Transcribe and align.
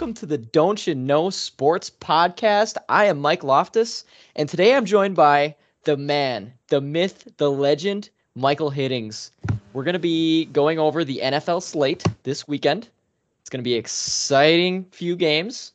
welcome 0.00 0.14
to 0.14 0.24
the 0.24 0.38
Dontcha 0.38 0.96
Know 0.96 1.28
Sports 1.28 1.90
Podcast. 1.90 2.78
I 2.88 3.04
am 3.04 3.18
Mike 3.18 3.44
Loftus, 3.44 4.06
and 4.34 4.48
today 4.48 4.74
I'm 4.74 4.86
joined 4.86 5.14
by 5.14 5.54
the 5.84 5.98
man, 5.98 6.54
the 6.68 6.80
myth, 6.80 7.28
the 7.36 7.50
legend, 7.50 8.08
Michael 8.34 8.70
Hiddings. 8.70 9.30
We're 9.74 9.84
going 9.84 9.92
to 9.92 9.98
be 9.98 10.46
going 10.46 10.78
over 10.78 11.04
the 11.04 11.20
NFL 11.22 11.62
slate 11.62 12.02
this 12.22 12.48
weekend. 12.48 12.88
It's 13.42 13.50
going 13.50 13.60
to 13.60 13.62
be 13.62 13.74
exciting 13.74 14.86
few 14.90 15.16
games 15.16 15.74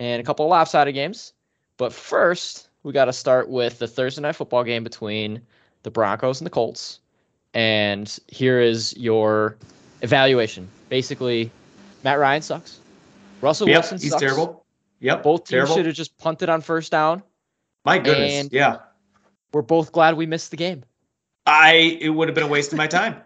and 0.00 0.20
a 0.20 0.24
couple 0.24 0.46
of 0.46 0.50
lopsided 0.50 0.92
games. 0.92 1.32
But 1.76 1.92
first, 1.92 2.70
we 2.82 2.92
got 2.92 3.04
to 3.04 3.12
start 3.12 3.48
with 3.48 3.78
the 3.78 3.86
Thursday 3.86 4.20
night 4.20 4.34
football 4.34 4.64
game 4.64 4.82
between 4.82 5.40
the 5.84 5.92
Broncos 5.92 6.40
and 6.40 6.46
the 6.46 6.50
Colts. 6.50 6.98
And 7.54 8.18
here 8.26 8.60
is 8.60 8.96
your 8.96 9.56
evaluation. 10.02 10.66
Basically, 10.88 11.52
Matt 12.02 12.18
Ryan 12.18 12.42
sucks. 12.42 12.80
Russell 13.40 13.68
yep, 13.68 13.76
Wilson 13.78 13.98
he's 13.98 14.10
sucks. 14.10 14.20
terrible. 14.22 14.64
Yep, 15.00 15.22
Both 15.22 15.40
teams 15.44 15.48
terrible. 15.50 15.74
should 15.76 15.86
have 15.86 15.94
just 15.94 16.16
punted 16.18 16.48
on 16.48 16.60
first 16.60 16.92
down. 16.92 17.22
My 17.84 17.98
goodness, 17.98 18.32
and- 18.32 18.52
yeah. 18.52 18.78
We're 19.52 19.62
both 19.62 19.90
glad 19.90 20.16
we 20.16 20.26
missed 20.26 20.50
the 20.52 20.56
game. 20.56 20.84
I 21.46 21.98
it 22.00 22.10
would 22.10 22.28
have 22.28 22.34
been 22.36 22.44
a 22.44 22.48
waste 22.48 22.70
of 22.72 22.78
my 22.78 22.86
time. 22.86 23.16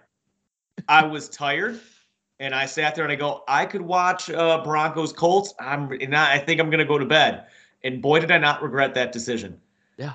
I 0.88 1.05
was 1.05 1.28
tired, 1.28 1.78
and 2.38 2.55
I 2.55 2.64
sat 2.64 2.94
there 2.94 3.05
and 3.05 3.12
I 3.12 3.16
go, 3.16 3.42
I 3.47 3.66
could 3.66 3.83
watch 3.83 4.30
uh, 4.30 4.62
Broncos 4.64 5.12
Colts. 5.12 5.53
I'm 5.61 5.91
and 5.92 6.16
I 6.16 6.34
I 6.34 6.38
think 6.38 6.60
I'm 6.60 6.70
gonna 6.70 6.84
go 6.86 6.97
to 6.97 7.05
bed. 7.05 7.44
And 7.83 8.00
boy, 8.00 8.20
did 8.20 8.31
I 8.31 8.38
not 8.38 8.62
regret 8.62 8.94
that 8.94 9.12
decision. 9.12 9.60
Yeah. 9.98 10.14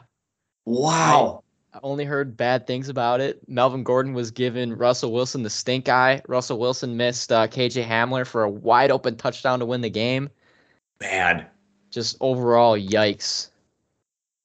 Wow. 0.65 1.43
I 1.73 1.79
only 1.83 2.03
heard 2.03 2.35
bad 2.35 2.65
things 2.65 2.89
about 2.89 3.21
it. 3.21 3.47
Melvin 3.47 3.83
Gordon 3.83 4.13
was 4.13 4.31
giving 4.31 4.75
Russell 4.75 5.11
Wilson 5.11 5.43
the 5.43 5.49
stink 5.49 5.87
eye. 5.87 6.21
Russell 6.27 6.57
Wilson 6.57 6.97
missed 6.97 7.31
uh, 7.31 7.47
KJ 7.47 7.85
Hamler 7.85 8.25
for 8.25 8.43
a 8.43 8.49
wide 8.49 8.89
open 8.89 9.15
touchdown 9.15 9.59
to 9.59 9.65
win 9.65 9.81
the 9.81 9.89
game. 9.89 10.29
Bad. 10.99 11.47
Just 11.91 12.17
overall, 12.21 12.77
yikes. 12.77 13.49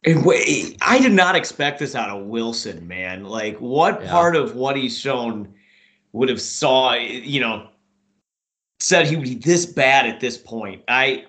And 0.04 0.24
wait, 0.24 0.76
I 0.82 0.98
did 0.98 1.12
not 1.12 1.34
expect 1.34 1.78
this 1.78 1.94
out 1.94 2.10
of 2.10 2.26
Wilson, 2.26 2.86
man. 2.86 3.24
Like, 3.24 3.56
what 3.58 4.02
Yeah. 4.02 4.10
part 4.10 4.36
of 4.36 4.54
what 4.54 4.76
he's 4.76 4.98
shown 4.98 5.48
would 6.12 6.28
have 6.28 6.42
saw, 6.42 6.92
you 6.92 7.40
know, 7.40 7.68
said 8.80 9.06
he 9.06 9.16
would 9.16 9.24
be 9.24 9.34
this 9.34 9.64
bad 9.64 10.06
at 10.06 10.20
this 10.20 10.36
point? 10.36 10.82
I 10.88 11.24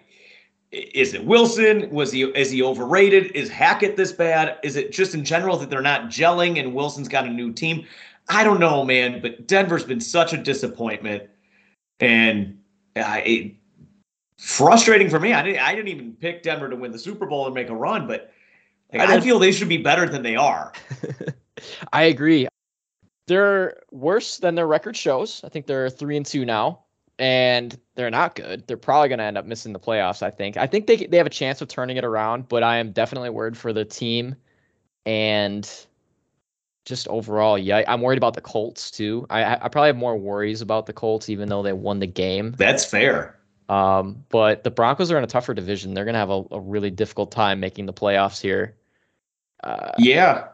is 0.76 1.14
it 1.14 1.26
Wilson? 1.26 1.90
Was 1.90 2.12
he 2.12 2.24
is 2.24 2.52
he 2.52 2.62
overrated? 2.62 3.32
Is 3.36 3.50
Hackett 3.50 3.96
this 3.96 4.12
bad? 4.12 4.58
Is 4.64 4.76
it 4.76 4.92
just 4.92 5.14
in 5.14 5.24
general 5.24 5.58
that 5.58 5.70
they're 5.70 5.82
not 5.82 6.10
gelling 6.10 6.60
and 6.60 6.74
Wilson's 6.74 7.08
got 7.08 7.26
a 7.26 7.30
new 7.30 7.52
team? 7.54 7.86
I 8.30 8.44
don't 8.44 8.60
know, 8.60 8.84
man. 8.84 9.22
But 9.22 9.48
Denver's 9.48 9.84
been 9.84 10.02
such 10.02 10.34
a 10.34 10.38
disappointment, 10.38 11.24
and 12.00 12.60
I. 12.96 13.22
It, 13.22 13.56
frustrating 14.38 15.10
for 15.10 15.20
me. 15.20 15.34
I 15.34 15.42
didn't. 15.42 15.62
I 15.62 15.74
didn't 15.74 15.90
even 15.90 16.14
pick 16.14 16.44
Denver 16.44 16.70
to 16.70 16.76
win 16.76 16.92
the 16.92 17.00
Super 17.00 17.26
Bowl 17.26 17.46
and 17.46 17.56
make 17.56 17.70
a 17.70 17.76
run, 17.76 18.08
but 18.08 18.32
like, 18.94 19.10
I 19.10 19.16
I, 19.16 19.22
feel 19.22 19.40
they 19.40 19.52
should 19.52 19.70
be 19.70 19.78
better 19.78 20.08
than 20.08 20.24
they 20.24 20.36
are. 20.36 20.74
I 21.94 22.04
agree. 22.04 22.48
They're 23.28 23.82
worse 23.92 24.38
than 24.38 24.56
their 24.56 24.68
record 24.68 24.96
shows. 24.96 25.42
I 25.44 25.50
think 25.50 25.66
they're 25.66 25.90
three 25.90 26.18
and 26.18 26.26
two 26.26 26.46
now, 26.46 26.85
and 27.20 27.78
they're 27.96 28.10
not 28.10 28.36
good. 28.36 28.68
They're 28.68 28.78
probably 28.78 29.10
going 29.10 29.20
to 29.20 29.26
end 29.26 29.38
up 29.38 29.46
missing 29.46 29.74
the 29.74 29.80
playoffs. 29.80 30.22
I 30.22 30.32
think. 30.32 30.58
I 30.58 30.68
think 30.68 30.88
they 30.88 30.98
they 31.06 31.18
have 31.18 31.28
a 31.28 31.32
chance 31.32 31.62
of 31.62 31.68
turning 31.68 31.98
it 31.98 32.04
around, 32.04 32.48
but 32.50 32.64
I 32.64 32.78
am 32.78 32.92
definitely 32.92 33.30
worried 33.30 33.58
for 33.58 33.74
the 33.74 33.86
team, 33.86 34.36
and 35.06 35.70
just 36.86 37.08
overall, 37.08 37.58
yeah, 37.58 37.84
I'm 37.88 38.02
worried 38.02 38.18
about 38.18 38.36
the 38.36 38.42
Colts 38.42 38.92
too. 38.92 39.26
I 39.30 39.56
I 39.56 39.70
probably 39.70 39.88
have 39.88 39.98
more 39.98 40.18
worries 40.18 40.62
about 40.62 40.86
the 40.86 40.94
Colts, 40.94 41.30
even 41.30 41.50
though 41.50 41.64
they 41.64 41.74
won 41.74 42.00
the 42.00 42.08
game. 42.08 42.54
That's 42.58 42.86
fair. 42.86 43.38
Um, 43.68 44.24
but 44.30 44.64
the 44.64 44.70
Broncos 44.70 45.12
are 45.12 45.18
in 45.18 45.24
a 45.24 45.28
tougher 45.28 45.56
division. 45.56 45.96
They're 45.96 46.06
going 46.06 46.14
to 46.14 46.20
have 46.20 46.30
a, 46.30 46.44
a 46.52 46.60
really 46.60 46.92
difficult 46.92 47.32
time 47.32 47.60
making 47.60 47.88
the 47.88 47.94
playoffs 47.94 48.40
here. 48.40 48.76
Uh, 49.64 49.92
Yeah. 49.98 50.50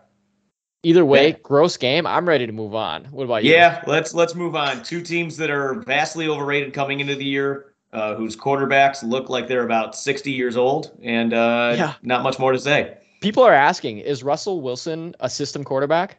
Either 0.83 1.05
way, 1.05 1.29
Yeah. 1.29 1.35
gross 1.43 1.77
game. 1.77 2.05
I'm 2.07 2.27
ready 2.27 2.45
to 2.45 2.51
move 2.53 2.73
on. 2.75 3.05
What 3.05 3.23
about 3.23 3.43
you? 3.43 3.51
Yeah. 3.53 3.83
Let's 3.87 4.13
let's 4.13 4.35
move 4.35 4.55
on. 4.55 4.83
Two 4.83 5.01
teams 5.01 5.37
that 5.37 5.49
are 5.49 5.75
vastly 5.81 6.27
overrated 6.27 6.73
coming 6.73 6.99
into 6.99 7.15
the 7.15 7.25
year, 7.25 7.73
uh, 7.93 8.15
whose 8.15 8.35
quarterbacks 8.35 9.03
look 9.03 9.29
like 9.29 9.47
they're 9.47 9.65
about 9.65 9.95
60 9.95 10.31
years 10.31 10.57
old, 10.57 10.91
and 11.03 11.33
uh, 11.33 11.73
Yeah. 11.77 11.93
not 12.01 12.23
much 12.23 12.39
more 12.39 12.51
to 12.51 12.59
say. 12.59 12.97
People 13.21 13.43
are 13.43 13.53
asking, 13.53 13.99
is 13.99 14.23
Russell 14.23 14.61
Wilson 14.61 15.15
a 15.19 15.29
system 15.29 15.63
quarterback? 15.63 16.17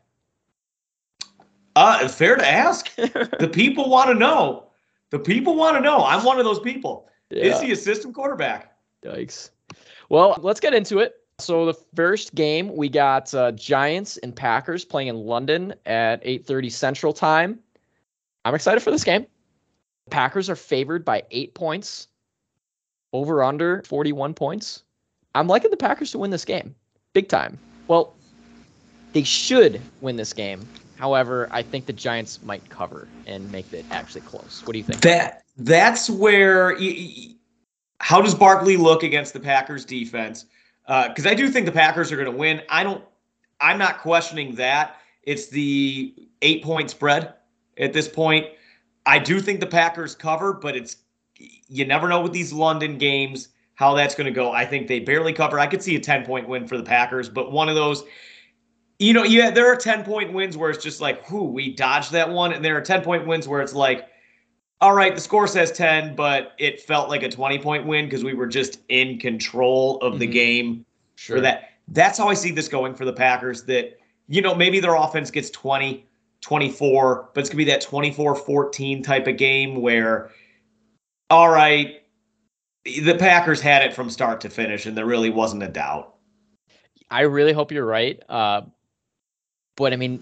Uh, 1.74 2.06
fair 2.08 2.36
to 2.36 2.46
ask. 2.46 2.94
the 2.96 3.50
people 3.52 3.88
want 3.88 4.08
to 4.08 4.14
know. 4.14 4.66
The 5.10 5.18
people 5.18 5.56
want 5.56 5.76
to 5.76 5.80
know. 5.82 6.04
I'm 6.04 6.24
one 6.24 6.38
of 6.38 6.44
those 6.44 6.60
people. 6.60 7.08
Is 7.30 7.60
he 7.60 7.72
a 7.72 7.76
system 7.76 8.12
quarterback? 8.12 8.76
Yikes. 9.02 9.50
Well, 10.10 10.38
let's 10.42 10.60
get 10.60 10.74
into 10.74 10.98
it. 10.98 11.14
So 11.38 11.66
the 11.66 11.75
first 11.94 12.34
game 12.34 12.75
we 12.76 12.88
got 12.88 13.32
uh, 13.34 13.53
Giants 13.53 14.16
and 14.19 14.34
Packers 14.34 14.84
playing 14.84 15.09
in 15.09 15.16
London 15.16 15.75
at 15.87 16.22
8:30 16.25 16.70
Central 16.70 17.12
Time. 17.12 17.59
I'm 18.44 18.54
excited 18.54 18.81
for 18.81 18.91
this 18.91 19.04
game. 19.04 19.26
The 20.04 20.10
Packers 20.10 20.50
are 20.50 20.56
favored 20.56 21.04
by 21.04 21.22
eight 21.31 21.54
points. 21.54 22.09
Over 23.12 23.42
under 23.42 23.82
41 23.82 24.32
points. 24.32 24.84
I'm 25.34 25.47
liking 25.47 25.71
the 25.71 25.76
Packers 25.76 26.10
to 26.12 26.19
win 26.19 26.31
this 26.31 26.44
game, 26.44 26.75
big 27.12 27.28
time. 27.28 27.59
Well, 27.88 28.15
they 29.12 29.22
should 29.22 29.81
win 30.00 30.16
this 30.16 30.32
game. 30.32 30.66
However, 30.97 31.48
I 31.50 31.62
think 31.62 31.87
the 31.87 31.92
Giants 31.92 32.41
might 32.42 32.69
cover 32.69 33.09
and 33.26 33.50
make 33.50 33.72
it 33.72 33.84
actually 33.91 34.21
close. 34.22 34.62
What 34.65 34.72
do 34.72 34.78
you 34.78 34.84
think? 34.84 35.00
That 35.00 35.42
that's 35.59 36.09
where. 36.09 36.78
How 37.98 38.21
does 38.21 38.34
Barkley 38.34 38.76
look 38.76 39.03
against 39.03 39.32
the 39.32 39.41
Packers 39.41 39.84
defense? 39.84 40.47
Uh, 40.87 41.09
because 41.09 41.26
I 41.26 41.34
do 41.34 41.48
think 41.48 41.66
the 41.66 41.72
Packers 41.72 42.10
are 42.10 42.16
going 42.16 42.31
to 42.31 42.37
win. 42.37 42.62
I 42.69 42.82
don't. 42.82 43.04
I'm 43.60 43.78
not 43.78 43.98
questioning 43.98 44.54
that. 44.56 44.97
It's 45.22 45.48
the 45.48 46.15
eight 46.43 46.65
point 46.65 46.91
spread 46.91 47.34
at 47.78 47.93
this 47.93 48.09
point. 48.09 48.47
I 49.06 49.19
do 49.19 49.41
think 49.41 49.60
the 49.60 49.66
Packers 49.66 50.15
cover, 50.15 50.53
but 50.53 50.76
it's 50.76 50.97
you 51.69 51.84
never 51.84 52.09
know 52.09 52.21
with 52.21 52.32
these 52.32 52.53
London 52.53 52.98
games 52.98 53.48
how 53.75 53.94
that's 53.94 54.15
going 54.15 54.26
to 54.26 54.32
go. 54.32 54.53
I 54.53 54.65
think 54.65 54.87
they 54.87 55.00
barely 55.00 55.32
cover. 55.32 55.59
I 55.59 55.66
could 55.66 55.82
see 55.82 55.97
a 55.97 56.00
10 56.00 56.25
point 56.25 56.48
win 56.48 56.66
for 56.66 56.76
the 56.76 56.84
Packers, 56.84 57.28
but 57.28 57.50
one 57.50 57.69
of 57.69 57.75
those, 57.75 58.04
you 58.98 59.12
know, 59.12 59.25
yeah, 59.25 59.50
there 59.50 59.66
are 59.66 59.76
10 59.76 60.04
point 60.04 60.32
wins 60.32 60.56
where 60.56 60.71
it's 60.71 60.82
just 60.82 61.00
like, 61.00 61.28
whoo, 61.31 61.42
we 61.42 61.75
dodged 61.75 62.12
that 62.12 62.28
one. 62.28 62.53
And 62.53 62.65
there 62.65 62.76
are 62.76 62.81
10 62.81 63.03
point 63.03 63.26
wins 63.26 63.48
where 63.48 63.60
it's 63.60 63.75
like, 63.75 64.09
all 64.82 64.93
right, 64.94 65.15
the 65.15 65.20
score 65.20 65.47
says 65.47 65.70
10, 65.72 66.16
but 66.16 66.53
it 66.59 66.81
felt 66.81 67.09
like 67.09 67.22
a 67.22 67.28
20 67.28 67.59
point 67.60 67.87
win 67.87 68.06
because 68.06 68.25
we 68.25 68.34
were 68.34 68.48
just 68.48 68.81
in 68.88 69.16
control 69.19 69.98
of 69.98 70.19
the 70.19 70.26
Mhm. 70.26 70.32
game 70.32 70.87
Sure. 71.15 71.37
for 71.37 71.41
that. 71.41 71.70
That's 71.88 72.19
how 72.19 72.28
I 72.28 72.34
see 72.34 72.50
this 72.50 72.69
going 72.69 72.94
for 72.94 73.04
the 73.04 73.12
Packers 73.12 73.62
that, 73.65 73.97
you 74.28 74.42
know, 74.42 74.54
maybe 74.54 74.81
their 74.81 74.97
offense 74.97 75.31
gets 75.31 75.50
20, 75.50 76.04
24, 76.41 77.31
but 77.32 77.41
it's 77.41 77.48
going 77.48 77.59
to 77.60 77.65
be 77.65 77.71
that 77.71 77.81
24 77.81 78.34
14 78.34 79.03
type 79.04 79.28
of 79.28 79.37
game 79.37 79.81
where, 79.81 80.31
all 81.31 81.48
right, 81.48 82.03
the 82.84 83.15
Packers 83.16 83.60
had 83.60 83.82
it 83.82 83.94
from 83.94 84.10
start 84.10 84.41
to 84.41 84.50
finish 84.50 84.84
and 84.87 84.97
there 84.97 85.06
really 85.06 85.31
wasn't 85.31 85.62
a 85.62 85.69
doubt. 85.69 86.15
I 87.09 87.21
really 87.21 87.53
hope 87.53 87.71
you're 87.71 87.86
right. 87.86 88.21
Uh, 88.28 88.62
but 89.77 89.92
I 89.92 89.97
mean, 89.97 90.21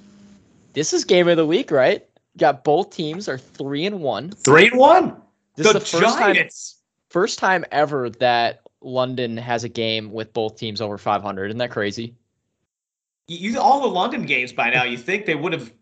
this 0.74 0.92
is 0.92 1.04
game 1.06 1.28
of 1.28 1.38
the 1.38 1.46
week, 1.46 1.70
right? 1.70 2.06
Got 2.38 2.64
both 2.64 2.90
teams 2.90 3.28
are 3.28 3.38
three 3.38 3.86
and 3.86 4.00
one. 4.00 4.30
Three 4.30 4.68
and 4.68 4.78
one. 4.78 5.16
This 5.56 5.72
the 5.72 5.78
is 5.78 5.90
the 5.90 5.98
first 5.98 6.18
time, 6.18 6.34
Giants. 6.34 6.76
first 7.08 7.38
time 7.38 7.64
ever 7.72 8.10
that 8.10 8.60
London 8.80 9.36
has 9.36 9.64
a 9.64 9.68
game 9.68 10.12
with 10.12 10.32
both 10.32 10.56
teams 10.56 10.80
over 10.80 10.96
500. 10.96 11.50
Isn't 11.50 11.58
that 11.58 11.70
crazy? 11.70 12.14
you 13.30 13.60
all 13.60 13.80
the 13.80 13.88
London 13.88 14.24
games 14.24 14.52
by 14.52 14.70
now, 14.70 14.82
you 14.84 14.98
think 14.98 15.24
they 15.24 15.36
would 15.36 15.52
have 15.52 15.72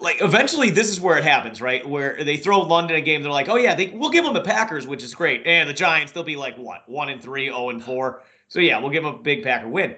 like 0.00 0.20
eventually 0.20 0.70
this 0.70 0.88
is 0.88 1.00
where 1.00 1.16
it 1.16 1.24
happens, 1.24 1.60
right? 1.60 1.88
Where 1.88 2.22
they 2.24 2.36
throw 2.36 2.60
London 2.60 2.96
a 2.96 3.00
game, 3.00 3.22
they're 3.22 3.30
like, 3.30 3.48
oh 3.48 3.56
yeah, 3.56 3.74
they 3.74 3.88
we'll 3.88 4.10
give 4.10 4.24
them 4.24 4.34
the 4.34 4.40
Packers, 4.40 4.86
which 4.86 5.04
is 5.04 5.14
great. 5.14 5.46
And 5.46 5.68
the 5.68 5.74
Giants, 5.74 6.12
they'll 6.12 6.24
be 6.24 6.36
like 6.36 6.56
what, 6.56 6.88
one 6.88 7.08
and 7.08 7.22
three, 7.22 7.50
oh 7.50 7.70
and 7.70 7.82
four. 7.82 8.22
So 8.48 8.58
yeah, 8.58 8.78
we'll 8.78 8.90
give 8.90 9.04
them 9.04 9.14
a 9.14 9.18
big 9.18 9.44
Packer 9.44 9.68
win. 9.68 9.94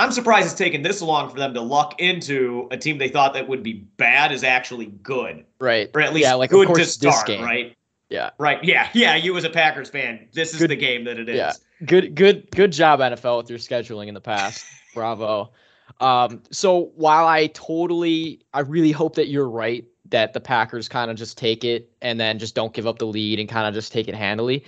I'm 0.00 0.12
surprised 0.12 0.46
it's 0.46 0.54
taken 0.54 0.80
this 0.80 1.02
long 1.02 1.28
for 1.28 1.36
them 1.38 1.52
to 1.52 1.60
luck 1.60 2.00
into 2.00 2.68
a 2.70 2.76
team 2.76 2.96
they 2.96 3.08
thought 3.08 3.34
that 3.34 3.46
would 3.46 3.62
be 3.62 3.74
bad 3.98 4.32
is 4.32 4.42
actually 4.42 4.86
good. 4.86 5.44
Right. 5.58 5.90
Or 5.94 6.00
at 6.00 6.14
least 6.14 6.26
yeah, 6.26 6.34
like 6.34 6.50
of 6.50 6.54
good 6.54 6.66
course 6.68 6.78
to 6.96 7.00
this 7.00 7.14
start, 7.14 7.26
game. 7.26 7.42
right? 7.42 7.76
Yeah. 8.08 8.30
Right. 8.38 8.62
Yeah. 8.64 8.88
Yeah. 8.94 9.16
You 9.16 9.36
as 9.36 9.44
a 9.44 9.50
Packers 9.50 9.90
fan, 9.90 10.26
this 10.32 10.54
is 10.54 10.58
Good- 10.58 10.70
the 10.70 10.76
game 10.76 11.04
that 11.04 11.18
it 11.18 11.28
is. 11.28 11.36
Yeah. 11.36 11.52
Good, 11.84 12.14
good, 12.14 12.50
good 12.50 12.72
job, 12.72 13.00
NFL, 13.00 13.38
with 13.38 13.50
your 13.50 13.58
scheduling 13.58 14.08
in 14.08 14.14
the 14.14 14.20
past. 14.20 14.64
Bravo. 14.94 15.52
Um, 16.00 16.42
so 16.50 16.92
while 16.96 17.26
I 17.26 17.48
totally, 17.48 18.40
I 18.54 18.60
really 18.60 18.92
hope 18.92 19.14
that 19.16 19.28
you're 19.28 19.48
right 19.48 19.84
that 20.08 20.32
the 20.32 20.40
Packers 20.40 20.88
kind 20.88 21.10
of 21.10 21.16
just 21.16 21.36
take 21.38 21.62
it 21.62 21.90
and 22.00 22.18
then 22.18 22.38
just 22.38 22.54
don't 22.54 22.72
give 22.72 22.86
up 22.86 22.98
the 22.98 23.06
lead 23.06 23.38
and 23.38 23.48
kind 23.48 23.66
of 23.68 23.74
just 23.74 23.92
take 23.92 24.08
it 24.08 24.14
handily. 24.14 24.64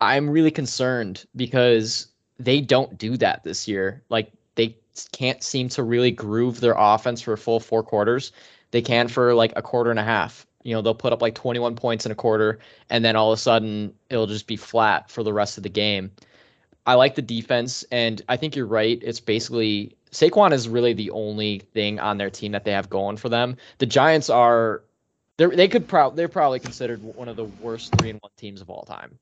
I'm 0.00 0.28
really 0.28 0.50
concerned 0.50 1.24
because 1.36 2.08
they 2.38 2.60
don't 2.60 2.98
do 2.98 3.16
that 3.18 3.44
this 3.44 3.66
year. 3.68 4.02
Like 4.08 4.32
can't 5.12 5.42
seem 5.42 5.68
to 5.70 5.82
really 5.82 6.10
groove 6.10 6.60
their 6.60 6.74
offense 6.76 7.22
for 7.22 7.36
full 7.36 7.60
four 7.60 7.82
quarters. 7.82 8.32
They 8.70 8.82
can 8.82 9.08
for 9.08 9.34
like 9.34 9.52
a 9.56 9.62
quarter 9.62 9.90
and 9.90 9.98
a 9.98 10.04
half. 10.04 10.46
You 10.62 10.74
know, 10.74 10.82
they'll 10.82 10.94
put 10.94 11.12
up 11.12 11.22
like 11.22 11.34
21 11.34 11.74
points 11.76 12.06
in 12.06 12.12
a 12.12 12.14
quarter, 12.14 12.58
and 12.88 13.04
then 13.04 13.16
all 13.16 13.32
of 13.32 13.38
a 13.38 13.40
sudden 13.40 13.94
it'll 14.10 14.26
just 14.26 14.46
be 14.46 14.56
flat 14.56 15.10
for 15.10 15.22
the 15.22 15.32
rest 15.32 15.56
of 15.56 15.62
the 15.62 15.68
game. 15.68 16.10
I 16.86 16.94
like 16.94 17.14
the 17.14 17.22
defense, 17.22 17.84
and 17.90 18.22
I 18.28 18.36
think 18.36 18.56
you're 18.56 18.66
right. 18.66 18.98
It's 19.02 19.20
basically 19.20 19.96
Saquon 20.10 20.52
is 20.52 20.68
really 20.68 20.92
the 20.92 21.10
only 21.10 21.60
thing 21.72 21.98
on 21.98 22.18
their 22.18 22.30
team 22.30 22.52
that 22.52 22.64
they 22.64 22.72
have 22.72 22.90
going 22.90 23.16
for 23.16 23.28
them. 23.28 23.56
The 23.78 23.86
Giants 23.86 24.30
are 24.30 24.82
they 25.38 25.46
they 25.46 25.68
could 25.68 25.88
probably 25.88 26.16
they're 26.16 26.28
probably 26.28 26.60
considered 26.60 27.02
one 27.02 27.28
of 27.28 27.36
the 27.36 27.44
worst 27.44 27.94
three 27.96 28.10
and 28.10 28.20
one 28.20 28.30
teams 28.36 28.60
of 28.60 28.70
all 28.70 28.82
time. 28.82 29.18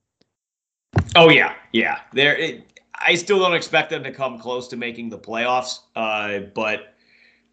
Oh 1.17 1.31
yeah, 1.31 1.55
yeah. 1.73 2.01
They're 2.13 2.37
it, 2.37 2.80
I 2.95 3.15
still 3.15 3.39
don't 3.39 3.55
expect 3.55 3.91
them 3.91 4.03
to 4.05 4.13
come 4.13 4.39
close 4.39 4.69
to 4.69 4.77
making 4.77 5.11
the 5.11 5.19
playoffs, 5.19 5.81
uh, 5.97 6.41
but 6.55 6.95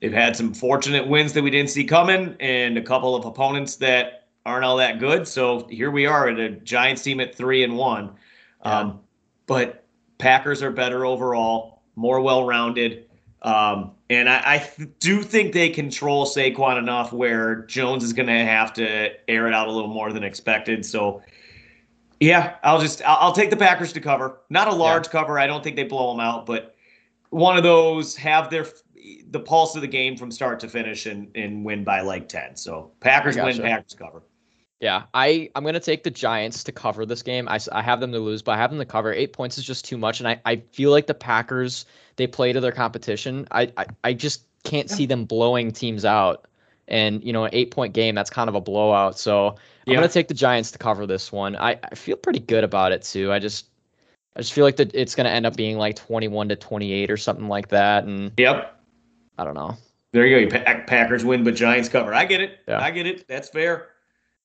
they've 0.02 0.14
had 0.14 0.36
some 0.36 0.54
fortunate 0.54 1.08
wins 1.08 1.34
that 1.34 1.44
we 1.44 1.50
didn't 1.50 1.70
see 1.70 1.84
coming, 1.84 2.36
and 2.40 2.78
a 2.78 2.82
couple 2.82 3.16
of 3.16 3.26
opponents 3.26 3.76
that 3.78 4.28
aren't 4.46 4.66
all 4.66 4.78
that 4.78 5.00
good. 5.00 5.28
So 5.28 5.68
here 5.70 5.92
we 5.92 6.06
are 6.06 6.30
at 6.30 6.40
a 6.40 6.50
Giants 6.50 7.02
team 7.02 7.20
at 7.20 7.36
three 7.36 7.64
and 7.64 7.78
one. 7.78 8.16
Yeah. 8.64 8.80
Um, 8.80 9.00
but 9.46 9.86
Packers 10.18 10.64
are 10.64 10.72
better 10.72 11.06
overall, 11.06 11.82
more 11.96 12.22
well-rounded. 12.22 13.06
Um, 13.44 13.92
and 14.10 14.28
I, 14.28 14.42
I 14.46 14.58
th- 14.58 14.90
do 15.00 15.22
think 15.22 15.54
they 15.54 15.70
control 15.70 16.26
Saquon 16.26 16.78
enough 16.78 17.14
where 17.14 17.64
Jones 17.64 18.04
is 18.04 18.14
going 18.14 18.28
to 18.28 18.46
have 18.46 18.74
to 18.74 19.10
air 19.30 19.48
it 19.48 19.54
out 19.54 19.68
a 19.68 19.72
little 19.72 19.90
more 19.90 20.12
than 20.12 20.24
expected. 20.24 20.86
So, 20.86 21.22
yeah, 22.20 22.56
I'll 22.64 22.80
just 22.80 23.02
I'll, 23.04 23.18
I'll 23.20 23.32
take 23.32 23.50
the 23.50 23.58
Packers 23.58 23.94
to 23.94 24.02
cover. 24.02 24.42
Not 24.50 24.68
a 24.68 24.74
large 24.74 25.10
cover. 25.10 25.40
I 25.40 25.48
don't 25.48 25.64
think 25.64 25.76
they 25.76 25.84
blow 25.84 26.12
them 26.12 26.20
out, 26.20 26.46
but 26.46 26.76
one 27.30 27.58
of 27.58 27.64
those 27.64 28.16
have 28.16 28.50
their 28.50 28.66
the 29.30 29.40
pulse 29.40 29.76
of 29.76 29.82
the 29.82 29.88
game 29.88 30.18
from 30.18 30.32
start 30.32 30.60
to 30.62 30.68
finish 30.68 31.06
and 31.06 31.30
and 31.36 31.64
win 31.64 31.84
by 31.84 32.02
like 32.02 32.28
ten. 32.28 32.56
So 32.56 32.92
Packers 33.00 33.38
I 33.38 33.46
win. 33.46 33.62
Packers 33.62 33.94
cover. 33.94 34.24
Yeah, 34.80 35.04
I 35.14 35.50
I'm 35.56 35.64
gonna 35.64 35.80
take 35.80 36.04
the 36.04 36.12
Giants 36.12 36.64
to 36.66 36.72
cover 36.72 37.06
this 37.06 37.24
game. 37.24 37.48
I, 37.50 37.60
I 37.72 37.82
have 37.82 38.00
them 38.00 38.12
to 38.12 38.20
lose, 38.20 38.42
but 38.42 38.52
I 38.54 38.58
have 38.58 38.70
them 38.70 38.80
to 38.80 38.86
cover. 38.86 39.12
Eight 39.12 39.34
points 39.34 39.58
is 39.58 39.64
just 39.64 39.86
too 39.86 39.98
much, 39.98 40.20
and 40.20 40.28
I, 40.28 40.40
I 40.46 40.58
feel 40.72 40.92
like 40.92 41.08
the 41.08 41.16
Packers 41.16 41.86
they 42.16 42.28
play 42.28 42.54
to 42.54 42.60
their 42.60 42.72
competition. 42.72 43.48
I 43.52 43.72
I, 43.78 43.86
I 44.04 44.14
just 44.14 44.44
can't 44.64 44.90
see 44.90 45.06
them 45.06 45.26
blowing 45.26 45.72
teams 45.72 46.06
out, 46.06 46.46
and 46.88 47.24
you 47.24 47.34
know 47.34 47.46
an 47.46 47.50
eight 47.54 47.72
point 47.72 47.94
game 47.94 48.16
that's 48.16 48.30
kind 48.30 48.50
of 48.50 48.56
a 48.56 48.62
blowout. 48.62 49.18
So 49.20 49.56
I'm 49.88 49.94
gonna 49.96 50.08
take 50.08 50.28
the 50.28 50.34
Giants 50.34 50.72
to 50.72 50.78
cover 50.78 51.06
this 51.06 51.32
one. 51.32 51.56
I, 51.56 51.80
I 51.84 51.96
feel 51.96 52.18
pretty 52.18 52.40
good 52.40 52.64
about 52.64 52.92
it 52.92 53.04
too. 53.04 53.32
I 53.32 53.40
just 53.40 53.68
I 54.36 54.42
just 54.42 54.54
feel 54.54 54.64
like 54.66 54.78
that 54.78 54.94
it's 54.94 55.16
gonna 55.16 55.30
end 55.30 55.46
up 55.46 55.56
being 55.56 55.78
like 55.78 55.96
21 55.96 56.50
to 56.50 56.56
28 56.56 57.10
or 57.12 57.18
something 57.18 57.48
like 57.48 57.70
that, 57.70 58.04
and 58.04 58.32
Yep. 58.38 58.74
I 59.38 59.44
don't 59.44 59.56
know. 59.56 59.78
There 60.14 60.26
you 60.26 60.50
go. 60.50 60.60
Packers 60.88 61.24
win, 61.24 61.44
but 61.44 61.56
Giants 61.56 61.90
cover. 61.90 62.14
I 62.14 62.26
get 62.26 62.42
it. 62.42 62.60
Yeah. 62.68 62.82
I 62.82 62.92
get 62.92 63.06
it. 63.06 63.28
That's 63.28 63.50
fair. 63.50 63.90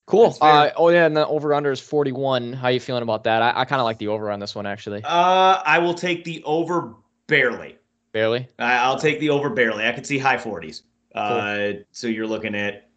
Cool. 0.05 0.37
Uh, 0.41 0.69
oh 0.75 0.89
yeah, 0.89 1.05
and 1.05 1.15
the 1.15 1.25
over 1.27 1.53
under 1.53 1.71
is 1.71 1.79
41. 1.79 2.53
How 2.53 2.67
you 2.67 2.79
feeling 2.79 3.03
about 3.03 3.23
that? 3.23 3.41
I, 3.41 3.61
I 3.61 3.65
kind 3.65 3.79
of 3.79 3.85
like 3.85 3.97
the 3.97 4.09
over 4.09 4.29
on 4.29 4.39
this 4.39 4.53
one 4.53 4.65
actually. 4.65 5.01
Uh, 5.03 5.61
I 5.65 5.79
will 5.79 5.93
take 5.93 6.25
the 6.25 6.43
over 6.43 6.93
barely. 7.27 7.77
Barely. 8.11 8.47
I- 8.59 8.79
I'll 8.79 8.99
take 8.99 9.19
the 9.19 9.29
over 9.29 9.49
barely. 9.49 9.87
I 9.87 9.93
could 9.93 10.05
see 10.05 10.17
high 10.17 10.37
40s. 10.37 10.81
Uh, 11.13 11.73
so 11.91 12.07
you're 12.07 12.27
looking 12.27 12.55
at 12.55 12.89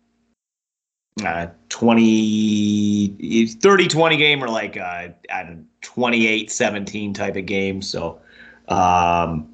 uh 1.25 1.47
20 1.71 3.47
30 3.47 3.89
20 3.89 4.17
game 4.19 4.45
or 4.45 4.49
like 4.49 4.77
uh 4.77 5.09
I 5.31 5.43
don't 5.43 5.67
28 5.81 6.51
17 6.51 7.15
type 7.15 7.37
of 7.37 7.47
game. 7.47 7.81
So 7.81 8.21
um 8.69 9.49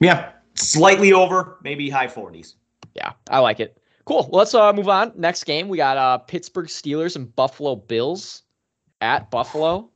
yeah, 0.00 0.32
slightly 0.54 1.12
over, 1.12 1.58
maybe 1.62 1.90
high 1.90 2.06
40s. 2.06 2.54
Yeah, 2.94 3.12
I 3.28 3.38
like 3.38 3.60
it. 3.60 3.76
Cool. 4.06 4.28
Well, 4.30 4.40
let's 4.40 4.54
uh, 4.54 4.72
move 4.72 4.88
on. 4.88 5.12
Next 5.14 5.44
game, 5.44 5.68
we 5.68 5.76
got 5.76 5.96
uh, 5.96 6.18
Pittsburgh 6.18 6.66
Steelers 6.66 7.16
and 7.16 7.34
Buffalo 7.36 7.76
Bills 7.76 8.42
at 9.00 9.30
Buffalo. 9.30 9.90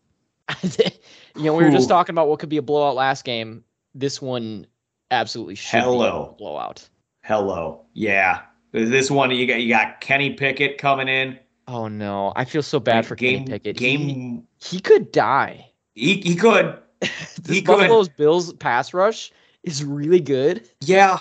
you 0.63 1.43
know, 1.43 1.55
we 1.55 1.65
were 1.65 1.71
just 1.71 1.89
talking 1.89 2.15
about 2.15 2.29
what 2.29 2.39
could 2.39 2.51
be 2.51 2.59
a 2.59 2.63
blowout 2.63 2.95
last 2.95 3.25
game. 3.25 3.65
This 3.95 4.21
one 4.21 4.67
absolutely 5.11 5.55
should 5.55 5.81
Hello. 5.81 6.27
be 6.27 6.35
a 6.35 6.37
blowout. 6.37 6.89
Hello. 7.25 7.81
Yeah. 7.94 8.43
This 8.73 9.11
one 9.11 9.31
you 9.31 9.47
got 9.47 9.62
you 9.62 9.71
got 9.71 10.03
Kenny 10.03 10.35
Pickett 10.35 10.76
coming 10.76 11.09
in. 11.09 11.38
Oh 11.67 11.88
no, 11.88 12.35
I 12.37 12.44
feel 12.44 12.62
so 12.62 12.79
bad 12.79 13.06
for 13.06 13.15
game, 13.15 13.47
Kenny 13.47 13.50
Pickett. 13.53 13.79
He, 13.81 13.97
Game 13.97 14.47
he 14.61 14.79
could 14.79 15.11
die. 15.11 15.71
he, 15.94 16.21
he 16.21 16.37
could. 16.37 16.79
He 17.49 17.61
could. 17.61 17.79
Buffalo's 17.79 18.09
Bills 18.09 18.53
pass 18.55 18.94
rush 18.94 19.31
is 19.62 19.85
really 19.85 20.21
good. 20.21 20.69
Yeah. 20.81 21.19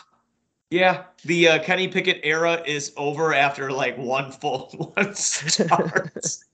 Yeah. 0.69 1.03
The 1.25 1.47
uh, 1.47 1.63
Kenny 1.63 1.87
Pickett 1.87 2.19
era 2.23 2.61
is 2.65 2.93
over 2.97 3.33
after 3.33 3.71
like 3.71 3.97
one 3.97 4.31
full 4.31 4.69
one 4.95 5.13
start. 5.15 6.11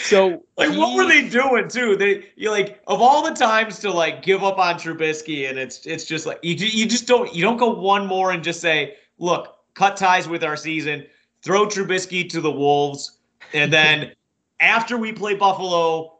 So 0.00 0.42
like 0.56 0.70
what 0.76 0.94
were 0.96 1.06
they 1.06 1.28
doing 1.28 1.68
too? 1.68 1.96
They 1.96 2.24
you 2.36 2.50
like 2.50 2.82
of 2.86 3.00
all 3.00 3.22
the 3.22 3.34
times 3.34 3.78
to 3.80 3.90
like 3.92 4.22
give 4.22 4.42
up 4.42 4.58
on 4.58 4.76
Trubisky 4.76 5.48
and 5.48 5.58
it's 5.58 5.84
it's 5.86 6.04
just 6.04 6.26
like 6.26 6.38
you 6.42 6.54
you 6.54 6.86
just 6.86 7.06
don't 7.06 7.34
you 7.34 7.42
don't 7.42 7.56
go 7.56 7.70
one 7.70 8.06
more 8.06 8.32
and 8.32 8.42
just 8.42 8.60
say, 8.60 8.96
"Look, 9.18 9.56
cut 9.74 9.96
ties 9.96 10.28
with 10.28 10.42
our 10.44 10.56
season, 10.56 11.06
throw 11.42 11.66
Trubisky 11.66 12.28
to 12.30 12.40
the 12.40 12.50
wolves." 12.50 13.18
And 13.52 13.72
then 13.72 14.12
after 14.60 14.96
we 14.96 15.12
play 15.12 15.34
Buffalo, 15.34 16.18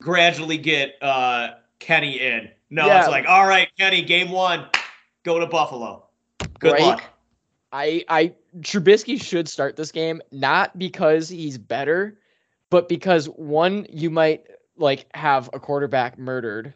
gradually 0.00 0.58
get 0.58 0.94
uh 1.02 1.48
Kenny 1.80 2.20
in. 2.20 2.48
No, 2.70 2.86
Yeah. 2.86 3.00
it's 3.00 3.08
like, 3.08 3.26
"All 3.26 3.46
right, 3.46 3.68
Kenny, 3.78 4.02
game 4.02 4.30
1, 4.30 4.64
go 5.24 5.38
to 5.40 5.46
Buffalo." 5.46 6.06
Good 6.60 6.72
Right? 6.72 6.82
luck. 6.82 7.02
I 7.72 8.04
I 8.08 8.32
Trubisky 8.60 9.20
should 9.20 9.48
start 9.48 9.76
this 9.76 9.90
game 9.92 10.20
not 10.30 10.78
because 10.78 11.28
he's 11.28 11.56
better, 11.58 12.18
but 12.70 12.88
because 12.88 13.26
one 13.26 13.86
you 13.90 14.10
might 14.10 14.44
like 14.76 15.06
have 15.14 15.50
a 15.52 15.60
quarterback 15.60 16.18
murdered, 16.18 16.72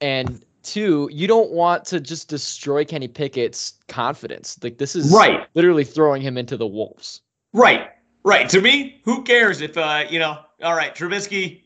and 0.00 0.44
two 0.62 1.08
you 1.12 1.26
don't 1.26 1.50
want 1.52 1.84
to 1.86 2.00
just 2.00 2.28
destroy 2.28 2.84
Kenny 2.84 3.08
Pickett's 3.08 3.74
confidence. 3.88 4.58
Like 4.62 4.78
this 4.78 4.96
is 4.96 5.12
Right. 5.12 5.46
literally 5.54 5.84
throwing 5.84 6.22
him 6.22 6.36
into 6.36 6.56
the 6.56 6.66
wolves. 6.66 7.20
Right. 7.52 7.90
Right. 8.24 8.48
To 8.48 8.60
me, 8.60 9.00
who 9.04 9.22
cares 9.22 9.60
if 9.60 9.76
uh, 9.78 10.04
you 10.10 10.18
know, 10.18 10.38
all 10.62 10.74
right, 10.74 10.94
Trubisky, 10.94 11.62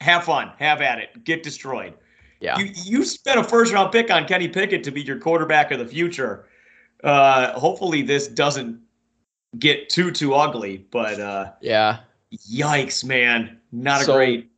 have 0.00 0.24
fun, 0.24 0.52
have 0.58 0.82
at 0.82 0.98
it, 0.98 1.24
get 1.24 1.42
destroyed. 1.42 1.94
Yeah. 2.40 2.58
You 2.58 2.66
you 2.74 3.04
spent 3.04 3.38
a 3.40 3.44
first 3.44 3.72
round 3.72 3.92
pick 3.92 4.10
on 4.10 4.26
Kenny 4.26 4.48
Pickett 4.48 4.84
to 4.84 4.90
be 4.90 5.00
your 5.00 5.18
quarterback 5.18 5.70
of 5.70 5.78
the 5.78 5.86
future. 5.86 6.46
Uh 7.04 7.58
hopefully 7.58 8.02
this 8.02 8.26
doesn't 8.28 8.78
get 9.58 9.88
too 9.88 10.10
too 10.10 10.34
ugly, 10.34 10.84
but 10.90 11.18
uh 11.18 11.52
Yeah. 11.62 12.00
Yikes, 12.32 13.04
man. 13.04 13.58
Not 13.72 14.02
a 14.02 14.04
So- 14.04 14.14
great 14.14 14.50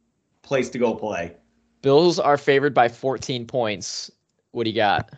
place 0.42 0.70
to 0.70 0.78
go 0.78 0.94
play. 0.94 1.34
Bills 1.82 2.18
are 2.18 2.36
favored 2.36 2.74
by 2.74 2.88
14 2.88 3.46
points. 3.46 4.10
What 4.50 4.64
do 4.64 4.70
you 4.70 4.76
got? 4.76 5.12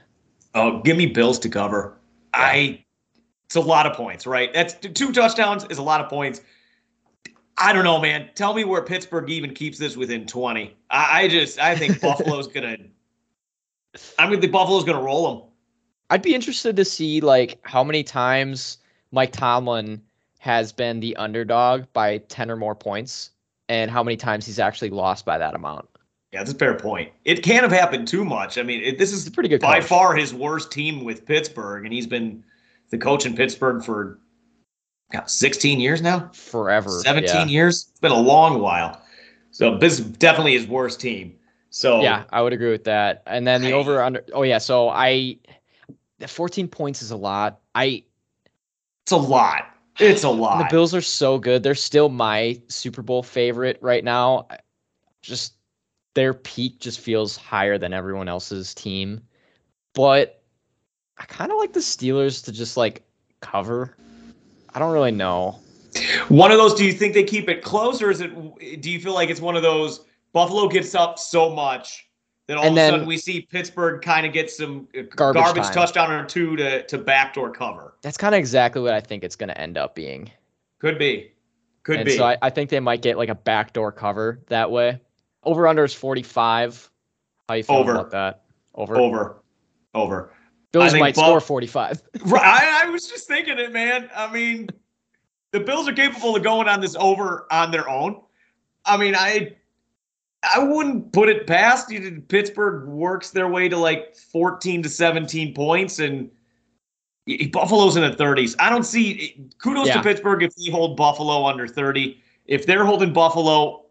Oh, 0.54 0.80
give 0.80 0.97
me 0.97 1.07
Bills 1.07 1.38
to 1.40 1.49
cover. 1.49 1.97
I 2.35 2.85
it's 3.47 3.57
a 3.57 3.61
lot 3.61 3.87
of 3.87 3.95
points, 3.95 4.26
right? 4.26 4.52
That's 4.52 4.75
two 4.75 5.12
touchdowns 5.12 5.64
is 5.71 5.78
a 5.78 5.83
lot 5.83 6.00
of 6.00 6.09
points. 6.09 6.40
I 7.59 7.73
don't 7.73 7.85
know, 7.85 8.00
man. 8.00 8.28
Tell 8.35 8.54
me 8.54 8.64
where 8.64 8.83
Pittsburgh 8.83 9.28
even 9.30 9.52
keeps 9.54 9.78
this 9.78 9.97
within 9.97 10.26
20. 10.26 10.76
I, 10.90 11.23
I 11.23 11.28
just 11.28 11.59
I 11.59 11.76
think 11.76 12.00
Buffalo's 12.02 12.47
gonna 12.47 12.76
I 14.19 14.28
mean 14.28 14.40
the 14.40 14.47
Buffalo's 14.49 14.85
gonna 14.85 15.02
roll 15.02 15.35
them. 15.35 15.49
I'd 16.11 16.23
be 16.23 16.35
interested 16.35 16.76
to 16.76 16.85
see 16.85 17.21
like 17.21 17.59
how 17.62 17.83
many 17.85 18.02
times 18.02 18.78
Mike 19.12 19.33
Tomlin 19.33 20.02
has 20.40 20.73
been 20.73 21.00
the 21.00 21.14
underdog 21.16 21.85
by 21.92 22.16
10 22.16 22.50
or 22.50 22.56
more 22.56 22.75
points 22.75 23.30
and 23.68 23.90
how 23.90 24.02
many 24.02 24.16
times 24.16 24.47
he's 24.47 24.59
actually 24.59 24.88
lost 24.88 25.26
by 25.26 25.37
that 25.37 25.54
amount. 25.54 25.87
Yeah, 26.32 26.40
that's 26.40 26.52
a 26.52 26.56
fair 26.56 26.76
point. 26.78 27.12
It 27.26 27.42
can't 27.42 27.62
have 27.62 27.73
happened 27.73 28.09
too 28.09 28.25
much. 28.25 28.56
I 28.56 28.62
mean, 28.62 28.82
it, 28.82 28.99
this 28.99 29.12
is 29.12 29.28
pretty 29.28 29.50
good 29.50 29.61
by 29.61 29.80
coach. 29.80 29.88
far 29.88 30.14
his 30.14 30.32
worst 30.32 30.73
team 30.73 31.04
with 31.04 31.26
Pittsburgh, 31.26 31.85
and 31.85 31.92
he's 31.92 32.06
been 32.06 32.42
the 32.88 32.97
coach 32.97 33.26
in 33.26 33.37
Pittsburgh 33.37 33.85
for 33.85 34.18
God, 35.12 35.28
16 35.28 35.78
years 35.78 36.00
now. 36.00 36.30
forever. 36.32 36.88
17 36.88 37.28
yeah. 37.28 37.44
years. 37.44 37.88
It's 37.90 38.00
been 38.00 38.12
a 38.12 38.18
long 38.18 38.61
while. 38.61 39.02
So 39.50 39.76
this 39.76 39.99
is 39.99 40.06
definitely 40.06 40.54
his 40.54 40.66
worst 40.66 41.00
team. 41.00 41.37
So 41.68 42.00
Yeah, 42.00 42.25
I 42.30 42.40
would 42.40 42.54
agree 42.54 42.70
with 42.70 42.85
that. 42.85 43.23
And 43.26 43.47
then 43.47 43.61
the 43.61 43.75
I- 43.75 43.76
over 43.76 44.02
under 44.02 44.25
Oh 44.32 44.42
yeah, 44.42 44.59
so 44.59 44.88
I 44.88 45.37
14 46.26 46.66
points 46.66 47.02
is 47.02 47.11
a 47.11 47.16
lot. 47.16 47.61
I 47.75 48.04
it's 49.04 49.12
a 49.12 49.16
lot. 49.16 49.66
It's 49.99 50.25
a 50.25 50.30
lot. 50.30 50.59
the 50.59 50.68
Bills 50.70 50.94
are 50.94 51.00
so 51.00 51.38
good. 51.38 51.62
They're 51.62 51.75
still 51.75 52.09
my 52.09 52.61
Super 52.68 53.02
Bowl 53.02 53.23
favorite 53.23 53.78
right 53.80 54.04
now. 54.04 54.47
Just 55.23 55.54
their 56.14 56.35
peak 56.35 56.78
just 56.78 57.00
feels 57.00 57.37
higher 57.37 57.78
than 57.78 57.92
everyone 57.92 58.28
else's 58.28 58.75
team. 58.75 59.20
But 59.94 60.42
I 61.18 61.25
kind 61.25 61.52
of 61.52 61.59
like 61.59 61.73
the 61.73 61.80
Steelers 61.80 62.44
to 62.44 62.52
just 62.52 62.76
like 62.76 63.02
cover. 63.40 63.97
I 64.75 64.78
don't 64.78 64.92
really 64.92 65.11
know. 65.11 65.59
One 66.28 66.52
of 66.52 66.59
those. 66.59 66.75
Do 66.75 66.85
you 66.85 66.92
think 66.92 67.14
they 67.14 67.25
keep 67.25 67.49
it 67.49 67.62
close, 67.62 68.00
or 68.00 68.11
is 68.11 68.20
it? 68.20 68.80
Do 68.80 68.90
you 68.90 69.00
feel 69.00 69.14
like 69.14 69.28
it's 69.28 69.40
one 69.40 69.56
of 69.56 69.62
those? 69.62 70.04
Buffalo 70.32 70.68
gets 70.68 70.94
up 70.94 71.18
so 71.18 71.50
much 71.50 72.09
that 72.50 72.57
all 72.57 72.64
And 72.64 72.71
of 72.71 72.75
then- 72.75 72.88
a 72.88 72.92
sudden 72.95 73.07
we 73.07 73.16
see 73.16 73.42
Pittsburgh 73.42 74.02
kind 74.02 74.26
of 74.26 74.33
get 74.33 74.50
some 74.50 74.88
uh, 74.99 75.02
Garbage 75.14 75.40
garbage, 75.45 75.66
touchdown 75.71 76.11
or 76.11 76.25
two 76.25 76.57
to 76.57 76.83
to 76.85 76.99
backdoor 76.99 77.52
cover. 77.52 77.95
That's 78.02 78.16
kind 78.16 78.35
of 78.35 78.40
exactly 78.40 78.83
what 78.83 78.92
I 78.92 79.00
think 79.00 79.23
it's 79.23 79.37
going 79.37 79.50
to 79.50 79.61
end 79.61 79.78
up 79.78 79.95
being. 79.95 80.33
Could 80.80 80.99
be. 80.99 81.30
Could 81.85 81.99
and 81.99 82.07
be. 82.07 82.16
so 82.16 82.25
I, 82.25 82.37
I 82.42 82.50
think 82.50 82.69
they 82.71 82.80
might 82.80 83.02
get 83.02 83.16
like 83.16 83.28
a 83.28 83.37
backdoor 83.37 83.92
cover 83.92 84.40
that 84.49 84.69
way. 84.69 85.00
Over 85.45 85.69
under 85.69 85.85
is 85.85 85.95
45. 85.95 86.90
How 87.49 87.54
you 87.54 87.62
feel 87.62 87.76
Over. 87.76 87.92
about 87.92 88.11
that? 88.11 88.42
Over. 88.75 88.97
over. 88.99 89.42
Over. 89.95 90.33
Bills 90.73 90.92
might 90.95 91.14
Buff- 91.14 91.25
score 91.26 91.40
45. 91.40 92.02
Right. 92.26 92.42
I, 92.45 92.87
I 92.87 92.90
was 92.90 93.09
just 93.09 93.28
thinking 93.28 93.59
it, 93.61 93.73
man. 93.73 94.11
I 94.14 94.28
mean, 94.33 94.69
the 95.52 95.61
Bills 95.61 95.87
are 95.88 95.92
capable 95.92 96.35
of 96.35 96.42
going 96.42 96.66
on 96.66 96.80
this 96.80 96.97
over 96.97 97.47
on 97.52 97.71
their 97.71 97.88
own. 97.88 98.21
I 98.85 98.97
mean, 98.97 99.14
I 99.14 99.57
I 100.42 100.59
wouldn't 100.59 101.12
put 101.12 101.28
it 101.28 101.47
past 101.47 101.90
you. 101.90 102.23
Pittsburgh 102.28 102.88
works 102.88 103.30
their 103.30 103.49
way 103.49 103.68
to 103.68 103.76
like 103.76 104.16
14 104.16 104.82
to 104.82 104.88
17 104.88 105.54
points, 105.54 105.99
and 105.99 106.30
Buffalo's 107.52 107.97
in 107.97 108.02
the 108.02 108.16
30s. 108.16 108.56
I 108.59 108.70
don't 108.70 108.85
see. 108.85 109.49
Kudos 109.62 109.88
Yeah. 109.88 109.94
to 109.94 110.02
Pittsburgh 110.02 110.42
if 110.42 110.54
they 110.56 110.70
hold 110.70 110.97
Buffalo 110.97 111.47
under 111.47 111.68
30. 111.68 112.20
If 112.47 112.66
they're 112.66 112.85
holding 112.85 113.12
Buffalo 113.12 113.85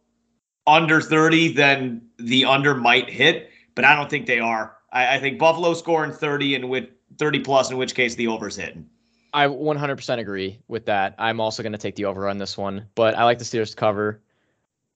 under 0.66 1.02
30, 1.02 1.54
then 1.54 2.02
the 2.18 2.46
under 2.46 2.76
might 2.76 3.10
hit, 3.10 3.50
but 3.76 3.86
I 3.86 3.96
don't 3.96 4.10
think 4.10 4.26
they 4.26 4.40
are. 4.40 4.76
I, 4.92 5.16
I 5.16 5.20
think 5.20 5.40
Buffalo 5.40 5.74
scoring 5.74 6.12
30 6.12 6.56
and 6.56 6.70
with 6.70 6.86
30 7.18 7.40
plus, 7.42 7.70
in 7.70 7.78
which 7.78 7.94
case 7.96 8.16
the 8.16 8.28
over's 8.28 8.56
hitting. 8.56 8.90
I 9.34 9.46
100% 9.46 10.18
agree 10.20 10.60
with 10.68 10.86
that. 10.88 11.14
I'm 11.20 11.40
also 11.40 11.62
going 11.62 11.74
to 11.74 11.78
take 11.78 11.96
the 11.96 12.06
over 12.06 12.28
on 12.28 12.40
this 12.40 12.58
one, 12.58 12.88
but 12.96 13.16
I 13.16 13.24
like 13.24 13.38
the 13.38 13.46
Steelers 13.46 13.72
to 13.72 13.76
cover. 13.76 14.22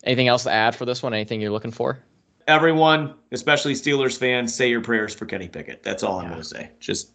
Anything 0.03 0.27
else 0.27 0.43
to 0.43 0.51
add 0.51 0.75
for 0.75 0.86
this 0.86 1.01
one? 1.01 1.13
Anything 1.13 1.39
you're 1.41 1.51
looking 1.51 1.72
for? 1.72 2.00
Everyone, 2.48 3.15
especially 3.31 3.74
Steelers 3.74 4.17
fans, 4.17 4.53
say 4.53 4.69
your 4.69 4.81
prayers 4.81 5.13
for 5.13 5.25
Kenny 5.25 5.48
Pickett. 5.48 5.81
That's 5.81 6.03
all 6.03 6.19
I'm 6.19 6.27
going 6.27 6.41
to 6.41 6.43
say. 6.43 6.72
Just 6.79 7.12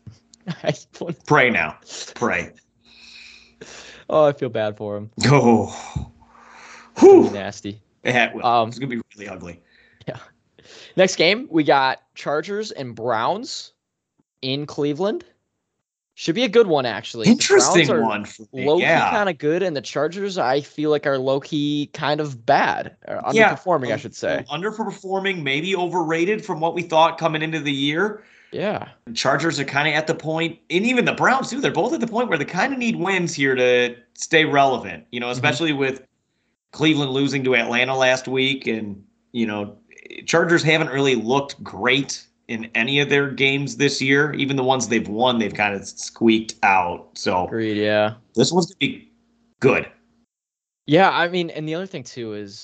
pray 1.27 1.51
now. 1.51 1.77
Pray. 2.15 2.53
oh, 4.11 4.25
I 4.25 4.33
feel 4.33 4.49
bad 4.49 4.77
for 4.77 4.97
him. 4.97 5.11
Oh. 5.27 6.13
Whew. 6.99 7.31
nasty. 7.31 7.81
Yeah, 8.05 8.33
Um, 8.43 8.69
it's 8.69 8.79
going 8.79 8.91
to 8.91 8.97
be 8.97 9.03
really 9.17 9.29
ugly. 9.29 9.61
Yeah. 10.09 10.19
Next 10.97 11.15
game, 11.17 11.47
we 11.51 11.63
got 11.63 12.03
Chargers 12.17 12.73
and 12.73 12.95
Browns 12.95 13.73
in 14.43 14.67
Cleveland. 14.67 15.25
Should 16.19 16.35
be 16.35 16.43
a 16.43 16.49
good 16.49 16.67
one, 16.67 16.85
actually. 16.85 17.29
Interesting 17.29 17.87
one. 18.03 18.27
Low 18.53 18.79
key 18.79 18.83
yeah. 18.83 19.09
kind 19.09 19.29
of 19.29 19.39
good, 19.39 19.63
and 19.63 19.77
the 19.77 19.81
Chargers, 19.81 20.37
I 20.37 20.61
feel 20.61 20.91
like, 20.91 21.07
are 21.07 21.17
low 21.17 21.39
key 21.39 21.91
kind 21.93 22.21
of 22.21 22.45
bad, 22.45 22.97
or 23.07 23.23
Yeah, 23.33 23.55
underperforming, 23.55 23.91
I 23.91 23.93
um, 23.93 23.99
should 24.01 24.17
say. 24.17 24.45
Um, 24.51 24.61
underperforming, 24.61 25.45
maybe 25.45 25.77
overrated 25.77 26.45
from 26.45 26.59
what 26.59 26.75
we 26.75 26.83
thought 26.83 27.19
coming 27.19 27.41
into 27.41 27.61
the 27.61 27.71
year. 27.71 28.25
Yeah, 28.51 28.89
The 29.05 29.13
Chargers 29.13 29.61
are 29.61 29.65
kind 29.65 29.87
of 29.87 29.95
at 29.95 30.09
the 30.09 30.15
point, 30.17 30.59
and 30.71 30.85
even 30.85 31.05
the 31.05 31.13
Browns 31.13 31.51
too. 31.51 31.61
They're 31.61 31.71
both 31.71 31.93
at 31.93 32.01
the 32.01 32.09
point 32.09 32.29
where 32.29 32.37
they 32.37 32.45
kind 32.45 32.73
of 32.73 32.81
need 32.81 32.97
wins 32.97 33.33
here 33.33 33.55
to 33.55 33.95
stay 34.15 34.45
relevant. 34.45 35.07
You 35.13 35.21
know, 35.21 35.27
mm-hmm. 35.27 35.35
especially 35.35 35.73
with 35.73 36.03
Cleveland 36.73 37.13
losing 37.13 37.45
to 37.45 37.55
Atlanta 37.55 37.97
last 37.97 38.27
week, 38.27 38.67
and 38.67 39.05
you 39.31 39.47
know, 39.47 39.79
Chargers 40.27 40.65
haven't 40.65 40.89
really 40.89 41.15
looked 41.15 41.63
great 41.63 42.27
in 42.49 42.71
any 42.75 42.99
of 43.01 43.09
their 43.11 43.31
games 43.31 43.77
this 43.77 44.01
year. 44.03 44.33
Even 44.35 44.57
the 44.57 44.65
ones 44.65 44.89
they've 44.89 45.09
won, 45.09 45.39
they've 45.39 45.55
kind 45.55 45.75
of 45.75 45.87
squeaked 45.87 46.55
out. 46.63 47.09
So 47.15 47.45
agreed. 47.47 47.77
Yeah, 47.77 48.15
this 48.35 48.51
one's 48.53 48.67
gonna 48.67 48.79
be 48.79 49.13
good. 49.61 49.87
yeah. 50.87 51.11
I 51.11 51.29
mean, 51.29 51.51
and 51.51 51.69
the 51.69 51.75
other 51.75 51.87
thing 51.87 52.03
too 52.03 52.35
is 52.35 52.63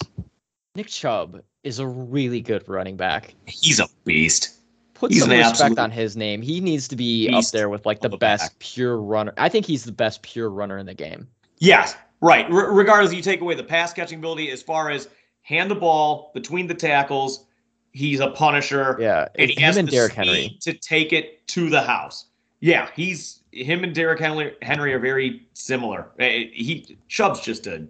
Nick 0.75 0.89
Chubb 0.89 1.43
is 1.63 1.79
a 1.79 1.87
really 1.87 2.41
good 2.41 2.69
running 2.69 2.97
back. 2.97 3.35
He's 3.47 3.81
a 3.81 3.87
beast. 4.05 4.51
Put 4.95 5.13
He's 5.13 5.23
some 5.23 5.31
respect 5.31 5.79
on 5.79 5.91
his 5.91 6.17
name. 6.17 6.41
He 6.41 6.61
needs 6.61 6.87
to 6.89 6.97
be 6.97 7.29
up 7.31 7.45
there 7.49 7.69
with 7.69 7.85
like 7.85 8.01
the 8.01 8.09
best 8.11 8.53
back. 8.53 8.59
pure 8.61 8.99
runner. 8.99 9.35
I 9.37 9.49
think 9.49 9.67
he's 9.67 9.85
the 9.85 9.93
best 9.93 10.23
pure 10.23 10.49
runner 10.51 10.79
in 10.79 10.87
the 10.87 10.95
game. 10.95 11.27
Yes, 11.59 11.97
right. 12.21 12.47
R- 12.51 12.73
regardless, 12.73 13.13
you 13.13 13.21
take 13.21 13.41
away 13.41 13.55
the 13.55 13.65
pass 13.65 13.93
catching 13.93 14.21
ability 14.21 14.51
as 14.51 14.63
far 14.63 14.91
as 14.91 15.09
hand 15.43 15.69
the 15.71 15.75
ball 15.75 16.31
between 16.33 16.67
the 16.69 16.75
tackles. 16.75 17.47
He's 17.95 18.21
a 18.21 18.29
punisher. 18.31 18.97
Yeah, 19.01 19.29
and 19.37 19.51
he 19.51 19.57
him 19.57 19.63
has 19.63 19.77
and 19.77 19.89
Derrick 19.89 20.13
Henry. 20.13 20.59
to 20.61 20.73
take 20.75 21.13
it 21.13 21.47
to 21.49 21.71
the 21.71 21.81
house. 21.81 22.27
Yeah, 22.61 22.89
he's 22.95 23.41
him 23.53 23.85
and 23.85 23.95
Derrick 23.95 24.19
Henry, 24.21 24.55
Henry 24.63 24.93
are 24.93 24.99
very 24.99 25.47
similar. 25.55 26.11
Uh, 26.19 26.25
He 26.53 26.99
Chubb's 27.09 27.41
just 27.41 27.67
a 27.67 27.87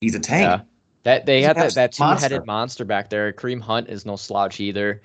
he's 0.00 0.14
a 0.14 0.20
tank. 0.20 0.42
Yeah. 0.44 0.60
That 1.04 1.26
they 1.26 1.42
had 1.42 1.56
that, 1.56 1.74
that 1.74 1.92
two-headed 1.92 2.18
monster. 2.20 2.44
monster 2.46 2.84
back 2.84 3.10
there. 3.10 3.32
Kareem 3.32 3.60
Hunt 3.60 3.88
is 3.88 4.04
no 4.04 4.16
slouch 4.16 4.60
either. 4.60 5.00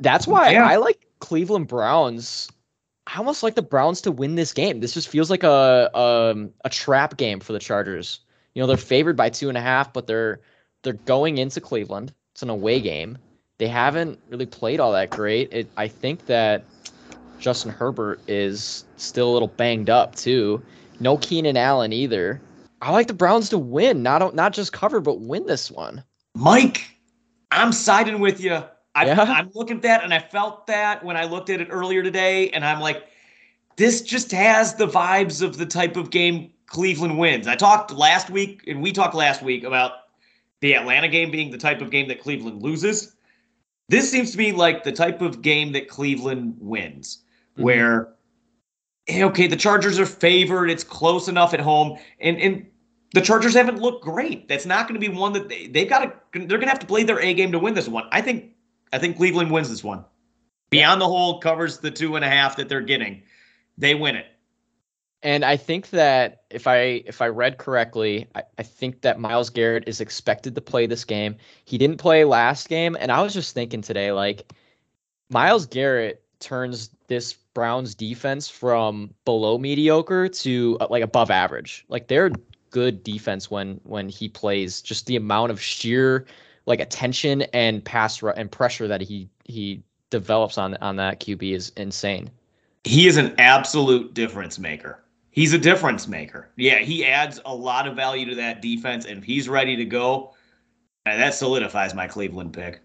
That's 0.00 0.26
why 0.26 0.50
Yeah. 0.52 0.66
I 0.66 0.76
like 0.76 1.06
Cleveland 1.20 1.68
Browns. 1.68 2.48
I 3.06 3.16
almost 3.18 3.42
like 3.42 3.54
the 3.54 3.62
Browns 3.62 4.00
to 4.02 4.10
win 4.10 4.34
this 4.34 4.52
game. 4.52 4.80
This 4.80 4.94
just 4.94 5.08
feels 5.08 5.30
like 5.30 5.42
a 5.42 5.90
um, 5.96 6.50
a 6.64 6.70
trap 6.70 7.16
game 7.16 7.40
for 7.40 7.52
the 7.52 7.58
Chargers. 7.58 8.20
You 8.54 8.62
know, 8.62 8.66
they're 8.66 8.76
favored 8.76 9.16
by 9.16 9.28
two 9.30 9.48
and 9.48 9.56
a 9.58 9.62
half, 9.62 9.92
but 9.92 10.06
they're 10.06 10.40
they're 10.82 10.92
going 10.94 11.38
into 11.38 11.60
Cleveland. 11.60 12.12
It's 12.38 12.44
an 12.44 12.50
away 12.50 12.80
game. 12.80 13.18
They 13.58 13.66
haven't 13.66 14.16
really 14.28 14.46
played 14.46 14.78
all 14.78 14.92
that 14.92 15.10
great. 15.10 15.52
It, 15.52 15.68
I 15.76 15.88
think 15.88 16.26
that 16.26 16.62
Justin 17.40 17.72
Herbert 17.72 18.20
is 18.28 18.84
still 18.96 19.28
a 19.28 19.32
little 19.32 19.48
banged 19.48 19.90
up 19.90 20.14
too. 20.14 20.62
No 21.00 21.16
Keenan 21.16 21.56
Allen 21.56 21.92
either. 21.92 22.40
I 22.80 22.92
like 22.92 23.08
the 23.08 23.12
Browns 23.12 23.48
to 23.48 23.58
win, 23.58 24.04
not 24.04 24.36
not 24.36 24.52
just 24.52 24.72
cover, 24.72 25.00
but 25.00 25.18
win 25.18 25.46
this 25.46 25.68
one. 25.68 26.04
Mike, 26.36 26.84
I'm 27.50 27.72
siding 27.72 28.20
with 28.20 28.40
you. 28.40 28.62
I, 28.94 29.06
Yeah? 29.06 29.20
I'm 29.20 29.50
looking 29.56 29.78
at 29.78 29.82
that, 29.82 30.04
and 30.04 30.14
I 30.14 30.20
felt 30.20 30.68
that 30.68 31.04
when 31.04 31.16
I 31.16 31.24
looked 31.24 31.50
at 31.50 31.60
it 31.60 31.66
earlier 31.72 32.04
today, 32.04 32.50
and 32.50 32.64
I'm 32.64 32.78
like, 32.78 33.08
this 33.74 34.00
just 34.00 34.30
has 34.30 34.76
the 34.76 34.86
vibes 34.86 35.42
of 35.42 35.56
the 35.56 35.66
type 35.66 35.96
of 35.96 36.10
game 36.10 36.52
Cleveland 36.66 37.18
wins. 37.18 37.48
I 37.48 37.56
talked 37.56 37.90
last 37.90 38.30
week, 38.30 38.62
and 38.68 38.80
we 38.80 38.92
talked 38.92 39.16
last 39.16 39.42
week 39.42 39.64
about 39.64 40.07
the 40.60 40.74
Atlanta 40.74 41.08
game 41.08 41.30
being 41.30 41.50
the 41.50 41.58
type 41.58 41.80
of 41.80 41.90
game 41.90 42.08
that 42.08 42.20
Cleveland 42.20 42.62
loses. 42.62 43.14
This 43.88 44.10
seems 44.10 44.30
to 44.32 44.36
be 44.36 44.52
like 44.52 44.84
the 44.84 44.92
type 44.92 45.22
of 45.22 45.40
game 45.42 45.72
that 45.72 45.88
Cleveland 45.88 46.56
wins, 46.60 47.22
Mhm. 47.56 47.62
where 47.62 48.08
eh, 49.06 49.22
okay, 49.24 49.46
the 49.46 49.56
Chargers 49.56 49.98
are 49.98 50.06
favored, 50.06 50.70
it's 50.70 50.84
close 50.84 51.28
enough 51.28 51.54
at 51.54 51.60
home, 51.60 51.98
and 52.20 52.38
and 52.38 52.66
the 53.14 53.22
Chargers 53.22 53.54
haven't 53.54 53.80
looked 53.80 54.04
great. 54.04 54.48
That's 54.48 54.66
not 54.66 54.86
going 54.86 55.00
to 55.00 55.10
be 55.10 55.14
one 55.14 55.32
that 55.32 55.48
they 55.48 55.66
they've 55.68 55.88
got 55.88 56.00
to. 56.00 56.12
They're 56.38 56.58
going 56.58 56.62
to 56.62 56.68
have 56.68 56.78
to 56.80 56.86
play 56.86 57.04
their 57.04 57.20
A 57.20 57.32
game 57.34 57.52
to 57.52 57.58
win 57.58 57.74
this 57.74 57.88
one. 57.88 58.04
I 58.12 58.20
think. 58.20 58.52
I 58.92 58.98
think 58.98 59.16
Cleveland 59.16 59.50
wins 59.50 59.68
this 59.68 59.84
one. 59.84 60.04
Beyond 60.70 61.00
the 61.00 61.06
hole 61.06 61.40
covers 61.40 61.78
the 61.78 61.90
two 61.90 62.16
and 62.16 62.24
a 62.24 62.28
half 62.28 62.56
that 62.56 62.68
they're 62.68 62.80
getting. 62.82 63.22
They 63.78 63.94
win 63.94 64.16
it. 64.16 64.26
And 65.22 65.44
I 65.44 65.56
think 65.56 65.90
that 65.90 66.42
if 66.50 66.66
I 66.66 67.02
if 67.06 67.20
I 67.20 67.26
read 67.28 67.58
correctly, 67.58 68.28
I, 68.34 68.42
I 68.58 68.62
think 68.62 69.00
that 69.00 69.18
Myles 69.18 69.50
Garrett 69.50 69.84
is 69.88 70.00
expected 70.00 70.54
to 70.54 70.60
play 70.60 70.86
this 70.86 71.04
game. 71.04 71.36
He 71.64 71.76
didn't 71.76 71.98
play 71.98 72.24
last 72.24 72.68
game, 72.68 72.96
and 73.00 73.10
I 73.10 73.20
was 73.20 73.34
just 73.34 73.52
thinking 73.52 73.82
today, 73.82 74.12
like 74.12 74.52
Myles 75.28 75.66
Garrett 75.66 76.22
turns 76.38 76.90
this 77.08 77.32
Browns 77.32 77.96
defense 77.96 78.48
from 78.48 79.12
below 79.24 79.58
mediocre 79.58 80.28
to 80.28 80.78
uh, 80.80 80.86
like 80.88 81.02
above 81.02 81.30
average. 81.30 81.84
Like 81.88 82.06
they're 82.06 82.30
good 82.70 83.02
defense 83.02 83.50
when 83.50 83.80
when 83.82 84.08
he 84.08 84.28
plays. 84.28 84.80
Just 84.80 85.06
the 85.06 85.16
amount 85.16 85.50
of 85.50 85.60
sheer 85.60 86.26
like 86.66 86.78
attention 86.78 87.42
and 87.52 87.84
pass 87.84 88.22
and 88.22 88.52
pressure 88.52 88.86
that 88.86 89.00
he 89.00 89.28
he 89.44 89.82
develops 90.10 90.58
on 90.58 90.76
on 90.76 90.94
that 90.96 91.18
QB 91.18 91.54
is 91.54 91.72
insane. 91.76 92.30
He 92.84 93.08
is 93.08 93.16
an 93.16 93.34
absolute 93.38 94.14
difference 94.14 94.60
maker. 94.60 95.02
He's 95.38 95.52
a 95.52 95.58
difference 95.58 96.08
maker. 96.08 96.48
Yeah, 96.56 96.80
he 96.80 97.06
adds 97.06 97.40
a 97.46 97.54
lot 97.54 97.86
of 97.86 97.94
value 97.94 98.26
to 98.28 98.34
that 98.34 98.60
defense, 98.60 99.04
and 99.04 99.18
if 99.18 99.24
he's 99.24 99.48
ready 99.48 99.76
to 99.76 99.84
go, 99.84 100.34
that 101.04 101.32
solidifies 101.32 101.94
my 101.94 102.08
Cleveland 102.08 102.52
pick. 102.52 102.80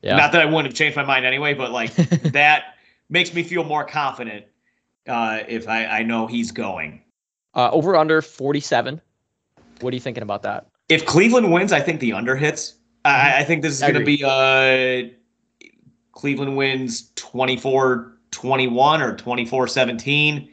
Yeah. 0.00 0.16
Not 0.16 0.32
that 0.32 0.40
I 0.40 0.46
wouldn't 0.46 0.66
have 0.66 0.74
changed 0.74 0.96
my 0.96 1.04
mind 1.04 1.24
anyway, 1.24 1.54
but 1.54 1.70
like 1.70 1.94
that 2.32 2.74
makes 3.08 3.32
me 3.32 3.44
feel 3.44 3.62
more 3.62 3.84
confident 3.84 4.46
uh, 5.06 5.44
if 5.46 5.68
I, 5.68 5.84
I 5.86 6.02
know 6.02 6.26
he's 6.26 6.50
going. 6.50 7.02
Uh, 7.54 7.70
over 7.70 7.94
under 7.94 8.20
47. 8.20 9.00
What 9.80 9.92
are 9.92 9.94
you 9.94 10.00
thinking 10.00 10.24
about 10.24 10.42
that? 10.42 10.66
If 10.88 11.06
Cleveland 11.06 11.52
wins, 11.52 11.70
I 11.70 11.78
think 11.78 12.00
the 12.00 12.14
under 12.14 12.34
hits. 12.34 12.74
I, 13.04 13.42
I 13.42 13.44
think 13.44 13.62
this 13.62 13.74
is 13.74 13.80
going 13.80 13.94
to 13.94 14.04
be 14.04 14.24
uh, 14.24 15.08
Cleveland 16.10 16.56
wins 16.56 17.12
24 17.14 18.18
21 18.32 19.02
or 19.02 19.14
24 19.14 19.68
17, 19.68 20.34
gonna 20.36 20.48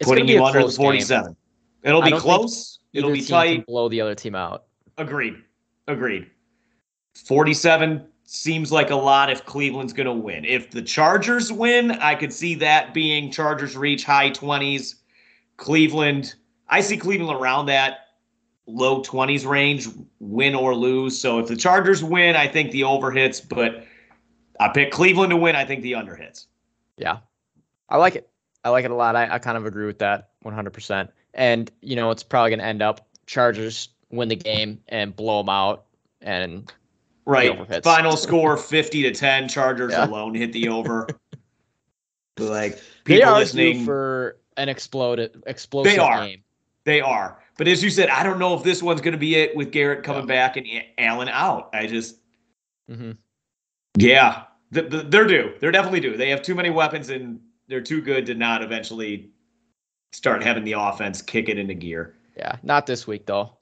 putting 0.00 0.28
you 0.28 0.44
under 0.44 0.60
the 0.60 0.64
close 0.64 0.76
game. 0.76 0.84
47. 0.84 1.36
It'll 1.82 2.02
be 2.02 2.12
close. 2.12 2.78
It'll 2.92 3.12
be 3.12 3.24
tight. 3.24 3.66
Blow 3.66 3.88
the 3.88 4.00
other 4.00 4.14
team 4.14 4.34
out. 4.34 4.64
Agreed. 4.98 5.36
Agreed. 5.88 6.30
47 7.14 8.06
seems 8.24 8.72
like 8.72 8.90
a 8.90 8.96
lot 8.96 9.30
if 9.30 9.44
Cleveland's 9.44 9.92
going 9.92 10.06
to 10.06 10.12
win. 10.12 10.44
If 10.44 10.70
the 10.70 10.82
Chargers 10.82 11.52
win, 11.52 11.92
I 11.92 12.14
could 12.14 12.32
see 12.32 12.54
that 12.56 12.94
being 12.94 13.30
Chargers 13.30 13.76
reach 13.76 14.04
high 14.04 14.30
20s. 14.30 14.96
Cleveland, 15.56 16.34
I 16.68 16.80
see 16.80 16.96
Cleveland 16.96 17.38
around 17.38 17.66
that 17.66 17.98
low 18.66 19.02
20s 19.02 19.46
range, 19.46 19.88
win 20.20 20.54
or 20.54 20.74
lose. 20.74 21.20
So 21.20 21.38
if 21.38 21.48
the 21.48 21.56
Chargers 21.56 22.02
win, 22.02 22.34
I 22.34 22.48
think 22.48 22.70
the 22.70 22.84
over 22.84 23.10
hits, 23.10 23.40
but 23.40 23.84
I 24.58 24.68
pick 24.68 24.90
Cleveland 24.90 25.30
to 25.30 25.36
win. 25.36 25.54
I 25.54 25.64
think 25.64 25.82
the 25.82 25.94
under 25.94 26.16
hits. 26.16 26.48
Yeah. 26.96 27.18
I 27.88 27.98
like 27.98 28.16
it. 28.16 28.28
I 28.64 28.70
like 28.70 28.84
it 28.84 28.90
a 28.90 28.94
lot. 28.94 29.14
I, 29.14 29.34
I 29.34 29.38
kind 29.38 29.56
of 29.58 29.66
agree 29.66 29.86
with 29.86 29.98
that 30.00 30.30
100%. 30.44 31.08
and 31.34 31.70
you 31.82 31.96
know 31.96 32.10
it's 32.10 32.22
probably 32.22 32.50
going 32.50 32.60
to 32.60 32.64
end 32.64 32.82
up 32.82 33.06
Chargers 33.26 33.88
win 34.10 34.28
the 34.28 34.36
game 34.36 34.80
and 34.88 35.14
blow 35.14 35.38
them 35.38 35.48
out 35.48 35.84
and 36.22 36.72
right 37.26 37.58
final 37.82 38.16
score 38.16 38.56
50 38.56 39.02
to 39.02 39.10
10 39.12 39.48
Chargers 39.48 39.92
Yeah. 39.92 40.06
alone 40.06 40.34
hit 40.34 40.52
the 40.52 40.68
over. 40.68 41.06
like 42.38 42.80
people 43.04 43.28
are 43.28 43.38
listening 43.38 43.84
for 43.84 44.36
an 44.56 44.68
exploded 44.68 45.42
explosive 45.46 45.92
They 45.92 45.98
are. 45.98 46.24
game. 46.26 46.42
They 46.84 47.00
are. 47.00 47.38
But 47.56 47.68
as 47.68 47.82
you 47.82 47.90
said, 47.90 48.08
I 48.10 48.22
don't 48.22 48.38
know 48.38 48.54
if 48.54 48.62
this 48.62 48.82
one's 48.82 49.00
going 49.00 49.12
to 49.12 49.18
be 49.18 49.36
it 49.36 49.54
with 49.56 49.70
Garrett 49.72 50.02
coming 50.02 50.26
back 50.26 50.56
and 50.56 50.66
Allen 50.98 51.28
out. 51.28 51.70
I 51.72 51.86
just, 51.86 52.16
hmm 52.88 53.12
yeah, 53.96 54.42
th- 54.72 54.90
th- 54.90 55.04
they're 55.08 55.26
due. 55.26 55.54
They're 55.60 55.70
definitely 55.70 56.00
due. 56.00 56.16
They 56.16 56.28
have 56.30 56.42
too 56.42 56.54
many 56.56 56.68
weapons 56.70 57.10
and 57.10 57.38
they're 57.68 57.80
too 57.80 58.00
good 58.00 58.26
to 58.26 58.34
not 58.34 58.62
eventually 58.62 59.30
start 60.12 60.42
having 60.42 60.64
the 60.64 60.72
offense 60.72 61.22
kick 61.22 61.48
it 61.48 61.58
into 61.58 61.74
gear. 61.74 62.14
Yeah, 62.36 62.56
not 62.62 62.86
this 62.86 63.06
week 63.06 63.26
though. 63.26 63.56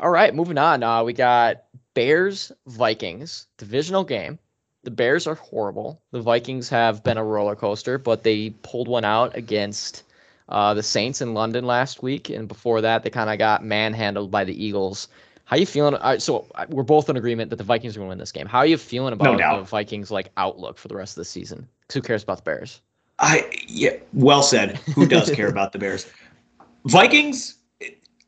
All 0.00 0.10
right, 0.10 0.34
moving 0.34 0.58
on. 0.58 0.82
Uh, 0.82 1.02
we 1.02 1.12
got 1.12 1.64
Bears 1.94 2.52
Vikings 2.66 3.46
divisional 3.56 4.04
game. 4.04 4.38
The 4.84 4.90
Bears 4.90 5.26
are 5.26 5.34
horrible. 5.34 6.00
The 6.12 6.20
Vikings 6.20 6.68
have 6.68 7.02
been 7.02 7.18
a 7.18 7.24
roller 7.24 7.56
coaster, 7.56 7.98
but 7.98 8.22
they 8.22 8.50
pulled 8.62 8.86
one 8.88 9.04
out 9.04 9.36
against 9.36 10.04
uh, 10.48 10.72
the 10.72 10.82
Saints 10.82 11.20
in 11.20 11.34
London 11.34 11.66
last 11.66 12.02
week, 12.02 12.30
and 12.30 12.46
before 12.48 12.80
that, 12.80 13.02
they 13.02 13.10
kind 13.10 13.28
of 13.28 13.38
got 13.38 13.64
manhandled 13.64 14.30
by 14.30 14.44
the 14.44 14.64
Eagles. 14.64 15.08
How 15.44 15.56
you 15.56 15.66
feeling? 15.66 15.94
Uh, 15.94 16.18
so 16.18 16.46
uh, 16.54 16.66
we're 16.68 16.84
both 16.84 17.10
in 17.10 17.16
agreement 17.16 17.50
that 17.50 17.56
the 17.56 17.64
Vikings 17.64 17.96
are 17.96 18.00
going 18.00 18.06
to 18.08 18.10
win 18.10 18.18
this 18.18 18.32
game. 18.32 18.46
How 18.46 18.58
are 18.58 18.66
you 18.66 18.78
feeling 18.78 19.12
about 19.12 19.38
doubt. 19.38 19.58
the 19.58 19.64
Vikings 19.64 20.10
like 20.10 20.30
outlook 20.36 20.78
for 20.78 20.88
the 20.88 20.96
rest 20.96 21.16
of 21.16 21.22
the 21.22 21.24
season? 21.24 21.68
'Cause 21.88 21.94
who 21.94 22.02
cares 22.02 22.22
about 22.22 22.36
the 22.38 22.42
Bears? 22.44 22.80
I 23.18 23.50
yeah, 23.66 23.96
well 24.12 24.42
said. 24.42 24.76
Who 24.94 25.06
does 25.06 25.30
care 25.30 25.48
about 25.48 25.72
the 25.72 25.78
Bears? 25.78 26.06
Vikings, 26.84 27.56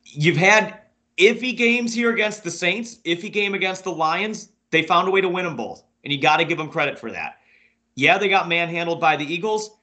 you've 0.04 0.37
had 0.37 0.80
iffy 1.16 1.56
games 1.56 1.94
here 1.94 2.12
against 2.12 2.42
the 2.42 2.50
Saints, 2.50 2.97
iffy 3.04 3.32
game 3.32 3.54
against 3.54 3.85
the 3.85 3.92
Lions. 3.92 4.50
They 4.70 4.82
found 4.82 5.09
a 5.09 5.11
way 5.11 5.20
to 5.20 5.28
win 5.28 5.44
them 5.44 5.56
both, 5.56 5.85
and 6.04 6.12
you 6.12 6.20
got 6.20 6.38
to 6.38 6.44
give 6.44 6.59
them 6.59 6.68
credit 6.68 6.99
for 6.99 7.11
that. 7.12 7.38
Yeah, 7.94 8.18
they 8.18 8.28
got 8.28 8.49
manhandled 8.49 9.00
by 9.00 9.16
the 9.16 9.25
Eagles. 9.25 9.78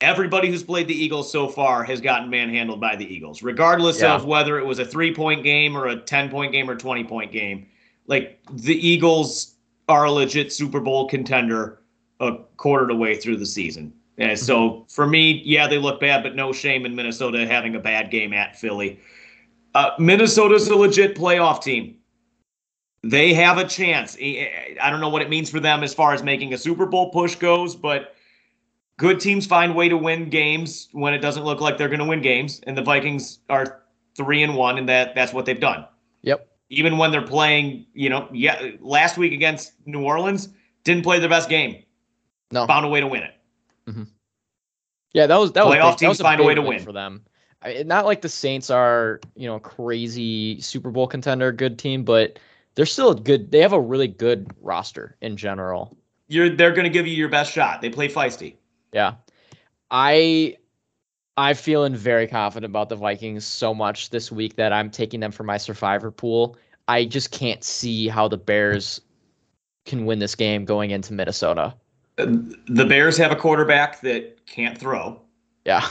Everybody 0.00 0.48
who's 0.48 0.62
played 0.62 0.88
the 0.88 0.94
Eagles 0.94 1.30
so 1.30 1.46
far 1.48 1.84
has 1.84 2.00
gotten 2.00 2.30
manhandled 2.30 2.80
by 2.80 2.96
the 2.96 3.04
Eagles, 3.04 3.42
regardless 3.42 4.00
Yeah. 4.00 4.14
of 4.14 4.24
whether 4.24 4.58
it 4.58 4.64
was 4.64 4.78
a 4.78 4.84
three 4.84 5.14
point 5.14 5.42
game 5.42 5.76
or 5.76 5.88
a 5.88 5.96
10 5.96 6.30
point 6.30 6.52
game 6.52 6.70
or 6.70 6.76
20 6.76 7.04
point 7.04 7.32
game. 7.32 7.66
Like 8.06 8.38
the 8.50 8.74
Eagles 8.74 9.56
are 9.88 10.04
a 10.04 10.10
legit 10.10 10.52
Super 10.52 10.80
Bowl 10.80 11.06
contender 11.08 11.80
a 12.20 12.36
quarter 12.56 12.84
of 12.84 12.88
the 12.88 12.96
way 12.96 13.16
through 13.16 13.36
the 13.36 13.46
season. 13.46 13.92
And 14.20 14.38
so 14.38 14.84
for 14.90 15.06
me, 15.06 15.42
yeah, 15.46 15.66
they 15.66 15.78
look 15.78 15.98
bad, 15.98 16.22
but 16.22 16.36
no 16.36 16.52
shame 16.52 16.84
in 16.84 16.94
Minnesota 16.94 17.46
having 17.46 17.74
a 17.74 17.80
bad 17.80 18.10
game 18.10 18.34
at 18.34 18.56
Philly. 18.56 19.00
Uh, 19.74 19.90
Minnesota's 19.98 20.68
a 20.68 20.76
legit 20.76 21.16
playoff 21.16 21.62
team. 21.62 21.96
They 23.02 23.32
have 23.32 23.56
a 23.56 23.66
chance. 23.66 24.16
I 24.20 24.76
I 24.80 24.90
don't 24.90 25.00
know 25.00 25.08
what 25.08 25.22
it 25.22 25.30
means 25.30 25.48
for 25.50 25.58
them 25.58 25.82
as 25.82 25.94
far 25.94 26.12
as 26.12 26.22
making 26.22 26.52
a 26.52 26.58
Super 26.58 26.84
Bowl 26.84 27.10
push 27.10 27.34
goes, 27.34 27.74
but 27.74 28.14
good 28.98 29.20
teams 29.20 29.46
find 29.46 29.74
way 29.74 29.88
to 29.88 29.96
win 29.96 30.28
games 30.28 30.88
when 30.92 31.14
it 31.14 31.20
doesn't 31.20 31.44
look 31.44 31.62
like 31.62 31.78
they're 31.78 31.88
going 31.88 32.00
to 32.00 32.04
win 32.04 32.20
games. 32.20 32.60
And 32.66 32.76
the 32.76 32.82
Vikings 32.82 33.38
are 33.48 33.84
three 34.18 34.42
and 34.42 34.54
one, 34.54 34.76
and 34.76 34.86
that 34.90 35.14
that's 35.14 35.32
what 35.32 35.46
they've 35.46 35.58
done. 35.58 35.86
Yep. 36.22 36.46
Even 36.68 36.98
when 36.98 37.10
they're 37.10 37.22
playing, 37.22 37.86
you 37.94 38.10
know, 38.10 38.28
yeah, 38.32 38.72
last 38.80 39.16
week 39.16 39.32
against 39.32 39.72
New 39.86 40.02
Orleans, 40.02 40.50
didn't 40.84 41.04
play 41.04 41.18
their 41.18 41.30
best 41.30 41.48
game. 41.48 41.82
No. 42.52 42.66
Found 42.66 42.84
a 42.84 42.88
way 42.90 43.00
to 43.00 43.06
win 43.06 43.22
it. 43.22 43.32
Mm-hmm. 43.88 44.04
Yeah, 45.12 45.26
that 45.26 45.38
was 45.38 45.52
that 45.52 45.66
was 45.66 45.76
Playoff 45.76 45.92
big- 45.92 45.98
that 46.00 46.08
was 46.08 46.20
find 46.20 46.40
a 46.40 46.44
way 46.44 46.54
to 46.54 46.62
win. 46.62 46.80
for 46.80 46.92
them. 46.92 47.24
I, 47.62 47.82
not 47.82 48.06
like 48.06 48.22
the 48.22 48.28
Saints 48.28 48.70
are, 48.70 49.20
you 49.34 49.46
know, 49.46 49.58
crazy 49.58 50.60
Super 50.60 50.90
Bowl 50.90 51.06
contender, 51.06 51.52
good 51.52 51.78
team, 51.78 52.04
but 52.04 52.38
they're 52.74 52.86
still 52.86 53.10
a 53.10 53.14
good. 53.14 53.50
They 53.50 53.60
have 53.60 53.72
a 53.72 53.80
really 53.80 54.08
good 54.08 54.50
roster 54.60 55.16
in 55.20 55.36
general. 55.36 55.96
You're 56.28 56.48
they're 56.48 56.72
going 56.72 56.84
to 56.84 56.90
give 56.90 57.06
you 57.06 57.14
your 57.14 57.28
best 57.28 57.52
shot. 57.52 57.82
They 57.82 57.90
play 57.90 58.08
feisty. 58.08 58.54
Yeah, 58.92 59.14
I 59.90 60.56
I'm 61.36 61.56
feeling 61.56 61.94
very 61.94 62.26
confident 62.26 62.70
about 62.70 62.88
the 62.88 62.96
Vikings 62.96 63.44
so 63.44 63.74
much 63.74 64.10
this 64.10 64.30
week 64.30 64.56
that 64.56 64.72
I'm 64.72 64.90
taking 64.90 65.20
them 65.20 65.32
for 65.32 65.42
my 65.42 65.56
survivor 65.56 66.10
pool. 66.10 66.56
I 66.86 67.04
just 67.04 67.30
can't 67.30 67.62
see 67.64 68.08
how 68.08 68.28
the 68.28 68.36
Bears 68.36 69.00
can 69.86 70.06
win 70.06 70.18
this 70.18 70.34
game 70.34 70.64
going 70.64 70.90
into 70.90 71.12
Minnesota. 71.12 71.74
The 72.26 72.84
Bears 72.86 73.16
have 73.16 73.32
a 73.32 73.36
quarterback 73.36 74.00
that 74.02 74.46
can't 74.46 74.76
throw. 74.76 75.20
Yeah, 75.64 75.86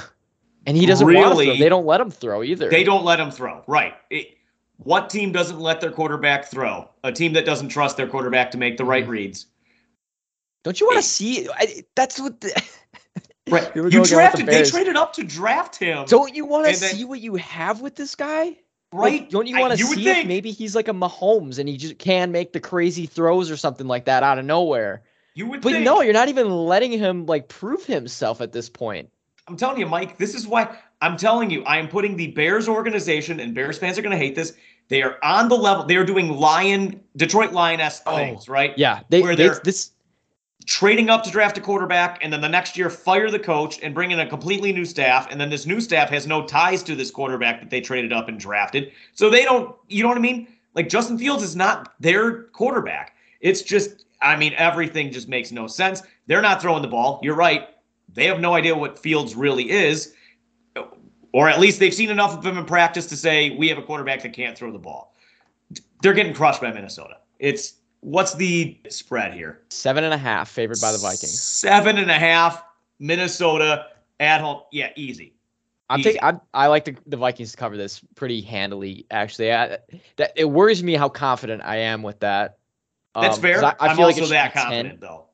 and 0.66 0.76
he 0.76 0.86
doesn't 0.86 1.06
Really? 1.06 1.58
They 1.60 1.70
don't 1.70 1.86
let 1.86 2.02
him 2.02 2.12
throw 2.12 2.44
either. 2.44 2.70
They 2.70 2.84
don't 2.84 3.06
let 3.06 3.20
him 3.20 3.32
throw. 3.32 3.64
Right. 3.68 3.94
It- 4.10 4.36
what 4.82 5.10
team 5.10 5.34
doesn't 5.34 5.60
let 5.60 5.82
their 5.82 5.92
quarterback 5.92 6.46
throw? 6.46 6.90
A 7.04 7.12
team 7.12 7.34
that 7.34 7.46
doesn't 7.46 7.68
trust 7.68 7.98
their 7.98 8.08
quarterback 8.08 8.50
to 8.52 8.58
make 8.58 8.78
the 8.78 8.86
right 8.86 9.06
Mhm. 9.06 9.10
reads. 9.10 9.48
Don't 10.64 10.80
you 10.80 10.88
want 10.88 10.98
to 10.98 11.04
see? 11.04 11.50
I, 11.54 11.84
that's 11.96 12.18
what. 12.20 12.40
The, 12.40 12.64
Right. 13.50 13.70
You 13.76 13.84
with 13.84 13.92
the 13.92 14.04
drafted. 14.08 14.46
They 14.46 14.64
traded 14.64 14.96
up 14.96 15.12
to 15.14 15.24
draft 15.24 15.76
him. 15.76 16.06
Don't 16.06 16.34
you 16.36 16.46
want 16.46 16.68
to 16.68 16.74
see 16.76 17.04
what 17.04 17.20
you 17.20 17.36
have 17.36 17.82
with 17.82 17.96
this 17.96 18.16
guy? 18.16 18.56
right. 18.94 19.22
Like, 19.22 19.30
don't 19.30 19.48
you 19.48 19.60
want 19.60 19.78
to 19.78 19.84
see 19.86 20.04
think. 20.04 20.28
maybe 20.28 20.52
he's 20.52 20.76
like 20.76 20.88
a 20.88 20.94
Mahomes 20.94 21.60
and 21.60 21.68
he 21.68 21.76
just 21.76 21.98
can 22.00 22.32
make 22.32 22.54
the 22.54 22.60
crazy 22.60 23.06
throws 23.06 23.52
or 23.52 23.58
something 23.58 23.88
like 23.88 24.06
that 24.06 24.24
out 24.24 24.40
of 24.40 24.46
nowhere? 24.46 25.04
You 25.36 25.48
would 25.48 25.62
But 25.62 25.74
think. 25.74 25.86
no, 25.86 26.02
you're 26.02 26.14
not 26.14 26.30
even 26.30 26.50
letting 26.50 26.92
him 26.92 27.26
like 27.26 27.48
prove 27.48 27.86
himself 27.86 28.42
at 28.42 28.52
this 28.52 28.70
point. 28.70 29.10
I'm 29.48 29.58
telling 29.58 29.80
you, 29.80 29.86
Mike, 29.88 30.18
this 30.18 30.36
is 30.36 30.48
why 30.48 30.78
I'm 31.02 31.18
telling 31.18 31.50
you, 31.50 31.64
I 31.64 31.78
am 31.78 31.88
putting 31.88 32.16
the 32.18 32.28
Bears 32.28 32.68
organization, 32.68 33.40
and 33.40 33.56
Bears 33.56 33.78
fans 33.78 33.98
are 33.98 34.02
going 34.02 34.12
to 34.12 34.18
hate 34.18 34.36
this. 34.36 34.54
They 34.90 35.02
are 35.02 35.18
on 35.24 35.50
the 35.50 35.56
level. 35.56 35.86
They 35.86 35.96
are 35.96 36.04
doing 36.06 36.30
Lion, 36.30 37.00
Detroit 37.16 37.52
Lion-esque 37.52 38.04
Oh, 38.06 38.16
things, 38.16 38.50
right? 38.50 38.74
Yeah, 38.78 39.02
they, 39.10 39.22
Where 39.22 39.36
they 39.36 39.48
they're- 39.48 39.62
this 39.64 39.92
Trading 40.66 41.10
up 41.10 41.24
to 41.24 41.32
draft 41.32 41.58
a 41.58 41.62
quarterback, 41.62 42.20
and 42.22 42.32
then 42.32 42.42
the 42.42 42.50
next 42.50 42.78
year 42.78 42.90
fire 42.92 43.32
the 43.32 43.40
coach 43.40 43.80
and 43.82 43.96
bring 43.96 44.12
in 44.12 44.20
a 44.20 44.28
completely 44.28 44.72
new 44.72 44.86
staff, 44.86 45.28
and 45.32 45.40
then 45.42 45.50
this 45.50 45.66
new 45.66 45.80
staff 45.82 46.10
has 46.10 46.28
no 46.28 46.46
ties 46.46 46.84
to 46.84 46.96
this 46.96 47.10
quarterback 47.10 47.62
that 47.62 47.70
they 47.72 47.82
traded 47.82 48.12
up 48.14 48.28
and 48.28 48.40
drafted. 48.40 48.92
So 49.14 49.30
they 49.32 49.46
don't, 49.46 49.74
you 49.88 50.04
know 50.04 50.10
what 50.10 50.18
I 50.18 50.22
mean? 50.22 50.48
Like 50.76 50.88
Justin 50.90 51.18
Fields 51.18 51.42
is 51.44 51.56
not 51.56 51.94
their 52.00 52.44
quarterback. 52.52 53.16
It's 53.40 53.62
just, 53.64 54.06
I 54.22 54.36
mean, 54.36 54.54
everything 54.58 55.12
just 55.12 55.30
makes 55.30 55.52
no 55.52 55.68
sense. 55.68 56.02
They're 56.28 56.42
not 56.42 56.62
throwing 56.62 56.82
the 56.82 56.88
ball. 56.88 57.20
You're 57.24 57.36
right. 57.36 57.70
They 58.14 58.26
have 58.26 58.40
no 58.40 58.54
idea 58.54 58.76
what 58.76 59.00
Fields 59.00 59.36
really 59.36 59.70
is, 59.70 60.14
or 61.32 61.48
at 61.48 61.60
least 61.60 61.80
they've 61.80 61.94
seen 61.94 62.10
enough 62.10 62.38
of 62.38 62.46
him 62.46 62.58
in 62.58 62.66
practice 62.66 63.06
to 63.08 63.18
say 63.18 63.52
we 63.52 63.70
have 63.70 63.78
a 63.78 63.84
quarterback 63.84 64.24
that 64.24 64.34
can't 64.34 64.58
throw 64.58 64.72
the 64.72 64.80
ball. 64.80 65.16
They're 66.02 66.14
getting 66.14 66.34
crushed 66.34 66.62
by 66.62 66.72
Minnesota. 66.72 67.18
It's 67.40 67.76
what's 68.02 68.34
the 68.34 68.78
spread 68.90 69.34
here? 69.34 69.62
seven 69.70 70.04
and 70.04 70.14
a 70.14 70.18
half 70.18 70.50
favored 70.50 70.82
by 70.82 70.92
the 70.92 70.98
Vikings. 70.98 71.40
Seven 71.40 71.98
and 71.98 72.10
a 72.10 72.20
half. 72.20 72.64
Minnesota 73.00 73.88
at 74.20 74.42
home. 74.42 74.62
Yeah, 74.72 74.90
easy. 74.96 75.34
I'm 75.90 76.04
taking. 76.04 76.22
I, 76.22 76.40
I 76.54 76.68
like 76.68 76.86
the, 76.86 76.96
the 77.08 77.18
Vikings 77.18 77.52
to 77.52 77.58
cover 77.58 77.76
this 77.78 78.02
pretty 78.16 78.42
handily. 78.42 79.06
Actually, 79.10 79.54
I, 79.54 79.78
that 80.18 80.34
it 80.36 80.46
worries 80.46 80.84
me 80.84 80.94
how 80.94 81.10
confident 81.10 81.64
I 81.64 81.78
am 81.78 82.04
with 82.04 82.20
that. 82.20 82.59
That's 83.16 83.38
Um, 83.38 83.42
fair. 83.42 83.64
I, 83.64 83.70
I 83.80 83.88
I'm 83.88 83.96
feel 83.98 84.06
like 84.06 84.18
it 84.18 84.22
also 84.22 84.34
that 84.34 84.54
be 84.54 84.60
10. 84.60 84.64
confident 84.64 85.02
though. 85.02 85.26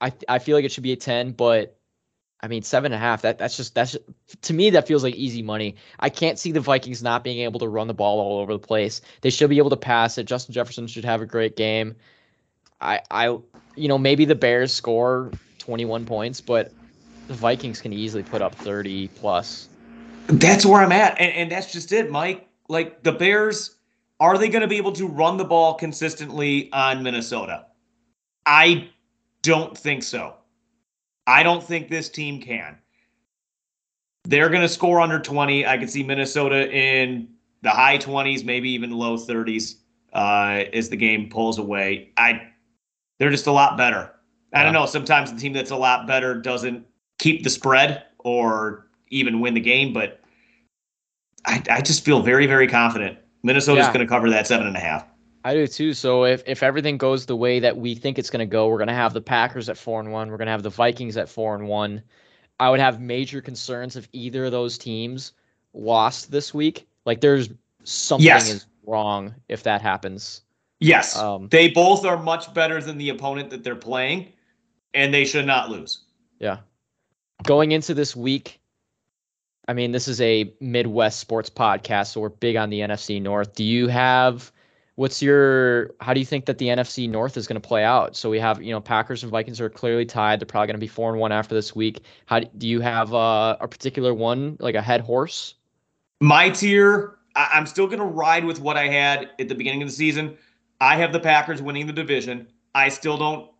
I 0.00 0.12
I 0.28 0.38
feel 0.38 0.56
like 0.56 0.64
it 0.64 0.72
should 0.72 0.82
be 0.82 0.92
a 0.92 0.96
ten, 0.96 1.32
but 1.32 1.76
I 2.40 2.48
mean 2.48 2.62
seven 2.62 2.92
and 2.92 3.02
a 3.02 3.04
half. 3.04 3.22
That 3.22 3.38
that's 3.38 3.56
just 3.56 3.74
that's 3.74 3.92
just, 3.92 4.42
to 4.42 4.52
me 4.52 4.70
that 4.70 4.86
feels 4.86 5.02
like 5.02 5.14
easy 5.14 5.42
money. 5.42 5.76
I 5.98 6.10
can't 6.10 6.38
see 6.38 6.52
the 6.52 6.60
Vikings 6.60 7.02
not 7.02 7.24
being 7.24 7.40
able 7.40 7.58
to 7.60 7.68
run 7.68 7.86
the 7.88 7.94
ball 7.94 8.20
all 8.20 8.40
over 8.40 8.52
the 8.52 8.58
place. 8.58 9.00
They 9.22 9.30
should 9.30 9.50
be 9.50 9.58
able 9.58 9.70
to 9.70 9.76
pass 9.76 10.18
it. 10.18 10.24
Justin 10.24 10.52
Jefferson 10.52 10.86
should 10.86 11.04
have 11.04 11.22
a 11.22 11.26
great 11.26 11.56
game. 11.56 11.96
I 12.80 13.00
I 13.10 13.26
you 13.74 13.88
know 13.88 13.98
maybe 13.98 14.24
the 14.26 14.34
Bears 14.34 14.72
score 14.72 15.32
21 15.58 16.04
points, 16.04 16.40
but 16.40 16.72
the 17.26 17.34
Vikings 17.34 17.80
can 17.80 17.92
easily 17.92 18.22
put 18.22 18.42
up 18.42 18.54
30 18.54 19.08
plus. 19.08 19.68
That's 20.28 20.66
where 20.66 20.82
I'm 20.82 20.92
at. 20.92 21.18
And, 21.18 21.32
and 21.32 21.50
that's 21.50 21.72
just 21.72 21.90
it, 21.92 22.10
Mike. 22.10 22.48
Like 22.68 23.02
the 23.02 23.12
Bears, 23.12 23.75
are 24.20 24.38
they 24.38 24.48
going 24.48 24.62
to 24.62 24.68
be 24.68 24.76
able 24.76 24.92
to 24.92 25.06
run 25.06 25.36
the 25.36 25.44
ball 25.44 25.74
consistently 25.74 26.70
on 26.72 27.02
Minnesota? 27.02 27.66
I 28.46 28.88
don't 29.42 29.76
think 29.76 30.02
so. 30.02 30.34
I 31.26 31.42
don't 31.42 31.62
think 31.62 31.88
this 31.88 32.08
team 32.08 32.40
can. 32.40 32.78
They're 34.24 34.48
going 34.48 34.62
to 34.62 34.68
score 34.68 35.00
under 35.00 35.18
20. 35.18 35.66
I 35.66 35.78
could 35.78 35.90
see 35.90 36.02
Minnesota 36.02 36.70
in 36.72 37.28
the 37.62 37.70
high 37.70 37.98
20s, 37.98 38.44
maybe 38.44 38.70
even 38.70 38.90
low 38.90 39.16
30s 39.16 39.76
uh, 40.12 40.64
as 40.72 40.88
the 40.88 40.96
game 40.96 41.28
pulls 41.28 41.58
away. 41.58 42.12
I 42.16 42.48
they're 43.18 43.30
just 43.30 43.46
a 43.46 43.52
lot 43.52 43.76
better. 43.76 44.12
I 44.52 44.62
don't 44.62 44.72
know. 44.72 44.86
Sometimes 44.86 45.32
the 45.32 45.38
team 45.38 45.52
that's 45.52 45.70
a 45.70 45.76
lot 45.76 46.06
better 46.06 46.34
doesn't 46.40 46.86
keep 47.18 47.42
the 47.42 47.50
spread 47.50 48.04
or 48.18 48.88
even 49.08 49.40
win 49.40 49.54
the 49.54 49.60
game, 49.60 49.92
but 49.92 50.20
I, 51.44 51.62
I 51.70 51.80
just 51.80 52.04
feel 52.04 52.22
very, 52.22 52.46
very 52.46 52.66
confident. 52.66 53.18
Minnesota's 53.46 53.86
Yeah. 53.86 53.92
going 53.92 54.06
to 54.06 54.10
cover 54.10 54.28
that 54.30 54.46
seven 54.46 54.66
and 54.66 54.76
a 54.76 54.80
half. 54.80 55.06
I 55.44 55.54
do 55.54 55.66
too. 55.68 55.94
So 55.94 56.24
if, 56.24 56.42
if 56.46 56.62
everything 56.64 56.98
goes 56.98 57.24
the 57.24 57.36
way 57.36 57.60
that 57.60 57.76
we 57.76 57.94
think 57.94 58.18
it's 58.18 58.30
going 58.30 58.40
to 58.40 58.50
go, 58.50 58.66
we're 58.68 58.78
going 58.78 58.88
to 58.88 58.94
have 58.94 59.12
the 59.14 59.20
Packers 59.20 59.68
at 59.68 59.78
four 59.78 60.00
and 60.00 60.10
one. 60.12 60.28
We're 60.30 60.36
going 60.38 60.46
to 60.46 60.52
have 60.52 60.64
the 60.64 60.70
Vikings 60.70 61.16
at 61.16 61.28
four 61.28 61.54
and 61.54 61.68
one. 61.68 62.02
I 62.58 62.68
would 62.68 62.80
have 62.80 63.00
major 63.00 63.40
concerns 63.40 63.94
if 63.96 64.08
either 64.12 64.46
of 64.46 64.50
those 64.52 64.76
teams 64.76 65.32
lost 65.72 66.30
this 66.32 66.52
week, 66.52 66.88
like 67.04 67.20
there's 67.20 67.50
something 67.84 68.24
Yes. 68.26 68.50
is 68.50 68.66
wrong 68.84 69.34
if 69.48 69.62
that 69.62 69.80
happens. 69.82 70.42
Yes, 70.80 71.16
Um, 71.16 71.48
they 71.48 71.68
both 71.68 72.04
are 72.04 72.20
much 72.22 72.52
better 72.52 72.82
than 72.82 72.98
the 72.98 73.10
opponent 73.10 73.48
that 73.50 73.62
they're 73.62 73.76
playing, 73.76 74.32
and 74.94 75.14
they 75.14 75.24
should 75.24 75.46
not 75.46 75.70
lose. 75.70 76.00
Yeah. 76.40 76.58
Going 77.44 77.72
into 77.72 77.94
this 77.94 78.16
week, 78.16 78.60
I 79.68 79.72
mean, 79.72 79.92
this 79.92 80.06
is 80.08 80.20
a 80.20 80.52
Midwest 80.60 81.18
sports 81.20 81.50
podcast, 81.50 82.12
so 82.12 82.20
we're 82.20 82.28
big 82.28 82.56
on 82.56 82.70
the 82.70 82.80
NFC 82.80 83.20
North. 83.20 83.54
Do 83.54 83.64
you 83.64 83.88
have 83.88 84.52
what's 84.94 85.20
your 85.20 85.94
how 86.00 86.14
do 86.14 86.20
you 86.20 86.26
think 86.26 86.46
that 86.46 86.58
the 86.58 86.68
NFC 86.68 87.08
North 87.08 87.36
is 87.36 87.46
going 87.46 87.60
to 87.60 87.66
play 87.66 87.84
out? 87.84 88.16
So 88.16 88.30
we 88.30 88.38
have, 88.38 88.62
you 88.62 88.72
know, 88.72 88.80
Packers 88.80 89.22
and 89.22 89.30
Vikings 89.30 89.60
are 89.60 89.68
clearly 89.68 90.06
tied. 90.06 90.40
They're 90.40 90.46
probably 90.46 90.68
going 90.68 90.76
to 90.76 90.80
be 90.80 90.86
4 90.86 91.10
and 91.10 91.20
1 91.20 91.32
after 91.32 91.54
this 91.54 91.74
week. 91.74 92.02
How 92.26 92.40
do, 92.40 92.66
you 92.66 92.80
have 92.80 93.12
uh, 93.12 93.56
a 93.60 93.68
particular 93.68 94.14
one, 94.14 94.56
like 94.60 94.74
a 94.74 94.82
head 94.82 95.00
horse? 95.00 95.54
My 96.20 96.48
tier, 96.48 97.18
I- 97.34 97.50
I'm 97.52 97.66
still 97.66 97.86
going 97.86 97.98
to 97.98 98.06
ride 98.06 98.44
with 98.44 98.60
what 98.60 98.76
I 98.76 98.88
had 98.88 99.30
at 99.38 99.48
the 99.48 99.54
beginning 99.54 99.82
of 99.82 99.88
the 99.88 99.94
season. 99.94 100.36
I 100.80 100.96
have 100.96 101.12
the 101.12 101.20
Packers 101.20 101.60
winning 101.60 101.86
the 101.86 101.92
division. 101.92 102.46
I 102.74 102.88
still 102.88 103.18
don't 103.18 103.50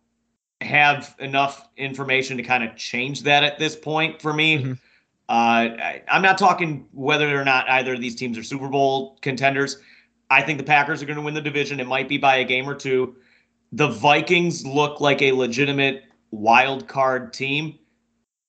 have 0.61 1.15
enough 1.19 1.67
information 1.77 2.37
to 2.37 2.43
kind 2.43 2.63
of 2.63 2.75
change 2.75 3.23
that 3.23 3.43
at 3.43 3.59
this 3.59 3.75
point 3.75 4.21
for 4.21 4.33
me. 4.33 4.63
Mhm. 4.63 4.79
Uh, 5.29 5.75
I, 5.79 6.03
I'm 6.09 6.21
not 6.21 6.37
talking 6.37 6.87
whether 6.93 7.39
or 7.39 7.43
not 7.43 7.69
either 7.69 7.95
of 7.95 8.01
these 8.01 8.15
teams 8.15 8.37
are 8.37 8.43
Super 8.43 8.69
Bowl 8.69 9.17
contenders. 9.21 9.77
I 10.29 10.41
think 10.41 10.57
the 10.57 10.63
Packers 10.63 11.01
are 11.01 11.05
going 11.05 11.17
to 11.17 11.21
win 11.21 11.33
the 11.33 11.41
division. 11.41 11.79
It 11.79 11.87
might 11.87 12.07
be 12.07 12.17
by 12.17 12.37
a 12.37 12.43
game 12.43 12.67
or 12.67 12.75
two. 12.75 13.15
The 13.73 13.89
Vikings 13.89 14.65
look 14.65 15.01
like 15.01 15.21
a 15.21 15.33
legitimate 15.33 16.03
wild 16.31 16.87
card 16.87 17.33
team. 17.33 17.77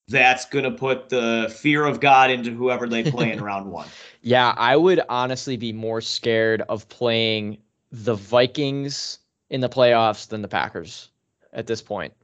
That's 0.09 0.47
going 0.47 0.64
to 0.64 0.71
put 0.71 1.09
the 1.09 1.55
fear 1.55 1.85
of 1.85 2.01
God 2.01 2.31
into 2.31 2.51
whoever 2.53 2.88
they 2.88 3.11
play 3.11 3.33
in 3.33 3.41
round 3.43 3.71
one. 3.71 3.88
Yeah, 4.23 4.55
I 4.57 4.77
would 4.77 5.01
honestly 5.09 5.57
be 5.57 5.73
more 5.73 6.01
scared 6.01 6.62
of 6.69 6.88
playing 6.88 7.59
the 7.91 8.14
Vikings 8.14 9.19
in 9.51 9.61
the 9.61 9.69
playoffs 9.69 10.29
than 10.29 10.43
the 10.43 10.49
Packers 10.49 11.11
at 11.53 11.67
this 11.67 11.83
point. 11.83 12.14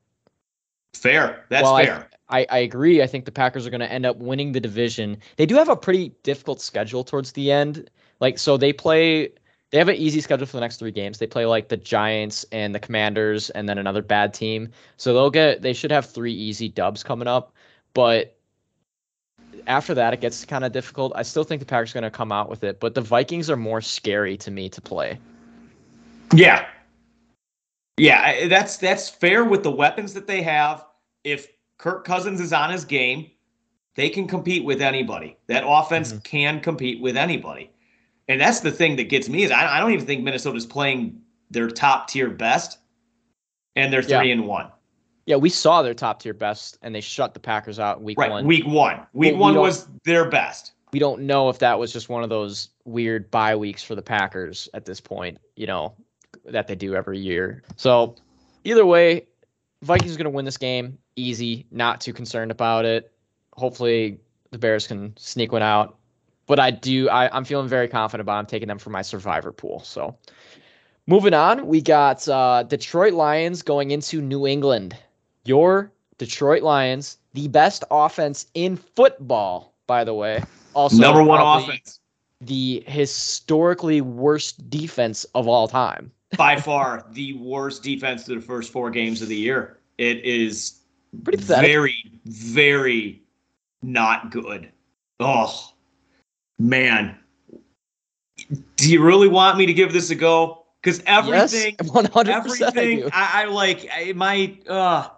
Fair. 0.94 1.44
That's 1.48 1.64
Well, 1.64 1.76
fair. 1.76 2.08
I, 2.28 2.46
I 2.50 2.58
agree. 2.58 3.02
I 3.02 3.06
think 3.06 3.24
the 3.24 3.32
Packers 3.32 3.66
are 3.66 3.70
going 3.70 3.80
to 3.80 3.92
end 3.92 4.06
up 4.06 4.16
winning 4.16 4.52
the 4.52 4.60
division. 4.60 5.18
They 5.36 5.46
do 5.46 5.54
have 5.56 5.68
a 5.68 5.76
pretty 5.76 6.12
difficult 6.22 6.60
schedule 6.60 7.04
towards 7.04 7.32
the 7.32 7.52
end. 7.52 7.90
Like, 8.20 8.38
so 8.38 8.56
they 8.56 8.72
play, 8.72 9.30
they 9.70 9.78
have 9.78 9.88
an 9.88 9.96
easy 9.96 10.20
schedule 10.20 10.46
for 10.46 10.56
the 10.56 10.60
next 10.60 10.78
three 10.78 10.90
games. 10.90 11.18
They 11.18 11.26
play 11.26 11.44
like 11.44 11.68
the 11.68 11.76
Giants 11.76 12.44
and 12.50 12.74
the 12.74 12.80
Commanders 12.80 13.50
and 13.50 13.68
then 13.68 13.76
another 13.76 14.02
bad 14.02 14.32
team. 14.32 14.70
So 14.96 15.12
they'll 15.12 15.30
get, 15.30 15.62
they 15.62 15.72
should 15.72 15.90
have 15.90 16.06
three 16.06 16.32
easy 16.32 16.68
dubs 16.68 17.02
coming 17.02 17.28
up. 17.28 17.52
But 17.92 18.36
after 19.66 19.94
that, 19.94 20.14
it 20.14 20.20
gets 20.20 20.44
kind 20.44 20.64
of 20.64 20.72
difficult. 20.72 21.12
I 21.14 21.22
still 21.22 21.44
think 21.44 21.60
the 21.60 21.66
Packers 21.66 21.90
are 21.90 22.00
going 22.00 22.10
to 22.10 22.16
come 22.16 22.32
out 22.32 22.48
with 22.48 22.64
it. 22.64 22.80
But 22.80 22.94
the 22.94 23.00
Vikings 23.00 23.50
are 23.50 23.56
more 23.56 23.80
scary 23.80 24.36
to 24.38 24.50
me 24.50 24.68
to 24.70 24.80
play. 24.80 25.18
Yeah. 26.32 26.66
Yeah, 27.96 28.48
that's 28.48 28.76
that's 28.76 29.08
fair 29.08 29.44
with 29.44 29.62
the 29.62 29.70
weapons 29.70 30.14
that 30.14 30.26
they 30.26 30.42
have. 30.42 30.84
If 31.22 31.48
Kirk 31.78 32.04
Cousins 32.04 32.40
is 32.40 32.52
on 32.52 32.70
his 32.70 32.84
game, 32.84 33.30
they 33.96 34.08
can 34.08 34.26
compete 34.26 34.64
with 34.64 34.80
anybody. 34.80 35.36
That 35.48 35.64
offense 35.66 36.12
Mhm. 36.12 36.24
can 36.24 36.60
compete 36.60 37.00
with 37.00 37.16
anybody. 37.16 37.70
And 38.28 38.40
that's 38.40 38.60
the 38.60 38.70
thing 38.72 38.96
that 38.96 39.04
gets 39.04 39.28
me 39.28 39.42
is 39.42 39.50
I, 39.50 39.76
I 39.76 39.80
don't 39.80 39.92
even 39.92 40.06
think 40.06 40.22
Minnesota's 40.22 40.66
playing 40.66 41.20
their 41.50 41.68
top 41.68 42.08
tier 42.08 42.30
best, 42.30 42.78
and 43.76 43.92
they're 43.92 44.02
Yeah. 44.02 44.20
three 44.20 44.32
and 44.32 44.46
one. 44.46 44.68
Yeah, 45.26 45.36
we 45.36 45.48
saw 45.48 45.82
their 45.82 45.94
top 45.94 46.20
tier 46.20 46.34
best 46.34 46.78
and 46.82 46.94
they 46.94 47.00
shut 47.00 47.32
the 47.34 47.40
Packers 47.40 47.78
out 47.78 48.02
week 48.02 48.18
Right, 48.18 48.30
one. 48.30 48.46
week 48.46 48.66
one. 48.66 49.06
Week 49.14 49.36
one 49.36 49.54
don't- 49.54 49.62
was 49.62 49.88
their 50.04 50.28
best. 50.28 50.72
we 50.92 51.00
don't 51.00 51.22
know 51.22 51.48
if 51.48 51.58
that 51.58 51.76
was 51.78 51.92
just 51.92 52.08
one 52.08 52.22
of 52.22 52.28
those 52.28 52.68
weird 52.84 53.28
bye 53.32 53.56
weeks 53.56 53.82
for 53.82 53.96
the 53.96 54.02
Packers 54.02 54.68
at 54.74 54.84
this 54.84 55.00
point, 55.00 55.38
you 55.56 55.66
know, 55.66 55.92
that 56.44 56.68
they 56.68 56.76
do 56.76 56.94
every 56.94 57.18
year. 57.18 57.64
So 57.76 58.14
either 58.62 58.86
way, 58.86 59.26
Vikings 59.82 60.14
are 60.14 60.18
going 60.18 60.24
to 60.24 60.30
win 60.30 60.44
this 60.44 60.56
game 60.56 60.96
easy, 61.16 61.66
not 61.70 62.00
too 62.00 62.12
concerned 62.12 62.50
about 62.50 62.84
it. 62.84 63.12
Hopefully 63.54 64.20
the 64.50 64.58
Bears 64.58 64.86
can 64.86 65.16
sneak 65.16 65.52
one 65.52 65.62
out. 65.62 65.96
But 66.46 66.60
I 66.60 66.70
do 66.70 67.08
I, 67.08 67.34
I'm 67.34 67.44
feeling 67.44 67.68
very 67.68 67.88
confident 67.88 68.20
about 68.22 68.38
I'm 68.38 68.46
taking 68.46 68.68
them 68.68 68.78
for 68.78 68.90
my 68.90 69.02
survivor 69.02 69.52
pool. 69.52 69.80
So 69.80 70.16
moving 71.06 71.34
on, 71.34 71.66
we 71.66 71.80
got 71.80 72.28
uh, 72.28 72.64
Detroit 72.64 73.14
Lions 73.14 73.62
going 73.62 73.90
into 73.92 74.20
New 74.20 74.46
England. 74.46 74.96
Your 75.44 75.90
Detroit 76.18 76.62
Lions, 76.62 77.18
the 77.32 77.48
best 77.48 77.84
offense 77.90 78.46
in 78.54 78.76
football, 78.76 79.74
by 79.86 80.04
the 80.04 80.14
way. 80.14 80.42
Also 80.74 80.96
Number 80.96 81.22
one 81.22 81.40
offense. 81.40 82.00
the 82.40 82.82
historically 82.86 84.00
worst 84.00 84.68
defense 84.68 85.24
of 85.34 85.48
all 85.48 85.68
time. 85.68 86.10
By 86.36 86.60
far 86.60 87.06
the 87.12 87.34
worst 87.34 87.82
defense 87.82 88.24
to 88.24 88.34
the 88.34 88.40
first 88.40 88.72
four 88.72 88.90
games 88.90 89.22
of 89.22 89.28
the 89.28 89.36
year. 89.36 89.78
It 89.98 90.18
is 90.24 90.80
Pretty 91.22 91.38
pathetic. 91.38 91.70
very, 91.70 92.20
very 92.24 93.22
not 93.82 94.30
good. 94.30 94.70
Oh, 95.20 95.72
man. 96.58 97.16
Do 98.76 98.90
you 98.90 99.02
really 99.02 99.28
want 99.28 99.58
me 99.58 99.66
to 99.66 99.74
give 99.74 99.92
this 99.92 100.10
a 100.10 100.14
go? 100.14 100.64
Because 100.82 101.02
everything, 101.06 101.76
yes, 101.80 101.90
100% 101.90 102.28
I 102.28 102.36
everything, 102.36 102.98
do. 103.00 103.10
I, 103.12 103.42
I 103.42 103.44
like, 103.46 103.88
I 103.94 104.12
might, 104.12 104.68
uh, 104.68 105.08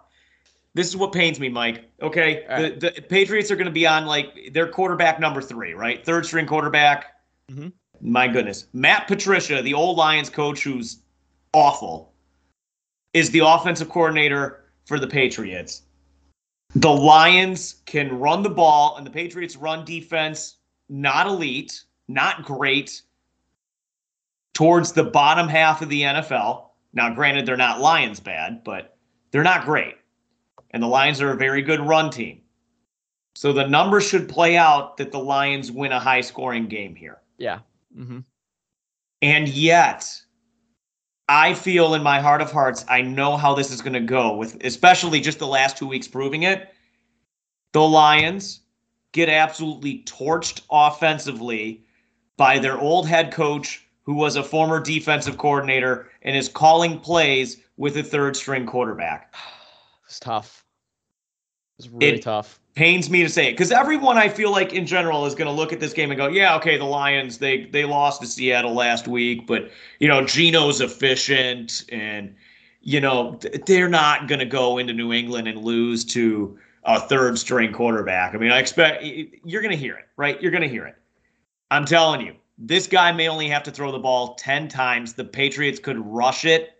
this 0.73 0.87
is 0.87 0.95
what 0.95 1.11
pains 1.11 1.39
me, 1.39 1.49
Mike. 1.49 1.89
Okay. 2.01 2.45
Right. 2.47 2.79
The, 2.79 2.91
the 2.91 3.01
Patriots 3.01 3.51
are 3.51 3.55
going 3.55 3.65
to 3.65 3.71
be 3.71 3.85
on 3.87 4.05
like 4.05 4.53
their 4.53 4.67
quarterback 4.67 5.19
number 5.19 5.41
three, 5.41 5.73
right? 5.73 6.05
Third 6.05 6.25
string 6.25 6.45
quarterback. 6.45 7.15
Mm-hmm. 7.51 7.69
My 7.99 8.27
goodness. 8.27 8.67
Matt 8.73 9.07
Patricia, 9.07 9.61
the 9.61 9.73
old 9.73 9.97
Lions 9.97 10.29
coach 10.29 10.63
who's 10.63 10.99
awful, 11.53 12.13
is 13.13 13.31
the 13.31 13.39
offensive 13.39 13.89
coordinator 13.89 14.65
for 14.85 14.99
the 14.99 15.07
Patriots. 15.07 15.81
The 16.77 16.91
Lions 16.91 17.81
can 17.87 18.19
run 18.19 18.43
the 18.43 18.51
ball, 18.51 18.97
and 18.97 19.05
the 19.05 19.09
Patriots 19.09 19.55
run 19.55 19.83
defense 19.83 20.57
not 20.89 21.25
elite, 21.25 21.83
not 22.07 22.43
great, 22.43 23.01
towards 24.53 24.91
the 24.91 25.03
bottom 25.03 25.47
half 25.47 25.81
of 25.81 25.89
the 25.89 26.03
NFL. 26.03 26.67
Now, 26.93 27.13
granted, 27.15 27.47
they're 27.47 27.57
not 27.57 27.81
Lions 27.81 28.19
bad, 28.19 28.63
but 28.63 28.95
they're 29.31 29.41
not 29.41 29.65
great. 29.65 29.95
And 30.69 30.83
the 30.83 30.87
Lions 30.87 31.19
are 31.19 31.31
a 31.31 31.35
very 31.35 31.63
good 31.63 31.79
run 31.79 32.11
team. 32.11 32.41
So 33.33 33.53
the 33.53 33.67
numbers 33.67 34.07
should 34.07 34.29
play 34.29 34.55
out 34.55 34.97
that 34.97 35.11
the 35.11 35.19
Lions 35.19 35.71
win 35.71 35.91
a 35.91 35.99
high 35.99 36.21
scoring 36.21 36.67
game 36.67 36.93
here. 36.93 37.21
Yeah. 37.39 37.59
Mm-hmm. 37.97 38.19
And 39.23 39.47
yet, 39.47 40.07
I 41.29 41.53
feel 41.53 41.93
in 41.93 42.03
my 42.03 42.19
heart 42.21 42.41
of 42.41 42.51
hearts, 42.51 42.85
I 42.87 43.01
know 43.01 43.35
how 43.35 43.53
this 43.53 43.71
is 43.71 43.81
going 43.81 43.93
to 43.93 43.99
go 43.99 44.35
with 44.35 44.63
especially 44.63 45.19
just 45.19 45.39
the 45.39 45.47
last 45.47 45.77
two 45.77 45.87
weeks 45.87 46.07
proving 46.07 46.43
it. 46.43 46.73
The 47.73 47.81
Lions 47.81 48.61
get 49.11 49.27
absolutely 49.29 50.03
torched 50.05 50.61
offensively 50.71 51.83
by 52.37 52.59
their 52.59 52.77
old 52.79 53.07
head 53.07 53.31
coach, 53.33 53.85
who 54.03 54.13
was 54.13 54.35
a 54.37 54.43
former 54.43 54.79
defensive 54.79 55.37
coordinator 55.37 56.07
and 56.21 56.35
is 56.35 56.47
calling 56.47 56.99
plays 56.99 57.57
with 57.75 57.97
a 57.97 58.03
third 58.03 58.35
string 58.35 58.65
quarterback. 58.65 59.33
It's 60.05 60.21
tough. 60.21 60.63
It's 61.77 61.89
really 61.89 62.15
It- 62.15 62.21
tough. 62.21 62.61
Pains 62.77 63.09
me 63.09 63.23
to 63.23 63.29
say 63.29 63.47
it 63.47 63.53
because 63.53 63.71
everyone 63.71 64.19
I 64.19 64.29
feel 64.29 64.51
like 64.51 64.71
in 64.71 64.85
general 64.85 65.25
is 65.25 65.33
going 65.33 65.47
to 65.47 65.51
look 65.51 65.73
at 65.73 65.79
this 65.79 65.93
game 65.93 66.11
and 66.11 66.17
go, 66.19 66.27
yeah, 66.27 66.55
okay, 66.57 66.77
the 66.77 66.85
Lions 66.85 67.39
they 67.39 67.65
they 67.65 67.85
lost 67.85 68.21
to 68.21 68.27
Seattle 68.27 68.75
last 68.75 69.07
week, 69.07 69.47
but 69.47 69.71
you 69.97 70.07
know 70.07 70.23
Geno's 70.23 70.79
efficient 70.79 71.85
and 71.91 72.35
you 72.81 73.01
know 73.01 73.39
they're 73.65 73.89
not 73.89 74.27
going 74.27 74.37
to 74.37 74.45
go 74.45 74.77
into 74.77 74.93
New 74.93 75.11
England 75.11 75.47
and 75.47 75.63
lose 75.63 76.05
to 76.05 76.55
a 76.83 76.99
third 76.99 77.39
string 77.39 77.73
quarterback. 77.73 78.35
I 78.35 78.37
mean, 78.37 78.51
I 78.51 78.59
expect 78.59 79.03
you're 79.03 79.63
going 79.63 79.71
to 79.71 79.77
hear 79.77 79.95
it, 79.95 80.05
right? 80.15 80.39
You're 80.39 80.51
going 80.51 80.61
to 80.61 80.69
hear 80.69 80.85
it. 80.85 80.97
I'm 81.71 81.83
telling 81.83 82.21
you, 82.21 82.35
this 82.59 82.85
guy 82.85 83.11
may 83.11 83.27
only 83.27 83.49
have 83.49 83.63
to 83.63 83.71
throw 83.71 83.91
the 83.91 83.97
ball 83.97 84.35
10 84.35 84.67
times. 84.67 85.13
The 85.13 85.25
Patriots 85.25 85.79
could 85.79 85.97
rush 85.97 86.45
it 86.45 86.77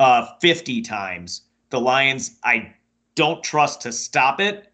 uh 0.00 0.26
50 0.40 0.82
times. 0.82 1.42
The 1.68 1.80
Lions, 1.80 2.40
I 2.42 2.74
don't 3.14 3.44
trust 3.44 3.80
to 3.82 3.92
stop 3.92 4.40
it. 4.40 4.69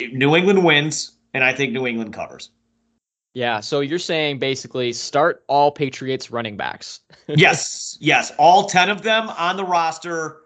New 0.00 0.36
England 0.36 0.64
wins, 0.64 1.16
and 1.34 1.44
I 1.44 1.52
think 1.52 1.72
New 1.72 1.86
England 1.86 2.12
covers. 2.12 2.50
Yeah. 3.34 3.60
So 3.60 3.80
you're 3.80 3.98
saying 3.98 4.38
basically 4.38 4.92
start 4.92 5.44
all 5.46 5.70
Patriots 5.70 6.30
running 6.30 6.56
backs. 6.56 7.00
yes, 7.28 7.98
yes, 8.00 8.32
all 8.38 8.66
ten 8.66 8.88
of 8.88 9.02
them 9.02 9.28
on 9.30 9.56
the 9.56 9.64
roster, 9.64 10.38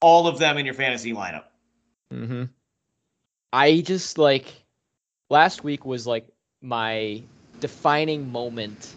all 0.00 0.26
of 0.26 0.38
them 0.38 0.58
in 0.58 0.66
your 0.66 0.74
fantasy 0.74 1.12
lineup. 1.12 1.44
hmm 2.10 2.44
I 3.52 3.82
just 3.82 4.16
like 4.18 4.46
last 5.28 5.62
week 5.62 5.84
was 5.84 6.06
like 6.06 6.26
my 6.62 7.22
defining 7.60 8.30
moment 8.32 8.94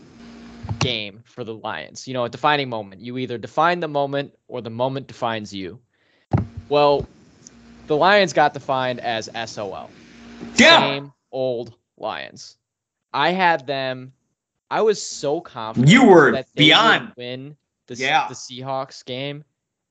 game 0.80 1.22
for 1.26 1.44
the 1.44 1.54
Lions. 1.54 2.08
You 2.08 2.14
know, 2.14 2.26
a 2.26 2.30
defining 2.30 2.70
moment. 2.70 3.02
You 3.02 3.18
either 3.18 3.38
define 3.38 3.80
the 3.80 3.88
moment 3.88 4.34
or 4.48 4.62
the 4.62 4.70
moment 4.70 5.08
defines 5.08 5.54
you. 5.54 5.80
Well, 6.70 7.08
the 7.88 7.96
Lions 7.96 8.34
got 8.34 8.54
defined 8.54 9.00
as 9.00 9.30
SOL. 9.46 9.90
Yeah, 10.56 10.80
Same 10.80 11.14
old 11.32 11.76
Lions. 11.98 12.58
I 13.14 13.32
had 13.32 13.66
them. 13.68 14.12
I 14.72 14.82
was 14.82 15.02
so 15.02 15.40
confident. 15.42 15.92
You 15.92 16.06
were 16.06 16.32
that 16.32 16.48
they 16.56 16.64
would 16.64 16.68
beyond. 16.68 17.12
win 17.18 17.56
the, 17.88 17.96
Yeah. 17.96 18.28
the 18.28 18.34
Seahawks 18.36 19.06
game. 19.06 19.44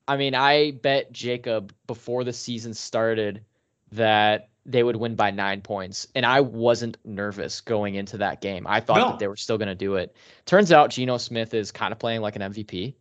I 0.07 0.17
mean, 0.17 0.35
I 0.35 0.71
bet 0.71 1.11
Jacob 1.11 1.73
before 1.87 2.23
the 2.23 2.33
season 2.33 2.73
started 2.73 3.41
that 3.91 4.49
they 4.67 4.83
would 4.83 4.95
win 4.95 5.15
by 5.15 5.31
nine 5.31 5.61
points, 5.61 6.07
and 6.15 6.25
I 6.25 6.41
wasn't 6.41 6.97
nervous 7.05 7.61
going 7.61 7.95
into 7.95 8.17
that 8.17 8.41
game. 8.41 8.67
I 8.67 8.79
thought 8.79 8.97
No. 8.97 9.09
that 9.11 9.19
they 9.19 9.27
were 9.27 9.35
still 9.37 9.57
going 9.57 9.67
to 9.69 9.75
do 9.75 9.95
it. 9.95 10.15
Turns 10.45 10.71
out 10.71 10.89
Geno 10.89 11.17
Smith 11.17 11.53
is 11.53 11.71
kind 11.71 11.91
of 11.91 11.99
playing 11.99 12.21
like 12.21 12.35
an 12.35 12.41
MVP. 12.43 12.93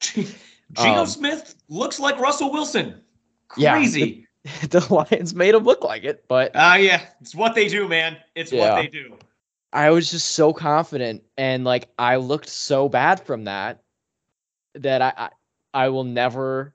Geno 0.00 1.00
Um, 1.00 1.06
Smith 1.06 1.54
looks 1.68 2.00
like 2.00 2.18
Russell 2.18 2.50
Wilson. 2.52 3.00
Yeah, 3.56 3.72
Crazy. 3.74 4.21
the 4.70 4.84
Lions 4.90 5.34
made 5.34 5.54
him 5.54 5.64
look 5.64 5.82
like 5.84 6.04
it, 6.04 6.24
but 6.28 6.52
Ah, 6.54 6.76
yeah, 6.76 7.02
it's 7.20 7.34
what 7.34 7.54
they 7.54 7.68
do, 7.68 7.88
man. 7.88 8.16
It's 8.34 8.52
Yeah. 8.52 8.74
what 8.74 8.82
they 8.82 8.88
do. 8.88 9.16
I 9.72 9.90
was 9.90 10.10
just 10.10 10.32
so 10.32 10.52
confident, 10.52 11.22
and 11.38 11.64
like 11.64 11.88
I 11.98 12.16
looked 12.16 12.48
so 12.48 12.88
bad 12.88 13.20
from 13.20 13.44
that 13.44 13.82
that 14.74 15.00
I 15.02 15.12
I, 15.16 15.30
I 15.84 15.88
will 15.88 16.04
never. 16.04 16.74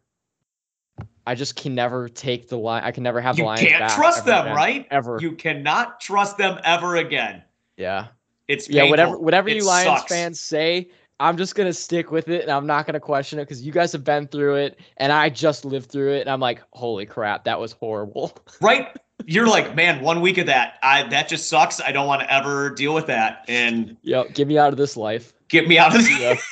I 1.27 1.35
just 1.35 1.57
can 1.57 1.75
never 1.75 2.07
take 2.07 2.47
the 2.47 2.57
line. 2.57 2.83
I 2.85 2.91
can 2.91 3.03
never 3.03 3.19
have 3.19 3.35
the 3.35 3.41
You 3.41 3.45
Lions 3.47 3.67
can't 3.67 3.79
back 3.79 3.95
trust 3.95 4.25
them, 4.25 4.45
again. 4.45 4.55
right? 4.55 4.87
Ever. 4.89 5.19
You 5.21 5.33
cannot 5.33 5.99
trust 5.99 6.37
them 6.37 6.57
ever 6.63 6.95
again. 6.95 7.43
yeah. 7.75 8.07
It's 8.47 8.69
Yeah. 8.69 8.83
Whatever. 8.89 9.17
Whatever 9.17 9.49
It 9.49 9.57
you 9.57 9.63
Lions 9.65 9.99
sucks. 9.99 10.09
fans 10.09 10.39
say, 10.39 10.89
I'm 11.19 11.37
just 11.37 11.55
gonna 11.55 11.73
stick 11.73 12.11
with 12.11 12.27
it, 12.29 12.43
and 12.43 12.51
I'm 12.51 12.67
not 12.67 12.85
gonna 12.85 12.99
question 12.99 13.39
it 13.39 13.43
because 13.43 13.61
you 13.61 13.71
guys 13.71 13.91
have 13.91 14.03
been 14.03 14.27
through 14.27 14.55
it, 14.55 14.79
and 14.97 15.11
I 15.11 15.29
just 15.29 15.65
lived 15.65 15.89
through 15.89 16.13
it, 16.13 16.21
and 16.21 16.29
I'm 16.29 16.39
like, 16.39 16.61
holy 16.71 17.05
crap, 17.05 17.43
that 17.45 17.59
was 17.59 17.71
horrible. 17.71 18.37
right? 18.61 18.95
You're 19.25 19.47
like, 19.47 19.75
man, 19.75 20.01
one 20.01 20.21
week 20.21 20.37
of 20.37 20.45
that, 20.45 20.75
I 20.83 21.03
that 21.09 21.27
just 21.27 21.49
sucks. 21.49 21.81
I 21.81 21.91
don't 21.91 22.07
want 22.07 22.21
to 22.21 22.31
ever 22.33 22.69
deal 22.69 22.93
with 22.93 23.07
that, 23.07 23.45
and 23.47 23.97
yep. 24.03 24.33
Get 24.33 24.47
me 24.47 24.57
out 24.57 24.71
of 24.71 24.77
this 24.77 24.95
life. 24.95 25.33
get 25.49 25.67
me 25.67 25.77
out 25.77 25.95
of 25.95 26.07
Yeah. 26.19 26.35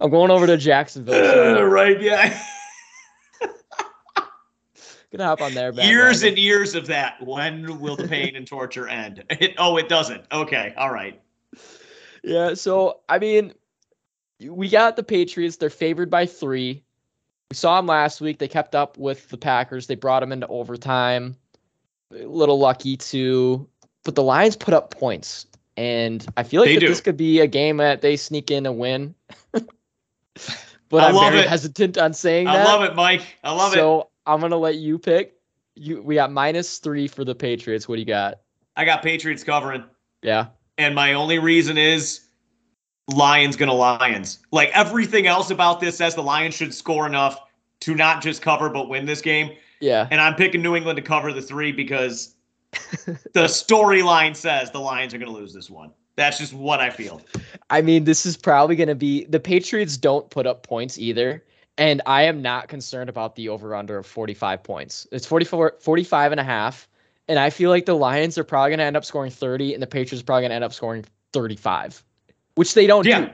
I'm 0.00 0.10
going 0.10 0.30
over 0.30 0.46
to 0.46 0.56
Jacksonville. 0.56 1.58
Uh, 1.58 1.62
right? 1.62 2.00
Yeah. 2.00 2.40
Gonna 5.12 5.24
hop 5.24 5.40
on 5.40 5.54
there. 5.54 5.72
years 5.72 6.22
and 6.22 6.38
years 6.38 6.74
of 6.74 6.86
that. 6.86 7.20
When 7.24 7.78
will 7.80 7.96
the 7.96 8.06
pain 8.08 8.36
and 8.36 8.46
torture 8.46 8.88
end? 8.88 9.24
It, 9.30 9.54
oh, 9.58 9.76
it 9.76 9.88
doesn't. 9.88 10.24
Okay, 10.32 10.74
all 10.76 10.92
right. 10.92 11.20
Yeah, 12.24 12.54
so 12.54 13.00
I 13.08 13.18
mean, 13.18 13.52
we 14.44 14.68
got 14.68 14.96
the 14.96 15.02
Patriots. 15.02 15.56
They're 15.56 15.70
favored 15.70 16.10
by 16.10 16.26
three. 16.26 16.82
We 17.50 17.54
saw 17.54 17.76
them 17.76 17.86
last 17.86 18.20
week. 18.20 18.38
They 18.38 18.48
kept 18.48 18.74
up 18.74 18.98
with 18.98 19.28
the 19.30 19.38
Packers. 19.38 19.86
They 19.86 19.94
brought 19.94 20.20
them 20.20 20.32
into 20.32 20.46
overtime. 20.48 21.36
A 22.12 22.24
little 22.26 22.58
lucky 22.58 22.96
too, 22.96 23.68
but 24.04 24.14
the 24.14 24.22
Lions 24.22 24.56
put 24.56 24.72
up 24.74 24.90
points, 24.90 25.46
and 25.76 26.26
I 26.36 26.42
feel 26.42 26.62
like 26.62 26.68
They 26.68 26.74
that 26.74 26.80
do. 26.80 26.88
this 26.88 27.00
could 27.02 27.16
be 27.18 27.40
a 27.40 27.46
game 27.46 27.76
that 27.78 28.00
they 28.00 28.16
sneak 28.16 28.50
in 28.50 28.64
and 28.66 28.78
win. 28.78 29.14
but 29.52 29.64
I 31.04 31.08
I'm 31.08 31.14
love 31.14 31.32
very 31.32 31.44
it. 31.44 31.48
hesitant 31.48 31.98
on 31.98 32.12
saying 32.14 32.46
I 32.48 32.56
that. 32.56 32.64
love 32.66 32.82
it, 32.82 32.94
Mike. 32.94 33.36
I 33.44 33.52
love 33.52 33.72
it. 33.72 33.76
so 33.76 34.08
I'm 34.28 34.40
gonna 34.40 34.58
let 34.58 34.76
you 34.76 34.98
pick. 34.98 35.34
You 35.74 36.02
we 36.02 36.14
got 36.14 36.30
minus 36.30 36.78
three 36.78 37.08
for 37.08 37.24
the 37.24 37.34
Patriots. 37.34 37.88
What 37.88 37.96
do 37.96 38.00
you 38.00 38.06
got? 38.06 38.40
I 38.76 38.84
got 38.84 39.02
Patriots 39.02 39.42
covering. 39.42 39.82
Yeah, 40.22 40.48
And 40.76 40.94
my 40.94 41.14
only 41.14 41.38
reason 41.38 41.78
is 41.78 42.26
Lions 43.08 43.56
gonna 43.56 43.72
Lions. 43.72 44.40
Like 44.52 44.70
everything 44.74 45.26
else 45.26 45.50
about 45.50 45.80
this 45.80 45.96
says 45.96 46.14
the 46.14 46.22
Lions 46.22 46.54
should 46.54 46.74
score 46.74 47.06
enough 47.06 47.40
to 47.80 47.94
not 47.94 48.22
just 48.22 48.42
cover 48.42 48.68
but 48.68 48.88
win 48.88 49.06
this 49.06 49.22
game. 49.22 49.56
yeah. 49.80 50.06
And 50.10 50.20
I'm 50.20 50.34
picking 50.34 50.60
New 50.62 50.76
England 50.76 50.96
to 50.96 51.02
cover 51.02 51.32
the 51.32 51.42
three 51.42 51.72
because 51.72 52.34
the 52.72 53.44
storyline 53.44 54.36
says 54.36 54.70
the 54.70 54.80
Lions 54.80 55.14
are 55.14 55.18
gonna 55.18 55.30
lose 55.30 55.54
this 55.54 55.70
one. 55.70 55.90
That's 56.16 56.36
just 56.36 56.52
what 56.52 56.80
I 56.80 56.90
feel. 56.90 57.22
I 57.70 57.80
mean, 57.80 58.02
this 58.02 58.26
is 58.26 58.36
probably 58.36 58.74
going 58.74 58.88
to 58.88 58.96
be 58.96 59.24
the 59.26 59.38
Patriots 59.38 59.96
don't 59.96 60.28
put 60.30 60.48
up 60.48 60.66
points 60.66 60.98
either. 60.98 61.44
And 61.78 62.02
I 62.06 62.22
am 62.22 62.42
not 62.42 62.68
concerned 62.68 63.08
about 63.08 63.36
the 63.36 63.48
over 63.48 63.74
under 63.74 63.98
of 63.98 64.06
45 64.06 64.62
points. 64.62 65.06
It's 65.12 65.24
44, 65.26 65.76
45 65.80 66.32
and 66.32 66.40
a 66.40 66.44
half. 66.44 66.88
And 67.28 67.38
I 67.38 67.50
feel 67.50 67.70
like 67.70 67.86
the 67.86 67.94
Lions 67.94 68.36
are 68.36 68.44
probably 68.44 68.70
going 68.70 68.78
to 68.80 68.84
end 68.84 68.96
up 68.96 69.04
scoring 69.04 69.30
30 69.30 69.74
and 69.74 69.82
the 69.82 69.86
Patriots 69.86 70.22
are 70.22 70.24
probably 70.24 70.42
going 70.42 70.50
to 70.50 70.56
end 70.56 70.64
up 70.64 70.72
scoring 70.72 71.04
35, 71.32 72.02
which 72.56 72.74
they 72.74 72.86
don't 72.86 73.06
Yeah. 73.06 73.30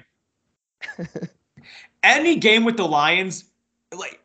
do. 0.99 1.07
Any 2.03 2.37
game 2.37 2.65
with 2.65 2.77
the 2.77 2.87
Lions, 2.87 3.45
like 3.97 4.21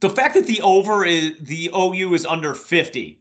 the 0.00 0.10
fact 0.10 0.34
that 0.34 0.46
the 0.46 0.60
over 0.62 1.04
is 1.04 1.32
the 1.40 1.70
OU 1.76 2.14
is 2.14 2.26
under 2.26 2.54
50. 2.54 3.20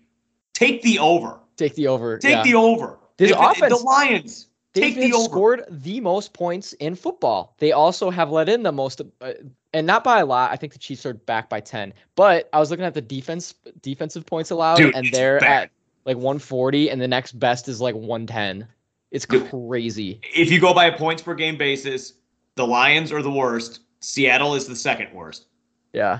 Take 0.53 0.81
the 0.81 0.97
over. 0.97 1.39
Take 1.57 1.75
the 1.75 1.87
over. 1.87 2.17
Take 2.17 2.31
yeah. 2.37 2.43
the 2.43 2.55
over. 2.55 2.97
This 3.17 3.31
If- 3.31 3.37
offense- 3.39 3.77
the 3.77 3.83
Lions. 3.85 4.47
They've 4.73 4.95
the 4.95 5.13
over. 5.13 5.25
scored 5.25 5.65
the 5.69 5.99
most 5.99 6.33
points 6.33 6.73
in 6.73 6.95
football. 6.95 7.53
They 7.59 7.73
also 7.73 8.09
have 8.09 8.31
let 8.31 8.49
in 8.49 8.63
the 8.63 8.71
most, 8.71 9.01
uh, 9.21 9.33
and 9.73 9.85
not 9.87 10.03
by 10.03 10.19
a 10.19 10.25
lot. 10.25 10.51
I 10.51 10.55
think 10.55 10.73
the 10.73 10.79
Chiefs 10.79 11.05
are 11.05 11.13
back 11.13 11.49
by 11.49 11.59
ten. 11.59 11.93
But 12.15 12.49
I 12.53 12.59
was 12.59 12.69
looking 12.71 12.85
at 12.85 12.93
the 12.93 13.01
defense 13.01 13.53
defensive 13.81 14.25
points 14.25 14.51
allowed, 14.51 14.77
Dude, 14.77 14.95
and 14.95 15.07
they're 15.11 15.39
bad. 15.39 15.63
at 15.63 15.71
like 16.05 16.17
140, 16.17 16.89
and 16.89 17.01
the 17.01 17.07
next 17.07 17.33
best 17.39 17.67
is 17.67 17.79
like 17.81 17.95
110. 17.95 18.67
It's 19.11 19.25
Dude. 19.25 19.49
crazy. 19.49 20.19
if 20.35 20.51
you 20.51 20.59
go 20.59 20.73
by 20.73 20.85
a 20.85 20.97
points 20.97 21.21
per 21.21 21.33
game 21.35 21.57
basis, 21.57 22.13
the 22.55 22.65
Lions 22.67 23.11
are 23.11 23.21
the 23.21 23.31
worst. 23.31 23.81
Seattle 24.01 24.53
is 24.55 24.67
the 24.67 24.75
second 24.75 25.13
worst. 25.13 25.45
Yeah, 25.93 26.19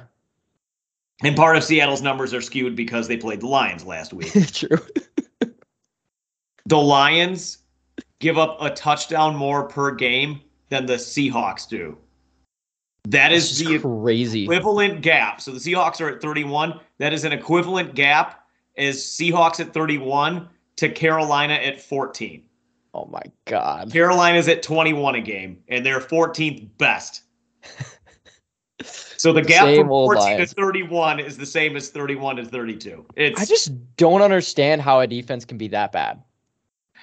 And 1.23 1.35
part 1.35 1.57
of 1.57 1.63
Seattle's 1.63 2.01
numbers 2.03 2.33
are 2.33 2.41
skewed 2.41 2.75
because 2.75 3.07
they 3.07 3.17
played 3.17 3.41
the 3.41 3.47
Lions 3.47 3.83
last 3.85 4.13
week. 4.13 4.31
true. 4.53 4.77
the 6.65 6.77
Lions 6.77 7.57
give 8.19 8.37
up 8.37 8.57
a 8.61 8.69
touchdown 8.69 9.35
more 9.35 9.67
per 9.67 9.91
game 9.93 10.39
than 10.69 10.85
the 10.85 10.93
Seahawks 10.95 11.67
do. 11.67 11.97
That 13.09 13.31
is 13.33 13.59
the 13.59 13.79
crazy. 13.79 14.43
equivalent 14.43 15.01
gap. 15.01 15.41
So 15.41 15.51
the 15.51 15.59
Seahawks 15.59 15.99
are 15.99 16.09
at 16.09 16.21
31. 16.21 16.79
That 16.99 17.13
is 17.13 17.25
an 17.25 17.33
equivalent 17.33 17.95
gap 17.95 18.47
as 18.77 18.97
Seahawks 18.97 19.59
at 19.59 19.73
31 19.73 20.47
to 20.77 20.89
Carolina 20.89 21.53
at 21.55 21.81
14. 21.81 22.43
Oh 22.93 23.05
my 23.05 23.23
god. 23.45 23.91
Carolina's 23.91 24.47
at 24.47 24.63
21 24.63 25.15
a 25.15 25.21
game, 25.21 25.61
and 25.67 25.85
they're 25.85 25.99
14th 25.99 26.69
best. 26.77 27.23
So 29.23 29.31
the 29.31 29.41
gap 29.41 29.63
Same 29.63 29.83
from 29.83 29.87
14 29.87 30.21
Lions. 30.21 30.49
to 30.49 30.55
31 30.55 31.19
is 31.21 31.37
the 31.37 31.45
same 31.45 31.77
as 31.77 31.89
31 31.89 32.35
to 32.35 32.45
32. 32.45 33.05
It's 33.15 33.39
I 33.41 33.45
just 33.45 33.71
don't 33.95 34.21
understand 34.21 34.81
how 34.81 34.99
a 34.99 35.07
defense 35.07 35.45
can 35.45 35.57
be 35.57 35.69
that 35.69 35.93
bad. 35.93 36.21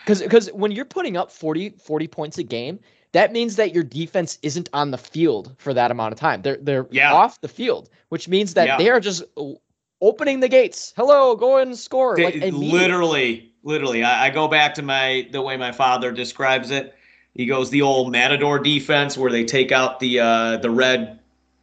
Because 0.04 0.20
because 0.20 0.48
when 0.48 0.70
you're 0.70 0.84
putting 0.84 1.16
up 1.16 1.32
40, 1.32 1.70
40 1.82 2.08
points 2.08 2.36
a 2.36 2.42
game, 2.42 2.78
that 3.12 3.32
means 3.32 3.56
that 3.56 3.74
your 3.74 3.82
defense 3.84 4.38
isn't 4.42 4.68
on 4.72 4.90
the 4.90 4.98
field 4.98 5.54
for 5.58 5.74
that 5.74 5.90
amount 5.90 6.12
of 6.12 6.18
time. 6.18 6.42
They're 6.42 6.58
they're 6.60 6.86
Yeah. 6.90 7.12
off 7.12 7.40
the 7.40 7.48
field, 7.48 7.90
which 8.10 8.28
means 8.28 8.54
that 8.54 8.66
Yeah. 8.66 8.78
they 8.78 8.90
are 8.90 9.00
just 9.00 9.22
opening 10.00 10.40
the 10.40 10.48
gates. 10.48 10.92
Hello, 10.96 11.34
go 11.36 11.58
and 11.58 11.76
score. 11.76 12.16
They- 12.16 12.24
like 12.40 12.52
literally, 12.52 13.52
literally. 13.62 14.02
I, 14.04 14.26
I 14.26 14.30
go 14.30 14.48
back 14.48 14.74
to 14.74 14.82
my 14.82 15.28
the 15.32 15.42
way 15.42 15.56
my 15.56 15.72
father 15.72 16.12
describes 16.12 16.70
it. 16.70 16.94
He 17.34 17.46
goes 17.46 17.70
the 17.70 17.82
old 17.82 18.10
matador 18.10 18.58
defense 18.58 19.16
where 19.16 19.30
they 19.30 19.44
take 19.44 19.72
out 19.72 20.00
the 20.00 20.20
uh, 20.20 20.56
the 20.58 20.70
red 20.70 21.18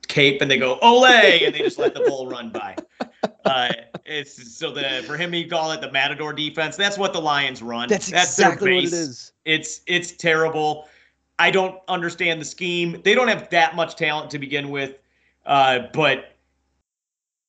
cape 0.08 0.42
and 0.42 0.50
they 0.50 0.58
go 0.58 0.78
ole 0.82 1.06
and 1.06 1.54
they 1.54 1.60
just 1.60 1.78
let 1.78 1.94
the 1.94 2.02
bull 2.02 2.28
run 2.28 2.50
by. 2.50 2.76
Uh, 3.46 3.72
it's 4.06 4.58
so 4.58 4.72
the 4.72 5.02
for 5.08 5.16
him 5.16 5.32
he 5.32 5.46
call 5.46 5.72
it 5.72 5.80
the 5.80 5.90
matador 5.92 6.34
defense. 6.34 6.76
That's 6.76 6.98
what 6.98 7.14
the 7.14 7.22
Lions 7.22 7.62
run. 7.62 7.88
That's 7.88 8.10
their 8.12 8.20
exactly 8.22 8.76
what 8.76 8.84
it 8.84 8.94
is. 8.94 9.32
It's 9.46 9.82
it's 9.88 10.12
terrible. 10.12 10.90
I 11.39 11.52
don't 11.52 11.80
understand 11.88 12.41
the 12.41 12.45
scheme. 12.45 13.02
They 13.04 13.13
don't 13.13 13.28
have 13.28 13.50
that 13.52 13.76
much 13.76 13.95
talent 13.95 14.32
to 14.32 14.39
begin 14.39 14.69
with, 14.69 14.95
uh, 15.45 15.80
but 15.93 16.36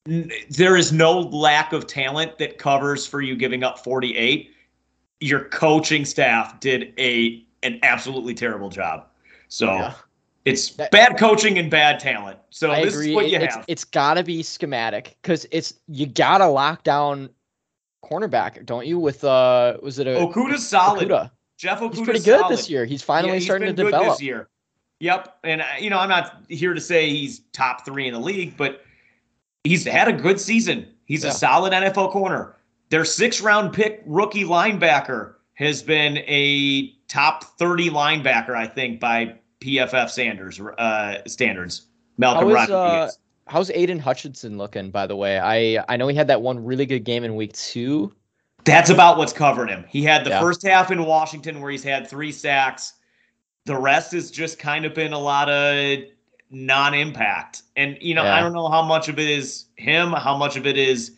n- 0.07 0.31
there 0.51 0.77
is 0.77 0.93
no 0.93 1.21
lack 1.21 1.73
of 1.73 1.87
talent 1.87 2.39
that 2.39 2.59
covers 2.59 3.07
for 3.07 3.21
you 3.23 3.35
giving 3.37 3.63
up 3.65 3.79
48. 3.83 4.51
Your 5.21 5.45
coaching 5.49 6.05
staff 6.05 6.61
did 6.61 6.93
a 6.99 7.45
an 7.65 7.81
absolutely 7.83 8.35
terrible 8.35 8.69
job. 8.69 9.07
So 9.49 9.67
Yeah. 9.67 9.95
it's 10.45 10.71
That- 10.77 10.93
bad 10.93 11.19
coaching 11.19 11.59
and 11.59 11.69
bad 11.69 11.99
talent. 11.99 12.39
So 12.51 12.71
I 12.71 12.85
this 12.85 12.95
agree. 12.95 13.09
is 13.11 13.15
what 13.17 13.25
It- 13.25 13.31
you 13.33 13.39
it's 13.39 13.55
have. 13.57 13.65
it's 13.67 13.85
gotta 13.85 14.23
be 14.23 14.43
schematic 14.45 15.17
because 15.23 15.45
it's 15.51 15.75
you 15.89 16.07
gotta 16.07 16.47
lock 16.47 16.85
down 16.85 17.31
cornerback, 18.05 18.65
don't 18.65 18.87
you? 18.87 18.97
With 18.99 19.25
uh, 19.25 19.79
was 19.83 19.99
it 19.99 20.07
a 20.07 20.11
Okudah's 20.11 20.69
solid. 20.69 21.09
Okudah? 21.09 21.31
Jeff 21.59 21.81
Okudah's 21.81 21.99
He's 21.99 22.05
pretty 22.07 22.21
good 22.21 22.41
solid. 22.41 22.53
this 22.57 22.71
year. 22.71 22.85
He's 22.87 23.03
finally 23.03 23.33
Yeah, 23.33 23.35
he's 23.37 23.45
starting 23.45 23.67
to 23.67 23.73
develop. 23.85 24.09
this 24.11 24.23
year. 24.23 24.49
Yep, 25.01 25.39
and 25.45 25.61
uh, 25.61 25.65
you 25.79 25.91
know 25.91 25.99
I'm 25.99 26.09
not 26.09 26.43
here 26.49 26.73
to 26.73 26.81
say 26.81 27.11
he's 27.11 27.41
top 27.53 27.85
three 27.85 28.07
in 28.09 28.15
the 28.15 28.21
league, 28.21 28.57
but 28.57 28.83
he's 29.65 29.85
had 29.85 30.09
a 30.09 30.13
good 30.13 30.41
season. 30.41 30.87
He's 31.05 31.25
Yeah. 31.25 31.31
a 31.31 31.35
solid 31.35 31.73
NFL 31.73 32.11
corner. 32.13 32.57
Their 32.91 33.05
six 33.05 33.41
round 33.41 33.73
pick 33.75 34.03
rookie 34.07 34.45
linebacker 34.45 35.35
has 35.55 35.83
been 35.83 36.19
a 36.19 36.91
top 37.09 37.45
30 37.59 37.91
linebacker, 37.91 38.55
I 38.55 38.67
think, 38.67 39.01
by 39.01 39.35
PFF 39.61 40.09
Sanders 40.11 40.61
uh, 40.61 41.19
standards. 41.27 41.83
Malcolm 42.17 42.51
How 42.51 42.63
is, 42.63 42.71
uh, 42.71 42.75
Rodriguez. 42.75 43.19
how's 43.47 43.71
Aidan 43.71 43.99
Hutchinson 43.99 44.57
looking? 44.59 44.91
By 44.91 45.07
the 45.07 45.17
way, 45.17 45.39
I 45.39 45.85
I 45.89 45.97
know 45.97 46.09
he 46.09 46.15
had 46.17 46.29
that 46.29 46.41
one 46.43 46.65
really 46.65 46.87
good 46.87 47.05
game 47.05 47.25
in 47.25 47.35
week 47.37 47.53
two. 47.55 48.13
That's 48.69 48.91
about 48.91 49.19
what's 49.19 49.33
covering 49.33 49.69
him. 49.69 49.85
He 49.89 50.03
had 50.03 50.25
the 50.25 50.31
Yeah. 50.31 50.41
first 50.41 50.63
half 50.63 50.91
in 50.91 51.05
Washington 51.05 51.61
where 51.61 51.71
he's 51.71 51.83
had 51.85 52.09
three 52.09 52.33
sacks. 52.33 52.95
The 53.67 53.77
rest 53.77 54.13
has 54.13 54.31
just 54.31 54.59
kind 54.59 54.85
of 54.85 54.95
been 54.95 55.13
a 55.13 55.19
lot 55.19 55.49
of 55.51 55.99
non-impact. 56.51 57.63
And 57.77 57.99
you 58.01 58.15
know, 58.15 58.25
I 58.25 58.41
don't 58.41 58.53
know 58.53 58.69
how 58.69 58.83
much 58.83 59.09
of 59.09 59.19
it 59.19 59.29
is 59.29 59.67
him, 59.77 60.13
how 60.13 60.37
much 60.37 60.57
of 60.57 60.67
it 60.67 60.77
is 60.79 61.13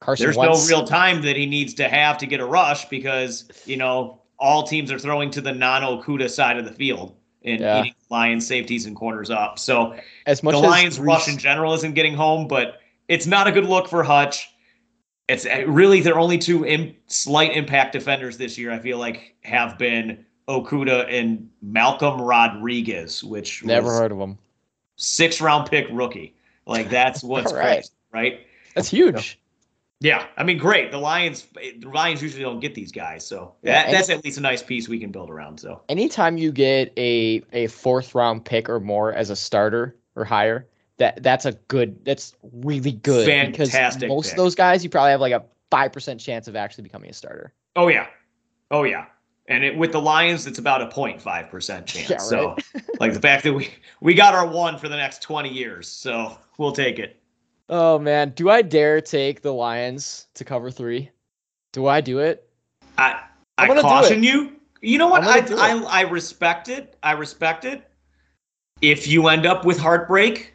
Carson 0.00 0.24
there's 0.26 0.36
Wentz. 0.36 0.68
no 0.70 0.76
real 0.76 0.86
time 0.86 1.22
that 1.22 1.36
he 1.36 1.46
needs 1.46 1.74
to 1.74 1.88
have 1.88 2.18
to 2.18 2.26
get 2.26 2.40
a 2.40 2.44
rush 2.46 2.84
because 2.86 3.44
you 3.66 3.76
know 3.76 4.20
all 4.38 4.64
teams 4.64 4.90
are 4.90 4.98
throwing 4.98 5.30
to 5.30 5.40
the 5.40 5.52
non-Okudah 5.52 6.28
side 6.28 6.58
of 6.58 6.64
the 6.64 6.72
field 6.72 7.14
and 7.44 7.60
Yeah. 7.60 7.80
eating 7.80 7.94
Lions 8.10 8.46
safeties 8.46 8.86
and 8.86 8.96
corners 8.96 9.30
up. 9.30 9.58
So 9.58 9.94
as 10.26 10.42
much 10.42 10.52
the 10.54 10.58
as 10.58 10.64
Lions 10.64 10.98
Reese- 10.98 11.06
rush 11.06 11.28
in 11.28 11.38
general 11.38 11.72
isn't 11.74 11.94
getting 11.94 12.14
home, 12.14 12.48
but 12.48 12.80
it's 13.08 13.26
not 13.26 13.46
a 13.46 13.52
good 13.52 13.66
look 13.66 13.88
for 13.88 14.02
Hutch. 14.02 14.48
It's 15.28 15.46
uh, 15.46 15.64
really 15.66 16.00
their 16.00 16.18
only 16.18 16.38
two 16.38 16.66
Im- 16.66 16.94
slight 17.06 17.56
impact 17.56 17.92
defenders 17.92 18.36
this 18.36 18.58
year. 18.58 18.72
I 18.72 18.78
feel 18.78 18.98
like 18.98 19.34
have 19.42 19.78
been 19.78 20.24
Okudah 20.48 21.06
and 21.08 21.48
Malcolm 21.62 22.20
Rodriguez, 22.20 23.22
which 23.22 23.64
Never 23.64 23.90
heard 23.92 24.12
of 24.12 24.18
him. 24.18 24.36
six 24.96 25.40
round 25.40 25.70
pick 25.70 25.86
rookie. 25.90 26.34
Like 26.66 26.90
that's 26.90 27.22
what's 27.24 27.52
right. 27.52 27.62
crazy, 27.76 27.90
right? 28.12 28.40
That's 28.74 28.88
huge. 28.88 29.38
Yeah, 30.00 30.26
I 30.36 30.42
mean, 30.42 30.58
great. 30.58 30.90
The 30.90 30.98
Lions, 30.98 31.46
the 31.54 31.88
Lions 31.88 32.20
usually 32.20 32.42
don't 32.42 32.58
get 32.58 32.74
these 32.74 32.90
guys, 32.90 33.24
so 33.24 33.54
that, 33.62 33.86
and- 33.86 33.94
that's 33.94 34.10
at 34.10 34.24
least 34.24 34.36
a 34.36 34.40
nice 34.40 34.60
piece 34.62 34.88
we 34.88 34.98
can 34.98 35.12
build 35.12 35.30
around. 35.30 35.58
So 35.60 35.80
Anytime 35.88 36.36
you 36.36 36.50
get 36.50 36.92
a 36.98 37.40
a 37.52 37.68
fourth 37.68 38.12
round 38.14 38.44
pick 38.44 38.68
or 38.68 38.80
more 38.80 39.12
as 39.12 39.30
a 39.30 39.36
starter 39.36 39.96
or 40.16 40.24
higher, 40.24 40.66
that 40.98 41.22
that's 41.22 41.44
a 41.44 41.52
good. 41.68 42.04
That's 42.04 42.34
really 42.52 42.92
good. 42.92 43.26
because 43.46 43.70
Fantastic 43.70 44.08
most 44.08 44.26
pick. 44.26 44.32
of 44.32 44.36
those 44.38 44.54
guys, 44.54 44.84
you 44.84 44.90
probably 44.90 45.10
have 45.10 45.20
like 45.20 45.32
a 45.32 45.44
five 45.70 45.92
percent 45.92 46.20
chance 46.20 46.48
of 46.48 46.56
actually 46.56 46.82
becoming 46.82 47.10
a 47.10 47.12
starter. 47.12 47.52
Oh 47.76 47.88
yeah, 47.88 48.06
oh 48.70 48.84
yeah, 48.84 49.06
and 49.48 49.64
it, 49.64 49.76
with 49.76 49.92
the 49.92 50.00
Lions, 50.00 50.46
it's 50.46 50.58
about 50.58 50.82
a 50.82 50.86
0.5 50.86 51.50
percent 51.50 51.86
chance. 51.86 52.08
Yeah, 52.10 52.18
So, 52.18 52.56
like 53.00 53.12
the 53.12 53.20
fact 53.20 53.44
that 53.44 53.52
we 53.52 53.70
we 54.00 54.14
got 54.14 54.34
our 54.34 54.46
one 54.46 54.78
for 54.78 54.88
the 54.88 54.96
next 54.96 55.22
twenty 55.22 55.50
years, 55.52 55.88
so 55.88 56.36
we'll 56.58 56.72
take 56.72 56.98
it. 56.98 57.16
Oh 57.68 57.98
man, 57.98 58.30
do 58.30 58.50
I 58.50 58.62
dare 58.62 59.00
take 59.00 59.42
the 59.42 59.52
Lions 59.52 60.26
to 60.34 60.44
cover 60.44 60.70
three? 60.70 61.10
Do 61.72 61.86
I 61.86 62.00
do 62.00 62.18
it? 62.18 62.48
I 62.98 63.22
I 63.58 63.62
I'm 63.62 63.68
gonna 63.68 63.80
do 63.80 63.88
caution 63.88 64.22
you. 64.22 64.56
You 64.82 64.98
know 64.98 65.08
what? 65.08 65.24
I'm 65.24 65.58
I, 65.58 65.70
I 65.70 66.00
I 66.00 66.00
respect 66.02 66.68
it. 66.68 66.96
I 67.02 67.12
respect 67.12 67.64
it. 67.64 67.88
If 68.82 69.06
you 69.06 69.28
end 69.28 69.46
up 69.46 69.64
with 69.64 69.78
heartbreak, 69.78 70.51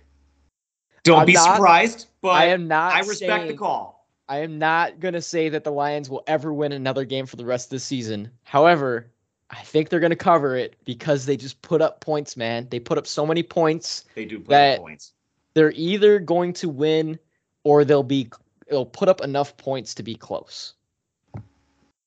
don't 1.07 1.19
I'm 1.21 1.25
be 1.25 1.33
not- 1.33 1.55
surprised. 1.55 2.07
But 2.21 2.29
I 2.29 2.45
am 2.45 2.67
not. 2.67 2.93
I 2.93 2.99
respect 2.99 3.47
the 3.47 3.53
call. 3.53 4.07
I 4.29 4.39
am 4.39 4.59
not 4.59 4.99
gonna 4.99 5.21
say 5.21 5.49
that 5.49 5.63
the 5.63 5.71
Lions 5.71 6.09
will 6.09 6.23
ever 6.27 6.53
win 6.53 6.73
another 6.73 7.05
game 7.05 7.25
for 7.25 7.37
the 7.37 7.45
rest 7.45 7.67
of 7.67 7.71
the 7.71 7.79
season. 7.79 8.29
However, 8.43 9.07
I 9.49 9.61
think 9.61 9.87
they're 9.89 10.01
gonna 10.01 10.15
cover 10.17 10.55
it 10.57 10.75
because 10.83 11.25
they 11.25 11.37
just 11.37 11.61
put 11.61 11.81
up 11.81 12.01
points, 12.01 12.35
man. 12.35 12.67
They 12.69 12.79
put 12.79 12.97
up 12.97 13.07
so 13.07 13.25
many 13.25 13.43
points. 13.43 14.03
They 14.15 14.25
do 14.25 14.39
put 14.39 14.53
up 14.53 14.79
points. 14.79 15.13
They're 15.53 15.71
either 15.75 16.19
going 16.19 16.53
to 16.53 16.67
win 16.69 17.17
or 17.63 17.85
they'll 17.85 18.03
be 18.03 18.29
they'll 18.69 18.85
put 18.85 19.07
up 19.07 19.21
enough 19.21 19.55
points 19.57 19.95
to 19.95 20.03
be 20.03 20.15
close. 20.15 20.73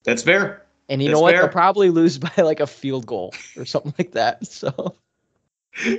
That's 0.05 0.23
fair. 0.23 0.67
And 0.91 1.01
you 1.03 1.09
That's 1.09 1.17
know 1.17 1.23
what? 1.23 1.33
fair. 1.33 1.43
They'll 1.43 1.51
probably 1.53 1.89
lose 1.91 2.19
by 2.19 2.31
like 2.43 2.61
a 2.61 2.67
field 2.67 3.07
goal 3.07 3.33
or 3.57 3.65
something 3.65 3.95
like 3.99 4.13
that. 4.13 4.47
So 4.47 4.95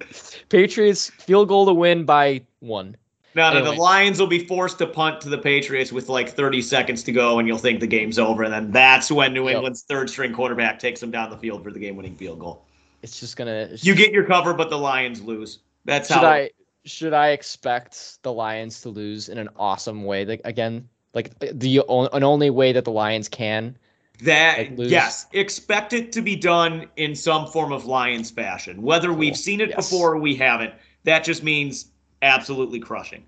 Patriots 0.48 1.10
field 1.10 1.48
goal 1.48 1.66
to 1.66 1.74
win 1.74 2.04
by 2.04 2.42
one. 2.60 2.96
No, 3.34 3.50
no, 3.52 3.58
Anyway. 3.58 3.74
the 3.76 3.82
Lions 3.82 4.18
will 4.18 4.26
be 4.26 4.46
forced 4.46 4.78
to 4.78 4.86
punt 4.86 5.20
to 5.20 5.28
the 5.28 5.36
Patriots 5.36 5.92
with 5.92 6.08
like 6.08 6.30
30 6.30 6.62
seconds 6.62 7.02
to 7.02 7.12
go, 7.12 7.38
and 7.38 7.46
you'll 7.46 7.58
think 7.58 7.80
the 7.80 7.86
game's 7.86 8.18
over. 8.18 8.44
And 8.44 8.52
then 8.52 8.70
that's 8.72 9.10
when 9.12 9.34
New 9.34 9.46
Yep. 9.46 9.56
England's 9.56 9.82
third 9.82 10.08
string 10.08 10.32
quarterback 10.32 10.78
takes 10.78 11.00
them 11.00 11.10
down 11.10 11.28
the 11.28 11.36
field 11.36 11.62
for 11.62 11.70
the 11.70 11.78
game 11.78 11.96
winning 11.96 12.16
field 12.16 12.38
goal. 12.40 12.64
It's 13.02 13.20
just 13.20 13.36
gonna. 13.36 13.68
it's 13.72 13.84
You 13.84 13.94
get 13.94 14.10
your 14.10 14.24
cover, 14.24 14.54
but 14.54 14.70
the 14.70 14.78
Lions 14.78 15.20
lose. 15.22 15.58
That's 15.84 16.08
should 16.08 16.16
how. 16.16 16.26
I 16.26 16.50
should 16.86 17.12
I 17.12 17.28
expect 17.30 18.22
the 18.22 18.32
Lions 18.32 18.80
to 18.82 18.88
lose 18.88 19.28
in 19.28 19.36
an 19.38 19.50
awesome 19.56 20.04
way? 20.04 20.24
Like 20.24 20.40
again, 20.44 20.88
like 21.12 21.38
the 21.38 21.78
an 21.88 22.22
only 22.24 22.48
way 22.50 22.72
that 22.72 22.84
the 22.84 22.90
Lions 22.92 23.28
can. 23.28 23.76
That 24.22 24.78
yes, 24.78 25.26
expect 25.32 25.92
it 25.92 26.12
to 26.12 26.22
be 26.22 26.36
done 26.36 26.86
in 26.96 27.14
some 27.14 27.46
form 27.46 27.72
of 27.72 27.84
Lions 27.84 28.30
fashion. 28.30 28.82
Whether 28.82 29.12
we've 29.12 29.36
seen 29.36 29.60
it 29.60 29.70
Yes. 29.70 29.90
before 29.90 30.12
or 30.12 30.18
we 30.18 30.34
haven't, 30.34 30.72
that 31.04 31.24
just 31.24 31.42
means 31.42 31.86
absolutely 32.22 32.80
crushing. 32.80 33.24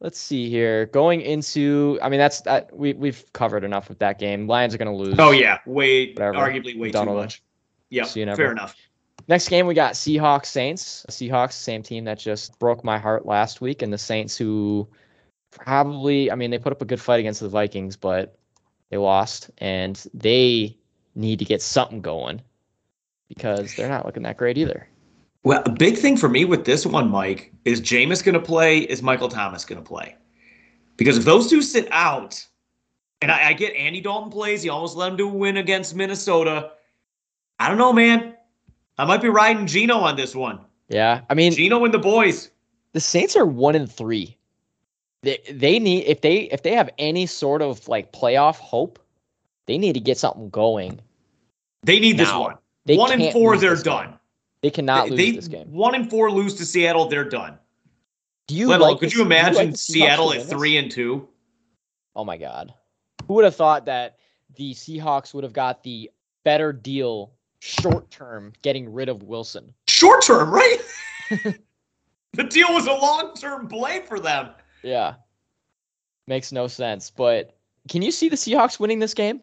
Let's 0.00 0.18
see 0.18 0.50
here. 0.50 0.86
Going 0.86 1.20
into, 1.20 1.98
I 2.02 2.08
mean, 2.08 2.18
that's 2.18 2.40
that 2.42 2.74
we 2.76 2.92
we've 2.94 3.24
covered 3.34 3.62
enough 3.62 3.88
with 3.88 3.98
that 4.00 4.18
game. 4.18 4.46
Lions 4.48 4.74
are 4.74 4.78
gonna 4.78 4.94
lose. 4.94 5.14
Oh 5.18 5.30
yeah, 5.30 5.58
way 5.66 6.12
Whatever. 6.12 6.38
arguably 6.38 6.78
way 6.78 6.90
Done 6.90 7.06
too 7.06 7.14
much. 7.14 7.42
Yeah, 7.90 8.04
fair 8.04 8.50
enough. 8.50 8.74
Next 9.28 9.48
game 9.48 9.66
we 9.66 9.74
got 9.74 9.92
Seahawks 9.92 10.46
Saints. 10.46 11.06
Seahawks, 11.08 11.52
same 11.52 11.82
team 11.82 12.04
that 12.04 12.18
just 12.18 12.58
broke 12.58 12.82
my 12.82 12.98
heart 12.98 13.26
last 13.26 13.60
week, 13.60 13.82
and 13.82 13.92
the 13.92 13.98
Saints 13.98 14.36
who 14.36 14.88
probably, 15.52 16.30
I 16.30 16.34
mean, 16.34 16.50
they 16.50 16.58
put 16.58 16.72
up 16.72 16.82
a 16.82 16.84
good 16.86 17.00
fight 17.00 17.20
against 17.20 17.40
the 17.40 17.48
Vikings, 17.48 17.96
but 17.96 18.36
they 18.92 18.98
lost, 18.98 19.50
and 19.56 20.04
they 20.12 20.76
need 21.14 21.38
to 21.38 21.46
get 21.46 21.62
something 21.62 22.02
going 22.02 22.42
because 23.26 23.74
they're 23.74 23.88
not 23.88 24.04
looking 24.04 24.22
that 24.24 24.36
great 24.36 24.58
either. 24.58 24.86
Well, 25.44 25.62
a 25.64 25.70
big 25.70 25.96
thing 25.96 26.18
for 26.18 26.28
me 26.28 26.44
with 26.44 26.66
this 26.66 26.84
one, 26.84 27.08
Mike, 27.10 27.54
is 27.64 27.80
Jameis 27.80 28.22
going 28.22 28.34
to 28.34 28.40
play? 28.40 28.80
Is 28.80 29.02
Michael 29.02 29.30
Thomas 29.30 29.64
going 29.64 29.82
to 29.82 29.88
play? 29.88 30.14
Because 30.98 31.16
if 31.16 31.24
those 31.24 31.48
two 31.48 31.62
sit 31.62 31.88
out, 31.90 32.46
and 33.22 33.32
I, 33.32 33.48
I 33.48 33.52
get 33.54 33.74
Andy 33.74 34.02
Dalton 34.02 34.30
plays, 34.30 34.62
he 34.62 34.68
almost 34.68 34.94
let 34.94 35.10
him 35.10 35.16
do 35.16 35.26
a 35.26 35.32
win 35.32 35.56
against 35.56 35.96
Minnesota. 35.96 36.72
I 37.58 37.68
don't 37.70 37.78
know, 37.78 37.94
man. 37.94 38.34
I 38.98 39.06
might 39.06 39.22
be 39.22 39.30
riding 39.30 39.66
Geno 39.66 40.00
on 40.00 40.16
this 40.16 40.34
one. 40.34 40.60
Yeah, 40.90 41.22
I 41.30 41.34
mean, 41.34 41.52
Geno 41.52 41.82
and 41.86 41.94
the 41.94 41.98
boys. 41.98 42.50
the 42.92 43.00
Saints 43.00 43.36
are 43.36 43.46
one 43.46 43.74
and 43.74 43.90
three. 43.90 44.36
They 45.22 45.38
they 45.50 45.78
need 45.78 46.04
if 46.04 46.20
they 46.20 46.42
if 46.52 46.62
they 46.62 46.74
have 46.74 46.90
any 46.98 47.26
sort 47.26 47.62
of 47.62 47.86
like 47.88 48.12
playoff 48.12 48.56
hope, 48.56 48.98
they 49.66 49.78
need 49.78 49.92
to 49.94 50.00
get 50.00 50.18
something 50.18 50.50
going. 50.50 51.00
They 51.84 52.00
need 52.00 52.18
this 52.18 52.32
one. 52.32 52.56
They 52.86 52.96
one 52.96 53.12
and 53.12 53.32
four, 53.32 53.56
they're 53.56 53.70
this 53.70 53.82
game. 53.82 53.92
done. 53.92 54.18
They 54.62 54.70
cannot 54.70 55.04
they, 55.04 55.10
lose 55.10 55.18
they- 55.18 55.30
this 55.32 55.48
game. 55.48 55.72
One 55.72 55.94
and 55.94 56.10
four 56.10 56.30
lose 56.30 56.54
to 56.56 56.66
Seattle, 56.66 57.06
they're 57.06 57.28
done. 57.28 57.58
Do 58.48 58.56
you 58.56 58.68
Let 58.68 58.80
like 58.80 58.98
could 58.98 59.14
you 59.14 59.22
imagine 59.22 59.70
the 59.70 59.76
Seahawks 59.76 59.78
Seattle 59.78 60.32
at 60.32 60.46
three 60.46 60.76
and 60.76 60.90
two? 60.90 61.28
Oh 62.16 62.24
my 62.24 62.36
god. 62.36 62.74
Who 63.28 63.34
would 63.34 63.44
have 63.44 63.54
thought 63.56 63.86
that 63.86 64.18
the 64.56 64.74
Seahawks 64.74 65.32
would 65.32 65.44
have 65.44 65.52
got 65.52 65.82
the 65.84 66.10
better 66.44 66.72
deal 66.72 67.32
short 67.60 68.10
term 68.10 68.52
getting 68.62 68.92
rid 68.92 69.08
of 69.08 69.22
Wilson? 69.22 69.72
Short 69.86 70.24
term, 70.24 70.50
right? 70.50 70.78
the 72.32 72.44
deal 72.44 72.72
was 72.72 72.86
a 72.86 72.92
long 72.92 73.34
term 73.34 73.68
play 73.68 74.00
for 74.00 74.18
them. 74.18 74.50
Yeah. 74.82 75.14
Makes 76.26 76.52
no 76.52 76.66
sense. 76.66 77.10
But 77.10 77.56
can 77.88 78.02
you 78.02 78.10
see 78.12 78.28
the 78.28 78.36
Seahawks 78.36 78.78
winning 78.78 78.98
this 78.98 79.14
game? 79.14 79.42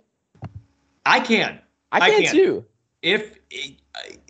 I 1.05 1.19
can. 1.19 1.59
I 1.91 1.99
I 1.99 2.09
can 2.09 2.23
can. 2.23 2.33
too. 2.33 2.65
if 3.01 3.37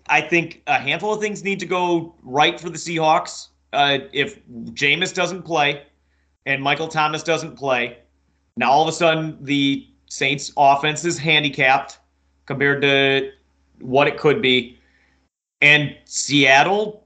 I 0.08 0.22
think 0.22 0.64
a 0.68 0.80
handful 0.80 1.14
of 1.14 1.22
things 1.22 1.44
need 1.44 1.60
to 1.60 1.66
go 1.66 2.16
right 2.24 2.60
for 2.60 2.70
the 2.70 2.78
Seahawks. 2.78 3.50
Uh, 3.74 4.00
if 4.14 4.40
Jameis 4.48 5.14
doesn't 5.14 5.44
play 5.44 5.84
and 6.46 6.62
Michael 6.62 6.88
Thomas 6.88 7.22
doesn't 7.22 7.56
play, 7.56 8.00
now 8.58 8.72
all 8.72 8.82
of 8.82 8.90
a 8.90 8.92
sudden 8.92 9.38
the 9.42 9.88
Saints 10.08 10.52
offense 10.58 11.06
is 11.06 11.20
handicapped 11.20 12.00
compared 12.48 12.82
to 12.82 13.32
what 13.80 14.08
it 14.08 14.18
could 14.18 14.42
be. 14.42 14.80
And 15.62 15.96
Seattle, 16.06 17.06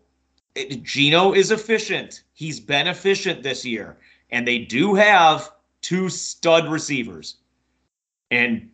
it- 0.56 0.84
Geno 0.84 1.34
is 1.34 1.52
efficient. 1.52 2.24
He's 2.34 2.60
been 2.60 2.88
efficient 2.88 3.44
this 3.44 3.66
year. 3.66 3.98
And 4.32 4.48
they 4.48 4.60
do 4.60 4.96
have 4.96 5.52
two 5.82 6.10
stud 6.10 6.70
receivers. 6.70 7.38
And 8.32 8.70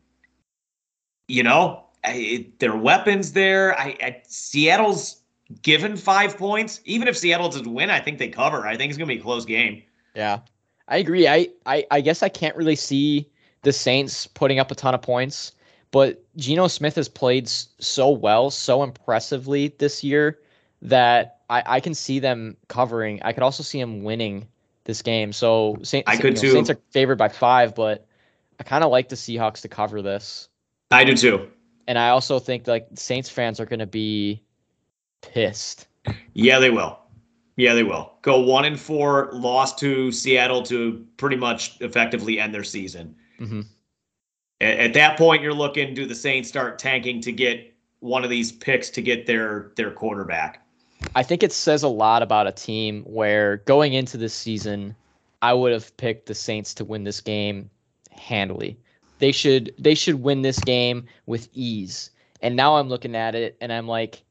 you 1.28 1.44
know, 1.44 1.86
it, 2.04 2.60
their 2.60 2.76
weapons 2.76 3.34
there. 3.34 3.78
I, 3.80 3.96
I 4.02 4.22
Seattle's 4.28 5.22
given 5.62 5.96
five 5.96 6.38
points. 6.38 6.82
Even 6.86 7.08
if 7.08 7.18
Seattle 7.18 7.50
does 7.50 7.68
win, 7.68 7.90
I 7.90 8.00
think 8.00 8.18
they 8.18 8.30
cover. 8.30 8.66
I 8.66 8.76
think 8.78 8.90
it's 8.90 8.98
gonna 8.98 9.08
be 9.08 9.20
a 9.20 9.22
close 9.22 9.46
game. 9.46 9.84
Yeah. 10.16 10.40
I 10.88 10.98
agree. 10.98 11.28
I, 11.28 11.50
I, 11.68 11.86
I 11.92 12.02
guess 12.02 12.24
I 12.24 12.30
can't 12.30 12.56
really 12.56 12.76
see 12.76 13.30
the 13.62 13.72
Saints 13.72 14.26
putting 14.26 14.58
up 14.58 14.72
a 14.72 14.76
ton 14.76 14.96
of 14.96 15.04
points, 15.04 15.52
but 15.92 16.24
Geno 16.36 16.68
Smith 16.68 16.96
has 16.96 17.08
played 17.08 17.48
so 17.48 18.10
well, 18.10 18.50
so 18.50 18.82
impressively 18.82 19.68
this 19.78 20.04
year 20.04 20.40
that 20.82 21.40
I, 21.50 21.64
I 21.66 21.80
can 21.80 21.94
see 21.94 22.20
them 22.20 22.58
covering. 22.68 23.22
I 23.24 23.34
could 23.34 23.44
also 23.44 23.64
see 23.64 23.80
them 23.80 24.04
winning 24.04 24.48
this 24.86 25.02
game. 25.02 25.34
So 25.34 25.78
Saint, 25.84 26.08
I 26.08 26.16
could 26.16 26.26
you 26.26 26.32
know, 26.32 26.42
too. 26.42 26.52
Saints 26.52 26.70
are 26.70 26.80
favored 26.92 27.18
by 27.18 27.30
five, 27.30 27.76
but 27.76 28.06
I 28.60 28.64
kind 28.64 28.84
of 28.84 28.92
like 28.92 29.10
the 29.10 29.16
Seahawks 29.16 29.62
to 29.62 29.68
cover 29.68 30.02
this. 30.02 30.50
I 30.92 31.04
do 31.04 31.16
too. 31.16 31.50
And 31.88 31.98
I 31.98 32.10
also 32.10 32.40
think 32.40 32.68
like 32.68 32.88
Saints 32.96 33.30
fans 33.30 33.60
are 33.60 33.66
going 33.66 33.80
to 33.80 33.88
be 33.88 34.44
pissed. 35.22 35.88
Yeah, 36.34 36.60
they 36.60 36.70
will. 36.70 37.00
Yeah, 37.56 37.74
they 37.74 37.84
will 37.84 38.14
go 38.22 38.40
one 38.40 38.64
and 38.66 38.80
four, 38.80 39.30
lost 39.34 39.78
to 39.80 40.12
Seattle 40.12 40.64
to 40.64 41.06
pretty 41.18 41.36
much 41.36 41.80
effectively 41.82 42.40
end 42.40 42.54
their 42.54 42.64
season. 42.64 43.16
Mm-hmm. 43.40 43.62
At, 44.62 44.78
at 44.80 44.94
that 44.94 45.18
point, 45.18 45.42
you're 45.42 45.54
looking 45.54 45.94
do 45.94 46.06
the 46.06 46.16
Saints 46.16 46.48
start 46.48 46.80
tanking 46.80 47.20
to 47.22 47.32
get 47.32 47.76
one 48.00 48.24
of 48.24 48.30
these 48.30 48.52
picks 48.52 48.90
to 48.92 49.02
get 49.02 49.26
their 49.26 49.72
their 49.76 49.92
quarterback? 49.92 50.66
I 51.16 51.24
think 51.24 51.44
it 51.44 51.52
says 51.54 51.84
a 51.84 51.88
lot 51.88 52.22
about 52.22 52.48
a 52.48 52.52
team 52.52 53.04
where 53.04 53.58
going 53.58 53.94
into 53.94 54.18
this 54.18 54.34
season, 54.34 54.96
I 55.42 55.54
would 55.54 55.72
have 55.72 55.96
picked 55.98 56.26
the 56.28 56.36
Saints 56.36 56.74
to 56.76 56.86
win 56.86 57.04
this 57.04 57.22
game 57.22 57.70
handily. 58.12 58.78
They 59.20 59.32
should 59.32 59.74
they 59.78 59.96
should 59.96 60.22
win 60.22 60.42
this 60.42 60.60
game 60.60 61.06
with 61.26 61.50
ease. 61.54 62.12
And 62.42 62.56
now 62.56 62.76
I'm 62.78 62.90
looking 62.90 63.16
at 63.16 63.36
it 63.36 63.58
and 63.62 63.72
I'm 63.72 63.88
like, 63.88 64.24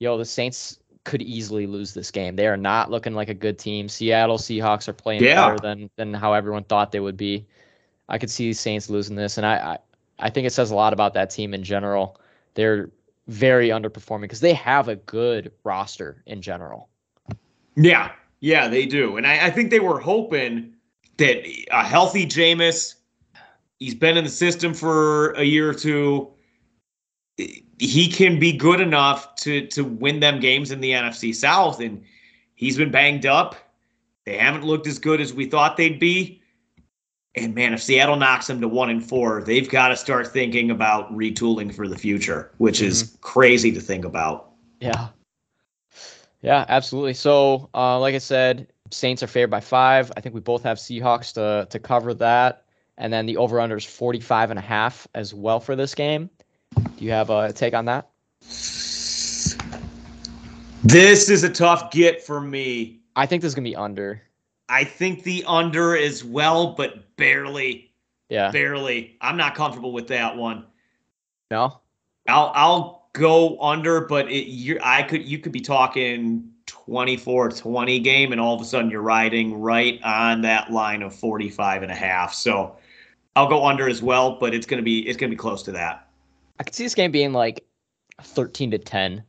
yo, 0.00 0.18
the 0.18 0.24
Saints 0.24 0.78
could 1.04 1.22
easily 1.22 1.66
lose 1.66 1.94
this 1.94 2.10
game. 2.10 2.36
They 2.36 2.46
are 2.46 2.56
not 2.56 2.90
looking 2.90 3.14
like 3.14 3.28
a 3.30 3.34
good 3.34 3.58
team. 3.58 3.88
Seattle 3.88 4.38
Seahawks 4.38 4.88
are 4.88 4.92
playing 4.92 5.22
Yeah. 5.22 5.44
better 5.46 5.58
than 5.60 5.90
than 5.96 6.12
how 6.14 6.32
everyone 6.34 6.64
thought 6.64 6.92
they 6.92 7.00
would 7.00 7.16
be. 7.16 7.46
I 8.08 8.18
could 8.18 8.30
see 8.30 8.48
the 8.48 8.54
Saints 8.54 8.90
losing 8.90 9.16
this, 9.16 9.36
and 9.38 9.46
I, 9.46 9.56
I 9.56 9.78
I 10.18 10.30
think 10.30 10.46
it 10.46 10.52
says 10.52 10.70
a 10.70 10.74
lot 10.74 10.92
about 10.92 11.14
that 11.14 11.30
team 11.30 11.54
in 11.54 11.62
general. 11.62 12.20
They're 12.54 12.90
very 13.28 13.68
underperforming 13.68 14.22
because 14.22 14.40
they 14.40 14.54
have 14.54 14.88
a 14.88 14.96
good 14.96 15.52
roster 15.62 16.22
in 16.26 16.42
general. 16.42 16.88
Yeah, 17.76 18.10
yeah, 18.40 18.68
they 18.68 18.86
do. 18.86 19.16
And 19.16 19.26
I, 19.26 19.46
I 19.46 19.50
think 19.50 19.70
they 19.70 19.80
were 19.80 20.00
hoping 20.00 20.74
that 21.18 21.44
a 21.70 21.84
healthy 21.84 22.26
Jameis, 22.26 22.94
he's 23.78 23.94
been 23.94 24.16
in 24.16 24.24
the 24.24 24.30
system 24.30 24.74
for 24.74 25.32
a 25.32 25.44
year 25.44 25.68
or 25.68 25.74
two. 25.74 26.28
He 27.36 28.08
can 28.10 28.40
be 28.40 28.52
good 28.52 28.80
enough 28.80 29.36
to 29.36 29.66
to 29.68 29.84
win 29.84 30.18
them 30.18 30.40
games 30.40 30.72
in 30.72 30.80
the 30.80 30.90
NFC 30.90 31.32
South. 31.32 31.80
And 31.80 32.02
he's 32.56 32.76
been 32.76 32.90
banged 32.90 33.26
up. 33.26 33.54
They 34.24 34.36
haven't 34.36 34.64
looked 34.64 34.86
as 34.86 34.98
good 34.98 35.20
as 35.20 35.32
we 35.32 35.46
thought 35.46 35.76
they'd 35.76 36.00
be. 36.00 36.37
And 37.34 37.54
man, 37.54 37.74
if 37.74 37.82
Seattle 37.82 38.16
knocks 38.16 38.46
them 38.46 38.60
to 38.60 38.68
one 38.68 38.90
and 38.90 39.06
four, 39.06 39.42
they've 39.42 39.68
got 39.68 39.88
to 39.88 39.96
start 39.96 40.28
thinking 40.28 40.70
about 40.70 41.14
retooling 41.14 41.74
for 41.74 41.86
the 41.86 41.96
future, 41.96 42.50
which 42.58 42.80
is 42.80 43.16
crazy 43.20 43.70
to 43.72 43.80
think 43.80 44.04
about. 44.04 44.50
Yeah. 44.80 45.08
Yeah, 46.42 46.64
absolutely. 46.68 47.14
So, 47.14 47.68
uh, 47.74 47.98
like 47.98 48.14
I 48.14 48.18
said, 48.18 48.68
Saints 48.90 49.22
are 49.22 49.26
favored 49.26 49.50
by 49.50 49.60
five. 49.60 50.10
I 50.16 50.20
think 50.20 50.34
we 50.34 50.40
both 50.40 50.62
have 50.62 50.78
Seahawks 50.78 51.32
to 51.34 51.66
to 51.70 51.78
cover 51.78 52.14
that. 52.14 52.64
And 52.96 53.12
then 53.12 53.26
the 53.26 53.36
over 53.36 53.60
under 53.60 53.76
is 53.76 53.84
45 53.84 54.50
and 54.50 54.58
a 54.58 54.62
half 54.62 55.06
as 55.14 55.32
well 55.32 55.60
for 55.60 55.76
this 55.76 55.94
game. 55.94 56.28
Do 56.74 57.04
you 57.04 57.12
have 57.12 57.30
a 57.30 57.52
take 57.52 57.74
on 57.74 57.84
that? 57.84 58.08
This 60.82 61.28
is 61.28 61.44
a 61.44 61.50
tough 61.50 61.90
get 61.90 62.24
for 62.24 62.40
me. 62.40 63.00
I 63.14 63.26
think 63.26 63.42
this 63.42 63.50
is 63.50 63.54
going 63.54 63.64
to 63.64 63.70
be 63.70 63.76
under. 63.76 64.22
I 64.68 64.84
think 64.84 65.22
the 65.22 65.44
under 65.46 65.96
as 65.96 66.24
well, 66.24 66.74
but 66.74 67.04
barely, 67.18 67.92
Yeah. 68.30 68.50
barely. 68.50 69.18
I'm 69.20 69.36
not 69.36 69.54
comfortable 69.54 69.92
with 69.92 70.08
that 70.08 70.34
one. 70.34 70.64
No? 71.50 71.80
I'll 72.26 72.52
I'll 72.54 73.08
go 73.12 73.60
under, 73.60 74.02
but 74.02 74.30
it 74.30 74.46
you 74.46 74.78
I 74.82 75.02
could 75.02 75.22
you 75.22 75.38
could 75.38 75.52
be 75.52 75.60
talking 75.60 76.50
24-20 76.66 78.02
game 78.04 78.32
and 78.32 78.40
all 78.40 78.54
of 78.54 78.60
a 78.60 78.64
sudden 78.64 78.90
you're 78.90 79.00
riding 79.02 79.58
right 79.60 79.98
on 80.04 80.42
that 80.42 80.70
line 80.70 81.02
of 81.02 81.14
45 81.14 81.82
and 81.82 81.90
a 81.90 81.94
half. 81.94 82.32
So 82.34 82.76
I'll 83.36 83.48
go 83.48 83.64
under 83.66 83.88
as 83.88 84.02
well, 84.02 84.38
but 84.38 84.54
it's 84.54 84.66
gonna 84.66 84.82
be 84.82 85.06
it's 85.08 85.16
gonna 85.16 85.30
be 85.30 85.36
close 85.36 85.62
to 85.64 85.72
that. 85.72 86.08
I 86.60 86.64
could 86.64 86.74
see 86.74 86.84
this 86.84 86.94
game 86.94 87.10
being 87.10 87.32
like 87.32 87.64
13 88.22 88.70
to 88.72 88.78
10. 88.78 89.22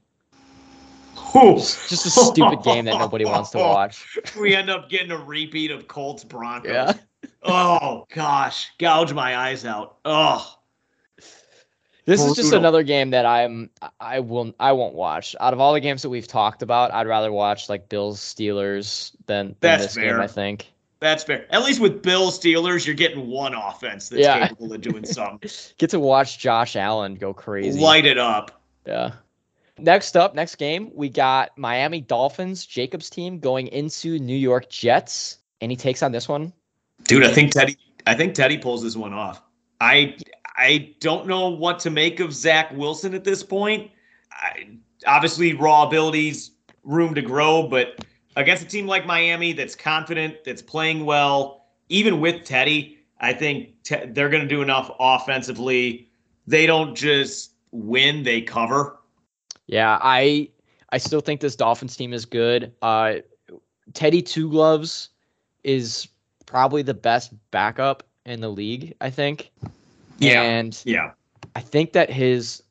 Whew. 1.31 1.55
Just 1.57 2.05
a 2.05 2.09
stupid 2.09 2.61
game 2.63 2.85
that 2.85 2.97
nobody 2.97 3.23
wants 3.23 3.51
to 3.51 3.59
watch. 3.59 4.17
we 4.39 4.55
end 4.55 4.69
up 4.69 4.89
getting 4.89 5.11
a 5.11 5.17
repeat 5.17 5.69
of 5.71 5.87
Colts 5.87 6.23
Broncos. 6.23 6.71
Yeah. 6.71 6.93
Oh 7.43 8.05
gosh, 8.13 8.71
gouge 8.77 9.13
my 9.13 9.35
eyes 9.37 9.65
out. 9.65 9.97
Oh. 10.05 10.55
This 12.05 12.23
is 12.23 12.35
just 12.35 12.53
another 12.53 12.81
game 12.81 13.11
that 13.11 13.25
I'm 13.27 13.69
I 13.99 14.19
will 14.19 14.53
I 14.59 14.71
won't 14.71 14.95
watch. 14.95 15.35
Out 15.39 15.53
of 15.53 15.59
all 15.59 15.73
the 15.73 15.79
games 15.79 16.01
that 16.01 16.09
we've 16.09 16.27
talked 16.27 16.63
about, 16.63 16.91
I'd 16.91 17.05
rather 17.07 17.31
watch 17.31 17.69
like 17.69 17.87
Bills 17.87 18.19
Steelers 18.19 19.11
than, 19.27 19.47
than 19.47 19.55
That's 19.59 19.83
this 19.85 19.95
game, 19.95 20.05
fair. 20.05 20.21
I 20.21 20.25
think. 20.27 20.71
That's 20.99 21.23
fair. 21.23 21.45
At 21.51 21.63
least 21.63 21.79
with 21.79 22.01
Bill 22.01 22.31
Steelers, 22.31 22.85
you're 22.85 22.95
getting 22.95 23.27
one 23.27 23.53
offense 23.53 24.09
that's 24.09 24.21
Yeah. 24.23 24.47
capable 24.47 24.73
of 24.73 24.81
doing 24.81 25.05
something. 25.05 25.49
Get 25.77 25.91
to 25.91 25.99
watch 25.99 26.39
Josh 26.39 26.75
Allen 26.75 27.15
go 27.15 27.33
crazy. 27.33 27.79
Light 27.79 28.05
it 28.05 28.17
up. 28.17 28.59
Yeah. 28.85 29.11
Next 29.77 30.17
up, 30.17 30.35
next 30.35 30.55
game, 30.55 30.91
we 30.93 31.07
got 31.07 31.57
Miami 31.57 32.01
Dolphins, 32.01 32.65
Jacob's 32.65 33.09
team 33.09 33.39
going 33.39 33.67
into 33.67 34.19
New 34.19 34.35
York 34.35 34.69
Jets. 34.69 35.37
Any 35.61 35.77
takes 35.77 36.03
on 36.03 36.11
this 36.11 36.27
one? 36.27 36.51
Dude, 37.09 37.23
I 37.23 37.33
think 37.33 37.51
Teddy 37.51 37.77
I 38.05 38.13
think 38.13 38.35
Teddy 38.35 38.57
pulls 38.57 38.83
this 38.83 38.95
one 38.95 39.13
off. 39.13 39.41
I 39.81 40.15
I 40.55 40.93
don't 40.99 41.25
know 41.25 41.49
what 41.49 41.79
to 41.79 41.89
make 41.89 42.19
of 42.19 42.33
Zach 42.33 42.71
Wilson 42.71 43.13
at 43.13 43.23
this 43.23 43.41
point. 43.43 43.89
I, 44.31 44.77
obviously 45.07 45.53
raw 45.53 45.87
abilities, 45.87 46.51
room 46.83 47.15
to 47.15 47.21
grow, 47.21 47.67
but 47.67 48.05
against 48.35 48.63
a 48.63 48.67
team 48.67 48.85
like 48.85 49.05
Miami 49.05 49.53
that's 49.53 49.75
confident, 49.75 50.43
that's 50.43 50.61
playing 50.61 51.05
well, 51.05 51.65
even 51.89 52.19
with 52.19 52.43
Teddy, 52.43 52.99
I 53.19 53.33
think 53.33 53.81
te- 53.83 54.05
they're 54.07 54.29
going 54.29 54.43
to 54.43 54.47
do 54.47 54.61
enough 54.61 54.91
offensively. 54.99 56.09
They 56.45 56.65
don't 56.65 56.95
just 56.95 57.53
win, 57.71 58.23
they 58.23 58.41
cover. 58.41 58.99
Yeah, 59.67 59.97
I 60.01 60.49
I 60.91 60.99
still 60.99 61.21
think 61.21 61.41
this 61.41 61.55
Dolphins 61.55 61.95
team 61.95 62.13
is 62.13 62.25
good. 62.25 62.71
Uh 62.83 63.15
Teddy 63.93 64.21
Two 64.21 64.49
Gloves 64.49 65.09
is 65.63 66.07
probably 66.49 66.81
the 66.81 66.95
best 66.95 67.31
backup 67.51 68.03
in 68.25 68.41
the 68.41 68.49
league, 68.49 68.95
I 68.99 69.11
think. 69.11 69.51
Yeah. 70.17 70.41
And 70.41 70.81
Yeah. 70.83 71.11
I 71.55 71.61
think 71.61 71.93
that 71.93 72.09
his 72.09 72.63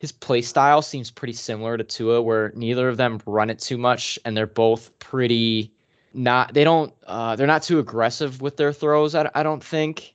his 0.00 0.12
play 0.12 0.42
style 0.42 0.82
seems 0.82 1.10
pretty 1.10 1.32
similar 1.32 1.76
to 1.76 1.84
Tua, 1.84 2.22
where 2.22 2.52
neither 2.54 2.88
of 2.88 2.96
them 2.96 3.20
run 3.26 3.50
it 3.50 3.58
too 3.58 3.78
much, 3.78 4.18
and 4.24 4.36
they're 4.36 4.46
both 4.46 4.96
pretty 4.98 5.72
not. 6.14 6.54
They 6.54 6.64
don't. 6.64 6.92
Uh, 7.06 7.36
they're 7.36 7.46
not 7.46 7.62
too 7.62 7.78
aggressive 7.78 8.40
with 8.40 8.56
their 8.56 8.72
throws. 8.72 9.14
I, 9.14 9.28
I 9.34 9.42
don't 9.42 9.62
think, 9.62 10.14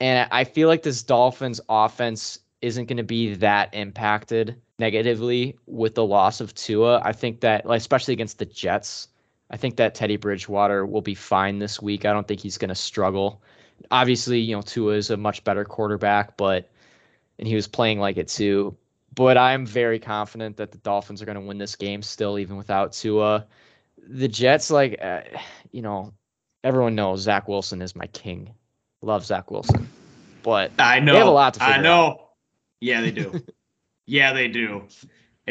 and 0.00 0.28
I 0.30 0.44
feel 0.44 0.68
like 0.68 0.82
this 0.82 1.02
Dolphins 1.02 1.60
offense 1.68 2.38
isn't 2.60 2.86
going 2.86 2.98
to 2.98 3.02
be 3.02 3.34
that 3.34 3.74
impacted 3.74 4.60
negatively 4.78 5.56
with 5.66 5.94
the 5.94 6.04
loss 6.04 6.40
of 6.40 6.54
Tua. 6.54 7.00
I 7.04 7.12
think 7.12 7.40
that, 7.40 7.66
like, 7.66 7.78
especially 7.78 8.14
against 8.14 8.38
the 8.38 8.46
Jets, 8.46 9.08
I 9.50 9.56
think 9.56 9.76
that 9.76 9.94
Teddy 9.94 10.16
Bridgewater 10.16 10.86
will 10.86 11.00
be 11.00 11.14
fine 11.14 11.58
this 11.58 11.82
week. 11.82 12.04
I 12.04 12.12
don't 12.12 12.26
think 12.26 12.40
he's 12.40 12.58
going 12.58 12.68
to 12.68 12.74
struggle. 12.74 13.42
Obviously, 13.90 14.38
you 14.38 14.54
know, 14.54 14.62
Tua 14.62 14.94
is 14.94 15.10
a 15.10 15.16
much 15.16 15.42
better 15.42 15.64
quarterback, 15.64 16.36
but 16.36 16.70
and 17.38 17.48
he 17.48 17.54
was 17.54 17.66
playing 17.66 17.98
like 17.98 18.16
it 18.16 18.28
too. 18.28 18.76
But 19.14 19.36
I'm 19.36 19.66
very 19.66 19.98
confident 19.98 20.58
that 20.58 20.70
the 20.70 20.78
Dolphins 20.78 21.20
are 21.20 21.24
going 21.24 21.40
to 21.40 21.44
win 21.44 21.58
this 21.58 21.74
game 21.74 22.02
still, 22.02 22.38
even 22.38 22.56
without 22.56 22.92
Tua. 22.92 23.46
The 24.06 24.28
Jets, 24.28 24.70
like, 24.70 24.98
uh, 25.02 25.22
you 25.72 25.82
know, 25.82 26.12
everyone 26.62 26.94
knows 26.94 27.22
Zach 27.22 27.48
Wilson 27.48 27.82
is 27.82 27.96
my 27.96 28.06
king. 28.06 28.54
Love 29.02 29.24
Zach 29.24 29.50
Wilson, 29.50 29.88
but 30.42 30.70
I 30.78 31.00
know. 31.00 31.12
they 31.12 31.18
have 31.18 31.26
a 31.26 31.30
lot 31.30 31.54
to 31.54 31.62
I 31.62 31.80
know. 31.80 32.28
Yeah, 32.80 33.00
they 33.00 33.10
do. 33.10 33.42
yeah, 34.06 34.32
they 34.32 34.48
do. 34.48 34.86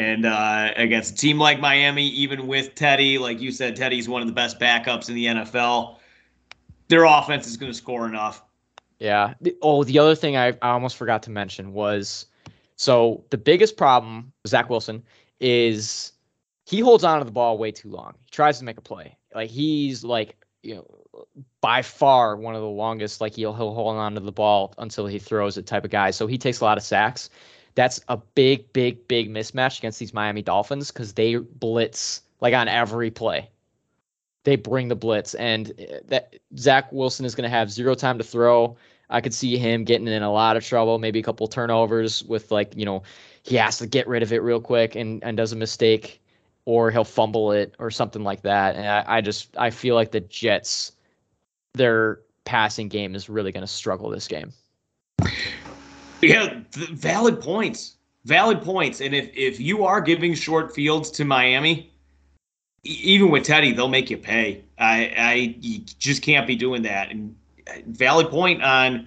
And 0.00 0.24
uh, 0.24 0.72
against 0.76 1.12
a 1.12 1.16
team 1.18 1.38
like 1.38 1.60
Miami, 1.60 2.06
even 2.06 2.46
with 2.46 2.74
Teddy, 2.74 3.18
like 3.18 3.38
you 3.38 3.52
said, 3.52 3.76
Teddy's 3.76 4.08
one 4.08 4.22
of 4.22 4.28
the 4.28 4.32
best 4.32 4.58
backups 4.58 5.10
in 5.10 5.14
the 5.14 5.26
NFL. 5.26 5.96
Their 6.88 7.04
offense 7.04 7.46
is 7.46 7.58
going 7.58 7.70
to 7.70 7.76
score 7.76 8.06
enough. 8.06 8.42
Yeah. 8.98 9.34
Oh, 9.60 9.84
the 9.84 9.98
other 9.98 10.14
thing 10.14 10.38
I, 10.38 10.48
I 10.62 10.70
almost 10.70 10.96
forgot 10.96 11.22
to 11.24 11.30
mention 11.30 11.74
was 11.74 12.24
so 12.76 13.22
the 13.28 13.36
biggest 13.36 13.76
problem 13.76 14.32
Zach 14.46 14.70
Wilson 14.70 15.02
is 15.38 16.12
he 16.64 16.80
holds 16.80 17.04
on 17.04 17.18
to 17.18 17.26
the 17.26 17.30
ball 17.30 17.58
way 17.58 17.70
too 17.70 17.90
long. 17.90 18.14
He 18.24 18.30
tries 18.30 18.58
to 18.58 18.64
make 18.64 18.78
a 18.78 18.82
play. 18.82 19.18
Like 19.34 19.50
he's 19.50 20.02
like, 20.02 20.34
you 20.62 20.76
know, 20.76 21.26
by 21.60 21.82
far 21.82 22.36
one 22.36 22.54
of 22.54 22.62
the 22.62 22.68
longest, 22.68 23.20
like 23.20 23.34
he'll 23.34 23.52
he'll 23.52 23.74
hold 23.74 23.96
on 23.98 24.14
to 24.14 24.20
the 24.20 24.32
ball 24.32 24.72
until 24.78 25.06
he 25.06 25.18
throws 25.18 25.58
it 25.58 25.66
type 25.66 25.84
of 25.84 25.90
guy. 25.90 26.10
So 26.10 26.26
he 26.26 26.38
takes 26.38 26.60
a 26.60 26.64
lot 26.64 26.78
of 26.78 26.84
sacks. 26.84 27.28
That's 27.74 28.00
a 28.08 28.16
big, 28.16 28.72
big, 28.72 29.06
big 29.08 29.30
mismatch 29.30 29.78
against 29.78 29.98
these 29.98 30.12
Miami 30.12 30.42
Dolphins 30.42 30.90
because 30.90 31.14
they 31.14 31.36
blitz 31.36 32.22
like 32.40 32.54
on 32.54 32.68
every 32.68 33.10
play 33.10 33.48
they 34.44 34.56
bring 34.56 34.88
the 34.88 34.96
blitz, 34.96 35.34
and 35.34 35.70
uh, 35.78 35.98
that 36.08 36.36
Zach 36.56 36.90
Wilson 36.92 37.26
is 37.26 37.34
going 37.34 37.48
to 37.48 37.54
have 37.54 37.70
zero 37.70 37.94
time 37.94 38.18
to 38.18 38.24
throw. 38.24 38.76
I 39.10 39.20
could 39.20 39.34
see 39.34 39.58
him 39.58 39.84
getting 39.84 40.06
in 40.06 40.22
a 40.22 40.32
lot 40.32 40.56
of 40.56 40.64
trouble, 40.64 40.98
maybe 40.98 41.18
a 41.18 41.22
couple 41.22 41.46
turnovers 41.48 42.22
with 42.24 42.50
like 42.50 42.74
you 42.76 42.84
know 42.84 43.02
he 43.42 43.56
has 43.56 43.78
to 43.78 43.86
get 43.86 44.06
rid 44.06 44.22
of 44.22 44.32
it 44.32 44.42
real 44.42 44.60
quick 44.60 44.94
and 44.94 45.22
and 45.22 45.36
does 45.36 45.52
a 45.52 45.56
mistake, 45.56 46.20
or 46.64 46.90
he'll 46.90 47.04
fumble 47.04 47.52
it 47.52 47.74
or 47.78 47.90
something 47.90 48.22
like 48.22 48.42
that. 48.42 48.76
And 48.76 48.86
I, 48.86 49.04
I 49.06 49.20
just 49.20 49.56
I 49.58 49.70
feel 49.70 49.94
like 49.94 50.12
the 50.12 50.20
Jets, 50.20 50.92
their 51.74 52.20
passing 52.44 52.88
game 52.88 53.14
is 53.14 53.28
really 53.28 53.52
going 53.52 53.62
to 53.62 53.72
struggle 53.72 54.08
this 54.08 54.26
game. 54.26 54.52
Yeah, 56.22 56.60
th- 56.72 56.88
valid 56.90 57.40
points. 57.40 57.96
Valid 58.24 58.62
points. 58.62 59.00
And 59.00 59.14
if 59.14 59.30
if 59.34 59.58
you 59.60 59.84
are 59.84 60.00
giving 60.00 60.34
short 60.34 60.74
fields 60.74 61.10
to 61.12 61.24
Miami, 61.24 61.90
even 62.84 63.30
with 63.30 63.44
Teddy, 63.44 63.72
they'll 63.72 63.88
make 63.88 64.10
you 64.10 64.16
pay. 64.18 64.62
I, 64.78 65.12
I 65.16 65.32
you 65.60 65.80
just 65.98 66.22
can't 66.22 66.46
be 66.46 66.56
doing 66.56 66.82
that. 66.82 67.10
And 67.10 67.34
uh, 67.68 67.72
valid 67.86 68.28
point 68.28 68.62
on, 68.62 69.06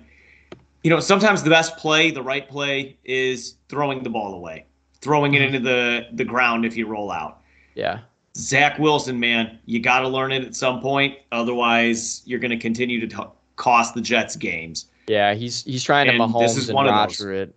you 0.84 0.90
know, 0.90 1.00
sometimes 1.00 1.44
the 1.44 1.50
best 1.50 1.78
play, 1.78 2.12
the 2.12 2.22
right 2.22 2.48
play, 2.48 2.98
is 3.04 3.56
throwing 3.70 4.02
the 4.04 4.10
ball 4.10 4.34
away, 4.34 4.66
throwing 5.02 5.34
it 5.36 5.42
Mm-hmm. 5.42 5.56
into 5.56 5.60
the 5.70 6.08
the 6.14 6.26
ground 6.26 6.66
if 6.66 6.76
you 6.76 6.88
roll 6.88 7.12
out. 7.12 7.42
Yeah. 7.76 8.00
Zach 8.36 8.80
Wilson, 8.80 9.20
man, 9.20 9.60
you 9.66 9.80
got 9.80 10.00
to 10.00 10.08
learn 10.08 10.32
it 10.32 10.44
at 10.44 10.56
some 10.56 10.82
point. 10.82 11.20
Otherwise, 11.32 12.24
you're 12.26 12.40
going 12.40 12.50
to 12.50 12.58
continue 12.58 13.00
to 13.00 13.08
t- 13.08 13.24
cost 13.58 13.94
the 13.94 14.02
Jets 14.02 14.36
games. 14.36 14.88
Yeah, 15.08 15.34
he's 15.34 15.64
he's 15.64 15.84
trying 15.84 16.08
to 16.08 16.14
And 16.14 16.22
this 16.22 16.54
Mahomes 16.54 16.58
is 16.58 16.70
and 16.70 16.76
one. 16.76 16.86
Roger 16.88 17.34
it 17.34 17.56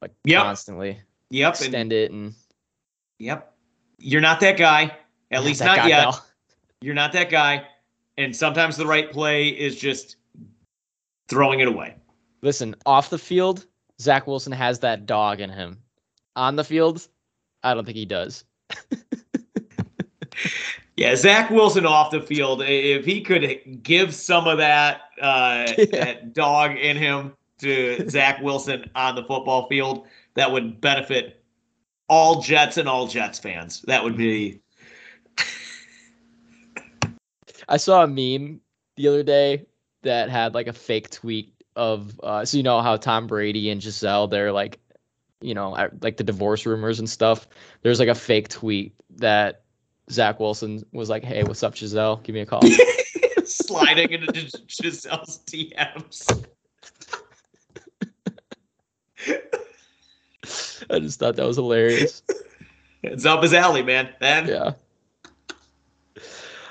like 0.00 0.12
Yep. 0.24 0.42
constantly. 0.42 0.98
Yep, 1.30 1.54
and 1.54 1.64
Extend 1.64 1.92
it 1.92 2.10
and 2.10 2.34
yep, 3.18 3.54
you're 3.98 4.20
not 4.20 4.40
that 4.40 4.56
guy. 4.58 4.96
At 5.30 5.44
least 5.44 5.62
not 5.64 5.88
yet. 5.88 6.14
You're 6.82 6.94
not 6.94 7.12
that 7.12 7.30
guy. 7.30 7.64
And 8.18 8.34
sometimes 8.34 8.76
the 8.76 8.86
right 8.86 9.10
play 9.10 9.48
is 9.48 9.76
just 9.76 10.16
throwing 11.28 11.60
it 11.60 11.68
away. 11.68 11.94
Listen, 12.42 12.74
off 12.84 13.08
the 13.08 13.18
field, 13.18 13.66
Zach 14.00 14.26
Wilson 14.26 14.52
has 14.52 14.80
that 14.80 15.06
dog 15.06 15.40
in 15.40 15.48
him. 15.48 15.78
On 16.34 16.56
the 16.56 16.64
field, 16.64 17.08
I 17.62 17.72
don't 17.72 17.84
think 17.84 17.96
he 17.96 18.04
does. 18.04 18.44
Yeah, 20.96 21.16
Zach 21.16 21.50
Wilson 21.50 21.86
off 21.86 22.10
the 22.10 22.20
field, 22.20 22.62
if 22.62 23.04
he 23.04 23.22
could 23.22 23.82
give 23.82 24.14
some 24.14 24.46
of 24.46 24.58
that 24.58 25.02
uh, 25.20 25.72
Yeah. 25.78 25.84
that 26.04 26.34
dog 26.34 26.76
in 26.76 26.96
him 26.96 27.32
to 27.58 28.08
Zach 28.10 28.42
Wilson 28.42 28.90
on 28.94 29.14
the 29.14 29.24
football 29.24 29.68
field, 29.68 30.06
that 30.34 30.50
would 30.50 30.80
benefit 30.80 31.42
all 32.08 32.42
Jets 32.42 32.76
and 32.76 32.88
all 32.88 33.06
Jets 33.06 33.38
fans. 33.38 33.82
That 33.82 34.04
would 34.04 34.16
be 34.16 34.60
I 37.68 37.76
saw 37.78 38.02
a 38.04 38.06
meme 38.06 38.60
the 38.96 39.08
other 39.08 39.22
day 39.22 39.66
that 40.02 40.28
had 40.28 40.54
like 40.54 40.66
a 40.66 40.72
fake 40.72 41.10
tweet 41.10 41.54
of 41.74 42.20
uh 42.22 42.44
so 42.44 42.58
you 42.58 42.62
know 42.62 42.82
how 42.82 42.96
Tom 42.96 43.26
Brady 43.26 43.70
and 43.70 43.80
Gisele 43.80 44.28
they're 44.28 44.52
like 44.52 44.78
you 45.40 45.54
know 45.54 45.70
like 46.02 46.18
the 46.18 46.24
divorce 46.24 46.66
rumors 46.66 46.98
and 46.98 47.08
stuff. 47.08 47.46
There's 47.82 47.98
like 47.98 48.08
a 48.10 48.14
fake 48.14 48.48
tweet 48.48 48.94
that 49.16 49.61
Zach 50.10 50.40
Wilson 50.40 50.84
was 50.92 51.08
like, 51.08 51.24
"Hey, 51.24 51.42
what's 51.44 51.62
up, 51.62 51.74
Gisele? 51.74 52.16
Give 52.22 52.34
me 52.34 52.40
a 52.40 52.46
call." 52.46 52.62
sliding 53.44 54.10
into 54.12 54.32
Gis- 54.32 54.52
Gisele's 54.66 55.40
DMs. 55.46 56.46
I 60.90 60.98
just 60.98 61.18
thought 61.18 61.36
that 61.36 61.46
was 61.46 61.56
hilarious. 61.56 62.22
It's 63.02 63.24
up 63.24 63.42
his 63.42 63.54
alley, 63.54 63.82
man. 63.82 64.10
That 64.20 64.46
yeah. 64.46 64.72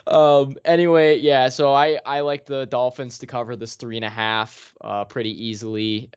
Um. 0.08 0.58
Anyway, 0.66 1.18
yeah. 1.18 1.50
So 1.50 1.74
I 1.74 2.00
I 2.06 2.22
like 2.22 2.46
the 2.46 2.66
Dolphins 2.66 3.18
to 3.20 3.28
cover 3.28 3.56
this 3.56 3.76
three 3.76 3.96
and 3.96 4.06
a 4.06 4.10
half 4.10 4.76
uh 4.82 5.06
pretty 5.06 5.32
easily. 5.44 6.10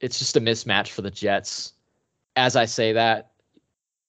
It's 0.00 0.18
just 0.18 0.36
a 0.36 0.40
mismatch 0.40 0.88
for 0.88 1.02
the 1.02 1.10
Jets. 1.10 1.72
As 2.36 2.54
I 2.54 2.66
say 2.66 2.92
that, 2.92 3.32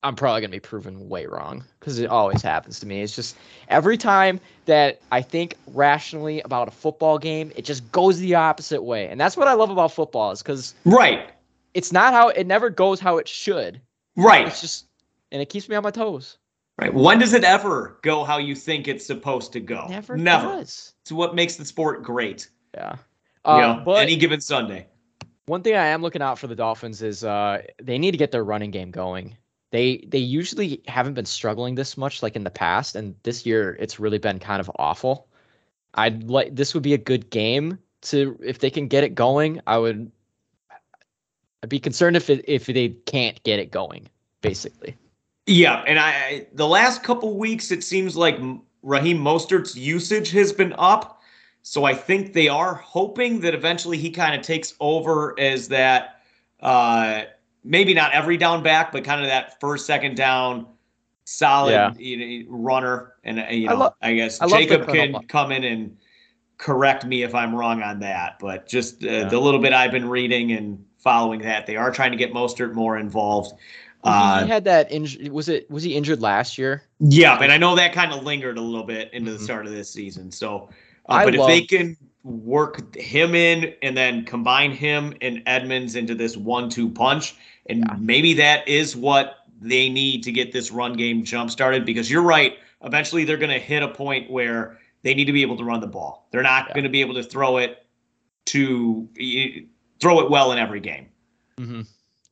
I'm 0.02 0.16
probably 0.16 0.42
gonna 0.42 0.52
be 0.52 0.60
proven 0.62 1.10
way 1.10 1.26
wrong 1.26 1.64
because 1.80 2.00
it 2.00 2.10
always 2.10 2.42
happens 2.42 2.80
to 2.80 2.86
me. 2.86 3.02
It's 3.02 3.16
just 3.16 3.36
every 3.68 3.98
time 3.98 4.40
that 4.66 5.02
I 5.12 5.22
think 5.22 5.56
rationally 5.74 6.40
about 6.42 6.68
a 6.70 6.72
football 6.72 7.18
game, 7.18 7.52
it 7.56 7.66
just 7.66 7.92
goes 7.92 8.18
the 8.20 8.36
opposite 8.36 8.82
way, 8.82 9.08
and 9.10 9.20
that's 9.20 9.36
what 9.36 9.48
I 9.50 9.54
love 9.54 9.70
about 9.72 9.92
football 9.92 10.32
is 10.32 10.42
because 10.42 10.74
right, 10.86 11.32
it's 11.74 11.92
not 11.92 12.14
how 12.14 12.30
it 12.30 12.48
never 12.48 12.70
goes 12.70 13.00
how 13.02 13.18
it 13.18 13.28
should. 13.28 13.82
right. 14.16 14.48
It's 14.48 14.62
just 14.62 14.86
and 15.32 15.42
it 15.42 15.50
keeps 15.50 15.68
me 15.68 15.76
on 15.76 15.84
my 15.84 15.92
toes. 15.92 16.38
Right. 16.80 16.94
When 16.94 17.20
does 17.20 17.34
it 17.34 17.44
ever 17.44 18.00
go 18.04 18.24
how 18.24 18.38
you 18.38 18.56
think 18.56 18.88
it's 18.88 19.06
supposed 19.06 19.52
to 19.52 19.60
go? 19.60 19.86
Never, 19.90 20.16
Never. 20.16 20.48
does. 20.48 20.94
It's 21.02 21.12
what 21.12 21.36
makes 21.36 21.58
the 21.58 21.66
sport 21.66 22.04
great. 22.04 22.48
Yeah. 22.74 22.94
You 23.46 23.52
Uh, 23.52 23.58
know, 23.60 23.82
but 23.84 24.02
any 24.04 24.16
given 24.16 24.40
Sunday. 24.40 24.88
one 25.48 25.62
thing 25.62 25.76
I 25.76 25.88
am 25.88 26.02
looking 26.02 26.22
out 26.22 26.40
for 26.40 26.48
the 26.48 26.56
Dolphins 26.56 27.02
is 27.02 27.26
uh, 27.26 27.64
they 27.84 27.98
need 27.98 28.12
to 28.12 28.18
get 28.18 28.32
their 28.32 28.46
running 28.46 28.72
game 28.72 28.92
going. 28.92 29.36
They 29.72 30.04
they 30.08 30.20
usually 30.20 30.82
haven't 30.88 31.14
been 31.14 31.26
struggling 31.26 31.76
this 31.76 31.96
much 31.96 32.24
like 32.24 32.36
in 32.36 32.44
the 32.44 32.50
past, 32.50 32.96
and 32.96 33.16
this 33.24 33.46
year 33.46 33.78
it's 33.80 34.00
really 34.00 34.18
been 34.18 34.40
kind 34.40 34.60
of 34.60 34.72
awful. 34.80 35.28
I'd 35.94 36.24
like 36.24 36.56
this 36.56 36.74
would 36.74 36.84
be 36.84 36.94
a 36.94 36.98
good 36.98 37.30
game 37.30 37.78
to 38.02 38.38
if 38.44 38.60
they 38.60 38.70
can 38.70 38.88
get 38.88 39.04
it 39.04 39.14
going. 39.14 39.62
I 39.68 39.78
would. 39.78 40.12
I'd 41.62 41.70
be 41.70 41.80
concerned 41.80 42.16
if 42.16 42.30
it, 42.30 42.46
if 42.48 42.66
they 42.66 42.90
can't 43.06 43.42
get 43.44 43.60
it 43.60 43.70
going. 43.70 44.10
Basically, 44.42 44.96
Yeah, 45.46 45.84
and 45.86 46.00
I 46.00 46.48
the 46.54 46.68
last 46.68 47.04
couple 47.04 47.38
weeks 47.38 47.72
it 47.72 47.84
seems 47.84 48.16
like 48.16 48.40
Raheem 48.82 49.18
Mostert's 49.18 49.76
usage 49.76 50.32
has 50.32 50.54
been 50.54 50.74
up, 50.78 51.22
so 51.62 51.84
I 51.84 51.94
think 51.94 52.34
they 52.34 52.48
are 52.48 52.74
hoping 52.74 53.42
that 53.42 53.54
eventually 53.54 53.98
he 53.98 54.10
kind 54.10 54.34
of 54.34 54.42
takes 54.42 54.74
over 54.80 55.38
as 55.40 55.68
that 55.68 56.22
uh 56.62 57.24
maybe 57.64 57.94
not 57.94 58.14
every 58.14 58.38
down 58.38 58.64
back, 58.64 58.92
but 58.92 59.04
kind 59.04 59.22
of 59.22 59.28
that 59.28 59.60
first 59.60 59.86
second 59.86 60.16
down 60.16 60.66
solid 61.26 61.72
Yeah. 61.72 61.94
you 61.98 62.44
know, 62.44 62.50
runner 62.50 63.14
and 63.24 63.40
uh, 63.40 63.44
you 63.52 63.70
I 63.70 63.74
know 63.74 63.80
lo- 63.80 63.96
I 64.02 64.14
guess 64.14 64.42
I 64.42 64.48
Jacob 64.48 64.88
can 64.88 65.12
Mo- 65.12 65.22
come 65.28 65.52
in 65.52 65.64
and 65.64 65.96
correct 66.58 67.06
me 67.06 67.24
if 67.24 67.34
I'm 67.36 67.54
wrong 67.56 67.82
on 67.84 68.00
that, 68.00 68.38
but 68.40 68.68
just 68.68 69.04
uh, 69.04 69.08
Yeah. 69.08 69.24
the 69.30 69.40
little 69.40 69.60
bit 69.60 69.72
I've 69.74 69.92
been 69.92 70.10
reading 70.10 70.52
and 70.54 70.84
following 70.98 71.42
that, 71.42 71.66
they 71.68 71.76
are 71.76 71.92
trying 71.92 72.12
to 72.12 72.18
get 72.18 72.34
Mostert 72.34 72.74
more 72.74 72.98
involved. 72.98 73.52
he 74.04 74.10
Uh, 74.10 74.46
had 74.46 74.64
that 74.66 74.92
injury. 74.92 75.30
Was 75.30 75.50
it 75.50 75.70
was 75.70 75.84
he 75.84 75.96
injured 75.96 76.22
last 76.22 76.58
year? 76.58 76.84
yeah, 77.00 77.38
but 77.38 77.52
I 77.52 77.58
know 77.58 77.76
that 77.76 77.94
kind 77.94 78.12
of 78.12 78.24
lingered 78.24 78.58
a 78.58 78.62
little 78.62 78.86
bit 78.86 79.14
into 79.14 79.32
the 79.32 79.38
Mhm. 79.38 79.44
start 79.44 79.66
of 79.68 79.72
this 79.72 79.90
season. 79.90 80.32
So, 80.32 80.70
uh, 81.10 81.14
I 81.14 81.26
but 81.26 81.36
if 81.36 81.46
they 81.46 81.62
can 81.62 81.96
work 82.24 82.96
him 82.96 83.34
in 83.36 83.74
and 83.82 83.96
then 83.96 84.26
combine 84.26 84.72
him 84.72 85.14
and 85.22 85.42
Edmonds 85.46 85.96
into 85.96 86.16
this 86.16 86.36
one-two 86.36 86.90
punch, 86.90 87.36
and 87.70 87.80
Yeah. 87.88 87.96
maybe 88.00 88.34
that 88.36 88.68
is 88.68 88.96
what 88.96 89.38
they 89.62 89.90
need 89.90 90.24
to 90.24 90.32
get 90.32 90.52
this 90.52 90.72
run 90.72 90.94
game 90.94 91.24
jump 91.24 91.52
started. 91.52 91.86
Because 91.86 92.10
you're 92.10 92.24
right, 92.24 92.58
eventually 92.84 93.24
they're 93.24 93.38
going 93.38 93.52
to 93.52 93.60
hit 93.60 93.84
a 93.84 93.88
point 93.90 94.30
where 94.30 94.78
they 95.04 95.14
need 95.14 95.26
to 95.26 95.34
be 95.34 95.42
able 95.42 95.58
to 95.58 95.64
run 95.64 95.80
the 95.80 95.88
ball. 95.88 96.28
They're 96.32 96.42
not 96.44 96.68
Yeah. 96.70 96.74
going 96.76 96.84
to 96.84 96.90
be 96.90 97.02
able 97.02 97.14
to 97.16 97.24
throw 97.24 97.58
it 97.58 97.86
to 98.48 99.08
throw 100.00 100.20
it 100.22 100.30
well 100.30 100.52
in 100.52 100.58
every 100.58 100.80
game. 100.80 101.08
Mm-hmm. 101.58 101.82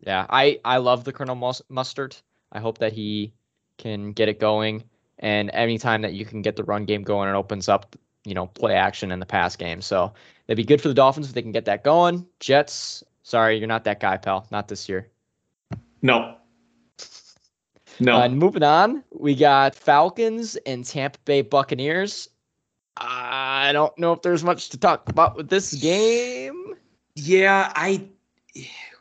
Yeah, 0.02 0.26
I 0.30 0.60
I 0.64 0.78
love 0.78 1.04
the 1.04 1.14
Colonel 1.14 1.36
Mus- 1.36 1.62
Mustard. 1.70 2.16
I 2.52 2.60
hope 2.60 2.78
that 2.80 2.94
he 2.94 3.34
can 3.78 4.12
get 4.14 4.30
it 4.30 4.40
going. 4.40 4.84
And 5.20 5.50
anytime 5.54 6.02
that 6.04 6.14
you 6.14 6.26
can 6.26 6.42
get 6.42 6.56
the 6.56 6.64
run 6.64 6.86
game 6.86 7.04
going, 7.04 7.28
it 7.30 7.34
opens 7.34 7.68
up 7.70 7.96
you 8.26 8.34
know 8.34 8.48
play 8.48 8.74
action 8.76 9.12
in 9.12 9.20
the 9.20 9.26
pass 9.26 9.56
game. 9.56 9.82
So 9.82 10.14
it'd 10.48 10.58
be 10.58 10.64
good 10.64 10.82
for 10.82 10.88
the 10.88 10.94
Dolphins 10.94 11.28
if 11.28 11.34
they 11.34 11.42
can 11.42 11.52
get 11.52 11.66
that 11.66 11.84
going. 11.84 12.26
Jets, 12.40 13.04
sorry, 13.24 13.58
you're 13.58 13.68
not 13.68 13.84
that 13.84 14.00
guy, 14.00 14.18
pal. 14.18 14.48
Not 14.52 14.68
this 14.68 14.88
year. 14.88 15.10
No. 16.02 16.36
No. 18.00 18.18
Uh, 18.18 18.26
and 18.26 18.38
moving 18.38 18.64
on, 18.64 19.04
we 19.12 19.36
got 19.36 19.76
Falcons 19.76 20.56
and 20.66 20.86
Tampa 20.86 21.20
Bay 21.26 21.42
Buccaneers. 21.42 22.30
I 22.98 23.72
don't 23.74 23.96
know 23.98 24.14
if 24.14 24.22
there's 24.22 24.44
much 24.44 24.70
to 24.70 24.78
talk 24.78 25.08
about 25.10 25.36
with 25.36 25.50
this 25.50 25.74
game. 25.74 26.76
Yeah, 27.16 27.72
I. 27.76 28.08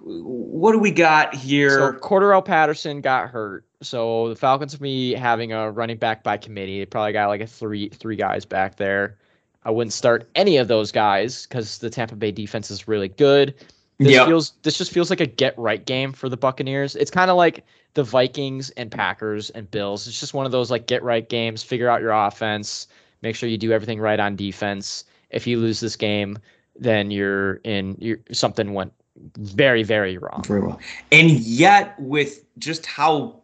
What 0.00 0.72
do 0.72 0.78
we 0.78 0.90
got 0.90 1.34
So 1.34 1.40
here? 1.40 1.94
Cordarrelle 1.94 2.44
Patterson 2.44 3.00
got 3.00 3.30
hurt. 3.30 3.64
So 3.82 4.28
the 4.28 4.36
Falcons 4.36 4.74
will 4.74 4.82
be 4.82 5.14
having 5.14 5.52
a 5.52 5.70
running 5.70 5.96
back 5.96 6.22
by 6.22 6.36
committee. 6.36 6.78
They 6.78 6.86
probably 6.86 7.12
got 7.12 7.28
like 7.28 7.40
a 7.40 7.46
three 7.46 7.88
three 7.90 8.16
guys 8.16 8.44
back 8.44 8.76
there. 8.76 9.18
I 9.64 9.70
wouldn't 9.70 9.92
start 9.92 10.28
any 10.34 10.58
of 10.58 10.68
those 10.68 10.92
guys 10.92 11.46
because 11.46 11.78
the 11.78 11.90
Tampa 11.90 12.16
Bay 12.16 12.30
defense 12.30 12.70
is 12.70 12.86
really 12.86 13.08
good. 13.08 13.54
This 13.98 14.12
Yep. 14.12 14.26
feels 14.26 14.52
this 14.62 14.76
just 14.76 14.92
feels 14.92 15.08
like 15.08 15.20
a 15.20 15.26
get 15.26 15.58
right 15.58 15.84
game 15.84 16.12
for 16.12 16.28
the 16.28 16.36
Buccaneers. 16.36 16.96
It's 16.96 17.10
kind 17.10 17.30
of 17.30 17.36
like 17.36 17.64
the 17.94 18.02
Vikings 18.02 18.68
and 18.70 18.90
Packers 18.90 19.48
and 19.50 19.70
Bills. 19.70 20.06
It's 20.06 20.20
just 20.20 20.34
one 20.34 20.44
of 20.44 20.52
those 20.52 20.70
like 20.70 20.86
get 20.86 21.02
right 21.02 21.26
games. 21.26 21.62
Figure 21.62 21.88
out 21.88 22.02
your 22.02 22.12
offense. 22.12 22.88
Make 23.22 23.36
sure 23.36 23.48
you 23.48 23.56
do 23.56 23.72
everything 23.72 23.98
right 23.98 24.20
on 24.20 24.36
defense. 24.36 25.04
If 25.30 25.46
you 25.46 25.58
lose 25.58 25.80
this 25.80 25.96
game, 25.96 26.38
then 26.78 27.10
you're 27.10 27.54
in. 27.64 27.96
You're, 27.98 28.18
something 28.32 28.74
went 28.74 28.92
very 29.38 29.82
very 29.82 30.18
wrong. 30.18 30.44
Very 30.46 30.60
well. 30.60 30.78
And 31.10 31.30
yet, 31.30 31.98
with 31.98 32.44
just 32.58 32.84
how 32.84 33.40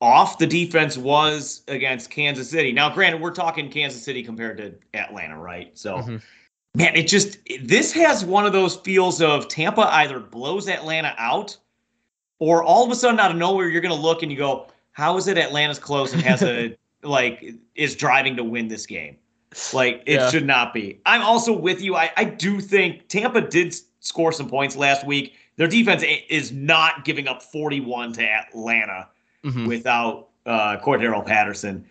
off 0.00 0.38
the 0.38 0.46
defense 0.46 0.96
was 0.98 1.62
against 1.68 2.10
Kansas 2.10 2.48
City. 2.50 2.72
Now, 2.72 2.92
granted, 2.92 3.20
we're 3.20 3.30
talking 3.30 3.70
Kansas 3.70 4.02
City 4.02 4.22
compared 4.22 4.56
to 4.58 4.74
Atlanta, 4.98 5.38
right? 5.38 5.70
So, 5.78 5.98
Mhm. 5.98 6.22
Man, 6.76 6.96
it 6.96 7.06
just 7.06 7.38
this 7.62 7.92
has 7.92 8.24
one 8.24 8.46
of 8.46 8.52
those 8.52 8.76
feels 8.76 9.22
of 9.22 9.46
Tampa 9.48 9.82
either 9.94 10.18
blows 10.18 10.68
Atlanta 10.68 11.14
out, 11.18 11.56
or 12.40 12.64
all 12.64 12.84
of 12.84 12.90
a 12.90 12.96
sudden 12.96 13.20
out 13.20 13.30
of 13.30 13.36
nowhere 13.36 13.68
you're 13.68 13.80
going 13.80 13.94
to 13.94 14.00
look 14.00 14.22
and 14.22 14.32
you 14.32 14.36
go, 14.38 14.66
"How 14.92 15.16
is 15.16 15.28
it 15.28 15.38
Atlanta's 15.38 15.78
close 15.78 16.12
and 16.12 16.20
has 16.22 16.42
a 16.42 16.76
like 17.04 17.54
is 17.76 17.94
driving 17.94 18.34
to 18.36 18.44
win 18.44 18.66
this 18.66 18.86
game?" 18.86 19.16
Like 19.72 20.02
it 20.04 20.14
Yeah. 20.14 20.30
should 20.30 20.46
not 20.46 20.74
be. 20.74 21.00
I'm 21.06 21.22
also 21.22 21.52
with 21.52 21.80
you. 21.80 21.94
I, 21.94 22.10
I 22.16 22.24
do 22.24 22.60
think 22.60 23.06
Tampa 23.08 23.40
did 23.40 23.72
score 24.00 24.32
some 24.32 24.48
points 24.48 24.74
last 24.74 25.06
week. 25.06 25.34
Their 25.56 25.68
defense 25.68 26.02
is 26.28 26.50
not 26.50 27.04
giving 27.04 27.28
up 27.28 27.40
41 27.40 28.14
to 28.14 28.22
Atlanta 28.24 29.08
Mhm. 29.44 29.68
without 29.68 30.30
uh, 30.44 30.78
Cordarrelle 30.82 31.24
Patterson. 31.24 31.86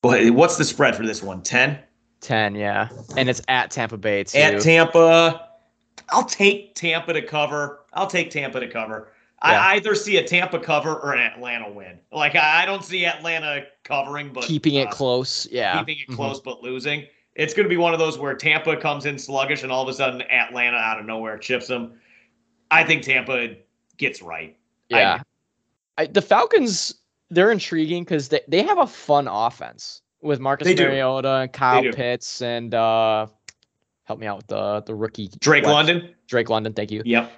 But 0.00 0.30
what's 0.30 0.56
the 0.56 0.64
spread 0.64 0.96
for 0.96 1.04
this 1.04 1.22
one? 1.22 1.42
10? 1.42 1.78
10, 2.24 2.54
yeah. 2.54 2.88
And 3.16 3.28
it's 3.28 3.40
at 3.48 3.70
Tampa 3.70 3.96
Bay, 3.96 4.24
too. 4.24 4.38
At 4.38 4.60
Tampa. 4.60 5.48
I'll 6.10 6.24
take 6.24 6.74
Tampa 6.74 7.12
to 7.12 7.22
cover. 7.22 7.84
I'll 7.92 8.06
take 8.06 8.30
Tampa 8.30 8.60
to 8.60 8.68
cover. 8.68 9.12
Yeah. 9.44 9.60
I 9.60 9.74
either 9.74 9.94
see 9.94 10.16
a 10.16 10.24
Tampa 10.26 10.58
cover 10.58 10.94
or 10.96 11.12
an 11.12 11.20
Atlanta 11.20 11.70
win. 11.70 11.98
Like 12.10 12.34
I 12.34 12.62
I 12.62 12.66
don't 12.66 12.82
see 12.84 13.04
Atlanta 13.04 13.64
covering, 13.82 14.32
but 14.32 14.44
keeping 14.44 14.74
it 14.76 14.88
uh, 14.88 14.90
close. 14.90 15.46
Yeah. 15.50 15.78
keeping 15.78 15.98
it 15.98 16.10
Mhm. 16.12 16.16
close 16.16 16.40
but 16.40 16.62
losing. 16.62 17.06
It's 17.34 17.52
going 17.52 17.64
to 17.64 17.68
be 17.68 17.76
one 17.76 17.92
of 17.92 17.98
those 17.98 18.16
where 18.18 18.34
Tampa 18.34 18.76
comes 18.76 19.04
in 19.06 19.18
sluggish 19.18 19.62
and 19.62 19.70
all 19.70 19.82
of 19.82 19.88
a 19.88 19.92
sudden 19.92 20.22
Atlanta 20.22 20.76
out 20.78 20.98
of 20.98 21.04
nowhere 21.04 21.36
chips 21.36 21.66
them. 21.66 21.92
I 22.70 22.84
think 22.84 23.02
Tampa 23.02 23.54
gets 23.98 24.22
right. 24.22 24.56
I- 24.92 24.98
Yeah. 24.98 25.22
I, 25.98 26.06
the 26.06 26.22
Falcons, 26.22 26.94
they're 27.30 27.50
intriguing 27.50 28.04
because 28.04 28.28
they, 28.30 28.40
they 28.48 28.62
have 28.62 28.78
a 28.78 28.86
fun 28.86 29.28
offense 29.28 30.00
with 30.24 30.40
Marcus 30.40 30.66
They. 30.66 30.74
Mariota 30.74 31.28
and 31.42 31.52
Kyle. 31.52 31.84
Pitts 31.92 32.42
and 32.42 32.74
uh 32.74 33.26
help 34.04 34.18
me 34.18 34.26
out 34.26 34.38
with 34.38 34.46
the 34.48 34.80
the 34.82 34.94
rookie 34.94 35.30
Drake 35.38 35.64
left- 35.64 35.72
London. 35.74 36.14
Drake 36.26 36.48
London, 36.48 36.72
thank 36.72 36.90
you. 36.90 37.02
Yep. 37.04 37.30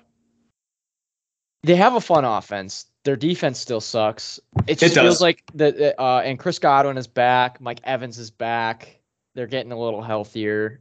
They 1.64 1.76
have 1.76 1.94
a 1.94 2.00
fun 2.00 2.24
offense. 2.24 2.86
Their 3.04 3.16
defense 3.16 3.58
still 3.58 3.80
sucks. 3.80 4.38
It 4.66 4.78
just 4.78 4.94
does. 4.94 5.04
feels 5.04 5.20
like 5.20 5.42
the 5.54 6.00
uh 6.00 6.20
and 6.24 6.38
Chris 6.38 6.58
Godwin 6.58 6.96
is 6.96 7.06
back, 7.06 7.60
Mike 7.60 7.80
Evans 7.84 8.18
is 8.18 8.30
back. 8.30 9.00
They're 9.34 9.46
getting 9.46 9.72
a 9.72 9.78
little 9.78 10.02
healthier. 10.02 10.80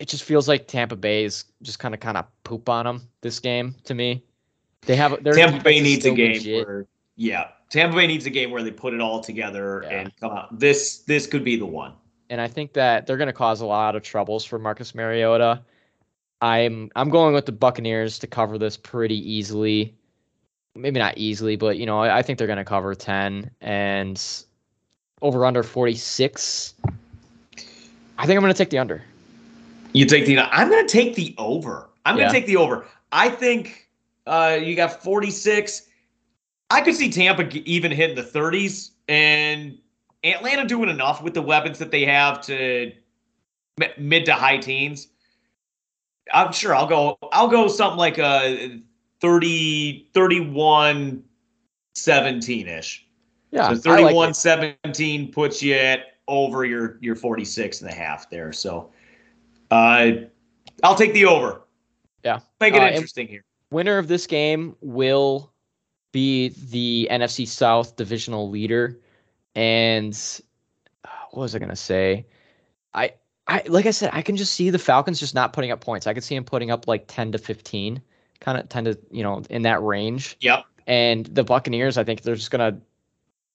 It 0.00 0.08
just 0.08 0.24
feels 0.24 0.48
like 0.48 0.66
Tampa 0.66 0.96
Bay 0.96 1.24
is 1.24 1.44
just 1.62 1.78
kind 1.78 1.94
of 1.94 2.00
kind 2.00 2.16
of 2.16 2.26
poop 2.42 2.68
on 2.68 2.84
them 2.84 3.08
this 3.20 3.38
game 3.38 3.76
to 3.84 3.94
me. 3.94 4.24
They 4.82 4.96
have 4.96 5.22
their 5.22 5.34
Tampa 5.34 5.62
Bay 5.62 5.80
needs 5.80 6.04
a 6.04 6.10
game 6.10 6.42
where 6.64 6.86
yeah, 7.16 7.48
Tampa 7.70 7.96
Bay 7.96 8.06
needs 8.06 8.26
a 8.26 8.30
game 8.30 8.50
where 8.50 8.62
they 8.62 8.70
put 8.70 8.94
it 8.94 9.00
all 9.00 9.20
together 9.20 9.82
Yeah. 9.84 10.00
and 10.00 10.16
come 10.20 10.32
out. 10.32 10.58
This 10.58 10.98
this 11.00 11.26
could 11.26 11.44
be 11.44 11.56
the 11.56 11.66
one. 11.66 11.92
and 12.30 12.40
I 12.40 12.48
think 12.48 12.72
that 12.74 13.06
they're 13.06 13.16
going 13.16 13.26
to 13.28 13.32
cause 13.32 13.60
a 13.60 13.66
lot 13.66 13.96
of 13.96 14.02
troubles 14.02 14.44
for 14.44 14.58
Marcus 14.58 14.94
Mariota. 14.94 15.60
I'm 16.40 16.90
I'm 16.96 17.10
going 17.10 17.34
with 17.34 17.46
the 17.46 17.52
Buccaneers 17.52 18.18
to 18.20 18.26
cover 18.26 18.58
this 18.58 18.76
pretty 18.76 19.16
easily. 19.30 19.94
Maybe 20.76 20.98
not 20.98 21.16
easily, 21.18 21.56
but 21.56 21.76
you 21.78 21.86
know 21.86 22.00
I, 22.00 22.18
I 22.18 22.22
think 22.22 22.38
they're 22.38 22.46
going 22.48 22.58
to 22.58 22.64
cover 22.64 22.94
ten 22.94 23.50
and 23.60 24.20
over 25.22 25.44
under 25.46 25.62
forty 25.62 25.94
six. 25.94 26.74
I 28.18 28.26
think 28.26 28.36
I'm 28.36 28.42
going 28.42 28.52
to 28.52 28.58
take 28.58 28.70
the 28.70 28.78
under. 28.78 29.02
You 29.92 30.06
take 30.06 30.26
the 30.26 30.38
I'm 30.38 30.68
going 30.68 30.86
to 30.86 30.92
take 30.92 31.14
the 31.14 31.34
over. 31.38 31.88
I'm 32.06 32.16
going 32.16 32.28
to 32.28 32.32
take 32.34 32.46
the 32.46 32.56
over. 32.56 32.86
I 33.12 33.28
think 33.28 33.88
uh 34.26 34.58
you 34.60 34.74
got 34.76 35.02
46. 35.02 35.88
I 36.70 36.80
could 36.80 36.94
see 36.94 37.10
Tampa 37.10 37.48
even 37.68 37.90
hitting 37.92 38.16
the 38.16 38.22
30s 38.22 38.90
and 39.08 39.78
Atlanta 40.24 40.66
doing 40.66 40.88
enough 40.88 41.22
with 41.22 41.34
the 41.34 41.42
weapons 41.42 41.78
that 41.78 41.90
they 41.90 42.04
have 42.04 42.40
to 42.42 42.92
mid 43.98 44.24
to 44.26 44.32
high 44.34 44.56
teens. 44.58 45.08
I'm 46.32 46.52
sure 46.52 46.74
I'll 46.74 46.86
go 46.86 47.18
I'll 47.32 47.48
go 47.48 47.68
something 47.68 47.98
like 47.98 48.18
a 48.18 48.80
30 49.20 50.08
31 50.14 51.22
17ish. 51.96 53.00
Yeah, 53.50 53.74
so 53.74 53.90
I 53.90 54.00
like 54.00 54.04
31 54.14 54.34
17 54.34 55.32
puts 55.32 55.62
you 55.62 55.74
at 55.74 56.16
over 56.26 56.64
your 56.64 56.98
your 57.00 57.14
46 57.14 57.82
and 57.82 57.90
a 57.90 57.94
half 57.94 58.30
there. 58.30 58.52
So 58.52 58.90
uh 59.70 60.12
I'll 60.82 60.94
take 60.94 61.12
the 61.12 61.26
over. 61.26 61.60
Yeah. 62.24 62.40
Make 62.58 62.74
it 62.74 62.82
Uh, 62.82 62.86
interesting 62.86 63.28
here. 63.28 63.44
Winner 63.70 63.98
of 63.98 64.08
this 64.08 64.26
game 64.26 64.74
will 64.80 65.52
be 66.14 66.48
the 66.70 67.08
NFC 67.10 67.46
South 67.46 67.96
divisional 67.96 68.48
leader. 68.48 68.98
And 69.54 70.14
uh, 71.04 71.08
what 71.32 71.42
was 71.42 71.54
I 71.54 71.58
gonna 71.58 71.76
say? 71.76 72.24
I 72.94 73.12
I 73.46 73.62
like 73.66 73.84
I 73.86 73.90
said, 73.90 74.10
I 74.14 74.22
can 74.22 74.36
just 74.36 74.54
see 74.54 74.70
the 74.70 74.78
Falcons 74.78 75.20
just 75.20 75.34
not 75.34 75.52
putting 75.52 75.70
up 75.72 75.80
points. 75.82 76.06
I 76.06 76.14
could 76.14 76.24
see 76.24 76.34
them 76.34 76.44
putting 76.44 76.70
up 76.70 76.88
like 76.88 77.04
10 77.08 77.32
to 77.32 77.38
15, 77.38 78.00
kind 78.40 78.58
of 78.58 78.68
10 78.68 78.84
to, 78.84 78.98
you 79.10 79.22
know, 79.22 79.42
in 79.50 79.62
that 79.62 79.82
range. 79.82 80.36
Yep. 80.40 80.64
And 80.86 81.26
the 81.26 81.44
Buccaneers, 81.44 81.98
I 81.98 82.04
think 82.04 82.22
they're 82.22 82.36
just 82.36 82.50
gonna, 82.50 82.78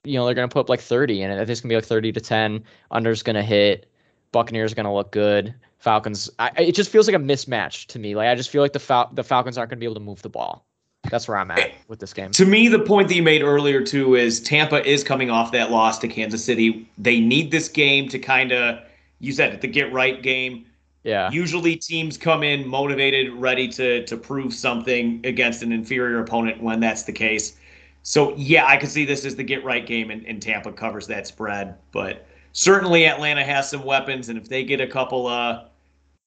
you 0.03 0.15
know, 0.19 0.25
they're 0.25 0.35
gonna 0.35 0.47
put 0.47 0.59
up 0.61 0.69
like 0.69 0.81
30, 0.81 1.21
and 1.23 1.33
I 1.33 1.37
think 1.37 1.49
it's 1.49 1.61
gonna 1.61 1.71
be 1.71 1.75
like 1.75 1.85
30 1.85 2.11
to 2.11 2.21
10. 2.21 2.63
Under's 2.91 3.23
gonna 3.23 3.43
hit. 3.43 3.89
Buccaneers 4.31 4.73
gonna 4.73 4.93
look 4.93 5.11
good. 5.11 5.55
Falcons, 5.79 6.29
I, 6.39 6.51
I- 6.57 6.61
it 6.63 6.75
just 6.75 6.91
feels 6.91 7.07
like 7.07 7.15
a 7.15 7.19
mismatch 7.19 7.85
to 7.87 7.99
me. 7.99 8.15
Like 8.15 8.27
I 8.27 8.35
just 8.35 8.49
feel 8.49 8.61
like 8.61 8.73
the 8.73 8.79
Fal- 8.79 9.09
the 9.13 9.23
Falcons 9.23 9.57
aren't 9.57 9.69
gonna 9.71 9.79
be 9.79 9.85
able 9.85 9.95
to 9.95 10.01
move 10.01 10.21
the 10.21 10.29
ball. 10.29 10.65
That's 11.09 11.27
where 11.27 11.37
I'm 11.37 11.49
at 11.51 11.71
with 11.87 11.99
this 11.99 12.13
game. 12.13 12.31
To 12.31 12.45
me, 12.45 12.67
the 12.67 12.79
point 12.79 13.07
that 13.07 13.15
you 13.15 13.23
made 13.23 13.41
earlier 13.41 13.83
too 13.83 14.15
is 14.15 14.39
Tampa 14.39 14.85
is 14.87 15.03
coming 15.03 15.29
off 15.29 15.51
that 15.53 15.71
loss 15.71 15.97
to 15.99 16.07
Kansas 16.07 16.43
City. 16.43 16.89
They 16.97 17.19
need 17.19 17.51
this 17.51 17.67
game 17.67 18.07
to 18.09 18.19
kind 18.19 18.51
of, 18.51 18.79
you 19.19 19.31
said 19.31 19.53
it, 19.53 19.61
the 19.61 19.67
get 19.67 19.91
right 19.91 20.21
game. 20.21 20.65
Yeah, 21.03 21.31
Usually 21.31 21.77
teams 21.77 22.17
come 22.17 22.43
in 22.43 22.67
motivated, 22.67 23.31
ready 23.33 23.69
to 23.69 24.05
to 24.05 24.17
prove 24.17 24.53
something 24.53 25.21
against 25.23 25.63
an 25.63 25.71
inferior 25.71 26.19
opponent 26.19 26.61
when 26.61 26.81
that's 26.81 27.03
the 27.03 27.13
case. 27.13 27.55
So 28.03 28.35
yeah, 28.35 28.65
I 28.67 28.75
can 28.75 28.89
see 28.89 29.05
this 29.05 29.23
as 29.23 29.35
the 29.35 29.43
get 29.43 29.63
right 29.63 29.85
game 29.85 30.11
and, 30.11 30.25
and 30.25 30.41
Tampa 30.41 30.73
covers 30.73 31.07
that 31.07 31.25
spread. 31.25 31.75
But 31.93 32.27
certainly 32.51 33.07
Atlanta 33.07 33.45
has 33.45 33.69
some 33.69 33.83
weapons, 33.83 34.27
and 34.27 34.37
if 34.37 34.49
they 34.49 34.65
get 34.65 34.81
a 34.81 34.87
couple 34.87 35.25
uh 35.27 35.65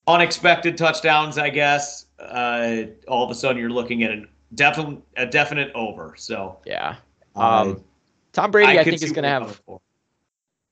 unexpected 0.07 0.79
touchdowns, 0.79 1.37
I 1.37 1.51
guess, 1.51 2.07
uh 2.19 2.85
all 3.07 3.25
of 3.25 3.31
a 3.31 3.35
sudden 3.35 3.59
you're 3.59 3.71
looking 3.71 4.03
at 4.05 4.11
a 4.11 4.25
definite 4.55 5.03
a 5.17 5.27
definite 5.27 5.73
over. 5.75 6.15
So 6.17 6.59
yeah. 6.65 6.97
uh, 7.37 7.41
Um, 7.41 7.85
Tom 8.33 8.51
Brady, 8.51 8.79
I, 8.79 8.85
could 8.85 8.91
think 8.91 9.03
is 9.03 9.13
gonna 9.13 9.29
you're 9.29 9.41
have. 9.41 9.61
from. 9.67 9.79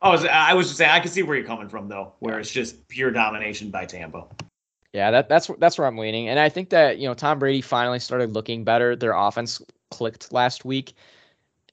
I 0.02 0.08
was 0.10 0.24
I 0.24 0.54
was 0.54 0.66
just 0.66 0.78
saying 0.78 0.90
I 0.90 1.00
can 1.00 1.10
see 1.10 1.22
where 1.22 1.36
you're 1.36 1.46
coming 1.46 1.68
from 1.68 1.88
though, 1.88 2.14
where 2.20 2.38
it's 2.38 2.50
just 2.50 2.86
pure 2.88 3.10
domination 3.10 3.70
by 3.70 3.84
Tampa. 3.84 4.24
Yeah, 4.92 5.10
that, 5.12 5.28
that's 5.28 5.48
that's 5.58 5.78
where 5.78 5.86
I'm 5.86 5.98
leaning, 5.98 6.28
and 6.28 6.40
I 6.40 6.48
think 6.48 6.70
that 6.70 6.98
you 6.98 7.06
know 7.06 7.14
Tom 7.14 7.38
Brady 7.38 7.60
finally 7.60 7.98
started 7.98 8.32
looking 8.32 8.64
better. 8.64 8.96
Their 8.96 9.12
offense 9.12 9.62
clicked 9.90 10.32
last 10.32 10.64
week. 10.64 10.94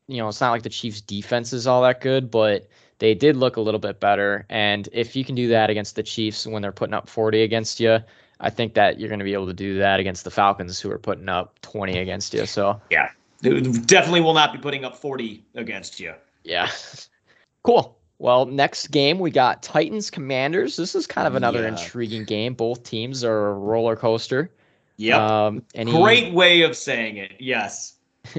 You 0.07 0.17
know, 0.17 0.27
it's 0.27 0.41
not 0.41 0.51
like 0.51 0.63
the 0.63 0.69
Chiefs' 0.69 1.01
defense 1.01 1.51
is 1.51 1.67
all 1.67 1.81
that 1.81 2.01
good, 2.01 2.29
but 2.29 2.67
they 2.99 3.13
did 3.13 3.35
look 3.35 3.57
a 3.57 3.61
little 3.61 3.79
bit 3.79 3.99
better. 3.99 4.45
And 4.49 4.87
if 4.91 5.15
you 5.15 5.25
can 5.25 5.35
do 5.35 5.47
that 5.49 5.69
against 5.69 5.95
the 5.95 6.03
Chiefs 6.03 6.47
when 6.47 6.61
they're 6.61 6.71
putting 6.71 6.93
up 6.93 7.09
40 7.09 7.43
against 7.43 7.79
you, 7.79 7.99
I 8.39 8.49
think 8.49 8.73
that 8.75 8.99
you're 8.99 9.09
going 9.09 9.19
to 9.19 9.25
be 9.25 9.33
able 9.33 9.47
to 9.47 9.53
do 9.53 9.77
that 9.79 9.99
against 9.99 10.23
the 10.23 10.31
Falcons, 10.31 10.79
who 10.79 10.91
are 10.91 10.99
putting 10.99 11.27
up 11.29 11.59
20 11.61 11.97
against 11.97 12.33
you. 12.33 12.45
So 12.45 12.79
yeah, 12.91 13.09
definitely 13.41 14.21
will 14.21 14.33
not 14.33 14.53
be 14.53 14.59
putting 14.59 14.85
up 14.85 14.95
40 14.95 15.43
against 15.55 15.99
you. 15.99 16.13
yeah, 16.43 16.69
cool. 17.63 17.97
Well, 18.19 18.45
next 18.47 18.87
game 18.87 19.19
we 19.19 19.29
got 19.29 19.61
Titans 19.61 20.09
Commanders. 20.09 20.75
This 20.75 20.95
is 20.95 21.05
kind 21.05 21.27
of 21.27 21.35
another 21.35 21.61
Yeah. 21.61 21.67
intriguing 21.69 22.23
game. 22.25 22.55
Both 22.55 22.83
teams 22.83 23.23
are 23.23 23.49
a 23.49 23.53
roller 23.53 23.95
coaster. 23.95 24.51
Yep. 24.97 25.19
Um, 25.21 25.63
any, 25.75 25.91
Great 25.91 26.33
way 26.33 26.63
of 26.63 26.75
saying 26.75 27.17
it. 27.17 27.33
Yes. 27.39 27.95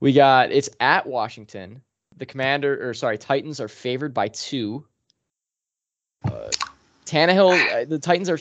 We 0.00 0.12
got 0.12 0.50
it's 0.50 0.68
at 0.80 1.06
Washington. 1.06 1.80
The 2.16 2.26
Commander 2.26 2.88
or 2.88 2.92
sorry, 2.92 3.16
Titans 3.16 3.60
are 3.60 3.68
favored 3.68 4.12
by 4.12 4.28
two. 4.28 4.84
Uh, 6.24 6.50
Tannehill, 7.06 7.82
uh, 7.82 7.84
the 7.84 7.98
Titans 7.98 8.28
are 8.30 8.38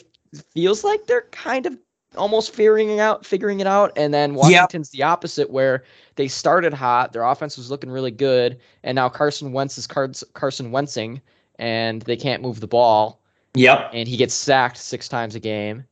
feels 0.53 0.83
like 0.83 1.07
they're 1.07 1.27
kind 1.31 1.65
of 1.65 1.77
almost 2.17 2.53
figuring 2.53 2.89
it 2.89 2.99
out, 2.99 3.25
figuring 3.25 3.59
it 3.59 3.67
out, 3.67 3.91
and 3.95 4.13
then 4.13 4.33
Washington's 4.35 4.89
the 4.89 5.03
opposite, 5.03 5.49
where 5.49 5.83
they 6.15 6.27
started 6.27 6.73
hot, 6.73 7.13
their 7.13 7.23
offense 7.23 7.57
was 7.57 7.71
looking 7.71 7.89
really 7.89 8.11
good, 8.11 8.59
and 8.83 8.95
now 8.95 9.07
Carson 9.09 9.53
Wentz 9.53 9.77
is 9.77 9.87
Cars- 9.87 10.23
Carson 10.33 10.71
Wentzing, 10.71 11.21
and 11.57 12.01
they 12.03 12.17
can't 12.17 12.41
move 12.41 12.59
the 12.59 12.67
ball, 12.67 13.21
Yep. 13.55 13.91
and 13.93 14.07
he 14.07 14.17
gets 14.17 14.33
sacked 14.33 14.77
six 14.77 15.07
times 15.07 15.35
a 15.35 15.39
game. 15.39 15.85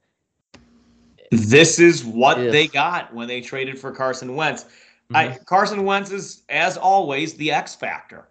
This 1.31 1.79
is 1.79 2.03
what 2.03 2.37
Ugh. 2.39 2.51
they 2.51 2.67
got 2.67 3.13
when 3.13 3.27
they 3.27 3.39
traded 3.41 3.77
for 3.79 3.91
Carson 3.91 4.35
Wentz. 4.35 4.65
Mhm. 5.11 5.15
I, 5.15 5.37
Carson 5.45 5.83
Wentz 5.85 6.11
is, 6.11 6.41
as 6.49 6.75
always, 6.77 7.35
the 7.35 7.51
X 7.51 7.75
factor. 7.75 8.27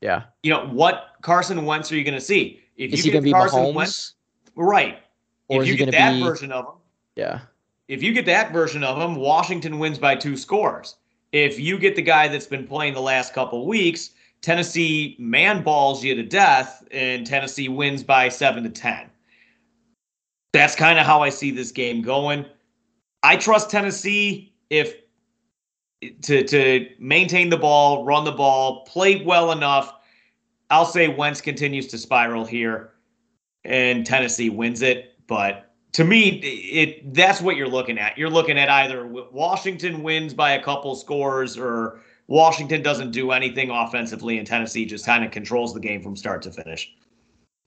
yeah, 0.00 0.22
You 0.42 0.50
know, 0.50 0.66
what 0.66 1.12
Carson 1.22 1.64
Wentz 1.66 1.92
are 1.92 1.96
you 1.96 2.04
going 2.04 2.14
to 2.14 2.20
see? 2.22 2.60
If 2.80 2.94
is 2.94 3.04
you 3.04 3.04
he 3.04 3.10
going 3.10 3.22
to 3.22 3.28
be 3.28 3.32
Carson 3.32 3.60
Mahomes? 3.60 3.74
Wentz, 3.74 4.14
right. 4.56 4.98
Or 5.48 5.62
if 5.62 5.68
is 5.68 5.68
you 5.68 5.76
get 5.76 5.92
that 5.92 6.14
be- 6.14 6.22
version 6.22 6.50
of 6.50 6.64
him, 6.64 6.74
Yeah, 7.14 7.40
if 7.88 8.02
you 8.02 8.12
get 8.14 8.24
that 8.26 8.52
version 8.52 8.82
of 8.82 8.98
him, 8.98 9.16
Washington 9.16 9.78
wins 9.78 9.98
by 9.98 10.16
two 10.16 10.36
scores. 10.36 10.96
If 11.32 11.60
you 11.60 11.78
get 11.78 11.94
the 11.94 12.02
guy 12.02 12.26
that's 12.28 12.46
been 12.46 12.66
playing 12.66 12.94
the 12.94 13.02
last 13.02 13.34
couple 13.34 13.66
weeks, 13.66 14.10
Tennessee 14.40 15.14
man 15.18 15.62
balls 15.62 16.02
you 16.02 16.14
to 16.14 16.22
death, 16.22 16.82
and 16.90 17.26
Tennessee 17.26 17.68
wins 17.68 18.02
by 18.02 18.30
seven 18.30 18.64
to 18.64 18.70
ten. 18.70 19.10
That's 20.52 20.74
kind 20.74 20.98
of 20.98 21.04
how 21.04 21.22
I 21.22 21.28
see 21.28 21.50
this 21.50 21.70
game 21.70 22.00
going. 22.00 22.46
I 23.22 23.36
trust 23.36 23.70
Tennessee 23.70 24.54
if 24.70 24.94
to 26.22 26.44
to 26.44 26.88
maintain 26.98 27.50
the 27.50 27.58
ball, 27.58 28.04
run 28.04 28.24
the 28.24 28.32
ball, 28.32 28.86
play 28.86 29.22
well 29.22 29.52
enough. 29.52 29.99
I'll 30.70 30.86
say 30.86 31.08
Wentz 31.08 31.40
continues 31.40 31.88
to 31.88 31.98
spiral 31.98 32.44
here, 32.44 32.92
and 33.64 34.06
Tennessee 34.06 34.50
wins 34.50 34.82
it. 34.82 35.14
But 35.26 35.72
to 35.92 36.04
me, 36.04 36.28
it 36.38 37.14
that's 37.14 37.40
what 37.40 37.56
you're 37.56 37.68
looking 37.68 37.98
at. 37.98 38.16
You're 38.16 38.30
looking 38.30 38.58
at 38.58 38.68
either 38.68 39.06
Washington 39.06 40.02
wins 40.02 40.34
by 40.34 40.52
a 40.52 40.62
couple 40.62 40.94
scores 40.94 41.58
or 41.58 42.00
Washington 42.28 42.80
doesn't 42.80 43.10
do 43.10 43.32
anything 43.32 43.70
offensively, 43.70 44.38
and 44.38 44.46
Tennessee 44.46 44.86
just 44.86 45.04
kind 45.04 45.24
of 45.24 45.32
controls 45.32 45.74
the 45.74 45.80
game 45.80 46.00
from 46.00 46.16
start 46.16 46.42
to 46.42 46.52
finish. 46.52 46.94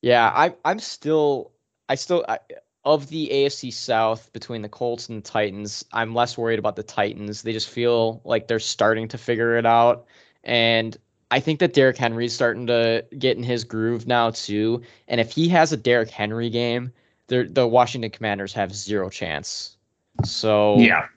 Yeah, 0.02 0.32
I, 0.34 0.56
I'm 0.64 0.80
still, 0.80 1.52
I 1.90 1.96
still, 1.96 2.26
I, 2.30 2.40
of 2.86 3.10
the 3.10 3.30
AFC 3.32 3.74
South 3.74 4.32
between 4.32 4.62
the 4.62 4.70
Colts 4.70 5.10
and 5.10 5.18
the 5.18 5.30
Titans, 5.30 5.84
I'm 5.92 6.14
less 6.14 6.38
worried 6.38 6.60
about 6.60 6.78
the 6.78 6.84
Titans. 6.84 7.42
They 7.42 7.52
just 7.52 7.70
feel 7.70 8.22
like 8.24 8.48
they're 8.48 8.60
starting 8.60 9.08
to 9.10 9.18
figure 9.18 9.58
it 9.58 9.66
out. 9.66 10.06
And 10.44 10.98
I 11.34 11.40
think 11.40 11.60
that 11.62 11.74
Derrick 11.74 11.98
Henry's 11.98 12.32
starting 12.32 12.68
to 12.68 13.04
get 13.18 13.38
in 13.38 13.42
his 13.42 13.64
groove 13.64 14.06
now 14.06 14.30
too. 14.30 14.84
And 15.08 15.20
if 15.20 15.32
he 15.32 15.50
has 15.50 15.74
a 15.74 15.78
Derrick 15.78 16.12
Henry 16.12 16.48
game, 16.48 16.94
the 17.26 17.68
Washington 17.68 18.12
Commanders 18.12 18.54
have 18.54 18.76
zero 18.76 19.10
chance. 19.10 19.76
So 20.24 20.78
yeah, 20.78 21.08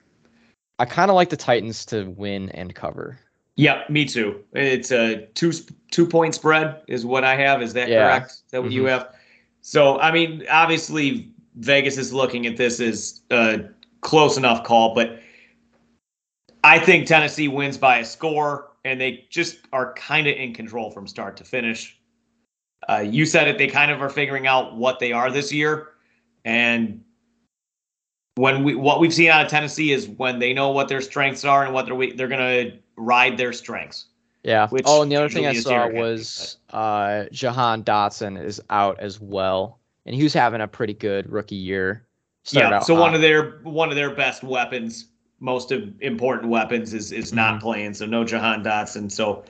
I 0.79 0.85
kind 0.85 1.11
of 1.11 1.15
like 1.15 1.29
the 1.29 1.37
Titans 1.37 1.85
to 1.87 2.05
win 2.05 2.49
and 2.49 2.73
cover. 2.73 3.19
Yeah, 3.57 3.83
me 3.89 4.05
too. 4.05 4.43
It's 4.53 4.91
a 4.91 5.27
two 5.35 5.51
two 5.91 6.07
point 6.07 6.33
spread 6.33 6.81
is 6.87 7.05
what 7.05 7.23
I 7.23 7.35
have. 7.35 7.61
Is 7.61 7.73
that 7.73 7.87
yeah. 7.87 8.07
correct? 8.07 8.31
Is 8.31 8.43
that 8.49 8.63
what 8.63 8.71
mm-hmm. 8.71 8.79
you 8.79 8.85
have? 8.85 9.13
So 9.61 9.99
I 9.99 10.11
mean, 10.11 10.47
obviously 10.49 11.31
Vegas 11.57 11.99
is 11.99 12.11
looking 12.11 12.47
at 12.47 12.57
this 12.57 12.79
as 12.79 13.21
a 13.29 13.65
close 14.01 14.35
enough 14.35 14.63
call, 14.63 14.95
but 14.95 15.19
I 16.63 16.79
think 16.79 17.05
Tennessee 17.05 17.47
wins 17.47 17.77
by 17.77 17.99
a 17.99 18.05
score, 18.05 18.71
and 18.87 18.99
they 18.99 19.25
just 19.29 19.59
are 19.73 19.93
kind 19.93 20.27
of 20.27 20.35
in 20.35 20.53
control 20.53 20.89
from 20.91 21.07
start 21.07 21.37
to 21.37 21.43
finish. 21.43 21.99
Uh, 22.89 22.99
you 22.99 23.25
said 23.25 23.47
it; 23.47 23.57
they 23.57 23.67
kind 23.67 23.91
of 23.91 24.01
are 24.01 24.09
figuring 24.09 24.47
out 24.47 24.75
what 24.75 24.99
they 24.99 25.11
are 25.11 25.29
this 25.29 25.51
year, 25.51 25.89
and 26.45 27.03
when 28.35 28.63
we 28.63 28.75
what 28.75 28.99
we've 28.99 29.13
seen 29.13 29.29
out 29.29 29.43
of 29.43 29.51
Tennessee 29.51 29.91
is 29.91 30.07
when 30.07 30.39
they 30.39 30.53
know 30.53 30.71
what 30.71 30.87
their 30.87 31.01
strengths 31.01 31.43
are 31.43 31.65
and 31.65 31.73
what 31.73 31.85
they're 31.85 32.15
they're 32.15 32.27
gonna 32.27 32.71
ride 32.95 33.37
their 33.37 33.53
strengths. 33.53 34.05
Yeah. 34.43 34.67
oh, 34.85 35.01
and 35.01 35.11
the 35.11 35.17
other 35.17 35.27
thing 35.27 35.45
I 35.45 35.53
saw 35.53 35.89
was 35.89 36.57
uh, 36.69 37.25
Jahan 37.31 37.83
Dotson 37.83 38.41
is 38.41 38.61
out 38.69 38.97
as 38.99 39.19
well, 39.19 39.79
and 40.05 40.15
he 40.15 40.23
was 40.23 40.33
having 40.33 40.61
a 40.61 40.67
pretty 40.67 40.93
good 40.93 41.29
rookie 41.29 41.55
year. 41.55 42.07
yeah. 42.51 42.79
So 42.79 42.95
hot. 42.95 43.01
one 43.01 43.15
of 43.15 43.21
their 43.21 43.59
one 43.63 43.89
of 43.89 43.95
their 43.95 44.15
best 44.15 44.43
weapons, 44.43 45.09
most 45.39 45.71
important 45.71 46.49
weapons, 46.49 46.93
is 46.93 47.11
is 47.11 47.33
not 47.33 47.53
mm-hmm. 47.55 47.63
playing. 47.63 47.93
So 47.93 48.05
no 48.05 48.23
Jahan 48.23 48.63
Dotson. 48.63 49.11
So 49.11 49.43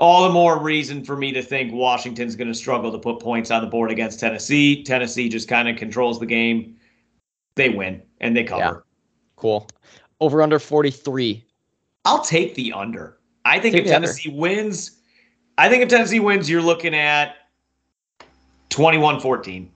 all 0.00 0.24
the 0.24 0.32
more 0.32 0.58
reason 0.58 1.04
for 1.04 1.16
me 1.16 1.30
to 1.32 1.42
think 1.42 1.72
Washington's 1.72 2.34
going 2.34 2.48
to 2.48 2.54
struggle 2.54 2.90
to 2.90 2.98
put 2.98 3.20
points 3.20 3.50
on 3.50 3.60
the 3.60 3.66
board 3.68 3.90
against 3.90 4.18
Tennessee. 4.18 4.82
Tennessee 4.82 5.28
just 5.28 5.46
kind 5.46 5.68
of 5.68 5.76
controls 5.76 6.18
the 6.18 6.26
game. 6.26 6.76
They 7.54 7.68
win 7.68 8.02
and 8.20 8.34
they 8.34 8.44
cover. 8.44 8.62
Yeah. 8.62 8.74
Cool. 9.36 9.68
Over 10.20 10.42
under 10.42 10.58
43. 10.58 11.44
I'll 12.06 12.24
take 12.24 12.54
the 12.54 12.72
under. 12.72 13.18
I 13.44 13.58
think 13.58 13.74
take 13.74 13.84
if 13.84 13.90
Tennessee 13.90 14.30
under. 14.30 14.40
wins, 14.40 15.00
I 15.58 15.68
think 15.68 15.82
if 15.82 15.90
Tennessee 15.90 16.20
wins, 16.20 16.48
you're 16.48 16.62
looking 16.62 16.94
at 16.94 17.36
21 18.70 19.20
14. 19.20 19.70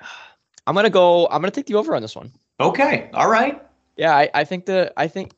I'm 0.66 0.74
gonna 0.74 0.90
go. 0.90 1.26
I'm 1.28 1.40
gonna 1.40 1.50
take 1.50 1.66
the 1.66 1.76
over 1.76 1.94
on 1.94 2.02
this 2.02 2.16
one. 2.16 2.30
Okay. 2.60 3.08
All 3.14 3.30
right. 3.30 3.65
Yeah, 3.96 4.14
I, 4.14 4.30
I 4.34 4.44
think 4.44 4.66
the 4.66 4.92
I 4.96 5.08
think 5.08 5.34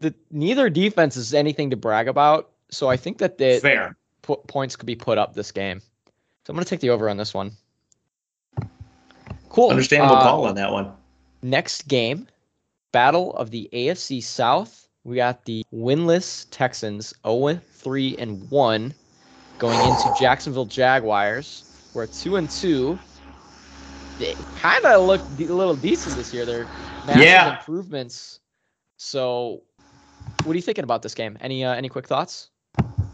the 0.00 0.14
neither 0.30 0.68
defense 0.68 1.16
is 1.16 1.32
anything 1.34 1.70
to 1.70 1.76
brag 1.76 2.08
about. 2.08 2.50
So 2.70 2.88
I 2.88 2.96
think 2.96 3.18
that 3.18 3.38
the 3.38 3.58
fair 3.60 3.96
points 4.22 4.76
could 4.76 4.86
be 4.86 4.96
put 4.96 5.18
up 5.18 5.34
this 5.34 5.52
game. 5.52 5.80
So 5.80 6.50
I'm 6.50 6.56
gonna 6.56 6.64
take 6.64 6.80
the 6.80 6.90
over 6.90 7.08
on 7.08 7.16
this 7.16 7.34
one. 7.34 7.52
Cool. 9.48 9.70
Understandable 9.70 10.16
uh, 10.16 10.22
call 10.22 10.46
on 10.46 10.54
that 10.54 10.72
one. 10.72 10.92
Next 11.42 11.88
game, 11.88 12.26
battle 12.92 13.34
of 13.36 13.50
the 13.50 13.68
AFC 13.72 14.22
South. 14.22 14.88
We 15.04 15.16
got 15.16 15.44
the 15.44 15.64
winless 15.74 16.46
Texans 16.50 17.12
0 17.26 17.60
3 17.72 18.16
and 18.18 18.50
1 18.50 18.94
going 19.58 19.80
into 19.80 20.14
Jacksonville 20.18 20.64
Jaguars. 20.64 21.90
We're 21.92 22.06
2 22.06 22.36
and 22.36 22.48
2. 22.48 22.98
They 24.18 24.34
kind 24.56 24.84
of 24.84 25.06
look 25.06 25.20
a 25.20 25.52
little 25.52 25.74
decent 25.74 26.16
this 26.16 26.32
year. 26.32 26.44
They're 26.44 26.66
massive 27.06 27.22
yeah. 27.22 27.58
improvements. 27.58 28.40
So, 28.96 29.62
what 30.44 30.52
are 30.52 30.56
you 30.56 30.62
thinking 30.62 30.84
about 30.84 31.02
this 31.02 31.14
game? 31.14 31.36
Any 31.40 31.64
uh, 31.64 31.74
any 31.74 31.88
quick 31.88 32.06
thoughts? 32.06 32.50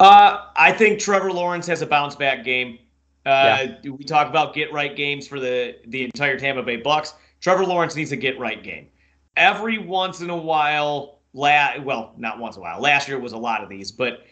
Uh, 0.00 0.46
I 0.56 0.72
think 0.72 1.00
Trevor 1.00 1.32
Lawrence 1.32 1.66
has 1.66 1.82
a 1.82 1.86
bounce 1.86 2.14
back 2.14 2.44
game. 2.44 2.78
Uh, 3.26 3.66
yeah. 3.82 3.90
We 3.90 4.04
talk 4.04 4.28
about 4.28 4.54
get 4.54 4.72
right 4.72 4.94
games 4.94 5.26
for 5.26 5.40
the 5.40 5.76
the 5.86 6.04
entire 6.04 6.38
Tampa 6.38 6.62
Bay 6.62 6.76
Bucks. 6.76 7.14
Trevor 7.40 7.64
Lawrence 7.64 7.94
needs 7.94 8.12
a 8.12 8.16
get 8.16 8.38
right 8.38 8.62
game. 8.62 8.88
Every 9.36 9.78
once 9.78 10.20
in 10.20 10.30
a 10.30 10.36
while, 10.36 11.20
la- 11.32 11.80
well, 11.82 12.12
not 12.16 12.38
once 12.38 12.56
in 12.56 12.60
a 12.60 12.62
while. 12.62 12.80
Last 12.80 13.08
year 13.08 13.18
was 13.18 13.32
a 13.32 13.38
lot 13.38 13.62
of 13.62 13.68
these, 13.68 13.92
but 13.92 14.24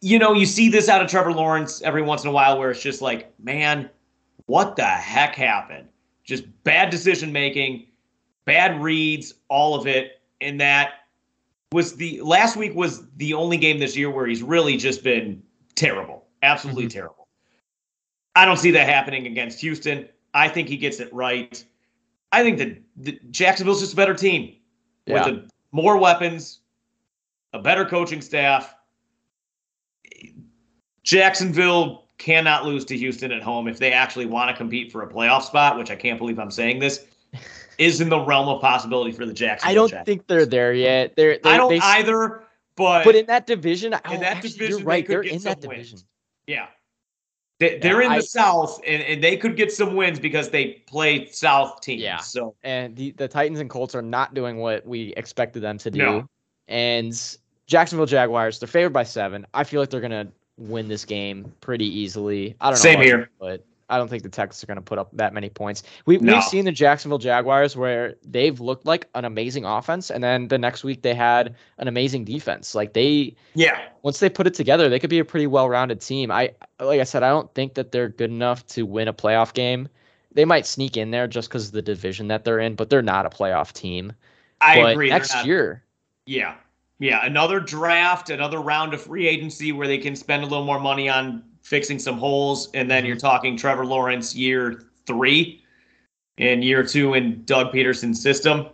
you 0.00 0.18
know, 0.18 0.32
you 0.32 0.46
see 0.46 0.68
this 0.68 0.88
out 0.88 1.00
of 1.00 1.08
Trevor 1.08 1.32
Lawrence 1.32 1.80
every 1.82 2.02
once 2.02 2.24
in 2.24 2.28
a 2.28 2.32
while 2.32 2.58
where 2.58 2.70
it's 2.70 2.82
just 2.82 3.00
like, 3.02 3.32
man, 3.38 3.88
what 4.52 4.76
the 4.76 4.84
heck 4.84 5.34
happened? 5.34 5.88
Just 6.24 6.44
bad 6.62 6.90
decision 6.90 7.32
making, 7.32 7.86
bad 8.44 8.82
reads, 8.82 9.32
all 9.48 9.74
of 9.74 9.86
it. 9.86 10.20
And 10.42 10.60
that 10.60 11.06
was 11.72 11.96
the 11.96 12.20
last 12.20 12.58
week 12.58 12.74
was 12.74 13.08
the 13.16 13.32
only 13.32 13.56
game 13.56 13.78
this 13.78 13.96
year 13.96 14.10
where 14.10 14.26
he's 14.26 14.42
really 14.42 14.76
just 14.76 15.02
been 15.02 15.42
terrible, 15.74 16.26
absolutely 16.42 16.82
mm-hmm. 16.82 16.98
terrible. 16.98 17.28
I 18.36 18.44
don't 18.44 18.58
see 18.58 18.70
that 18.72 18.86
happening 18.86 19.26
against 19.26 19.58
Houston. 19.60 20.06
I 20.34 20.50
think 20.50 20.68
he 20.68 20.76
gets 20.76 21.00
it 21.00 21.10
right. 21.14 21.64
I 22.30 22.42
think 22.42 22.58
that 22.58 22.76
the 22.98 23.18
Jacksonville's 23.30 23.80
just 23.80 23.94
a 23.94 23.96
better 23.96 24.14
team 24.14 24.54
yeah. 25.06 25.14
with 25.14 25.34
a 25.34 25.48
more 25.70 25.96
weapons, 25.96 26.58
a 27.54 27.58
better 27.58 27.86
coaching 27.86 28.20
staff. 28.20 28.74
Jacksonville 31.04 32.01
cannot 32.22 32.64
lose 32.64 32.84
to 32.86 32.96
Houston 32.96 33.32
at 33.32 33.42
home 33.42 33.66
if 33.66 33.78
they 33.78 33.92
actually 33.92 34.26
want 34.26 34.48
to 34.48 34.56
compete 34.56 34.92
for 34.92 35.02
a 35.02 35.08
playoff 35.08 35.42
spot, 35.42 35.76
which 35.76 35.90
I 35.90 35.96
can't 35.96 36.18
believe 36.18 36.38
I'm 36.38 36.50
saying 36.50 36.78
this. 36.78 37.04
is 37.78 38.00
in 38.00 38.08
the 38.08 38.20
realm 38.20 38.48
of 38.48 38.60
possibility 38.60 39.10
for 39.12 39.26
the 39.26 39.32
Jacksonville. 39.32 39.70
I 39.70 39.88
don't 39.88 40.06
think 40.06 40.26
they're 40.26 40.46
there 40.46 40.72
yet. 40.72 41.16
They're, 41.16 41.38
they're 41.42 41.52
I 41.52 41.56
don't 41.56 41.70
they, 41.70 41.80
either. 41.80 42.44
But 42.76 43.04
but 43.04 43.16
in 43.16 43.26
that 43.26 43.46
division, 43.46 43.92
in 43.92 44.00
oh, 44.04 44.10
that 44.18 44.22
actually, 44.22 44.50
division, 44.50 44.78
you're 44.78 44.86
right. 44.86 45.06
They 45.06 45.14
are 45.14 45.22
in 45.22 45.42
that 45.42 45.60
division. 45.60 45.96
Wins. 45.96 46.04
Yeah, 46.46 46.66
they, 47.58 47.78
are 47.80 48.02
yeah, 48.02 48.06
in 48.06 48.12
the 48.12 48.16
I, 48.16 48.20
South, 48.20 48.80
and, 48.86 49.02
and 49.02 49.22
they 49.22 49.36
could 49.36 49.56
get 49.56 49.72
some 49.72 49.94
wins 49.94 50.18
because 50.18 50.48
they 50.50 50.82
play 50.86 51.26
South 51.26 51.80
teams. 51.80 52.02
Yeah. 52.02 52.18
So 52.18 52.54
and 52.62 52.96
the, 52.96 53.12
the 53.12 53.28
Titans 53.28 53.60
and 53.60 53.68
Colts 53.68 53.94
are 53.94 54.02
not 54.02 54.34
doing 54.34 54.58
what 54.58 54.86
we 54.86 55.12
expected 55.16 55.62
them 55.62 55.78
to 55.78 55.90
do. 55.90 55.98
No. 55.98 56.28
And 56.68 57.36
Jacksonville 57.66 58.06
Jaguars, 58.06 58.58
they're 58.58 58.66
favored 58.66 58.92
by 58.92 59.04
seven. 59.04 59.46
I 59.54 59.64
feel 59.64 59.80
like 59.80 59.90
they're 59.90 60.00
gonna 60.00 60.28
win 60.58 60.88
this 60.88 61.04
game 61.04 61.52
pretty 61.60 61.86
easily. 61.86 62.54
I 62.60 62.66
don't 62.66 62.78
know. 62.78 62.82
Same 62.82 63.00
here, 63.00 63.30
but 63.38 63.64
I 63.88 63.98
don't 63.98 64.08
think 64.08 64.22
the 64.22 64.30
Texans 64.30 64.64
are 64.64 64.66
going 64.66 64.76
to 64.76 64.82
put 64.82 64.98
up 64.98 65.10
that 65.12 65.34
many 65.34 65.50
points. 65.50 65.82
We, 66.06 66.16
no. 66.16 66.34
We've 66.34 66.44
seen 66.44 66.64
the 66.64 66.72
Jacksonville 66.72 67.18
Jaguars 67.18 67.76
where 67.76 68.14
they've 68.24 68.58
looked 68.58 68.86
like 68.86 69.06
an 69.14 69.26
amazing 69.26 69.66
offense, 69.66 70.10
and 70.10 70.24
then 70.24 70.48
the 70.48 70.56
next 70.56 70.82
week 70.82 71.02
they 71.02 71.14
had 71.14 71.54
an 71.76 71.88
amazing 71.88 72.24
defense. 72.24 72.74
Like 72.74 72.94
they, 72.94 73.36
yeah, 73.54 73.78
once 74.02 74.18
they 74.18 74.30
put 74.30 74.46
it 74.46 74.54
together, 74.54 74.88
they 74.88 74.98
could 74.98 75.10
be 75.10 75.18
a 75.18 75.24
pretty 75.24 75.46
well-rounded 75.46 76.00
team. 76.00 76.30
I, 76.30 76.52
like 76.80 77.00
I 77.00 77.04
said, 77.04 77.22
I 77.22 77.28
don't 77.28 77.52
think 77.54 77.74
that 77.74 77.92
they're 77.92 78.08
good 78.08 78.30
enough 78.30 78.66
to 78.68 78.86
win 78.86 79.08
a 79.08 79.12
playoff 79.12 79.52
game. 79.52 79.88
They 80.34 80.46
might 80.46 80.64
sneak 80.64 80.96
in 80.96 81.10
there 81.10 81.26
just 81.26 81.50
because 81.50 81.66
of 81.66 81.72
the 81.72 81.82
division 81.82 82.28
that 82.28 82.44
they're 82.44 82.60
in, 82.60 82.74
but 82.76 82.88
they're 82.88 83.02
not 83.02 83.26
a 83.26 83.30
playoff 83.30 83.74
team. 83.74 84.14
I 84.62 84.80
but 84.80 84.92
agree. 84.92 85.10
Next 85.10 85.44
year, 85.44 85.82
yeah, 86.24 86.54
yeah, 87.02 87.26
another 87.26 87.58
draft, 87.58 88.30
another 88.30 88.60
round 88.60 88.94
of 88.94 89.02
free 89.02 89.26
agency 89.26 89.72
where 89.72 89.88
they 89.88 89.98
can 89.98 90.14
spend 90.14 90.44
a 90.44 90.46
little 90.46 90.64
more 90.64 90.78
money 90.78 91.08
on 91.08 91.42
fixing 91.62 91.98
some 91.98 92.16
holes, 92.16 92.70
and 92.74 92.88
then 92.88 93.04
you're 93.04 93.16
mm-hmm. 93.16 93.26
talking 93.26 93.56
Trevor 93.56 93.84
Lawrence 93.84 94.36
year 94.36 94.84
three 95.04 95.64
and 96.38 96.62
year 96.62 96.84
two 96.84 97.14
in 97.14 97.42
Doug 97.44 97.72
Pederson's 97.72 98.22
system. 98.22 98.68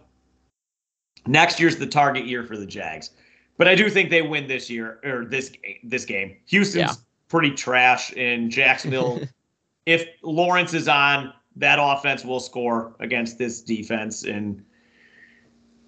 Next 1.26 1.58
year's 1.58 1.76
the 1.76 1.86
target 1.86 2.26
year 2.26 2.44
for 2.44 2.58
the 2.58 2.66
Jags, 2.66 3.12
but 3.56 3.66
I 3.66 3.74
do 3.74 3.88
think 3.88 4.10
they 4.10 4.20
win 4.20 4.46
this 4.46 4.68
year 4.68 5.00
or 5.04 5.24
this 5.24 5.50
this 5.82 6.04
game. 6.04 6.36
Houston's 6.48 6.82
yeah. 6.82 6.94
pretty 7.28 7.52
trash, 7.52 8.12
in 8.12 8.50
Jacksonville, 8.50 9.22
if 9.86 10.06
Lawrence 10.22 10.74
is 10.74 10.86
on, 10.86 11.32
that 11.56 11.78
offense 11.80 12.26
will 12.26 12.40
score 12.40 12.94
against 13.00 13.38
this 13.38 13.62
defense, 13.62 14.24
and 14.24 14.62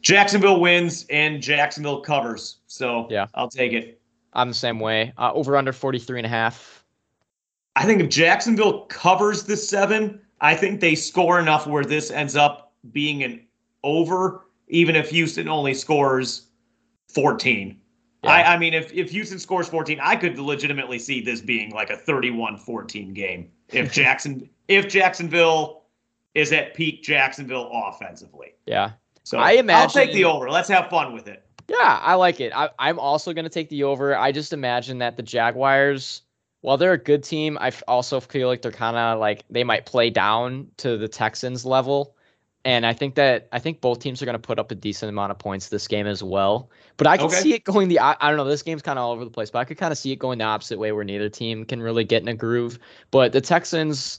Jacksonville 0.02 0.60
wins 0.60 1.06
and 1.10 1.42
Jacksonville 1.42 2.00
covers. 2.00 2.58
So 2.66 3.06
yeah, 3.10 3.26
I'll 3.34 3.48
take 3.48 3.72
it. 3.72 4.00
I'm 4.32 4.48
the 4.48 4.54
same 4.54 4.78
way. 4.78 5.12
Uh, 5.18 5.32
over 5.32 5.56
under 5.56 5.72
43 5.72 6.20
and 6.20 6.26
a 6.26 6.28
half. 6.28 6.84
I 7.76 7.84
think 7.84 8.00
if 8.00 8.08
Jacksonville 8.08 8.86
covers 8.86 9.44
the 9.44 9.56
seven, 9.56 10.20
I 10.40 10.54
think 10.54 10.80
they 10.80 10.94
score 10.94 11.38
enough 11.38 11.66
where 11.66 11.84
this 11.84 12.10
ends 12.10 12.36
up 12.36 12.72
being 12.92 13.22
an 13.22 13.46
over, 13.84 14.46
even 14.68 14.96
if 14.96 15.10
Houston 15.10 15.48
only 15.48 15.74
scores 15.74 16.46
14. 17.08 17.78
Yeah. 18.22 18.30
I, 18.30 18.54
I 18.54 18.58
mean, 18.58 18.74
if, 18.74 18.92
if 18.92 19.10
Houston 19.10 19.38
scores 19.38 19.68
14, 19.68 19.98
I 20.02 20.16
could 20.16 20.38
legitimately 20.38 20.98
see 20.98 21.20
this 21.20 21.40
being 21.40 21.70
like 21.70 21.90
a 21.90 21.96
31-14 21.96 23.14
game. 23.14 23.50
If 23.68 23.92
Jackson 23.94 24.48
if 24.68 24.88
Jacksonville 24.88 25.84
is 26.34 26.52
at 26.52 26.74
peak 26.74 27.02
Jacksonville 27.02 27.70
offensively. 27.72 28.54
Yeah. 28.66 28.92
So 29.24 29.38
I 29.38 29.52
imagine 29.52 30.00
I'll 30.00 30.06
take 30.06 30.12
the 30.12 30.24
over. 30.24 30.50
Let's 30.50 30.68
have 30.68 30.88
fun 30.90 31.12
with 31.12 31.28
it. 31.28 31.44
Yeah, 31.68 32.00
I 32.02 32.14
like 32.14 32.40
it. 32.40 32.52
I, 32.54 32.70
I'm 32.78 32.98
also 32.98 33.32
going 33.32 33.44
to 33.44 33.50
take 33.50 33.68
the 33.68 33.84
over. 33.84 34.16
I 34.16 34.32
just 34.32 34.52
imagine 34.52 34.98
that 34.98 35.16
the 35.16 35.22
Jaguars, 35.22 36.22
while 36.62 36.76
they're 36.76 36.94
a 36.94 36.98
good 36.98 37.22
team, 37.22 37.56
I 37.60 37.72
also 37.86 38.18
feel 38.18 38.48
like 38.48 38.62
they're 38.62 38.72
kind 38.72 38.96
of 38.96 39.20
like 39.20 39.44
they 39.50 39.62
might 39.62 39.86
play 39.86 40.10
down 40.10 40.68
to 40.78 40.96
the 40.98 41.06
Texans 41.08 41.64
level. 41.64 42.16
And 42.64 42.84
I 42.84 42.92
think 42.92 43.14
that 43.14 43.48
I 43.52 43.58
think 43.58 43.80
both 43.80 44.00
teams 44.00 44.20
are 44.20 44.26
going 44.26 44.34
to 44.34 44.38
put 44.38 44.58
up 44.58 44.70
a 44.70 44.74
decent 44.74 45.08
amount 45.08 45.30
of 45.30 45.38
points 45.38 45.68
this 45.68 45.88
game 45.88 46.06
as 46.06 46.22
well. 46.22 46.70
But 46.98 47.06
I 47.06 47.16
can 47.16 47.28
Okay. 47.28 47.40
see 47.40 47.54
it 47.54 47.64
going 47.64 47.88
the 47.88 48.00
I, 48.00 48.16
I 48.20 48.28
don't 48.28 48.36
know. 48.36 48.44
This 48.44 48.62
game's 48.62 48.82
kind 48.82 48.98
of 48.98 49.04
all 49.04 49.12
over 49.12 49.24
the 49.24 49.30
place, 49.30 49.50
but 49.50 49.60
I 49.60 49.64
could 49.64 49.78
kind 49.78 49.92
of 49.92 49.96
see 49.98 50.12
it 50.12 50.16
going 50.16 50.38
the 50.38 50.44
opposite 50.44 50.78
way 50.78 50.92
where 50.92 51.04
neither 51.04 51.28
team 51.30 51.64
can 51.64 51.80
really 51.80 52.04
get 52.04 52.20
in 52.20 52.28
a 52.28 52.34
groove. 52.34 52.78
But 53.12 53.32
the 53.32 53.40
Texans, 53.40 54.18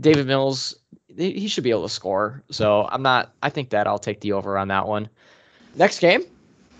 Davis 0.00 0.24
Mills, 0.24 0.74
he 1.16 1.48
should 1.48 1.64
be 1.64 1.70
able 1.70 1.82
to 1.82 1.88
score. 1.88 2.42
So 2.50 2.88
I'm 2.90 3.02
not. 3.02 3.32
I 3.42 3.50
think 3.50 3.70
that 3.70 3.86
I'll 3.86 3.98
take 3.98 4.20
the 4.20 4.32
over 4.32 4.56
on 4.58 4.68
that 4.68 4.86
one. 4.86 5.08
Next 5.74 6.00
game, 6.00 6.22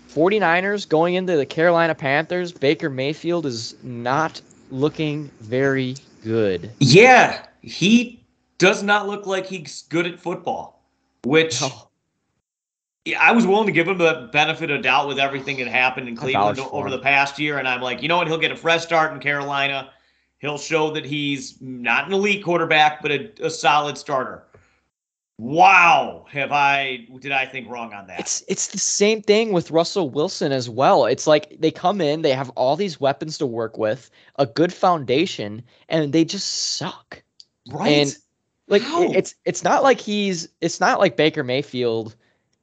49ers 0.09 0.87
going 0.87 1.15
into 1.15 1.35
the 1.35 1.45
Carolina 1.45 1.95
Panthers. 1.95 2.51
Baker 2.51 2.89
Mayfield 2.89 3.45
is 3.45 3.75
not 3.83 4.41
looking 4.71 5.29
very 5.41 5.95
good. 6.23 6.71
Yeah, 6.79 7.45
he 7.61 8.23
does 8.57 8.83
not 8.83 9.07
look 9.07 9.25
like 9.25 9.45
he's 9.45 9.83
good 9.89 10.05
at 10.05 10.19
football, 10.19 10.83
which 11.23 11.61
Oh, 11.61 11.89
Yeah, 13.05 13.21
I 13.21 13.31
was 13.31 13.45
willing 13.47 13.65
to 13.65 13.71
give 13.73 13.87
him 13.87 13.97
the 13.97 14.29
benefit 14.31 14.69
of 14.71 14.81
doubt 14.83 15.07
with 15.07 15.19
everything 15.19 15.57
that 15.57 15.67
happened 15.67 16.07
in 16.07 16.15
Cleveland 16.15 16.59
over 16.71 16.89
the 16.89 16.99
past 16.99 17.39
year. 17.39 17.57
And 17.57 17.67
I'm 17.67 17.81
like, 17.81 18.01
you 18.01 18.07
know 18.07 18.17
what? 18.17 18.27
He'll 18.27 18.37
get 18.37 18.51
a 18.51 18.55
fresh 18.55 18.83
start 18.83 19.13
in 19.13 19.19
Carolina. 19.19 19.89
He'll 20.43 20.57
show 20.57 20.91
that 20.91 21.05
he's 21.05 21.55
not 21.61 22.05
an 22.07 22.11
elite 22.11 22.43
quarterback, 22.43 23.01
but 23.01 23.11
a, 23.13 23.31
a 23.45 23.49
solid 23.49 23.97
starter. 23.97 24.43
Wow, 25.39 26.25
have 26.29 26.51
I 26.51 27.07
did 27.19 27.31
I 27.31 27.45
think 27.45 27.69
wrong 27.69 27.93
on 27.93 28.07
that? 28.07 28.19
It's 28.19 28.43
it's 28.49 28.67
the 28.67 28.77
same 28.77 29.21
thing 29.21 29.53
with 29.53 29.71
Russell 29.71 30.09
Wilson 30.09 30.51
as 30.51 30.69
well. 30.69 31.05
It's 31.05 31.25
like 31.27 31.55
they 31.61 31.71
come 31.71 32.01
in, 32.01 32.23
they 32.23 32.33
have 32.33 32.49
all 32.51 32.75
these 32.75 32.99
weapons 32.99 33.37
to 33.37 33.45
work 33.45 33.77
with, 33.77 34.11
a 34.37 34.45
good 34.45 34.73
foundation, 34.73 35.63
and 35.87 36.11
they 36.11 36.25
just 36.25 36.75
suck. 36.75 37.23
right. 37.71 37.87
and- 37.89 38.17
Like 38.67 38.81
How? 38.81 39.03
it's 39.13 39.35
it's 39.45 39.63
not 39.63 39.81
like 39.81 40.01
he's 40.01 40.49
it's 40.59 40.81
not 40.81 40.99
like 40.99 41.15
Baker 41.15 41.43
Mayfield 41.43 42.15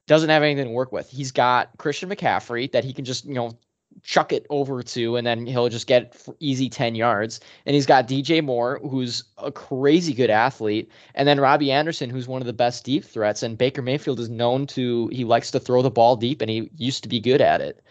doesn't 0.07 0.29
have 0.29 0.43
anything 0.43 0.67
to 0.67 0.71
work 0.71 0.93
with. 0.93 1.09
He's 1.09 1.33
got 1.33 1.71
Christian 1.79 2.11
McCaffrey 2.11 2.71
that 2.73 2.85
he 2.85 2.93
can 2.93 3.05
just, 3.07 3.25
you 3.25 3.35
know, 3.35 3.57
chuck 4.03 4.33
it 4.33 4.47
over 4.51 4.83
to 4.83 5.17
and 5.17 5.27
then 5.27 5.47
he'll 5.47 5.69
just 5.69 5.87
get 5.87 6.17
easy 6.41 6.69
10 6.69 6.95
yards. 6.95 7.41
And 7.67 7.75
he's 7.75 7.87
got 7.87 8.09
DJ 8.09 8.43
Moore 8.43 8.81
who's 8.89 9.25
a 9.39 9.53
crazy 9.53 10.15
good 10.15 10.31
athlete 10.31 10.91
and 11.15 11.29
then 11.29 11.41
Robbie 11.41 11.73
Anderson 11.73 12.11
who's 12.11 12.29
one 12.29 12.41
of 12.41 12.47
the 12.47 12.53
best 12.53 12.85
deep 12.85 13.05
threats 13.05 13.43
and 13.43 13.59
Baker 13.59 13.83
Mayfield 13.83 14.21
is 14.21 14.29
known 14.29 14.67
to 14.69 15.09
he 15.09 15.25
likes 15.25 15.51
to 15.53 15.61
throw 15.61 15.83
the 15.83 15.91
ball 15.91 16.17
deep 16.17 16.41
and 16.41 16.51
he 16.51 16.71
used 16.77 17.03
to 17.03 17.09
be 17.09 17.21
good 17.21 17.41
at 17.41 17.61
it. 17.61 17.83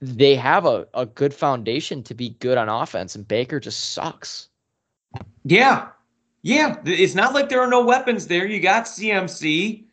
They 0.00 0.34
have 0.36 0.66
a, 0.66 0.86
a 0.94 1.06
good 1.06 1.34
foundation 1.34 2.02
to 2.04 2.14
be 2.14 2.30
good 2.40 2.58
on 2.58 2.68
offense 2.68 3.14
and 3.14 3.26
Baker 3.26 3.60
just 3.60 3.92
sucks. 3.92 4.48
Yeah. 5.44 5.88
Yeah. 6.42 6.76
It's 6.84 7.14
not 7.14 7.34
like 7.34 7.48
there 7.48 7.60
are 7.60 7.70
no 7.70 7.84
weapons 7.84 8.26
there. 8.26 8.46
You 8.46 8.60
got 8.60 8.84
CMC, 8.84 9.84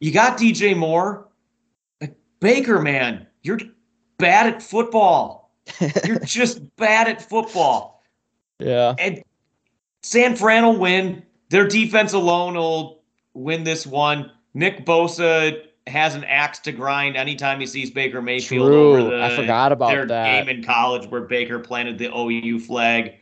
you 0.00 0.12
got 0.12 0.38
DJ 0.38 0.76
Moore. 0.76 1.28
Baker, 2.40 2.80
man, 2.80 3.26
you're 3.42 3.58
bad 4.20 4.46
at 4.46 4.62
football. 4.62 5.50
You're 6.04 6.18
just 6.24 6.60
bad 6.76 7.08
at 7.08 7.22
football. 7.28 8.02
Yeah. 8.58 8.94
And 8.98 9.22
San 10.02 10.36
Fran 10.36 10.64
will 10.64 10.76
win. 10.76 11.22
Their 11.48 11.66
defense 11.66 12.12
alone 12.12 12.54
will 12.54 13.02
win 13.34 13.64
this 13.64 13.86
one. 13.86 14.30
Nick 14.54 14.84
Bosa 14.84 15.62
has 15.86 16.14
an 16.14 16.24
axe 16.24 16.58
to 16.60 16.72
grind 16.72 17.16
anytime 17.16 17.58
he 17.58 17.66
sees 17.66 17.90
Baker 17.90 18.22
Mayfield 18.22 18.68
True. 18.68 18.92
over 18.96 19.10
the 19.16 19.22
I 19.24 19.34
forgot 19.34 19.72
about 19.72 19.90
their 19.90 20.06
that. 20.06 20.46
game 20.46 20.56
in 20.58 20.62
college 20.64 21.08
where 21.08 21.22
Baker 21.22 21.58
planted 21.58 21.98
the 21.98 22.10
OU 22.16 22.60
flag 22.60 23.14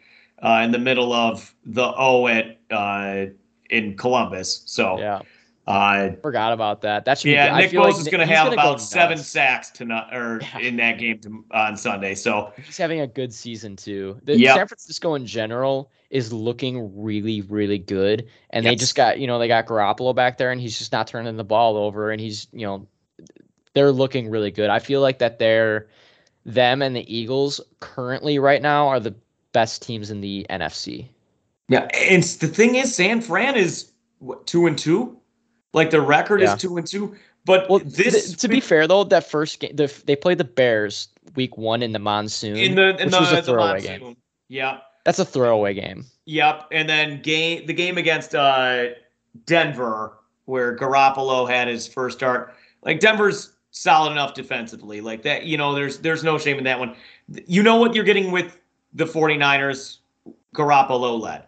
uh, 0.43 0.61
in 0.65 0.71
the 0.71 0.79
middle 0.79 1.13
of 1.13 1.55
the 1.65 1.93
O 1.97 2.27
at 2.27 2.59
uh, 2.71 3.27
in 3.71 3.97
Columbus. 3.97 4.63
So 4.67 4.99
Yeah. 4.99 5.23
Uh, 5.69 6.13
Forgot 6.23 6.53
about 6.55 6.81
that. 6.83 7.05
That 7.05 7.19
should 7.19 7.27
be 7.27 7.33
yeah, 7.33 7.51
good. 7.51 7.57
Nick 7.57 7.71
feel 7.71 7.83
like 7.83 7.97
Nick- 7.97 8.11
going 8.11 8.27
to 8.27 8.35
have 8.35 8.53
about 8.53 8.81
seven 8.81 9.19
sacks 9.19 9.71
tonight 9.71 10.15
or 10.15 10.41
Yeah. 10.41 10.59
in 10.61 10.77
that 10.77 10.99
game 10.99 11.19
to, 11.21 11.45
on 11.53 11.77
Sunday. 11.77 12.15
So 12.15 12.53
He's 12.65 12.79
having 12.79 13.01
a 13.01 13.07
good 13.07 13.33
season 13.35 13.77
too. 13.77 14.19
The 14.25 14.39
Yep. 14.39 14.57
San 14.57 14.67
Francisco 14.67 15.15
in 15.15 15.27
general 15.27 15.91
is 16.11 16.33
looking 16.33 17.01
really, 17.03 17.43
really 17.43 17.79
good. 17.79 18.27
And 18.51 18.65
they 18.65 18.75
just 18.77 18.95
got, 18.95 19.19
you 19.21 19.27
know, 19.27 19.39
they 19.39 19.47
got 19.49 19.67
Garoppolo 19.67 20.15
back 20.15 20.39
there 20.39 20.51
and 20.51 20.61
he's 20.61 20.79
just 20.79 20.91
not 20.91 21.07
turning 21.07 21.37
the 21.37 21.45
ball 21.45 21.77
over 21.77 22.11
and 22.11 22.21
he's, 22.21 22.47
you 22.53 22.67
know, 22.67 22.87
they're 23.75 23.93
looking 23.93 24.31
really 24.31 24.51
good. 24.51 24.71
I 24.71 24.79
feel 24.79 25.03
like 25.03 25.19
that 25.19 25.39
they're 25.39 25.89
them 26.47 26.81
and 26.81 26.97
the 26.97 27.15
Eagles 27.15 27.61
currently 27.81 28.39
right 28.39 28.63
now 28.63 28.89
are 28.89 29.01
the 29.01 29.15
best 29.53 29.83
teams 29.83 30.11
in 30.11 30.23
the 30.23 30.47
NFC. 30.49 31.09
Yeah, 31.69 31.87
and 31.95 32.23
the 32.23 32.47
thing 32.49 32.77
is, 32.77 32.95
San 32.95 33.21
Fran 33.21 33.55
is 33.55 33.93
what, 34.21 34.47
two 34.47 34.67
and 34.67 34.79
two. 34.79 35.18
Like 35.75 35.91
the 35.91 36.01
record 36.01 36.41
Yeah. 36.41 36.55
is 36.55 36.61
two 36.61 36.77
and 36.77 36.87
two. 36.87 37.17
But 37.45 37.69
Well, 37.71 37.79
this 37.81 38.27
th- 38.29 38.37
to 38.39 38.49
be 38.49 38.61
fair 38.61 38.87
though, 38.87 39.05
that 39.05 39.29
first 39.31 39.61
game 39.61 39.75
the, 39.77 39.93
they 40.07 40.17
played 40.17 40.39
the 40.39 40.45
Bears 40.45 41.09
week 41.35 41.57
1 41.57 41.83
in 41.83 41.93
the 41.93 41.99
monsoon, 41.99 42.57
in 42.57 42.75
the 42.75 42.89
in 43.01 43.07
which 43.07 43.11
the, 43.11 43.21
was 43.21 43.33
a 43.33 43.43
throwaway 43.43 43.73
monsoon. 43.75 43.99
game. 44.01 44.17
Yeah. 44.49 44.79
That's 45.05 45.19
a 45.19 45.25
throwaway 45.25 45.75
game. 45.75 46.05
Yep. 46.27 46.67
And 46.73 46.89
then 46.89 47.23
game 47.23 47.67
the 47.67 47.73
game 47.73 47.97
against 47.99 48.35
uh 48.35 48.87
Denver 49.47 50.19
where 50.47 50.77
Garoppolo 50.77 51.49
had 51.49 51.69
his 51.69 51.87
first 51.87 52.19
start. 52.19 52.55
Like 52.83 53.01
Denver's 53.01 53.53
solid 53.71 54.13
enough 54.13 54.35
defensively. 54.35 55.01
Like 55.01 55.23
that, 55.23 55.45
you 55.45 55.57
know, 55.57 55.75
there's 55.75 55.99
there's 55.99 56.25
no 56.25 56.39
shame 56.39 56.59
in 56.59 56.65
that 56.65 56.79
one. 56.79 56.95
You 57.47 57.63
know 57.63 57.77
what 57.77 57.95
you're 57.95 58.05
getting 58.05 58.31
with 58.31 58.59
the 58.95 59.05
49ers 59.05 59.99
Garoppolo 60.55 61.21
led. 61.21 61.45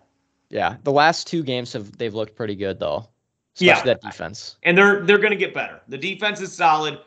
Yeah, 0.50 0.76
the 0.84 0.92
last 0.92 1.26
two 1.26 1.42
games 1.42 1.72
have 1.74 1.96
they've 1.98 2.14
looked 2.14 2.34
pretty 2.36 2.54
good 2.54 2.78
though. 2.80 3.08
Yeah. 3.58 3.82
That 3.82 4.00
defense. 4.00 4.56
and 4.62 4.76
they're 4.76 5.04
they're 5.04 5.18
going 5.18 5.32
to 5.32 5.36
get 5.36 5.52
better. 5.54 5.80
The 5.88 5.98
defense 5.98 6.40
is 6.40 6.52
solid. 6.52 6.98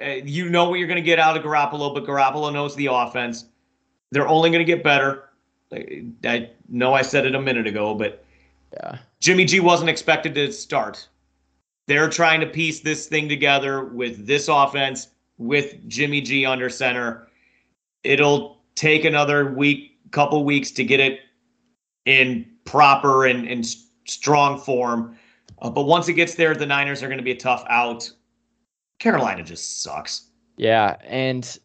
Uh, 0.00 0.06
you 0.24 0.50
know 0.50 0.68
what 0.68 0.78
you're 0.78 0.88
going 0.88 0.96
to 0.96 1.02
get 1.02 1.18
out 1.18 1.36
of 1.36 1.42
Garoppolo, 1.44 1.94
but 1.94 2.04
Garoppolo 2.04 2.52
knows 2.52 2.74
the 2.74 2.86
offense. 2.86 3.46
They're 4.10 4.28
only 4.28 4.50
going 4.50 4.64
to 4.64 4.64
get 4.64 4.82
better. 4.82 5.30
I, 5.72 6.04
I 6.24 6.50
know 6.68 6.94
I 6.94 7.02
said 7.02 7.26
it 7.26 7.34
a 7.34 7.40
minute 7.40 7.66
ago, 7.66 7.94
but 7.94 8.24
Yeah. 8.72 8.98
Jimmy 9.20 9.44
G 9.44 9.60
wasn't 9.60 9.88
expected 9.90 10.34
to 10.34 10.52
start. 10.52 11.08
They're 11.86 12.08
trying 12.08 12.40
to 12.40 12.46
piece 12.46 12.80
this 12.80 13.06
thing 13.06 13.28
together 13.28 13.84
with 13.84 14.26
this 14.26 14.48
offense, 14.48 15.08
with 15.38 15.88
Jimmy 15.88 16.20
G 16.20 16.44
under 16.44 16.68
center. 16.68 17.28
It'll 18.02 18.58
take 18.74 19.04
another 19.04 19.52
week, 19.52 19.98
couple 20.10 20.44
weeks 20.44 20.70
to 20.72 20.84
get 20.84 21.00
it 21.00 21.20
in 22.04 22.46
proper 22.64 23.26
and, 23.26 23.46
and 23.48 23.64
strong 24.06 24.58
form. 24.60 25.16
Uh, 25.64 25.70
but 25.70 25.84
once 25.84 26.08
it 26.08 26.12
gets 26.12 26.34
there, 26.34 26.54
the 26.54 26.66
Niners 26.66 27.02
are 27.02 27.06
going 27.08 27.18
to 27.18 27.24
be 27.24 27.30
a 27.30 27.36
tough 27.36 27.64
out. 27.70 28.08
Carolina 28.98 29.42
just 29.42 29.82
sucks. 29.82 30.28
Yeah, 30.58 30.96
and 31.02 31.58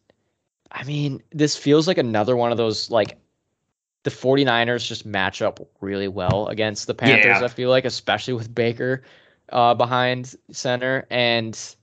I 0.72 0.86
mean, 0.86 1.22
this 1.32 1.58
feels 1.58 1.86
like 1.86 1.98
another 1.98 2.38
one 2.38 2.52
of 2.52 2.58
those 2.58 2.90
like 2.90 3.20
the 4.04 4.10
49ers 4.10 4.88
just 4.88 5.06
match 5.06 5.42
up 5.42 5.60
really 5.82 6.08
well 6.08 6.48
against 6.48 6.88
the 6.88 6.94
Panthers, 6.94 7.40
Yeah. 7.42 7.44
I 7.44 7.50
feel 7.50 7.70
like, 7.70 7.84
especially 7.86 8.34
with 8.34 8.56
Baker 8.56 9.04
uh 9.52 9.74
behind 9.74 10.36
center 10.52 11.08
and 11.10 11.76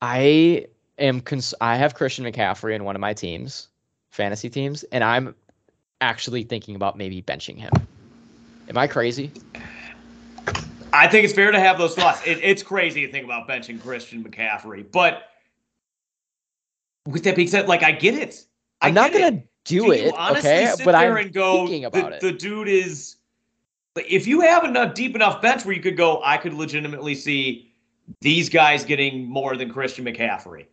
I 0.00 0.66
am 0.98 1.20
cons- 1.20 1.54
I 1.60 1.76
have 1.76 1.94
Christian 1.94 2.24
McCaffrey 2.24 2.74
in 2.74 2.82
one 2.84 2.96
of 2.96 3.00
my 3.00 3.14
teams, 3.14 3.68
fantasy 4.10 4.50
teams, 4.50 4.82
and 4.84 5.04
I'm 5.04 5.34
actually 6.00 6.42
thinking 6.42 6.74
about 6.74 6.98
maybe 6.98 7.22
benching 7.22 7.58
him. 7.58 7.70
Am 8.68 8.76
I 8.76 8.86
crazy? 8.86 9.30
I 10.96 11.08
think 11.08 11.24
it's 11.24 11.34
fair 11.34 11.50
to 11.52 11.60
have 11.60 11.78
those 11.78 11.94
thoughts. 11.94 12.20
It, 12.26 12.38
it's 12.42 12.62
crazy 12.62 13.06
to 13.06 13.12
think 13.12 13.24
about 13.24 13.48
benching 13.48 13.80
Christian 13.80 14.24
McCaffrey, 14.24 14.90
but 14.90 15.24
with 17.06 17.24
that 17.24 17.36
being 17.36 17.48
said, 17.48 17.68
like 17.68 17.82
I 17.82 17.92
get 17.92 18.14
it. 18.14 18.44
I 18.80 18.88
I'm 18.88 18.94
not 18.94 19.12
gonna 19.12 19.42
do, 19.64 19.82
Do 19.86 19.92
it, 19.92 20.14
honestly 20.16 20.50
okay? 20.50 20.72
sit 20.76 20.84
But 20.84 20.92
there 20.92 21.18
I'm 21.18 21.24
and 21.26 21.32
go, 21.34 21.58
thinking 21.58 21.84
about 21.84 22.10
the, 22.10 22.16
it. 22.16 22.20
the 22.20 22.32
dude 22.32 22.68
is. 22.68 23.16
like, 23.94 24.06
If 24.10 24.26
you 24.26 24.40
have 24.40 24.64
a 24.64 24.92
deep 24.94 25.14
enough 25.14 25.40
bench 25.42 25.64
where 25.64 25.74
you 25.74 25.82
could 25.82 25.96
go, 25.96 26.20
I 26.24 26.36
could 26.36 26.54
legitimately 26.54 27.14
see 27.14 27.72
these 28.20 28.48
guys 28.48 28.84
getting 28.84 29.26
more 29.26 29.56
than 29.56 29.70
Christian 29.72 30.04
McCaffrey. 30.04 30.66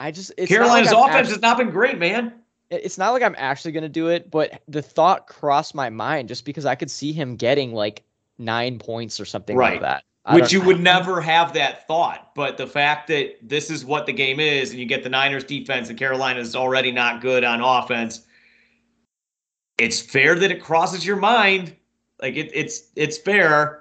I 0.00 0.10
just 0.10 0.32
Carolina's 0.36 0.92
like 0.92 1.10
offense 1.10 1.28
act- 1.28 1.32
has 1.34 1.40
not 1.42 1.58
been 1.58 1.70
great, 1.70 1.98
man. 1.98 2.32
it's 2.70 2.98
not 2.98 3.10
like 3.10 3.22
I'm 3.22 3.34
actually 3.38 3.72
gonna 3.72 3.88
do 3.88 4.08
it, 4.08 4.30
but 4.30 4.62
the 4.68 4.82
thought 4.82 5.26
crossed 5.26 5.74
my 5.74 5.90
mind 5.90 6.28
just 6.28 6.44
because 6.44 6.66
I 6.66 6.74
could 6.74 6.90
see 6.90 7.12
him 7.12 7.36
getting 7.36 7.72
like 7.72 8.02
nine 8.38 8.78
points 8.78 9.20
or 9.20 9.24
something 9.24 9.56
Right. 9.56 9.72
like 9.74 9.80
that. 9.82 10.04
I 10.24 10.36
Which 10.36 10.52
you 10.52 10.62
I 10.62 10.66
would 10.66 10.80
never 10.80 11.20
have 11.20 11.52
that 11.54 11.86
thought. 11.88 12.32
But 12.34 12.56
the 12.56 12.66
fact 12.66 13.08
that 13.08 13.36
this 13.42 13.70
is 13.70 13.84
what 13.84 14.06
the 14.06 14.12
game 14.12 14.38
is, 14.38 14.70
and 14.70 14.78
you 14.78 14.86
get 14.86 15.02
the 15.02 15.08
Niners 15.08 15.42
defense, 15.42 15.88
and 15.88 15.98
Carolina's 15.98 16.54
already 16.54 16.92
not 16.92 17.20
good 17.20 17.42
on 17.42 17.60
offense, 17.60 18.24
it's 19.78 20.00
fair 20.00 20.36
that 20.36 20.50
it 20.52 20.62
crosses 20.62 21.04
your 21.04 21.16
mind. 21.16 21.74
Like 22.20 22.36
it, 22.36 22.50
it's 22.54 22.90
it's 22.94 23.18
fair. 23.18 23.80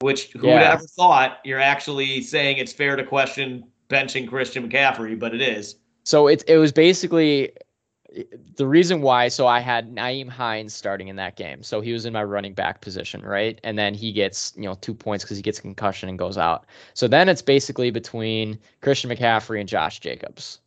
Which 0.00 0.30
who 0.32 0.48
Yeah. 0.48 0.58
have 0.60 0.74
ever 0.74 0.86
thought 0.88 1.38
you're 1.42 1.60
actually 1.60 2.20
saying 2.20 2.58
it's 2.58 2.72
fair 2.72 2.96
to 2.96 3.02
question 3.02 3.64
benching 3.88 4.28
Christian 4.28 4.68
McCaffrey, 4.68 5.18
but 5.18 5.34
it 5.34 5.40
is. 5.40 5.76
So 6.04 6.26
it 6.26 6.44
it 6.46 6.58
was 6.58 6.70
basically 6.70 7.52
the 8.56 8.66
reason 8.66 9.02
why. 9.02 9.28
So 9.28 9.46
I 9.46 9.60
had 9.60 9.94
Nyheim 9.94 10.28
Hines 10.28 10.74
starting 10.74 11.08
in 11.08 11.16
that 11.16 11.36
game. 11.36 11.62
So 11.62 11.80
he 11.80 11.92
was 11.92 12.06
in 12.06 12.12
my 12.12 12.24
running 12.24 12.54
back 12.54 12.80
position, 12.80 13.22
right? 13.22 13.60
And 13.64 13.78
then 13.78 13.94
he 13.94 14.12
gets 14.12 14.52
you 14.56 14.64
know 14.64 14.76
two 14.80 14.94
points 14.94 15.24
because 15.24 15.36
he 15.36 15.42
gets 15.42 15.60
concussion 15.60 16.08
and 16.08 16.18
goes 16.18 16.38
out. 16.38 16.66
So 16.94 17.08
then 17.08 17.28
it's 17.28 17.42
basically 17.42 17.90
between 17.90 18.58
Christian 18.80 19.10
McCaffrey 19.10 19.60
and 19.60 19.68
Josh 19.68 20.00
Jacobs. 20.00 20.60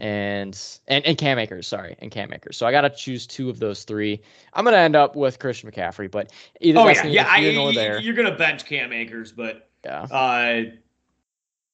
And 0.00 0.58
and 0.88 1.06
and 1.06 1.16
Cam 1.16 1.38
Akers, 1.38 1.68
sorry, 1.68 1.94
and 2.00 2.10
Cam 2.10 2.32
Akers. 2.32 2.56
So 2.56 2.66
I 2.66 2.72
got 2.72 2.80
to 2.80 2.90
choose 2.90 3.28
two 3.28 3.48
of 3.48 3.60
those 3.60 3.84
three. 3.84 4.20
I'm 4.52 4.64
gonna 4.64 4.76
end 4.76 4.96
up 4.96 5.14
with 5.14 5.38
Christian 5.38 5.70
McCaffrey, 5.70 6.10
but 6.10 6.32
either 6.60 6.80
Oh 6.80 6.88
yeah, 6.88 7.06
yeah. 7.06 7.26
I, 7.28 7.38
there. 7.72 8.00
you're 8.00 8.14
gonna 8.14 8.36
bench 8.36 8.64
Cam 8.64 8.92
Akers, 8.92 9.30
but 9.30 9.68
Yeah, 9.84 10.02
uh, 10.10 10.62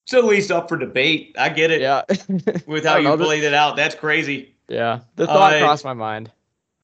it's 0.03 0.13
at 0.13 0.25
least 0.25 0.51
up 0.51 0.69
for 0.69 0.77
debate. 0.77 1.35
I 1.39 1.49
get 1.49 1.71
it. 1.71 1.81
yeah, 1.81 2.03
With 2.67 2.85
how 2.85 2.97
you 2.97 3.05
know, 3.05 3.17
played 3.17 3.43
it 3.43 3.55
out, 3.55 3.75
that's 3.75 3.95
crazy. 3.95 4.50
Yeah. 4.71 4.99
The 5.15 5.27
thought 5.27 5.53
Uh, 5.53 5.59
crossed 5.59 5.83
my 5.83 5.93
mind. 5.93 6.31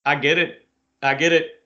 I 0.05 0.15
get 0.15 0.37
it. 0.37 0.67
I 1.01 1.15
get 1.15 1.33
it. 1.33 1.63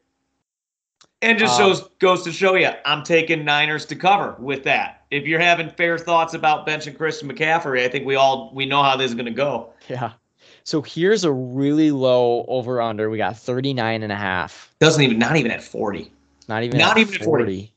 And 1.22 1.38
just 1.38 1.60
Um, 1.60 1.68
shows 1.68 1.90
goes 2.00 2.24
to 2.24 2.32
show 2.32 2.56
you, 2.56 2.70
I'm 2.86 3.04
taking 3.04 3.46
Niners 3.46 3.86
to 3.88 3.96
cover 3.96 4.36
with 4.40 4.64
that. 4.64 5.04
If 5.12 5.28
you're 5.28 5.40
having 5.40 5.70
fair 5.70 5.98
thoughts 5.98 6.34
about 6.34 6.66
benching 6.66 6.98
Christian 6.98 7.32
McCaffrey, 7.32 7.84
I 7.84 7.90
think 7.90 8.06
we 8.06 8.16
all 8.16 8.52
we 8.54 8.66
know 8.66 8.82
how 8.82 8.96
this 8.96 9.12
is 9.12 9.16
going 9.16 9.26
to 9.26 9.32
go. 9.32 9.70
Yeah. 9.88 10.14
So 10.64 10.82
here's 10.82 11.24
a 11.24 11.32
really 11.32 11.92
low 11.92 12.46
over 12.48 12.82
under. 12.82 13.10
We 13.10 13.18
got 13.18 13.38
39 13.38 14.04
and 14.04 14.12
a 14.12 14.16
half. 14.16 14.74
Doesn't 14.80 15.02
even 15.02 15.20
not 15.20 15.36
even 15.36 15.52
at 15.52 15.64
40. 15.64 16.12
Not 16.48 16.64
even 16.64 16.78
Not 16.80 16.92
at 16.92 16.98
even 17.00 17.24
40. 17.24 17.24
40. 17.24 17.74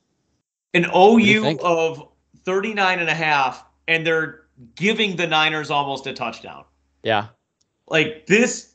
An 0.75 0.87
OU 0.95 1.59
of 1.61 2.09
39 2.45 2.99
and 2.99 3.09
a 3.09 3.15
half 3.15 3.65
and 3.89 4.07
they're 4.07 4.43
giving 4.75 5.17
the 5.17 5.27
Niners 5.27 5.71
almost 5.71 6.07
a 6.07 6.13
touchdown. 6.13 6.65
Yeah. 7.03 7.27
Like 7.89 8.27
this 8.27 8.75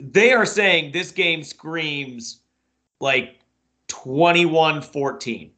they 0.00 0.32
are 0.32 0.46
saying 0.46 0.92
this 0.92 1.12
game 1.12 1.42
screams 1.42 2.40
like 3.00 3.40
21-14. 3.88 5.50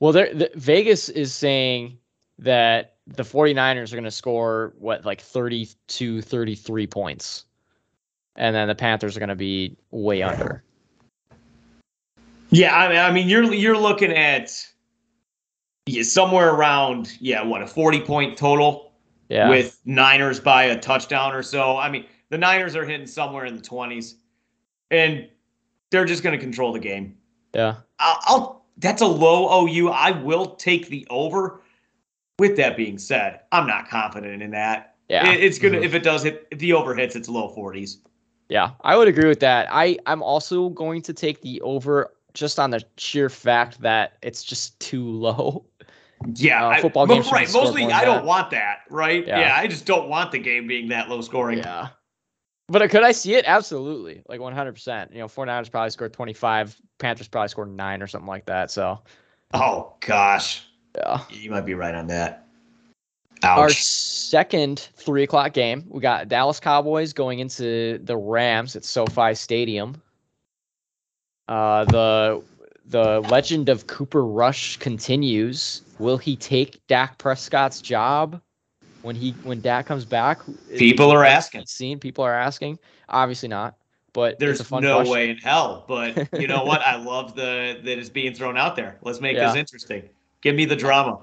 Well, 0.00 0.12
the, 0.12 0.50
Vegas 0.54 1.08
is 1.08 1.32
saying 1.32 1.98
that 2.38 2.96
the 3.06 3.22
49ers 3.22 3.92
are 3.92 3.96
going 3.96 4.04
to 4.04 4.10
score 4.10 4.74
what 4.78 5.04
like 5.04 5.20
32 5.20 6.22
33 6.22 6.86
points. 6.86 7.44
And 8.36 8.54
then 8.54 8.68
the 8.68 8.74
Panthers 8.74 9.16
are 9.16 9.20
going 9.20 9.30
to 9.30 9.36
be 9.36 9.76
way 9.90 10.22
under. 10.22 10.62
Yeah, 12.50 12.76
I 12.76 12.88
mean, 12.88 12.98
I 12.98 13.10
mean, 13.10 13.28
you're 13.28 13.52
you're 13.52 13.78
looking 13.78 14.12
at 14.12 14.52
yeah, 15.86 16.02
somewhere 16.02 16.50
around 16.50 17.16
yeah, 17.20 17.42
what 17.42 17.62
a 17.62 17.66
forty 17.66 18.00
point 18.00 18.38
total 18.38 18.92
Yeah. 19.28 19.48
with 19.48 19.80
Niners 19.84 20.38
by 20.38 20.64
a 20.64 20.78
touchdown 20.78 21.34
or 21.34 21.42
so. 21.42 21.76
I 21.76 21.90
mean, 21.90 22.04
the 22.30 22.38
Niners 22.38 22.74
are 22.76 22.84
hitting 22.84 23.06
somewhere 23.06 23.44
in 23.44 23.54
the 23.56 23.62
twenties, 23.62 24.16
and 24.90 25.28
they're 25.90 26.04
just 26.04 26.22
going 26.22 26.36
to 26.38 26.42
control 26.42 26.72
the 26.72 26.78
game. 26.80 27.16
yeah. 27.54 27.76
I'll, 27.98 28.18
I'll 28.26 28.66
that's 28.78 29.00
a 29.00 29.06
low 29.06 29.66
OU. 29.66 29.88
I 29.90 30.10
will 30.10 30.46
take 30.56 30.88
the 30.88 31.06
over. 31.10 31.62
With 32.38 32.56
that 32.58 32.76
being 32.76 32.98
said, 32.98 33.40
I'm 33.50 33.66
not 33.66 33.88
confident 33.88 34.42
in 34.42 34.50
that. 34.50 34.96
Yeah. 35.08 35.30
It- 35.32 35.42
it's 35.42 35.58
gonna 35.58 35.78
Mhm. 35.78 35.84
if 35.84 35.94
it 35.94 36.02
does 36.02 36.22
hit 36.22 36.46
if 36.50 36.58
the 36.58 36.74
over 36.74 36.94
hits, 36.94 37.16
it's 37.16 37.28
low 37.30 37.48
forties. 37.48 37.98
Yeah, 38.50 38.72
I 38.82 38.94
would 38.96 39.08
agree 39.08 39.26
with 39.28 39.40
that. 39.40 39.68
I 39.70 39.96
I'm 40.04 40.22
also 40.22 40.68
going 40.68 41.00
to 41.02 41.14
take 41.14 41.40
the 41.40 41.58
over 41.62 42.12
just 42.34 42.58
on 42.58 42.70
the 42.70 42.82
sheer 42.98 43.30
fact 43.30 43.80
that 43.80 44.18
it's 44.22 44.44
just 44.44 44.78
too 44.80 45.08
low. 45.08 45.64
Yeah, 46.34 46.66
Uh, 46.66 46.68
I- 46.68 46.80
football 46.82 47.06
mo- 47.06 47.14
games 47.14 47.32
right. 47.32 47.50
Mostly, 47.52 47.84
I 47.84 48.04
don't 48.04 48.16
that. 48.16 48.24
want 48.26 48.50
that. 48.50 48.80
Right? 48.90 49.26
Yeah. 49.26 49.40
Yeah. 49.40 49.56
I 49.56 49.66
just 49.66 49.86
don't 49.86 50.08
want 50.10 50.30
the 50.32 50.38
game 50.38 50.66
being 50.66 50.88
that 50.88 51.08
low 51.08 51.22
scoring. 51.22 51.58
Yeah. 51.58 51.88
But 52.68 52.90
could 52.90 53.04
I 53.04 53.12
see 53.12 53.34
it? 53.34 53.44
Absolutely. 53.46 54.22
Like 54.28 54.40
100%. 54.40 55.12
You 55.12 55.18
know, 55.18 55.26
49ers 55.26 55.70
probably 55.70 55.90
scored 55.90 56.12
25, 56.12 56.76
Panthers 56.98 57.28
probably 57.28 57.48
scored 57.48 57.70
9 57.70 58.02
or 58.02 58.06
something 58.06 58.28
like 58.28 58.46
that. 58.46 58.70
So, 58.70 59.00
Oh 59.54 59.94
gosh, 60.00 60.66
yeah. 60.96 61.22
you 61.30 61.50
might 61.50 61.64
be 61.64 61.74
right 61.74 61.94
on 61.94 62.08
that. 62.08 62.46
Our 63.42 63.70
second 63.70 64.88
3 64.96 65.22
o'clock 65.22 65.52
game, 65.52 65.84
we 65.88 66.00
got 66.00 66.28
Dallas 66.28 66.58
Cowboys 66.58 67.12
going 67.12 67.38
into 67.38 67.98
the 67.98 68.16
Rams 68.16 68.74
at 68.74 68.84
SoFi 68.84 69.34
Stadium. 69.34 70.02
Uh, 71.48 71.84
the 71.84 72.42
the 72.86 73.20
legend 73.28 73.68
of 73.68 73.86
Cooper 73.86 74.24
Rush 74.24 74.76
continues. 74.78 75.82
Will 75.98 76.18
he 76.18 76.36
take 76.36 76.84
Dak 76.86 77.18
Prescott's 77.18 77.80
job 77.80 78.40
when 79.06 79.14
he 79.16 79.30
when 79.44 79.60
Dak 79.60 79.86
comes 79.86 80.04
back? 80.04 80.40
People 80.76 81.12
are 81.12 81.24
asking. 81.24 81.64
Seen 81.66 81.98
people 82.00 82.24
are 82.24 82.34
asking. 82.34 82.78
Obviously 83.08 83.48
not, 83.48 83.76
but 84.12 84.38
There's 84.38 84.60
a 84.60 84.64
fun 84.64 84.82
no 84.82 84.96
question. 84.96 85.12
way 85.12 85.30
in 85.30 85.38
hell. 85.38 85.84
But 85.86 86.28
you 86.40 86.48
know 86.48 86.64
what? 86.64 86.82
I 86.82 86.96
love 86.96 87.36
the 87.36 87.78
that 87.84 87.98
is 87.98 88.10
being 88.10 88.34
thrown 88.34 88.58
out 88.58 88.74
there. 88.74 88.98
Let's 89.02 89.20
make 89.20 89.36
this 89.36 89.54
interesting. 89.54 90.08
Give 90.42 90.56
me 90.56 90.64
the 90.64 90.76
drama. 90.76 91.20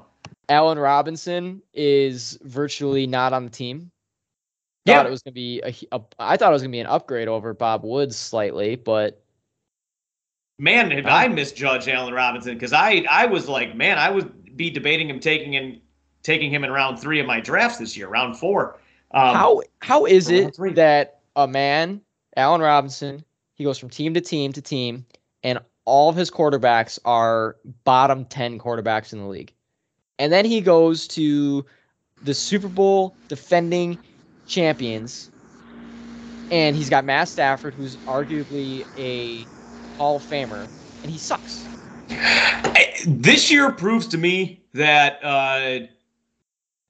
Allen 0.50 0.80
Robinson 0.80 1.62
is 1.74 2.40
virtually 2.42 3.06
not 3.06 3.34
on 3.34 3.44
the 3.44 3.52
team. 3.52 3.92
Yeah. 4.86 4.98
Thought 4.98 5.06
it 5.06 5.12
was 5.12 5.22
gonna 5.22 5.34
be 5.34 5.62
a, 5.62 5.76
a. 5.92 6.02
I 6.18 6.38
thought 6.38 6.50
it 6.50 6.54
was 6.54 6.62
gonna 6.62 6.72
be 6.72 6.80
an 6.80 6.88
upgrade 6.88 7.28
over 7.28 7.54
Bob 7.54 7.84
Woods 7.84 8.16
slightly, 8.16 8.76
but 8.78 9.22
Man, 10.58 10.90
did. 10.90 11.06
I 11.06 11.26
um, 11.26 11.36
misjudge 11.36 11.90
Allen 11.90 12.14
Robinson 12.14 12.54
because 12.54 12.72
I 12.72 13.06
I 13.10 13.26
was 13.26 13.50
like, 13.50 13.76
man, 13.76 13.98
I 13.98 14.10
would 14.10 14.56
be 14.56 14.70
debating 14.70 15.10
him 15.10 15.20
taking 15.20 15.56
in 15.56 15.82
taking 16.24 16.50
him 16.50 16.64
in 16.64 16.72
round 16.72 17.00
three 17.00 17.20
of 17.20 17.26
my 17.28 17.40
drafts 17.40 17.78
this 17.78 17.96
year, 17.96 18.08
round 18.08 18.38
four. 18.38 18.80
Um, 19.12 19.36
how 19.36 19.62
how 19.82 20.06
is 20.06 20.30
it 20.30 20.56
that 20.76 21.20
a 21.36 21.48
man, 21.48 22.02
Allen 22.36 22.62
Robinson, 22.62 23.24
he 23.54 23.64
goes 23.64 23.78
from 23.78 23.90
team 23.90 24.14
to 24.16 24.22
team 24.22 24.52
to 24.54 24.62
team, 24.62 25.06
and 25.44 25.60
all 25.86 26.10
of 26.10 26.16
his 26.16 26.32
quarterbacks 26.32 26.98
are 27.06 27.58
bottom 27.84 28.26
ten 28.26 28.58
quarterbacks 28.58 29.14
in 29.14 29.20
the 29.20 29.28
league, 29.28 29.54
and 30.18 30.32
then 30.32 30.46
he 30.46 30.62
goes 30.62 31.08
to 31.10 31.64
the 32.24 32.34
Super 32.34 32.70
Bowl 32.70 33.14
defending 33.28 34.00
champions, 34.48 35.30
and 36.50 36.76
he's 36.76 36.90
got 36.90 37.06
Matt 37.06 37.28
Stafford, 37.28 37.74
who's 37.74 37.96
arguably 37.98 38.86
a 38.98 39.46
Hall 39.98 40.16
of 40.16 40.24
Famer, 40.24 40.68
and 41.04 41.12
he 41.12 41.18
sucks. 41.18 41.66
I- 42.10 42.94
this 43.06 43.52
year 43.52 43.72
proves 43.72 44.08
to 44.08 44.18
me 44.18 44.62
that 44.74 45.20
uh, 45.24 45.88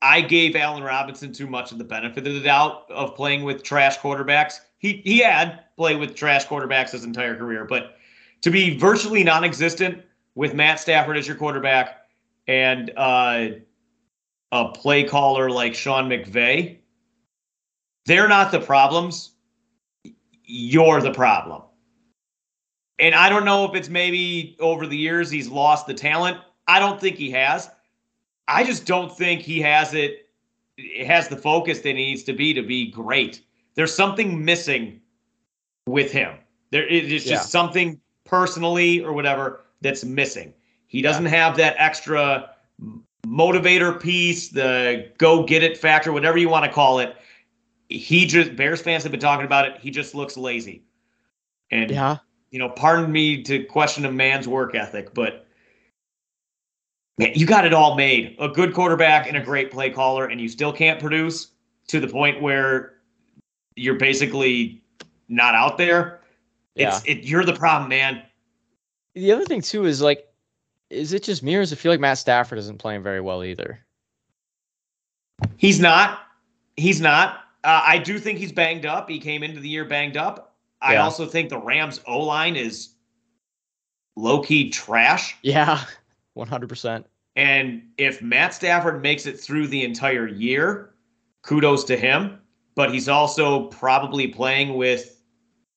I 0.03 0.19
gave 0.19 0.55
Allen 0.57 0.83
Robinson 0.83 1.31
too 1.31 1.47
much 1.47 1.71
of 1.71 1.77
the 1.77 1.83
benefit 1.85 2.27
of 2.27 2.33
the 2.33 2.41
doubt 2.41 2.91
of 2.91 3.15
playing 3.15 3.43
with 3.43 3.63
trash 3.63 3.97
quarterbacks. 3.97 4.59
He 4.77 5.01
he 5.05 5.19
had 5.19 5.61
played 5.77 5.97
with 5.97 6.13
trash 6.13 6.45
quarterbacks 6.45 6.91
his 6.91 7.05
entire 7.05 7.35
career, 7.35 7.63
but 7.63 7.95
to 8.41 8.51
be 8.51 8.77
virtually 8.77 9.23
non-existent 9.23 10.03
with 10.35 10.53
Matt 10.53 10.79
Stafford 10.79 11.17
as 11.17 11.25
your 11.25 11.37
quarterback 11.37 12.01
and 12.47 12.91
uh, 12.97 13.47
a 14.51 14.69
play 14.73 15.05
caller 15.05 15.49
like 15.49 15.73
Sean 15.73 16.09
McVay, 16.09 16.79
they're 18.05 18.27
not 18.27 18.51
the 18.51 18.59
problems. 18.59 19.31
You're 20.43 20.99
the 20.99 21.13
problem. 21.13 21.61
And 22.99 23.15
I 23.15 23.29
don't 23.29 23.45
know 23.45 23.63
if 23.65 23.73
it's 23.75 23.89
maybe 23.89 24.57
over 24.59 24.85
the 24.85 24.97
years 24.97 25.29
he's 25.29 25.47
lost 25.47 25.87
the 25.87 25.93
talent. 25.93 26.37
I 26.67 26.79
don't 26.79 26.99
think 26.99 27.15
he 27.15 27.31
has. 27.31 27.69
I 28.47 28.63
just 28.63 28.85
don't 28.85 29.15
think 29.15 29.41
he 29.41 29.61
has 29.61 29.93
it, 29.93 30.29
it 30.77 31.07
has 31.07 31.27
the 31.27 31.37
focus 31.37 31.79
that 31.79 31.89
he 31.89 31.93
needs 31.93 32.23
to 32.23 32.33
be 32.33 32.53
to 32.53 32.61
be 32.61 32.91
great. 32.91 33.41
There's 33.75 33.93
something 33.93 34.43
missing 34.43 35.01
with 35.87 36.11
him. 36.11 36.37
There 36.71 36.85
is 36.85 37.09
just 37.09 37.27
Yeah. 37.27 37.39
something 37.39 37.99
personally 38.25 39.03
or 39.03 39.13
whatever 39.13 39.65
that's 39.81 40.03
missing. 40.03 40.53
He 40.87 41.01
doesn't 41.01 41.25
have 41.25 41.57
that 41.57 41.75
extra 41.77 42.51
motivator 43.25 43.99
piece, 43.99 44.49
the 44.49 45.11
go 45.17 45.43
get 45.43 45.63
it 45.63 45.77
factor, 45.77 46.11
whatever 46.11 46.37
you 46.37 46.49
want 46.49 46.65
to 46.65 46.71
call 46.71 46.99
it. 46.99 47.15
He 47.89 48.25
just 48.25 48.55
Bears 48.55 48.81
fans 48.81 49.03
have 49.03 49.11
been 49.11 49.21
talking 49.21 49.45
about 49.45 49.65
it. 49.65 49.77
He 49.79 49.91
just 49.91 50.15
looks 50.15 50.37
lazy. 50.37 50.83
And 51.71 51.91
Yeah, 51.91 52.17
you 52.51 52.59
know, 52.59 52.69
pardon 52.69 53.11
me 53.11 53.41
to 53.43 53.63
question 53.65 54.05
a 54.05 54.11
man's 54.11 54.47
work 54.47 54.75
ethic, 54.75 55.13
but 55.13 55.47
you 57.17 57.45
got 57.45 57.65
it 57.65 57.73
all 57.73 57.95
made. 57.95 58.35
A 58.39 58.49
good 58.49 58.73
quarterback 58.73 59.27
and 59.27 59.37
a 59.37 59.41
great 59.41 59.71
play 59.71 59.89
caller, 59.89 60.25
and 60.25 60.41
you 60.41 60.49
still 60.49 60.73
can't 60.73 60.99
produce 60.99 61.51
to 61.87 61.99
the 61.99 62.07
point 62.07 62.41
where 62.41 62.95
you're 63.75 63.95
basically 63.95 64.81
not 65.29 65.55
out 65.55 65.77
there. 65.77 66.21
yeah. 66.75 66.89
It's 66.89 67.05
it 67.05 67.23
you're 67.23 67.45
the 67.45 67.53
problem, 67.53 67.89
man. 67.89 68.23
The 69.15 69.31
other 69.31 69.45
thing 69.45 69.61
too 69.61 69.85
is 69.85 70.01
like, 70.01 70.27
is 70.89 71.13
it 71.13 71.23
just 71.23 71.43
me 71.43 71.55
or 71.55 71.61
does 71.61 71.71
it 71.71 71.77
feel 71.77 71.91
like 71.91 71.99
Matt 71.99 72.17
Stafford 72.17 72.57
isn't 72.59 72.79
playing 72.79 73.03
very 73.03 73.21
well 73.21 73.43
either? 73.43 73.79
He's 75.57 75.79
not. 75.79 76.19
He's 76.77 77.01
not. 77.01 77.41
Uh, 77.63 77.81
I 77.85 77.97
do 77.97 78.19
think 78.19 78.39
he's 78.39 78.51
banged 78.51 78.85
up. 78.85 79.09
He 79.09 79.19
came 79.19 79.43
into 79.43 79.59
the 79.59 79.69
year 79.69 79.85
banged 79.85 80.17
up. 80.17 80.55
I 80.81 80.97
also 80.97 81.25
think 81.25 81.49
the 81.49 81.57
Rams 81.57 82.01
O 82.05 82.19
line 82.19 82.57
is 82.57 82.89
low 84.17 84.41
key 84.41 84.69
trash. 84.69 85.37
Yeah, 85.41 85.81
one 86.33 86.47
hundred 86.47 86.69
percent. 86.69 87.05
And 87.35 87.83
if 87.97 88.21
Matt 88.21 88.53
Stafford 88.53 89.01
makes 89.01 89.25
it 89.25 89.39
through 89.39 89.67
the 89.67 89.83
entire 89.83 90.27
year, 90.27 90.93
kudos 91.41 91.83
to 91.85 91.97
him. 91.97 92.39
But 92.75 92.91
he's 92.91 93.07
also 93.07 93.67
probably 93.67 94.27
playing 94.27 94.75
with 94.75 95.21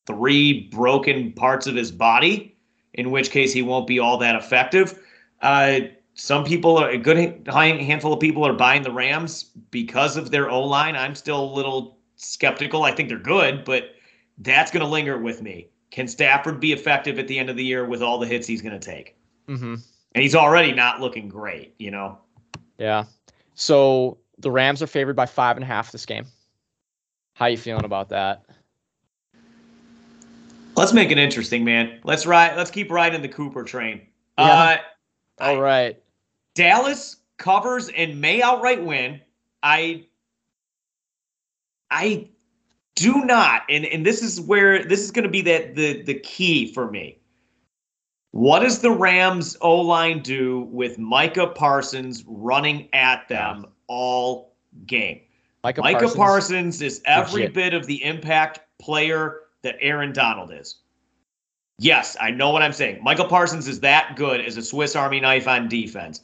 three 0.06 0.68
broken 0.68 1.30
parts 1.32 1.66
of 1.66 1.74
his 1.74 1.90
body, 1.90 2.56
in 2.94 3.10
which 3.10 3.30
case 3.30 3.52
he 3.52 3.60
won't 3.60 3.86
be 3.86 3.98
all 3.98 4.16
that 4.16 4.34
effective. 4.34 4.98
Uh, 5.42 5.80
some 6.14 6.42
people 6.42 6.78
are 6.78 6.88
a 6.88 6.96
good 6.96 7.46
handful 7.46 8.14
of 8.14 8.20
people 8.20 8.46
are 8.46 8.54
buying 8.54 8.82
the 8.82 8.90
Rams 8.90 9.50
because 9.70 10.16
of 10.16 10.30
their 10.30 10.48
O 10.48 10.62
line. 10.62 10.96
I'm 10.96 11.14
still 11.14 11.44
a 11.44 11.52
little 11.54 11.98
skeptical. 12.14 12.84
I 12.84 12.92
think 12.92 13.10
they're 13.10 13.18
good, 13.18 13.62
but 13.66 13.90
that's 14.38 14.70
going 14.70 14.84
to 14.84 14.90
linger 14.90 15.18
with 15.18 15.42
me. 15.42 15.68
Can 15.90 16.08
Stafford 16.08 16.60
be 16.60 16.72
effective 16.72 17.18
at 17.18 17.28
the 17.28 17.38
end 17.38 17.50
of 17.50 17.56
the 17.56 17.64
year 17.64 17.84
with 17.84 18.02
all 18.02 18.18
the 18.18 18.26
hits 18.26 18.46
he's 18.46 18.62
going 18.62 18.78
to 18.78 18.86
take? 18.94 19.16
Mm-hmm. 19.48 19.74
And 20.16 20.22
he's 20.22 20.34
already 20.34 20.72
not 20.72 20.98
looking 20.98 21.28
great, 21.28 21.74
you 21.78 21.90
know? 21.90 22.16
Yeah. 22.78 23.04
So 23.54 24.16
the 24.38 24.50
Rams 24.50 24.82
are 24.82 24.86
favored 24.86 25.14
by 25.14 25.26
five 25.26 25.58
and 25.58 25.62
a 25.62 25.66
half 25.66 25.92
this 25.92 26.06
game. 26.06 26.24
How 27.34 27.46
you 27.46 27.58
feeling 27.58 27.84
about 27.84 28.08
that? 28.08 28.46
Let's 30.74 30.94
make 30.94 31.10
it 31.10 31.18
interesting, 31.18 31.64
man. 31.64 32.00
Let's 32.02 32.24
ride. 32.24 32.56
Let's 32.56 32.70
keep 32.70 32.90
riding 32.90 33.20
the 33.20 33.28
Cooper 33.28 33.62
train. 33.62 34.00
Yeah. 34.38 34.78
Uh, 35.38 35.44
All 35.44 35.60
right. 35.60 36.02
Dallas 36.54 37.16
covers 37.36 37.90
and 37.90 38.18
may 38.18 38.40
outright 38.40 38.82
win. 38.82 39.20
I 39.62 40.06
I 41.90 42.30
do 42.94 43.22
not, 43.26 43.64
and, 43.68 43.84
and 43.84 44.06
this 44.06 44.22
is 44.22 44.40
where 44.40 44.82
this 44.82 45.00
is 45.00 45.10
going 45.10 45.24
to 45.24 45.30
be 45.30 45.42
that 45.42 45.74
the 45.74 46.00
the 46.04 46.14
key 46.14 46.72
for 46.72 46.90
me. 46.90 47.18
What 48.36 48.60
does 48.60 48.80
the 48.80 48.90
Rams 48.90 49.56
O 49.62 49.80
line 49.80 50.20
do 50.20 50.68
with 50.70 50.98
Micah 50.98 51.46
Parsons 51.46 52.22
running 52.26 52.90
at 52.92 53.26
them 53.28 53.64
all 53.86 54.52
game? 54.84 55.22
Micah, 55.64 55.80
Micah 55.80 56.00
Parsons, 56.00 56.16
Parsons, 56.16 56.82
is 56.82 57.00
every 57.06 57.40
legit. 57.44 57.54
bit 57.54 57.72
of 57.72 57.86
the 57.86 58.04
impact 58.04 58.60
player 58.78 59.40
that 59.62 59.76
Aaron 59.80 60.12
Donald 60.12 60.52
is. 60.52 60.80
Yes, 61.78 62.14
I 62.20 62.30
know 62.30 62.50
what 62.50 62.60
I'm 62.60 62.74
saying. 62.74 63.02
Michael 63.02 63.24
Parsons 63.24 63.68
is 63.68 63.80
that 63.80 64.16
good 64.16 64.42
as 64.42 64.58
a 64.58 64.62
Swiss 64.62 64.94
Army 64.94 65.18
knife 65.18 65.48
on 65.48 65.66
defense. 65.66 66.20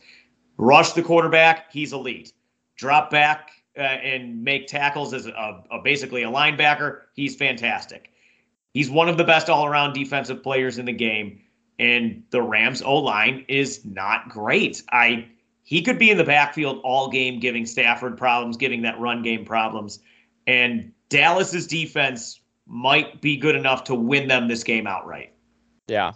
Rush 0.58 0.92
the 0.92 1.02
quarterback, 1.02 1.72
he's 1.72 1.94
elite. 1.94 2.34
Drop 2.76 3.10
back 3.10 3.52
uh, 3.78 3.80
and 3.80 4.44
make 4.44 4.66
tackles 4.66 5.14
as 5.14 5.28
a, 5.28 5.64
a 5.70 5.78
basically 5.82 6.24
a 6.24 6.30
linebacker, 6.30 7.00
he's 7.14 7.36
fantastic. 7.36 8.10
He's 8.74 8.90
one 8.90 9.08
of 9.08 9.16
the 9.16 9.24
best 9.24 9.48
all-around 9.48 9.94
defensive 9.94 10.42
players 10.42 10.76
in 10.76 10.84
the 10.84 10.92
game, 10.92 11.40
and 11.78 12.22
the 12.30 12.42
Rams 12.42 12.82
O 12.82 12.96
line 12.96 13.44
is 13.48 13.84
not 13.84 14.28
great. 14.28 14.82
I 14.90 15.28
he 15.64 15.82
could 15.82 15.98
be 15.98 16.10
in 16.10 16.18
the 16.18 16.24
backfield 16.24 16.80
all 16.84 17.08
game, 17.08 17.40
giving 17.40 17.66
Stafford 17.66 18.16
problems, 18.16 18.56
giving 18.56 18.82
that 18.82 18.98
run 18.98 19.22
game 19.22 19.44
problems, 19.44 20.00
and 20.46 20.92
Dallas's 21.08 21.66
defense 21.66 22.40
might 22.66 23.20
be 23.20 23.36
good 23.36 23.54
enough 23.54 23.84
to 23.84 23.94
win 23.94 24.28
them 24.28 24.48
this 24.48 24.64
game 24.64 24.86
outright. 24.86 25.32
Yeah. 25.88 26.12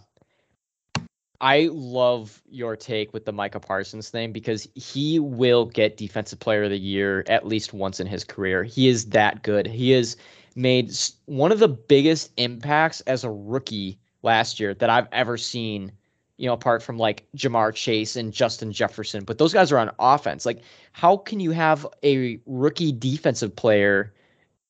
I 1.41 1.69
love 1.71 2.43
your 2.49 2.77
take 2.77 3.13
with 3.13 3.27
the 3.27 3.33
Micah 3.33 3.61
Parsons 3.61 4.09
thing 4.09 4.33
because 4.33 4.67
he 4.75 5.19
will 5.19 5.67
get 5.67 5.99
Defensive 5.99 6.41
Player 6.41 6.65
of 6.65 6.71
the 6.71 6.79
Year 6.79 7.25
at 7.27 7.47
least 7.47 7.75
once 7.75 8.01
in 8.01 8.07
his 8.07 8.25
career. 8.25 8.65
He 8.65 8.89
is 8.89 9.07
that 9.11 9.43
good. 9.43 9.67
He 9.67 9.91
has 9.91 10.17
made 10.55 10.93
one 11.27 11.53
of 11.53 11.59
the 11.59 11.69
biggest 11.69 12.33
impacts 12.39 13.03
as 13.03 13.23
a 13.23 13.31
rookie 13.31 13.99
last 14.27 14.61
year 14.61 14.75
that 14.75 14.91
I've 14.91 15.09
ever 15.13 15.39
seen, 15.39 15.91
you 16.37 16.47
know, 16.47 16.53
apart 16.53 16.83
from 16.83 16.99
like 16.99 17.27
Ja'Marr 17.35 17.75
Chase 17.75 18.17
and 18.17 18.31
Justin 18.31 18.73
Jefferson. 18.73 19.25
But 19.25 19.39
those 19.39 19.55
guys 19.55 19.73
are 19.73 19.79
on 19.79 19.91
offense. 19.99 20.45
Like, 20.45 20.61
how 20.93 21.17
can 21.17 21.41
you 21.41 21.53
have 21.53 21.87
a 22.03 22.39
rookie 22.45 22.93
defensive 22.93 23.57
player 23.57 24.13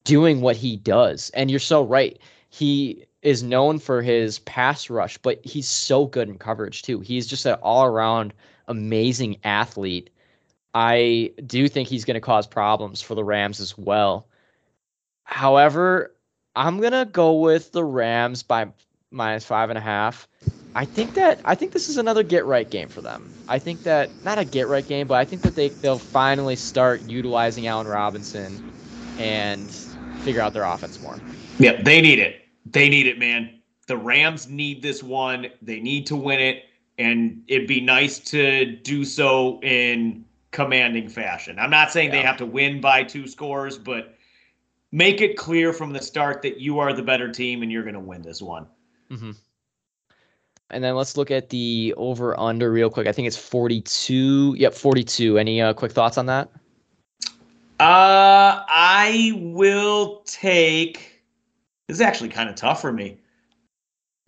doing 0.05 0.41
what 0.41 0.55
he 0.55 0.77
does? 0.77 1.31
And 1.31 1.51
you're 1.51 1.59
so 1.59 1.83
right. 1.83 2.21
He 2.51 3.05
is 3.23 3.43
known 3.43 3.81
for 3.81 4.03
his 4.03 4.39
pass 4.41 4.89
rush, 4.89 5.19
but 5.19 5.45
he's 5.45 5.69
so 5.69 6.07
good 6.07 6.29
in 6.29 6.39
coverage 6.39 6.83
too. 6.83 7.01
He's 7.01 7.27
just 7.27 7.45
an 7.45 7.55
all 7.55 7.85
around 7.85 8.33
amazing 8.69 9.39
athlete. 9.43 10.11
I 10.75 11.33
do 11.47 11.69
think 11.69 11.89
he's 11.89 12.05
going 12.05 12.15
to 12.15 12.21
cause 12.21 12.47
problems 12.47 13.01
for 13.01 13.15
the 13.17 13.25
Rams 13.25 13.61
as 13.61 13.77
well. 13.77 14.29
However, 15.25 16.15
I'm 16.55 16.81
going 16.81 16.93
to 16.93 17.09
go 17.11 17.41
with 17.41 17.73
the 17.73 17.85
Rams 17.85 18.43
by 18.43 18.69
minus 19.11 19.45
five 19.45 19.71
and 19.71 19.79
a 19.79 19.83
half. 19.83 20.29
I 20.75 20.85
think 20.85 21.15
that 21.15 21.41
I 21.45 21.55
think 21.55 21.73
this 21.73 21.89
is 21.89 21.97
another 21.97 22.23
get 22.23 22.45
right 22.45 22.69
game 22.69 22.89
for 22.89 23.01
them. 23.01 23.33
I 23.49 23.59
think 23.59 23.83
that 23.85 24.11
not 24.25 24.39
a 24.39 24.45
get 24.45 24.69
right 24.69 24.87
game, 24.87 25.07
but 25.07 25.15
I 25.15 25.25
think 25.25 25.43
that 25.43 25.55
they 25.55 25.69
they'll 25.69 25.99
finally 25.99 26.57
start 26.57 27.03
utilizing 27.03 27.67
Allen 27.67 27.87
Robinson 27.87 28.73
and 29.19 29.71
figure 30.21 30.43
out 30.43 30.53
their 30.53 30.65
offense 30.65 31.01
more. 31.01 31.19
Yeah, 31.59 31.81
they 31.83 32.01
need 32.01 32.19
it. 32.19 32.43
They 32.67 32.89
need 32.89 33.07
it, 33.07 33.19
man. 33.19 33.61
The 33.87 33.97
Rams 33.97 34.49
need 34.49 34.83
this 34.83 35.03
one. 35.03 35.47
They 35.63 35.81
need 35.81 36.07
to 36.09 36.17
win 36.17 36.41
it, 36.41 36.65
and 36.99 37.43
it'd 37.47 37.69
be 37.69 37.81
nice 37.81 38.19
to 38.31 38.67
do 38.77 39.05
so 39.05 39.61
in 39.63 40.25
commanding 40.51 41.09
fashion. 41.09 41.59
I'm 41.59 41.71
not 41.71 41.91
saying 41.91 42.11
they 42.11 42.23
have 42.23 42.37
to 42.39 42.47
win 42.47 42.81
by 42.81 43.05
two 43.05 43.29
scores, 43.29 43.79
but 43.79 44.17
make 44.91 45.21
it 45.21 45.37
clear 45.37 45.73
from 45.73 45.93
the 45.93 46.03
start 46.03 46.43
that 46.43 46.61
you 46.61 46.79
are 46.81 46.93
the 46.93 47.03
better 47.03 47.31
team 47.31 47.63
and 47.63 47.71
you're 47.71 47.83
going 47.83 47.95
to 47.95 48.01
win 48.01 48.23
this 48.23 48.43
one. 48.43 48.67
Mm-hmm. 49.11 49.33
And 50.71 50.83
then 50.83 50.97
let's 50.97 51.17
look 51.17 51.31
at 51.31 51.51
the 51.51 51.95
over 51.97 52.39
under 52.39 52.73
real 52.73 52.91
quick. 52.91 53.07
I 53.07 53.13
think 53.13 53.29
it's 53.29 53.37
42. 53.37 54.57
Yep, 54.59 54.75
42. 54.75 55.39
Any 55.39 55.63
uh, 55.63 55.73
quick 55.73 55.93
thoughts 55.93 56.19
on 56.19 56.27
that? 56.27 56.51
Uh, 57.79 58.65
I 58.69 59.33
will 59.37 60.23
take. 60.27 61.23
This 61.87 61.99
is 61.99 62.01
actually 62.01 62.31
kind 62.31 62.49
of 62.49 62.57
tough 62.57 62.81
for 62.81 62.93
me. 62.93 63.19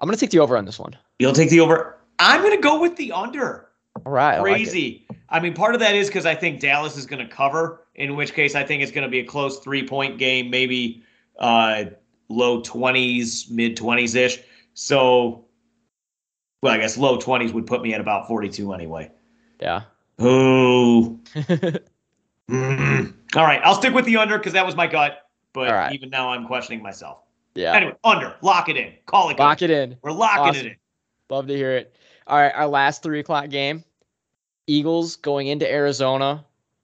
I'm 0.01 0.07
going 0.07 0.17
to 0.17 0.21
take 0.21 0.31
the 0.31 0.39
over 0.39 0.57
on 0.57 0.65
this 0.65 0.79
one. 0.79 0.97
You'll 1.19 1.33
take 1.33 1.51
the 1.51 1.61
over. 1.61 1.97
I'm 2.21 2.41
going 2.43 2.55
to 2.55 2.63
go 2.63 2.81
with 2.81 2.97
the 2.97 3.11
under. 3.11 3.69
All 4.07 4.13
right. 4.13 4.35
I 4.35 4.41
like 4.41 4.53
crazy. 4.53 5.07
I 5.31 5.41
mean, 5.41 5.55
part 5.55 5.75
of 5.75 5.81
that 5.81 5.95
is 5.95 6.07
because 6.07 6.25
I 6.27 6.35
think 6.35 6.61
Dallas 6.61 6.97
is 6.97 7.05
going 7.05 7.27
to 7.27 7.35
cover, 7.35 7.85
in 7.97 8.15
which 8.15 8.33
case 8.33 8.55
I 8.55 8.63
think 8.63 8.83
it's 8.83 8.93
going 8.93 9.03
to 9.03 9.11
be 9.11 9.19
a 9.19 9.25
close 9.25 9.59
three 9.59 9.87
point 9.87 10.19
game, 10.19 10.51
maybe 10.51 11.03
uh, 11.41 11.87
low 12.29 12.63
20s, 12.63 13.51
mid 13.51 13.77
20s 13.77 14.15
ish. 14.15 14.39
So, 14.81 15.45
well, 16.63 16.73
I 16.73 16.79
guess 16.79 16.97
low 16.97 17.19
20s 17.19 17.53
would 17.53 17.67
put 17.67 17.83
me 17.83 17.95
at 17.95 18.01
about 18.01 18.29
42 18.29 18.73
anyway. 18.73 19.11
Yeah. 19.61 19.83
Ooh. 20.23 21.21
Mm. 22.51 23.13
All 23.37 23.43
right. 23.45 23.61
I'll 23.63 23.75
stick 23.75 23.93
with 23.93 24.07
the 24.07 24.17
under 24.17 24.39
because 24.39 24.55
that 24.55 24.65
was 24.65 24.75
my 24.75 24.87
gut. 24.87 25.29
But 25.53 25.71
right. 25.71 25.93
even 25.93 26.09
now 26.09 26.31
I'm 26.31 26.47
questioning 26.47 26.83
myself. 26.83 27.19
yeah. 27.55 27.75
Anyway, 27.75 27.93
under. 28.03 28.37
Lock 28.41 28.71
it 28.71 28.79
in. 28.79 28.95
Call 29.05 29.29
it. 29.29 29.35
good. 29.37 29.43
Lock 29.43 29.61
it 29.61 29.69
in. 29.69 29.99
We're 30.01 30.13
locking 30.13 30.45
Awesome. 30.45 30.67
it 30.67 30.71
in. 30.71 30.77
Love 31.29 31.47
to 31.49 31.55
hear 31.55 31.73
it. 31.73 31.95
All 32.27 32.39
right. 32.39 32.55
Our 32.55 32.67
last 32.67 33.03
three 33.03 33.21
o'clock 33.21 33.51
game 33.51 33.85
Eagles 34.67 35.17
going 35.17 35.49
into 35.49 35.71
Arizona. 35.71 36.43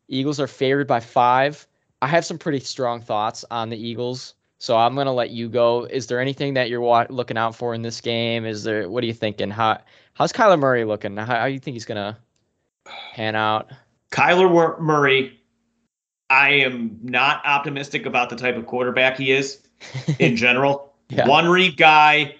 Eagles 0.09 0.39
are 0.39 0.47
favored 0.47 0.87
by 0.87 1.01
five. 1.01 1.67
I 2.03 2.09
have 2.09 2.27
some 2.27 2.37
pretty 2.37 2.61
strong 2.61 3.01
thoughts 3.01 3.43
on 3.51 3.71
the 3.71 3.79
Eagles. 3.79 4.35
So 4.65 4.79
I'm 4.79 4.95
going 4.95 5.05
to 5.05 5.13
let 5.13 5.29
you 5.29 5.51
go. 5.51 5.85
Is 5.85 6.07
there 6.07 6.19
anything 6.19 6.55
that 6.55 6.71
you're 6.71 6.81
wa- 6.81 7.05
looking 7.11 7.37
out 7.37 7.55
for 7.55 7.75
in 7.75 7.83
this 7.83 8.01
game? 8.01 8.47
Is 8.47 8.65
there, 8.65 8.89
what 8.89 9.05
are 9.05 9.07
you 9.07 9.13
thinking? 9.13 9.51
How, 9.51 9.79
how's 10.15 10.33
Kyler 10.33 10.59
Murray 10.59 10.87
looking? 10.87 11.19
How, 11.19 11.27
how 11.27 11.47
do 11.47 11.53
you 11.53 11.59
think 11.59 11.75
he's 11.75 11.85
going 11.85 11.97
to 11.97 12.17
pan 13.13 13.37
out? 13.37 13.71
Kyler 14.11 14.81
Murray, 14.81 15.39
I 16.31 16.49
am 16.53 16.99
not 17.03 17.45
optimistic 17.45 18.07
about 18.07 18.31
the 18.31 18.37
type 18.37 18.57
of 18.57 18.65
quarterback 18.65 19.19
he 19.19 19.33
is 19.33 19.61
in 20.19 20.35
general. 20.45 20.95
Yeah. 21.11 21.29
One 21.29 21.47
read 21.47 21.77
guy, 21.77 22.37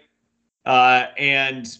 uh, 0.65 1.09
and 1.19 1.77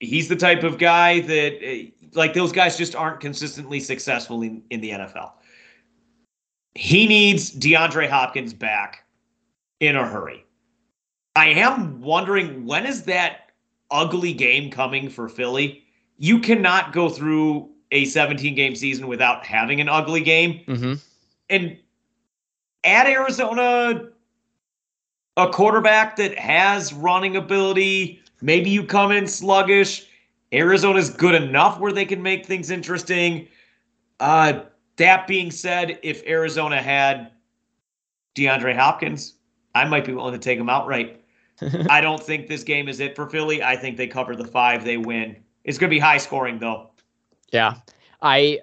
he's 0.00 0.26
the 0.26 0.34
type 0.34 0.64
of 0.64 0.76
guy 0.76 1.20
that, 1.20 1.58
uh, 1.64 1.88
like, 2.14 2.34
those 2.34 2.50
guys 2.50 2.76
just 2.76 2.96
aren't 2.96 3.20
consistently 3.20 3.78
successful 3.78 4.42
in, 4.42 4.60
in 4.70 4.80
the 4.80 4.90
NFL. 4.90 5.30
He 6.74 7.06
needs 7.06 7.54
DeAndre 7.54 8.08
Hopkins 8.08 8.52
back 8.52 9.04
in 9.80 9.96
a 9.96 10.06
hurry. 10.06 10.44
I 11.36 11.48
am 11.48 12.00
wondering 12.00 12.66
when 12.66 12.86
is 12.86 13.04
that 13.04 13.50
ugly 13.90 14.32
game 14.32 14.70
coming 14.70 15.08
for 15.08 15.28
Philly? 15.28 15.84
You 16.18 16.38
cannot 16.38 16.92
go 16.92 17.08
through 17.08 17.70
a 17.90 18.04
17 18.04 18.54
game 18.54 18.74
season 18.74 19.06
without 19.06 19.44
having 19.44 19.80
an 19.80 19.88
ugly 19.88 20.20
game. 20.20 20.60
Mm-hmm. 20.66 20.94
And 21.48 21.78
at 22.84 23.06
Arizona, 23.06 24.08
a 25.36 25.48
quarterback 25.48 26.16
that 26.16 26.38
has 26.38 26.92
running 26.92 27.36
ability, 27.36 28.20
maybe 28.40 28.70
you 28.70 28.84
come 28.84 29.10
in 29.10 29.26
sluggish. 29.26 30.06
Arizona's 30.52 31.10
good 31.10 31.34
enough 31.34 31.78
where 31.78 31.92
they 31.92 32.04
can 32.04 32.22
make 32.22 32.44
things 32.44 32.70
interesting. 32.70 33.48
Uh, 34.18 34.64
that 34.96 35.26
being 35.26 35.50
said, 35.50 35.98
if 36.02 36.26
Arizona 36.26 36.82
had 36.82 37.30
DeAndre 38.34 38.76
Hopkins, 38.76 39.34
I 39.74 39.84
might 39.84 40.04
be 40.04 40.12
willing 40.12 40.32
to 40.32 40.38
take 40.38 40.58
them 40.58 40.68
outright. 40.68 41.22
I 41.90 42.00
don't 42.00 42.22
think 42.22 42.48
this 42.48 42.62
game 42.64 42.88
is 42.88 43.00
it 43.00 43.14
for 43.14 43.28
Philly. 43.28 43.62
I 43.62 43.76
think 43.76 43.96
they 43.96 44.06
cover 44.06 44.34
the 44.34 44.46
five, 44.46 44.84
they 44.84 44.96
win. 44.96 45.36
It's 45.64 45.78
going 45.78 45.90
to 45.90 45.94
be 45.94 45.98
high 45.98 46.18
scoring, 46.18 46.58
though. 46.58 46.90
Yeah. 47.52 47.74
I 48.22 48.60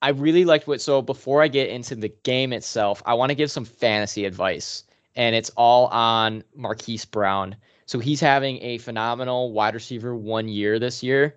I 0.00 0.10
really 0.10 0.44
liked 0.44 0.68
what 0.68 0.80
so 0.80 1.02
before 1.02 1.42
I 1.42 1.48
get 1.48 1.68
into 1.68 1.96
the 1.96 2.08
game 2.22 2.52
itself, 2.52 3.02
I 3.04 3.14
want 3.14 3.30
to 3.30 3.34
give 3.34 3.50
some 3.50 3.64
fantasy 3.64 4.24
advice. 4.24 4.84
And 5.16 5.34
it's 5.34 5.50
all 5.56 5.86
on 5.88 6.44
Marquise 6.54 7.04
Brown. 7.04 7.56
So 7.86 7.98
he's 7.98 8.20
having 8.20 8.62
a 8.62 8.78
phenomenal 8.78 9.52
wide 9.52 9.74
receiver 9.74 10.14
one 10.14 10.46
year 10.48 10.78
this 10.78 11.02
year. 11.02 11.36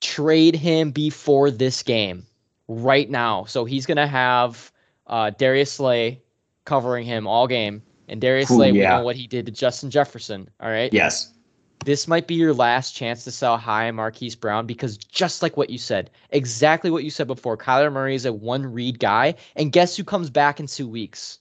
Trade 0.00 0.54
him 0.54 0.90
before 0.90 1.50
this 1.50 1.82
game 1.82 2.24
right 2.68 3.10
now. 3.10 3.44
So 3.44 3.64
he's 3.64 3.84
gonna 3.84 4.06
have 4.06 4.72
uh, 5.06 5.30
Darius 5.30 5.72
Slay 5.72 6.22
covering 6.64 7.04
him 7.06 7.26
all 7.26 7.46
game. 7.46 7.82
And 8.08 8.20
Darius 8.20 8.50
Ooh, 8.50 8.56
Slay, 8.56 8.72
we 8.72 8.80
know 8.80 9.02
what 9.02 9.16
he 9.16 9.26
did 9.26 9.46
to 9.46 9.52
Justin 9.52 9.90
Jefferson. 9.90 10.48
All 10.60 10.70
right 10.70 10.92
Yes. 10.92 11.32
this 11.84 12.06
might 12.08 12.26
be 12.26 12.34
your 12.34 12.52
last 12.54 12.94
chance 12.94 13.24
to 13.24 13.30
sell 13.30 13.56
high 13.56 13.90
Marquise 13.90 14.34
Brown 14.34 14.66
because 14.66 14.96
just 14.98 15.42
like 15.42 15.56
what 15.56 15.70
you 15.70 15.78
said, 15.78 16.10
exactly 16.30 16.90
what 16.90 17.04
you 17.04 17.10
said 17.10 17.26
before, 17.26 17.56
Kyler 17.56 17.92
Murray 17.92 18.14
is 18.14 18.24
a 18.26 18.32
one 18.32 18.64
read 18.66 18.98
guy. 18.98 19.34
And 19.56 19.72
guess 19.72 19.96
who 19.96 20.04
comes 20.04 20.30
back 20.30 20.60
in 20.60 20.66
two 20.66 20.88
weeks? 20.88 21.38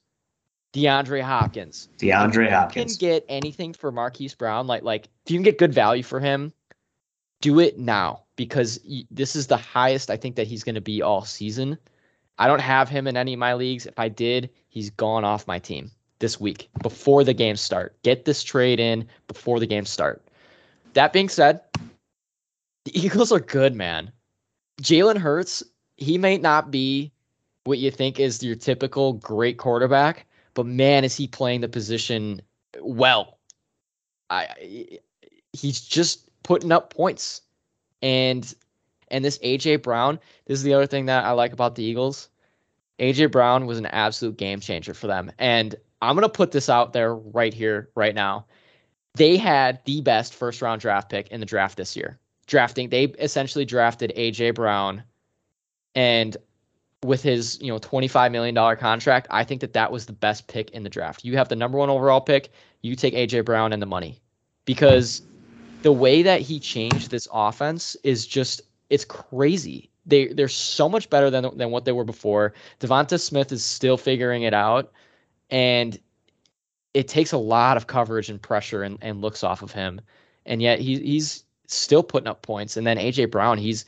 DeAndre 0.73 1.21
Hopkins. 1.21 1.89
DeAndre 1.99 2.45
If 2.45 2.49
you 2.49 2.49
Hopkins. 2.49 2.97
can 2.97 3.07
get 3.07 3.25
anything 3.29 3.73
for 3.73 3.91
Marquise 3.91 4.33
Brown, 4.35 4.67
like 4.67 4.83
like 4.83 5.05
if 5.25 5.31
you 5.31 5.37
can 5.37 5.43
get 5.43 5.57
good 5.59 5.73
value 5.73 6.03
for 6.03 6.19
him, 6.19 6.51
do 7.41 7.59
it 7.59 7.77
now 7.77 8.23
because 8.35 8.79
this 9.11 9.35
is 9.35 9.47
the 9.47 9.57
highest 9.57 10.09
I 10.09 10.17
think 10.17 10.35
that 10.37 10.47
he's 10.47 10.63
going 10.63 10.75
to 10.75 10.81
be 10.81 11.01
all 11.01 11.23
season. 11.25 11.77
I 12.37 12.47
don't 12.47 12.61
have 12.61 12.89
him 12.89 13.07
in 13.07 13.17
any 13.17 13.33
of 13.33 13.39
my 13.39 13.53
leagues. 13.53 13.85
If 13.85 13.99
I 13.99 14.09
did, 14.09 14.49
he's 14.69 14.89
gone 14.89 15.23
off 15.23 15.47
my 15.47 15.59
team 15.59 15.91
this 16.19 16.39
week 16.39 16.69
before 16.81 17.23
the 17.23 17.33
games 17.33 17.61
start. 17.61 17.95
Get 18.03 18.25
this 18.25 18.43
trade 18.43 18.79
in 18.79 19.07
before 19.27 19.59
the 19.59 19.67
games 19.67 19.89
start. 19.89 20.21
That 20.93 21.13
being 21.13 21.29
said, 21.29 21.61
the 22.85 22.91
Eagles 22.99 23.31
are 23.31 23.39
good, 23.39 23.75
man. 23.75 24.11
Jalen 24.81 25.17
Hurts, 25.17 25.63
he 25.97 26.17
may 26.17 26.37
not 26.37 26.71
be 26.71 27.11
what 27.65 27.79
you 27.79 27.91
think 27.91 28.19
is 28.19 28.43
your 28.43 28.55
typical 28.55 29.13
great 29.13 29.57
quarterback, 29.57 30.25
but 30.53 30.65
man, 30.65 31.03
is 31.03 31.15
he 31.15 31.27
playing 31.27 31.61
the 31.61 31.69
position 31.69 32.41
well. 32.81 33.37
I, 34.29 34.99
he's 35.53 35.81
just 35.81 36.29
putting 36.43 36.71
up 36.71 36.93
points. 36.93 37.41
And 38.01 38.53
and 39.13 39.23
this 39.23 39.37
AJ 39.39 39.83
Brown, 39.83 40.19
this 40.45 40.57
is 40.57 40.63
the 40.63 40.73
other 40.73 40.87
thing 40.87 41.05
that 41.05 41.23
I 41.23 41.31
like 41.31 41.53
about 41.53 41.75
the 41.75 41.83
Eagles. 41.83 42.29
AJ 42.99 43.31
Brown 43.31 43.65
was 43.65 43.77
an 43.77 43.85
absolute 43.85 44.37
game 44.37 44.59
changer 44.59 44.93
for 44.93 45.07
them. 45.07 45.31
And 45.37 45.75
I'm 46.01 46.15
going 46.15 46.23
to 46.23 46.29
put 46.29 46.51
this 46.51 46.67
out 46.67 46.91
there 46.91 47.15
right 47.15 47.53
here 47.53 47.89
right 47.95 48.15
now. 48.15 48.45
They 49.15 49.37
had 49.37 49.79
the 49.85 50.01
best 50.01 50.33
first 50.33 50.61
round 50.61 50.81
draft 50.81 51.09
pick 51.09 51.29
in 51.29 51.39
the 51.39 51.45
draft 51.45 51.77
this 51.77 51.95
year. 51.95 52.19
Drafting, 52.47 52.89
they 52.89 53.05
essentially 53.19 53.63
drafted 53.63 54.11
AJ 54.17 54.55
Brown 54.55 55.03
and 55.95 56.35
with 57.03 57.21
his, 57.21 57.59
you 57.61 57.67
know, 57.67 57.77
25 57.77 58.31
million 58.31 58.55
dollar 58.55 58.75
contract, 58.75 59.27
I 59.29 59.43
think 59.43 59.61
that 59.61 59.73
that 59.73 59.91
was 59.91 60.05
the 60.05 60.13
best 60.13 60.47
pick 60.47 60.71
in 60.71 60.83
the 60.83 60.89
draft. 60.89 61.23
You 61.23 61.37
have 61.37 61.49
the 61.49 61.55
number 61.55 61.77
1 61.77 61.89
overall 61.89 62.21
pick, 62.21 62.49
you 62.81 62.95
take 62.95 63.13
AJ 63.13 63.45
Brown 63.45 63.73
and 63.73 63.81
the 63.81 63.85
money. 63.85 64.19
Because 64.65 65.21
the 65.83 65.91
way 65.91 66.23
that 66.23 66.41
he 66.41 66.59
changed 66.59 67.11
this 67.11 67.27
offense 67.31 67.95
is 68.03 68.25
just 68.25 68.61
it's 68.93 69.05
crazy. 69.05 69.89
They 70.05 70.27
they're 70.27 70.47
so 70.47 70.87
much 70.87 71.09
better 71.09 71.31
than 71.31 71.57
than 71.57 71.71
what 71.71 71.85
they 71.85 71.91
were 71.91 72.03
before. 72.03 72.53
Devonta 72.79 73.19
Smith 73.19 73.51
is 73.51 73.65
still 73.65 73.97
figuring 73.97 74.43
it 74.43 74.53
out, 74.53 74.91
and 75.49 75.99
it 76.93 77.07
takes 77.07 77.31
a 77.31 77.37
lot 77.37 77.75
of 77.75 77.87
coverage 77.87 78.29
and 78.29 78.39
pressure 78.39 78.83
and, 78.83 78.99
and 79.01 79.19
looks 79.19 79.43
off 79.43 79.63
of 79.63 79.71
him, 79.71 79.99
and 80.45 80.61
yet 80.61 80.79
he 80.79 80.99
he's 80.99 81.43
still 81.65 82.03
putting 82.03 82.27
up 82.27 82.43
points. 82.43 82.77
And 82.77 82.85
then 82.85 82.97
AJ 82.97 83.31
Brown, 83.31 83.57
he's, 83.57 83.85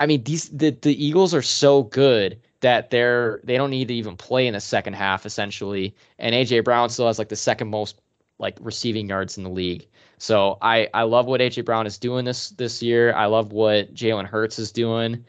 I 0.00 0.06
mean 0.06 0.24
these 0.24 0.48
the 0.48 0.70
the 0.70 1.04
Eagles 1.04 1.32
are 1.32 1.42
so 1.42 1.84
good 1.84 2.40
that 2.58 2.90
they're 2.90 3.40
they 3.44 3.56
don't 3.56 3.70
need 3.70 3.86
to 3.88 3.94
even 3.94 4.16
play 4.16 4.48
in 4.48 4.54
the 4.54 4.60
second 4.60 4.94
half 4.94 5.24
essentially, 5.24 5.94
and 6.18 6.34
AJ 6.34 6.64
Brown 6.64 6.88
still 6.90 7.06
has 7.06 7.20
like 7.20 7.28
the 7.28 7.36
second 7.36 7.68
most 7.68 8.00
like 8.40 8.58
receiving 8.60 9.08
yards 9.08 9.38
in 9.38 9.44
the 9.44 9.50
league. 9.50 9.86
So 10.22 10.56
I 10.62 10.88
I 10.94 11.02
love 11.02 11.26
what 11.26 11.40
AJ 11.40 11.64
Brown 11.64 11.84
is 11.84 11.98
doing 11.98 12.24
this 12.24 12.50
this 12.50 12.80
year. 12.80 13.12
I 13.12 13.26
love 13.26 13.50
what 13.50 13.92
Jalen 13.92 14.24
Hurts 14.24 14.56
is 14.60 14.70
doing. 14.70 15.24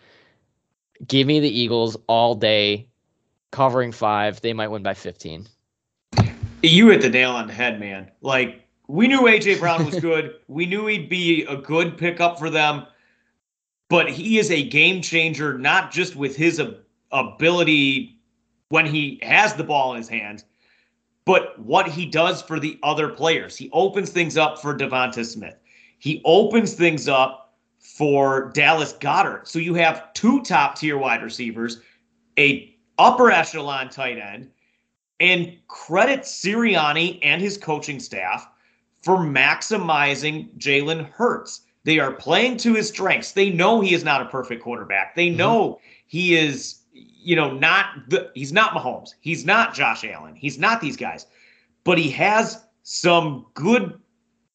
Give 1.08 1.26
me 1.26 1.40
the 1.40 1.50
Eagles 1.50 1.98
all 2.06 2.36
day, 2.36 2.88
covering 3.50 3.92
five. 3.92 4.40
They 4.42 4.54
might 4.54 4.68
win 4.68 4.84
by 4.84 4.94
15. 4.94 5.48
You 6.62 6.90
hit 6.92 7.02
the 7.02 7.10
nail 7.10 7.32
on 7.32 7.48
the 7.48 7.54
head, 7.54 7.80
man. 7.80 8.12
Like 8.22 8.68
we 8.88 9.08
knew 9.08 9.22
AJ 9.22 9.60
Brown 9.60 9.84
was 9.84 10.00
good. 10.00 10.36
we 10.48 10.68
knew 10.68 10.86
he'd 10.86 11.10
be 11.10 11.44
a 11.46 11.56
good 11.58 11.98
pickup 11.98 12.38
for 12.38 12.52
them. 12.52 12.86
But 13.90 14.12
he 14.12 14.38
is 14.38 14.52
a 14.52 14.70
game 14.70 15.02
changer, 15.02 15.58
not 15.58 15.92
just 15.92 16.16
with 16.16 16.36
his 16.36 16.60
ab- 16.60 16.78
ability 17.12 18.20
when 18.70 18.86
he 18.86 19.18
has 19.24 19.56
the 19.56 19.64
ball 19.64 19.94
in 19.94 19.98
his 19.98 20.10
hands, 20.10 20.46
but 21.26 21.58
what 21.60 21.88
he 21.88 22.06
does 22.06 22.42
for 22.42 22.60
the 22.60 22.80
other 22.84 23.10
players. 23.10 23.56
He 23.56 23.70
opens 23.72 24.10
things 24.10 24.38
up 24.38 24.62
for 24.62 24.78
Devonta 24.78 25.26
Smith. 25.26 25.56
He 26.00 26.22
opens 26.26 26.74
things 26.74 27.08
up 27.08 27.54
for 27.80 28.52
Dallas 28.54 28.94
Goedert. 28.94 29.48
So 29.48 29.60
you 29.60 29.74
have 29.76 30.14
two 30.14 30.42
top 30.42 30.78
tier 30.78 30.98
wide 30.98 31.24
receivers, 31.24 31.80
a 32.38 32.76
upper 32.98 33.32
echelon 33.32 33.90
tight 33.90 34.18
end, 34.18 34.50
and 35.20 35.58
credit 35.68 36.22
Sirianni 36.22 37.20
and 37.24 37.42
his 37.42 37.58
coaching 37.58 38.00
staff 38.00 38.50
for 39.02 39.18
maximizing 39.18 40.56
Jalen 40.58 41.10
Hurts. 41.10 41.62
They 41.84 42.00
are 42.00 42.14
playing 42.14 42.58
to 42.58 42.74
his 42.74 42.88
strengths. 42.88 43.34
They 43.34 43.50
know 43.50 43.82
he 43.82 43.94
is 43.94 44.04
not 44.04 44.22
a 44.22 44.26
perfect 44.26 44.64
quarterback. 44.64 45.16
They 45.16 45.28
mm-hmm. 45.28 45.38
know 45.38 45.80
he 46.08 46.36
is, 46.36 46.80
you 46.94 47.36
know, 47.36 47.52
not 47.52 48.10
the 48.10 48.32
he's 48.36 48.54
not 48.54 48.74
Mahomes. 48.74 49.16
He's 49.20 49.46
not 49.46 49.74
Josh 49.74 50.04
Allen. 50.04 50.36
He's 50.36 50.60
not 50.60 50.80
these 50.80 50.98
guys. 50.98 51.26
But 51.84 51.98
he 51.98 52.10
has 52.12 52.64
some 52.84 53.48
good 53.56 54.00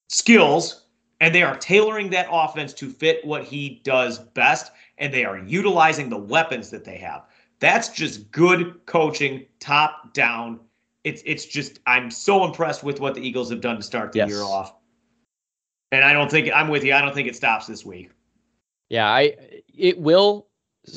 skills 0.09 0.85
and 1.21 1.35
they 1.35 1.43
are 1.43 1.57
tailoring 1.57 2.11
that 2.11 2.29
offense 2.31 2.73
to 2.75 2.91
fit 2.91 3.25
what 3.25 3.45
he 3.45 3.81
does 3.85 4.19
best 4.19 4.73
and 4.99 5.13
they 5.13 5.25
are 5.25 5.39
utilizing 5.39 6.09
the 6.09 6.17
weapons 6.19 6.71
that 6.71 6.85
they 6.85 6.97
have. 6.97 7.25
That's 7.61 7.89
just 7.89 8.31
good 8.31 8.81
coaching, 8.87 9.47
top 9.59 10.15
down. 10.15 10.61
It's 11.05 11.23
it's 11.27 11.45
just 11.45 11.81
I'm 11.87 12.11
so 12.11 12.45
impressed 12.45 12.85
with 12.85 13.01
what 13.01 13.15
the 13.15 13.21
Eagles 13.21 13.51
have 13.51 13.61
done 13.61 13.77
to 13.77 13.83
start 13.83 14.13
the 14.13 14.19
Yes. 14.19 14.29
year 14.29 14.43
off. 14.43 14.75
And 15.91 16.05
I 16.05 16.13
don't 16.13 16.31
think 16.31 16.51
I'm 16.55 16.69
with 16.69 16.85
you. 16.85 16.95
I 16.95 17.01
don't 17.01 17.15
think 17.15 17.29
it 17.29 17.37
stops 17.37 17.67
this 17.67 17.85
week. 17.85 18.11
Yeah, 18.91 19.09
I 19.09 19.35
it 19.75 19.99
will 19.99 20.48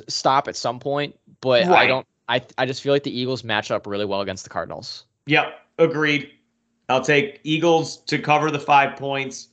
stop 0.08 0.48
at 0.48 0.56
some 0.56 0.80
point, 0.80 1.18
but 1.42 1.66
I 1.66 1.88
don't. 1.88 2.08
I 2.28 2.42
I 2.58 2.66
just 2.66 2.82
feel 2.82 2.94
like 2.94 3.04
the 3.04 3.18
Eagles 3.18 3.44
match 3.44 3.72
up 3.72 3.88
really 3.88 4.06
well 4.06 4.22
against 4.22 4.44
the 4.44 4.50
Cardinals. 4.50 5.06
Yep, 5.26 5.54
agreed. 5.78 6.32
I'll 6.90 7.02
take 7.02 7.40
Eagles 7.44 7.98
to 8.06 8.20
cover 8.20 8.52
the 8.52 8.60
five 8.60 8.98
points. 8.98 9.48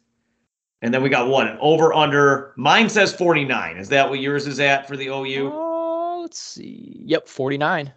And 0.80 0.94
then 0.94 1.02
we 1.02 1.08
got 1.08 1.28
one 1.28 1.58
over 1.60 1.92
under. 1.92 2.52
Mine 2.56 2.88
says 2.88 3.12
49. 3.14 3.76
Is 3.76 3.88
that 3.88 4.08
what 4.08 4.20
yours 4.20 4.46
is 4.46 4.60
at 4.60 4.86
for 4.86 4.96
the 4.96 5.08
OU? 5.08 5.50
Oh, 5.52 6.18
uh, 6.18 6.22
let's 6.22 6.38
see. 6.38 7.02
Yep, 7.04 7.28
49. 7.28 7.92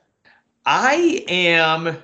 I 0.66 1.26
am. 1.28 1.98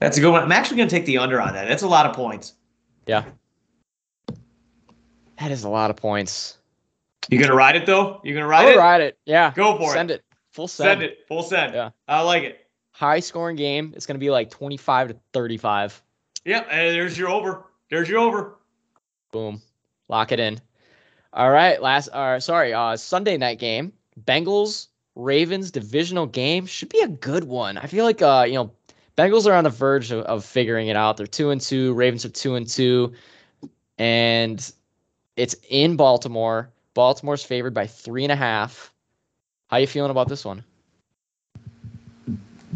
That's 0.00 0.18
a 0.18 0.20
good 0.20 0.32
one. 0.32 0.42
I'm 0.42 0.52
actually 0.52 0.78
going 0.78 0.88
to 0.88 0.94
take 0.94 1.06
the 1.06 1.18
under 1.18 1.40
on 1.40 1.54
that. 1.54 1.68
That's 1.68 1.82
a 1.82 1.88
lot 1.88 2.06
of 2.06 2.14
points. 2.14 2.54
Yeah. 3.06 3.24
That 5.38 5.50
is 5.50 5.64
a 5.64 5.68
lot 5.68 5.90
of 5.90 5.96
points. 5.96 6.58
You 7.28 7.38
going 7.38 7.50
to 7.50 7.56
ride 7.56 7.76
it 7.76 7.86
though? 7.86 8.20
You 8.24 8.32
going 8.32 8.42
to 8.44 8.48
ride 8.48 8.66
I'll 8.66 8.72
it? 8.72 8.76
ride 8.78 9.00
it. 9.00 9.18
Yeah. 9.24 9.52
Go 9.54 9.76
for 9.78 9.92
Send 9.92 10.10
it. 10.10 10.14
Send 10.14 10.20
it. 10.20 10.24
Full 10.50 10.68
send. 10.68 10.86
Send 10.86 11.02
it. 11.02 11.18
Full 11.28 11.42
send. 11.42 11.74
Yeah. 11.74 11.90
I 12.08 12.20
like 12.22 12.42
it. 12.42 12.66
High 12.92 13.20
scoring 13.20 13.56
game. 13.56 13.92
It's 13.96 14.06
going 14.06 14.16
to 14.16 14.20
be 14.20 14.30
like 14.30 14.50
25 14.50 15.08
to 15.08 15.16
35. 15.32 16.02
Yeah, 16.44 16.60
And 16.70 16.94
there's 16.94 17.16
your 17.16 17.28
over. 17.30 17.64
There's 17.88 18.08
your 18.08 18.18
over. 18.18 18.58
Boom. 19.30 19.62
Lock 20.08 20.32
it 20.32 20.40
in. 20.40 20.60
All 21.32 21.50
right. 21.50 21.80
Last, 21.80 22.08
uh, 22.08 22.38
sorry, 22.40 22.74
uh, 22.74 22.96
Sunday 22.96 23.38
night 23.38 23.58
game. 23.58 23.92
Bengals, 24.24 24.88
Ravens 25.14 25.70
divisional 25.70 26.26
game 26.26 26.66
should 26.66 26.90
be 26.90 27.00
a 27.00 27.08
good 27.08 27.44
one. 27.44 27.78
I 27.78 27.86
feel 27.86 28.04
like, 28.04 28.20
uh, 28.20 28.44
you 28.46 28.54
know, 28.54 28.72
Bengals 29.16 29.46
are 29.46 29.54
on 29.54 29.64
the 29.64 29.70
verge 29.70 30.10
of, 30.10 30.24
of 30.24 30.44
figuring 30.44 30.88
it 30.88 30.96
out. 30.96 31.16
They're 31.16 31.26
two 31.26 31.50
and 31.50 31.60
two. 31.60 31.94
Ravens 31.94 32.24
are 32.24 32.30
two 32.30 32.54
and 32.56 32.66
two, 32.68 33.12
and 33.98 34.72
it's 35.36 35.54
in 35.68 35.96
Baltimore. 35.96 36.70
Baltimore's 36.94 37.42
favored 37.44 37.74
by 37.74 37.86
three 37.86 38.24
and 38.24 38.32
a 38.32 38.36
half. 38.36 38.92
How 39.68 39.78
you 39.78 39.86
feeling 39.86 40.10
about 40.10 40.28
this 40.28 40.44
one? 40.44 40.62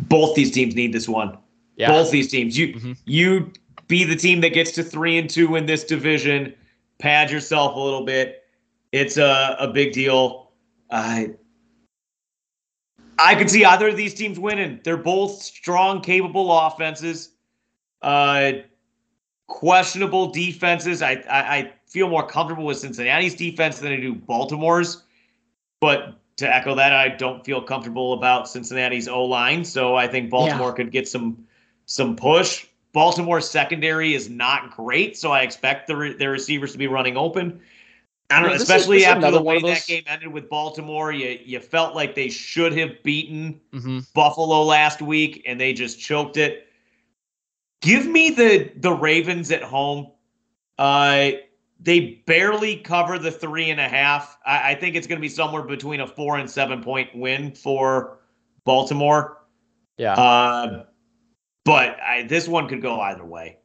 Both 0.09 0.34
these 0.34 0.51
teams 0.51 0.74
need 0.74 0.93
this 0.93 1.09
one. 1.09 1.36
Yeah. 1.76 1.90
Both 1.90 2.10
these 2.10 2.30
teams. 2.30 2.56
You 2.56 2.74
Mhm. 2.74 2.97
you 3.05 3.52
be 3.88 4.05
the 4.05 4.16
team 4.16 4.40
that 4.40 4.51
gets 4.51 4.72
to 4.72 4.82
three 4.82 5.18
and 5.18 5.28
two 5.28 5.56
in 5.56 5.66
this 5.66 5.84
division. 5.84 6.55
Pad 6.98 7.30
yourself 7.30 7.76
a 7.76 7.78
little 7.78 8.05
bit. 8.05 8.44
It's 8.93 9.16
a, 9.16 9.56
a 9.59 9.68
big 9.68 9.93
deal. 9.93 10.51
I 10.90 11.34
I 13.18 13.34
could 13.34 13.51
see 13.51 13.64
either 13.64 13.88
of 13.88 13.97
these 13.97 14.14
teams 14.14 14.38
winning. 14.38 14.80
They're 14.84 14.97
both 14.97 15.43
strong, 15.43 16.01
capable 16.02 16.56
offenses. 16.56 17.30
Uh, 18.02 18.52
questionable 19.47 20.28
defenses. 20.30 21.01
I, 21.02 21.12
I, 21.28 21.56
I 21.56 21.72
feel 21.97 22.10
more 22.10 22.27
comfortable 22.27 22.66
with 22.66 22.77
Cincinnati's 22.77 23.35
defense 23.35 23.78
than 23.78 23.90
I 23.90 23.97
do 23.97 24.14
Baltimore's. 24.14 25.02
But 25.81 26.18
to 26.36 26.55
echo 26.55 26.74
that, 26.74 26.93
I 26.93 27.09
don't 27.09 27.43
feel 27.43 27.62
comfortable 27.62 28.12
about 28.12 28.51
Cincinnati's 28.51 29.09
O 29.09 29.24
line. 29.24 29.64
So 29.64 29.94
I 29.94 30.06
think 30.06 30.28
Baltimore 30.28 30.68
yeah. 30.68 30.74
could 30.74 30.90
get 30.90 31.09
some 31.09 31.47
some 31.86 32.14
push. 32.14 32.66
Baltimore's 32.93 33.48
secondary 33.48 34.12
is 34.12 34.28
not 34.28 34.77
great, 34.77 35.16
so 35.16 35.32
I 35.32 35.40
expect 35.40 35.86
the 35.86 35.97
re- 35.97 36.12
their 36.12 36.32
receivers 36.32 36.73
to 36.73 36.78
be 36.78 36.86
running 36.86 37.16
open. 37.16 37.60
I 38.28 38.40
don't 38.40 38.51
know, 38.51 38.56
especially 38.56 38.98
is, 38.98 39.05
after 39.05 39.31
the 39.31 39.40
way 39.40 39.59
that 39.62 39.86
game 39.86 40.05
ended 40.06 40.28
with 40.28 40.51
Baltimore. 40.51 41.12
You 41.12 41.39
you 41.43 41.60
felt 41.60 41.94
like 41.94 42.14
they 42.14 42.28
should 42.28 42.77
have 42.77 43.02
beaten 43.05 43.59
mm-hmm. 43.73 44.01
Buffalo 44.12 44.64
last 44.64 45.01
week, 45.01 45.44
and 45.47 45.59
they 45.59 45.73
just 45.73 45.98
choked 45.98 46.36
it. 46.36 46.68
Give 47.81 48.05
me 48.06 48.28
the 48.28 48.70
the 48.77 48.93
Ravens 48.93 49.51
at 49.51 49.62
home. 49.62 50.10
Uh, 50.78 51.31
they 51.80 52.22
barely 52.26 52.76
cover 52.76 53.18
the 53.18 53.30
three 53.30 53.70
and 53.70 53.80
a 53.80 53.88
half. 53.88 54.38
I, 54.46 54.72
I 54.72 54.74
think 54.74 54.96
it's 54.96 55.06
going 55.06 55.18
to 55.18 55.22
be 55.22 55.28
somewhere 55.28 55.62
between 55.62 56.00
a 56.00 56.06
four 56.06 56.36
and 56.38 56.50
seven 56.50 56.82
point 56.82 57.10
win 57.14 57.52
for 57.54 58.18
Baltimore. 58.64 59.44
Yeah. 59.98 60.14
Uh, 60.14 60.84
but 61.64 61.98
I, 62.00 62.22
this 62.22 62.48
one 62.48 62.68
could 62.68 62.82
go 62.82 63.00
either 63.00 63.24
way. 63.24 63.58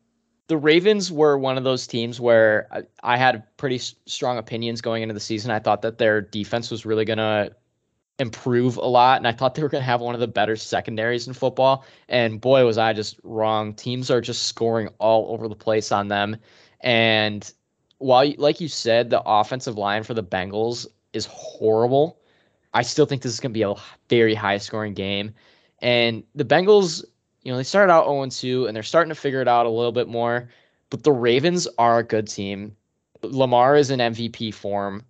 The 0.48 0.58
Ravens 0.58 1.12
were 1.12 1.38
one 1.38 1.58
of 1.58 1.64
those 1.64 1.88
teams 1.88 2.20
where 2.20 2.68
I, 2.72 2.82
I 3.04 3.18
had 3.18 3.44
pretty 3.58 3.78
strong 3.78 4.38
opinions 4.38 4.82
going 4.82 5.02
into 5.02 5.14
the 5.14 5.20
season. 5.20 5.52
I 5.52 5.60
thought 5.60 5.82
that 5.84 5.98
their 5.98 6.22
defense 6.22 6.70
was 6.70 6.86
really 6.86 7.06
going 7.06 7.20
to 7.20 7.56
improve 8.20 8.78
a 8.78 8.86
lot, 8.86 9.18
and 9.18 9.28
I 9.28 9.32
thought 9.32 9.56
they 9.56 9.64
were 9.64 9.70
going 9.70 9.82
to 9.82 9.86
have 9.86 10.02
one 10.02 10.14
of 10.14 10.20
the 10.20 10.28
better 10.28 10.56
secondaries 10.56 11.28
in 11.28 11.34
football. 11.34 11.86
And 12.10 12.42
boy, 12.42 12.66
was 12.66 12.78
I 12.78 12.92
just 12.92 13.20
wrong. 13.24 13.74
Teams 13.74 14.12
are 14.12 14.20
just 14.20 14.44
scoring 14.44 14.90
all 15.00 15.32
over 15.34 15.48
the 15.48 15.56
place 15.56 15.92
on 15.92 16.10
them. 16.10 16.38
And 16.82 17.52
while, 18.02 18.32
like 18.38 18.60
you 18.60 18.68
said, 18.68 19.10
the 19.10 19.22
offensive 19.26 19.78
line 19.78 20.04
for 20.04 20.14
the 20.14 20.24
Bengals 20.24 20.88
is 21.14 21.26
horrible. 21.26 22.20
I 22.74 22.82
still 22.82 23.06
think 23.06 23.22
this 23.22 23.34
is 23.34 23.40
going 23.40 23.52
to 23.52 23.58
be 23.58 23.64
a 23.64 23.76
very 24.10 24.34
high 24.34 24.58
scoring 24.58 24.94
game. 24.94 25.34
And 25.80 26.24
the 26.36 26.46
Bengals 26.46 27.04
you 27.44 27.52
know, 27.52 27.58
they 27.58 27.64
started 27.64 27.92
out 27.92 28.06
0 28.06 28.26
2 28.28 28.68
and 28.68 28.76
they're 28.76 28.84
starting 28.84 29.10
to 29.10 29.16
figure 29.16 29.42
it 29.42 29.48
out 29.48 29.66
a 29.66 29.70
little 29.70 29.92
bit 29.92 30.08
more. 30.08 30.50
But 30.90 31.04
the 31.04 31.12
Ravens 31.12 31.68
are 31.78 32.00
a 32.00 32.04
good 32.04 32.28
team. 32.28 32.76
Lamar 33.24 33.76
is 33.76 33.92
in 33.92 34.00
MVP 34.00 34.54
form. 34.54 35.06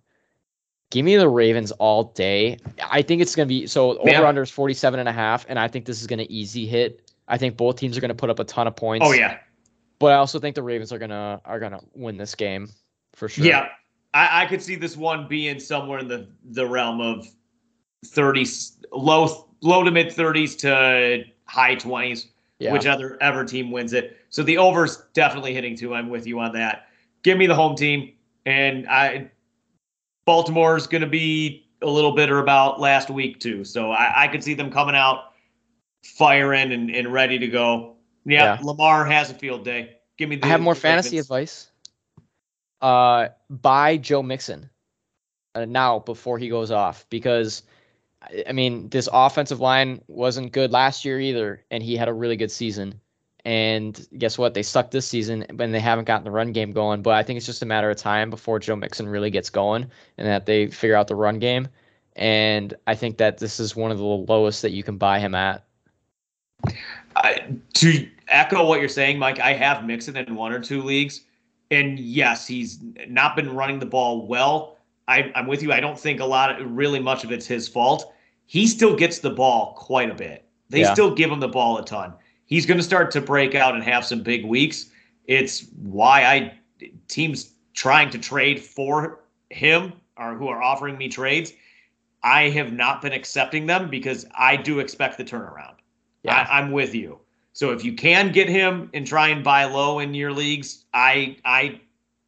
Give 0.90 1.04
me 1.04 1.16
the 1.16 1.28
Ravens 1.28 1.72
all 1.72 2.04
day. 2.04 2.58
I 2.90 3.02
think 3.02 3.22
it's 3.22 3.34
going 3.34 3.48
to 3.48 3.52
be 3.52 3.66
so 3.66 3.98
over 3.98 4.26
under 4.26 4.42
is 4.42 4.50
47 4.50 5.00
and 5.00 5.08
a 5.08 5.12
half. 5.12 5.46
And 5.48 5.58
I 5.58 5.66
think 5.68 5.86
this 5.86 6.00
is 6.00 6.06
going 6.06 6.18
to 6.18 6.30
easy 6.30 6.66
hit. 6.66 7.10
I 7.28 7.38
think 7.38 7.56
both 7.56 7.76
teams 7.76 7.96
are 7.96 8.00
going 8.00 8.10
to 8.10 8.14
put 8.14 8.30
up 8.30 8.38
a 8.38 8.44
ton 8.44 8.66
of 8.66 8.76
points. 8.76 9.06
Oh, 9.06 9.12
yeah. 9.12 9.38
But 9.98 10.12
I 10.12 10.16
also 10.16 10.38
think 10.38 10.54
the 10.54 10.62
Ravens 10.62 10.92
are 10.92 10.98
gonna 10.98 11.40
are 11.44 11.60
gonna 11.60 11.80
win 11.94 12.16
this 12.16 12.34
game 12.34 12.68
for 13.14 13.28
sure. 13.28 13.44
Yeah, 13.44 13.68
I, 14.14 14.42
I 14.42 14.46
could 14.46 14.62
see 14.62 14.76
this 14.76 14.96
one 14.96 15.28
being 15.28 15.60
somewhere 15.60 15.98
in 15.98 16.08
the 16.08 16.28
the 16.50 16.66
realm 16.66 17.00
of 17.00 17.26
30s, 18.06 18.76
low 18.92 19.48
low 19.62 19.82
to 19.82 19.90
mid 19.90 20.08
30s 20.08 20.58
to 20.58 21.24
high 21.46 21.76
20s, 21.76 22.26
yeah. 22.58 22.72
whichever 22.72 23.16
ever 23.20 23.44
team 23.44 23.70
wins 23.70 23.92
it. 23.92 24.18
So 24.30 24.42
the 24.42 24.58
over's 24.58 25.02
definitely 25.14 25.54
hitting 25.54 25.76
too. 25.76 25.94
I'm 25.94 26.08
with 26.08 26.26
you 26.26 26.40
on 26.40 26.52
that. 26.52 26.88
Give 27.22 27.38
me 27.38 27.46
the 27.46 27.54
home 27.54 27.76
team. 27.76 28.12
And 28.44 28.88
I 28.88 29.30
Baltimore's 30.24 30.86
going 30.86 31.02
to 31.02 31.08
be 31.08 31.66
a 31.82 31.88
little 31.88 32.12
bitter 32.12 32.38
about 32.38 32.80
last 32.80 33.10
week 33.10 33.40
too. 33.40 33.64
So 33.64 33.90
I, 33.90 34.24
I 34.24 34.28
could 34.28 34.42
see 34.42 34.54
them 34.54 34.70
coming 34.70 34.94
out 34.94 35.32
firing 36.04 36.72
and, 36.72 36.90
and 36.90 37.12
ready 37.12 37.38
to 37.38 37.48
go. 37.48 37.96
Yeah, 38.24 38.56
yeah, 38.56 38.58
Lamar 38.62 39.04
has 39.04 39.30
a 39.30 39.34
field 39.34 39.64
day. 39.64 39.96
Give 40.16 40.28
me 40.28 40.36
the 40.36 40.46
I 40.46 40.48
have 40.50 40.60
more 40.60 40.74
fantasy 40.74 41.18
advice. 41.18 41.71
Uh 42.82 43.28
buy 43.48 43.96
Joe 43.96 44.22
Mixon 44.22 44.68
uh, 45.54 45.64
now 45.64 46.00
before 46.00 46.38
he 46.38 46.48
goes 46.48 46.70
off 46.70 47.06
because 47.08 47.62
I 48.48 48.52
mean, 48.52 48.88
this 48.88 49.08
offensive 49.12 49.60
line 49.60 50.00
wasn't 50.08 50.52
good 50.52 50.72
last 50.72 51.04
year 51.04 51.20
either, 51.20 51.64
and 51.70 51.82
he 51.82 51.96
had 51.96 52.08
a 52.08 52.12
really 52.12 52.36
good 52.36 52.50
season. 52.50 53.00
And 53.44 54.06
guess 54.18 54.38
what? 54.38 54.54
They 54.54 54.62
suck 54.62 54.92
this 54.92 55.06
season, 55.06 55.42
and 55.42 55.74
they 55.74 55.80
haven't 55.80 56.04
gotten 56.04 56.24
the 56.24 56.30
run 56.30 56.52
game 56.52 56.72
going. 56.72 57.02
But 57.02 57.14
I 57.14 57.22
think 57.24 57.36
it's 57.36 57.46
just 57.46 57.62
a 57.62 57.66
matter 57.66 57.90
of 57.90 57.96
time 57.96 58.30
before 58.30 58.60
Joe 58.60 58.76
Mixon 58.76 59.08
really 59.08 59.30
gets 59.30 59.50
going, 59.50 59.90
and 60.18 60.26
that 60.26 60.46
they 60.46 60.68
figure 60.68 60.94
out 60.94 61.08
the 61.08 61.16
run 61.16 61.38
game. 61.38 61.66
And 62.14 62.74
I 62.86 62.94
think 62.94 63.16
that 63.18 63.38
this 63.38 63.58
is 63.58 63.74
one 63.74 63.90
of 63.90 63.98
the 63.98 64.04
lowest 64.04 64.62
that 64.62 64.70
you 64.70 64.84
can 64.84 64.96
buy 64.96 65.18
him 65.18 65.34
at. 65.34 65.64
Uh, 67.16 67.32
to 67.74 68.08
echo 68.28 68.64
what 68.64 68.78
you're 68.78 68.88
saying, 68.88 69.18
Mike, 69.18 69.40
I 69.40 69.54
have 69.54 69.84
Mixon 69.84 70.16
in 70.16 70.36
one 70.36 70.52
or 70.52 70.60
two 70.60 70.82
leagues, 70.82 71.22
and 71.72 71.98
yes, 71.98 72.46
he's 72.46 72.78
not 73.08 73.34
been 73.34 73.54
running 73.54 73.78
the 73.78 73.86
ball 73.86 74.26
well 74.26 74.76
I, 75.08 75.32
am 75.34 75.46
with 75.46 75.62
you. 75.62 75.72
I 75.72 75.80
don't 75.80 75.98
think 75.98 76.20
a 76.20 76.24
lot 76.24 76.60
of 76.60 76.70
really 76.70 77.00
much 77.00 77.24
of 77.24 77.32
it's 77.32 77.46
his 77.46 77.68
fault. 77.68 78.12
He 78.46 78.66
still 78.66 78.96
gets 78.96 79.18
the 79.18 79.30
ball 79.30 79.74
quite 79.76 80.10
a 80.10 80.14
bit. 80.14 80.44
They 80.68 80.80
yeah. 80.80 80.92
still 80.92 81.14
give 81.14 81.30
him 81.30 81.40
the 81.40 81.48
ball 81.48 81.78
a 81.78 81.84
ton. 81.84 82.14
He's 82.46 82.66
going 82.66 82.78
to 82.78 82.84
start 82.84 83.10
to 83.12 83.20
break 83.20 83.54
out 83.54 83.74
and 83.74 83.82
have 83.82 84.04
some 84.04 84.22
big 84.22 84.44
weeks. 84.44 84.90
It's 85.26 85.66
why 85.82 86.24
I 86.24 86.58
teams 87.08 87.52
trying 87.74 88.10
to 88.10 88.18
trade 88.18 88.60
for 88.60 89.20
him 89.50 89.92
or 90.16 90.34
who 90.34 90.48
are 90.48 90.62
offering 90.62 90.98
me 90.98 91.08
trades. 91.08 91.52
I 92.22 92.48
have 92.50 92.72
not 92.72 93.02
been 93.02 93.12
accepting 93.12 93.66
them 93.66 93.90
because 93.90 94.26
I 94.34 94.56
do 94.56 94.78
expect 94.78 95.18
the 95.18 95.24
turnaround. 95.24 95.74
Yeah. 96.22 96.46
I, 96.48 96.58
I'm 96.60 96.70
with 96.72 96.94
you. 96.94 97.18
So 97.52 97.70
if 97.72 97.84
you 97.84 97.92
can 97.94 98.32
get 98.32 98.48
him 98.48 98.90
and 98.94 99.06
try 99.06 99.28
and 99.28 99.44
buy 99.44 99.64
low 99.64 99.98
in 99.98 100.14
your 100.14 100.32
leagues, 100.32 100.84
I 100.94 101.36
I 101.44 101.80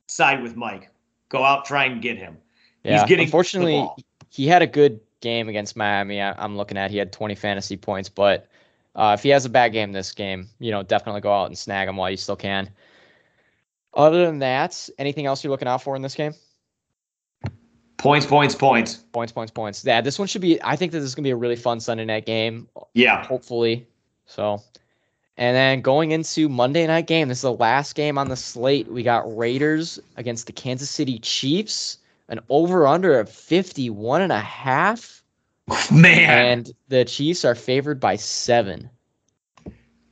side 0.07 0.43
with 0.43 0.57
Mike. 0.57 0.91
Go 1.29 1.43
out, 1.43 1.65
try 1.65 1.85
and 1.85 2.03
get 2.03 2.19
him. 2.19 2.37
Yeah, 2.83 2.99
He's 2.99 3.09
getting 3.09 3.25
unfortunately, 3.25 3.89
he 4.29 4.47
had 4.47 4.63
a 4.63 4.67
good 4.67 5.01
game 5.21 5.49
against 5.49 5.75
Miami. 5.75 6.21
I, 6.21 6.45
am 6.45 6.57
looking 6.57 6.77
at 6.77 6.91
he 6.91 6.99
had 6.99 7.13
20 7.13 7.35
fantasy 7.35 7.77
points, 7.77 8.09
but 8.11 8.47
uh, 8.95 9.17
if 9.19 9.23
he 9.23 9.31
has 9.31 9.45
a 9.45 9.49
bad 9.49 9.73
game 9.73 9.93
this 9.93 10.13
game, 10.13 10.49
you 10.59 10.71
know, 10.71 10.83
definitely 10.83 11.23
go 11.23 11.33
out 11.33 11.47
and 11.47 11.57
snag 11.57 11.89
him 11.89 11.97
while 11.97 12.11
you 12.11 12.17
still 12.17 12.37
can. 12.37 12.69
Other 13.95 14.27
than 14.27 14.41
that, 14.41 14.89
anything 14.99 15.25
else 15.27 15.43
you're 15.43 15.51
looking 15.51 15.69
out 15.69 15.83
for 15.83 15.97
in 15.97 16.03
this 16.03 16.15
game? 16.15 16.35
Points, 17.97 18.27
points, 18.27 18.55
points. 18.55 18.97
Points, 18.97 19.33
points, 19.33 19.51
points. 19.51 19.85
Yeah, 19.85 20.01
this 20.03 20.19
one 20.19 20.29
should 20.29 20.43
be. 20.43 20.63
I 20.63 20.77
think 20.77 20.93
that 20.93 20.99
this 20.99 21.07
is 21.07 21.15
gonna 21.15 21.25
be 21.25 21.31
a 21.31 21.37
really 21.37 21.57
fun 21.57 21.81
Sunday 21.81 22.05
night 22.05 22.27
game. 22.27 22.69
Yeah, 22.93 23.25
hopefully. 23.25 23.87
So, 24.27 24.63
and 25.37 25.57
then 25.57 25.81
going 25.81 26.13
into 26.13 26.49
Monday 26.49 26.87
night 26.87 27.07
game, 27.07 27.29
this 27.29 27.39
is 27.39 27.43
the 27.43 27.53
last 27.53 27.95
game 27.95 28.19
on 28.19 28.29
the 28.29 28.37
slate. 28.37 28.89
We 28.89 29.03
got 29.03 29.37
Raiders 29.37 29.99
against 30.17 30.47
the 30.47 30.53
Kansas 30.53 30.91
City 30.91 31.19
Chiefs 31.19 31.99
an 32.29 32.41
over 32.49 32.87
under 32.87 33.19
of 33.19 33.29
51 33.29 34.23
and 34.23 34.33
a 34.33 34.41
half. 34.41 35.23
Man. 35.93 36.31
And 36.31 36.75
the 36.89 37.05
Chiefs 37.05 37.45
are 37.45 37.55
favored 37.55 38.01
by 38.01 38.17
7. 38.17 38.89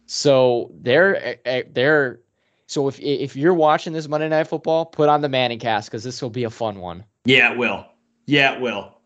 So 0.06 0.70
they're 0.80 1.24
eh, 1.24 1.34
eh, 1.44 1.62
they're 1.72 2.20
so 2.66 2.88
if 2.88 3.00
if 3.00 3.34
you're 3.34 3.54
watching 3.54 3.94
this 3.94 4.08
Monday 4.08 4.28
Night 4.28 4.46
Football, 4.46 4.84
put 4.84 5.08
on 5.08 5.22
the 5.22 5.28
Manning 5.28 5.58
cast 5.58 5.90
because 5.90 6.04
this 6.04 6.20
will 6.20 6.30
be 6.30 6.44
a 6.44 6.50
fun 6.50 6.80
one. 6.80 7.04
Yeah, 7.24 7.52
it 7.52 7.58
will. 7.58 7.86
Yeah, 8.26 8.54
it 8.54 8.60
will. 8.60 8.98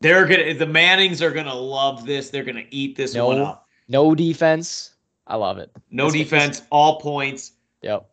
They're 0.00 0.26
gonna 0.26 0.54
the 0.54 0.66
Mannings 0.66 1.22
are 1.22 1.30
gonna 1.30 1.54
love 1.54 2.04
this. 2.04 2.30
They're 2.30 2.42
gonna 2.42 2.66
eat 2.70 2.96
this 2.96 3.14
no, 3.14 3.28
one 3.28 3.38
up. 3.38 3.68
No 3.88 4.12
defense. 4.12 4.94
I 5.26 5.36
love 5.36 5.58
it. 5.58 5.70
No 5.90 6.10
defense, 6.10 6.62
all 6.70 7.00
points. 7.00 7.52
Yep. 7.82 8.08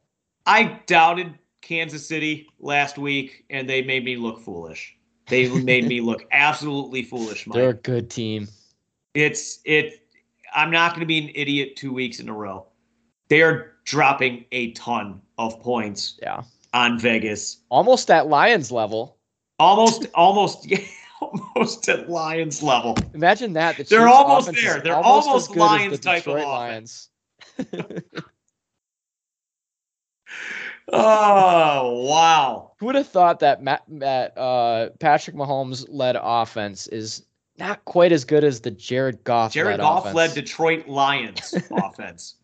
I 0.45 0.79
doubted 0.85 1.37
Kansas 1.61 2.07
City 2.07 2.47
last 2.59 2.97
week, 2.97 3.45
and 3.49 3.69
they 3.69 3.81
made 3.81 4.05
me 4.05 4.15
look 4.15 4.39
foolish. 4.39 4.95
They 5.27 5.49
made 5.49 5.85
me 5.87 5.99
look 5.99 6.25
absolutely 6.31 7.03
foolish. 7.03 7.45
Mike. 7.47 7.55
They're 7.55 7.69
a 7.69 7.73
good 7.73 8.09
team. 8.09 8.47
It's 9.13 9.59
it. 9.65 10.07
I'm 10.55 10.71
not 10.71 10.91
going 10.91 11.01
to 11.01 11.05
be 11.05 11.17
an 11.19 11.31
idiot 11.35 11.75
two 11.75 11.91
weeks 11.91 12.19
in 12.19 12.29
a 12.29 12.33
row. 12.33 12.65
They 13.27 13.41
are 13.41 13.73
dropping 13.83 14.45
a 14.51 14.71
ton 14.71 15.21
of 15.37 15.59
points. 15.61 16.17
Yeah. 16.21 16.43
On 16.73 16.99
Vegas, 16.99 17.61
almost 17.69 18.11
at 18.11 18.27
Lions 18.27 18.71
level. 18.71 19.17
Almost, 19.59 20.05
almost, 20.13 20.69
yeah, 20.69 20.77
almost 21.55 21.87
at 21.89 22.09
Lions 22.09 22.63
level. 22.63 22.97
Imagine 23.13 23.53
that. 23.53 23.77
The 23.77 23.83
They're 23.83 24.07
almost 24.07 24.51
there. 24.53 24.79
They're 24.81 24.95
almost, 24.95 25.27
almost 25.27 25.55
Lions 25.55 25.99
type 25.99 26.27
of 26.27 26.35
Lions. 26.35 27.09
Oh 30.89 32.07
wow! 32.09 32.71
Who 32.79 32.85
would 32.85 32.95
have 32.95 33.09
thought 33.09 33.41
that 33.41 33.61
Matt, 33.61 33.89
Matt 33.89 34.37
uh, 34.37 34.89
Patrick 34.99 35.35
Mahomes 35.35 35.85
led 35.89 36.15
offense 36.19 36.87
is 36.87 37.25
not 37.57 37.83
quite 37.83 38.13
as 38.13 38.23
good 38.23 38.45
as 38.45 38.61
the 38.61 38.71
Jared 38.71 39.21
Goff. 39.25 39.51
Jared 39.51 39.81
Goff 39.81 40.03
offense. 40.03 40.15
led 40.15 40.33
Detroit 40.33 40.87
Lions 40.87 41.53
offense. 41.71 42.35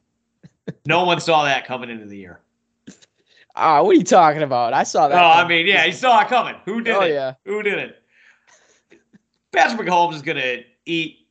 No 0.86 1.06
one 1.06 1.22
saw 1.22 1.46
that 1.46 1.66
coming 1.66 1.90
into 1.90 2.06
the 2.06 2.18
year. 2.18 2.42
Ah, 3.56 3.82
what 3.82 3.92
are 3.92 4.00
you 4.00 4.04
talking 4.04 4.42
about? 4.42 4.74
I 4.74 4.84
saw 4.84 5.08
that. 5.08 5.22
Oh, 5.22 5.42
I 5.42 5.48
mean, 5.48 5.66
yeah, 5.66 5.86
you 5.86 5.94
saw 5.94 6.22
it 6.22 6.28
coming. 6.28 6.56
Who 6.66 6.82
did 6.82 6.96
oh, 6.96 7.02
it? 7.02 7.14
Yeah. 7.14 7.36
Who 7.46 7.64
did 7.64 7.78
it? 7.78 8.03
Patrick 9.54 9.88
Mahomes 9.88 10.16
is 10.16 10.22
gonna 10.22 10.58
eat 10.86 11.28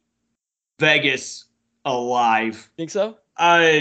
Vegas 0.78 1.47
alive. 1.85 2.70
Think 2.77 2.90
so? 2.90 3.19
Uh, 3.36 3.81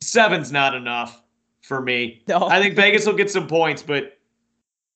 seven's 0.00 0.52
not 0.52 0.74
enough 0.74 1.22
for 1.62 1.80
me. 1.80 2.22
No. 2.28 2.44
I 2.48 2.60
think 2.60 2.74
Vegas 2.76 3.06
will 3.06 3.14
get 3.14 3.30
some 3.30 3.46
points, 3.46 3.82
but 3.82 4.18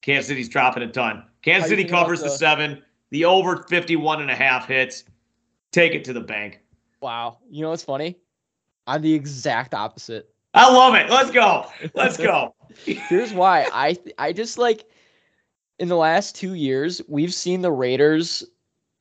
Kansas 0.02 0.28
City's 0.28 0.48
dropping 0.48 0.82
a 0.82 0.88
ton. 0.88 1.24
Kansas 1.42 1.70
City 1.70 1.84
covers 1.84 2.20
the 2.20 2.26
the- 2.26 2.30
seven. 2.36 2.82
The 3.10 3.24
over 3.24 3.64
51 3.70 4.20
and 4.20 4.30
a 4.30 4.34
half 4.34 4.66
hits. 4.68 5.04
Take 5.72 5.94
it 5.94 6.04
to 6.04 6.12
the 6.12 6.20
bank. 6.20 6.60
Wow. 7.00 7.38
You 7.50 7.62
know 7.62 7.70
what's 7.70 7.82
funny? 7.82 8.18
I'm 8.86 9.00
the 9.00 9.14
exact 9.14 9.72
opposite. 9.72 10.28
I 10.52 10.70
love 10.70 10.94
it. 10.94 11.08
Let's 11.08 11.30
go. 11.30 11.66
Let's 11.94 12.18
go. 12.18 12.54
Here's 12.84 13.32
why. 13.32 13.66
I 13.72 13.94
th- 13.94 14.14
I 14.18 14.32
just 14.34 14.58
like 14.58 14.84
in 15.78 15.88
the 15.88 15.96
last 15.96 16.34
two 16.34 16.54
years, 16.54 17.00
we've 17.08 17.34
seen 17.34 17.62
the 17.62 17.70
Raiders 17.70 18.44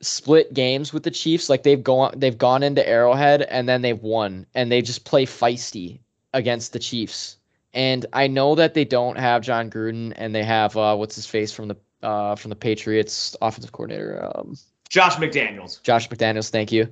split 0.00 0.54
games 0.54 0.92
with 0.92 1.02
the 1.02 1.10
Chiefs. 1.10 1.48
Like 1.48 1.62
they've 1.62 1.82
gone 1.82 2.14
they've 2.16 2.38
gone 2.38 2.62
into 2.62 2.86
Arrowhead 2.88 3.42
and 3.42 3.68
then 3.68 3.82
they've 3.82 4.00
won 4.00 4.46
and 4.54 4.70
they 4.70 4.82
just 4.82 5.04
play 5.04 5.26
feisty 5.26 6.00
against 6.32 6.72
the 6.72 6.78
Chiefs. 6.78 7.36
And 7.74 8.06
I 8.12 8.26
know 8.26 8.54
that 8.54 8.74
they 8.74 8.84
don't 8.84 9.18
have 9.18 9.42
Jon 9.42 9.70
Gruden 9.70 10.12
and 10.16 10.34
they 10.34 10.44
have 10.44 10.76
uh 10.76 10.96
what's 10.96 11.16
his 11.16 11.26
face 11.26 11.52
from 11.52 11.68
the 11.68 11.76
uh 12.02 12.36
from 12.36 12.50
the 12.50 12.56
Patriots 12.56 13.36
offensive 13.42 13.72
coordinator 13.72 14.30
um 14.36 14.56
Josh 14.88 15.16
McDaniels. 15.16 15.82
Josh 15.82 16.08
McDaniels, 16.08 16.50
thank 16.50 16.72
you. 16.72 16.88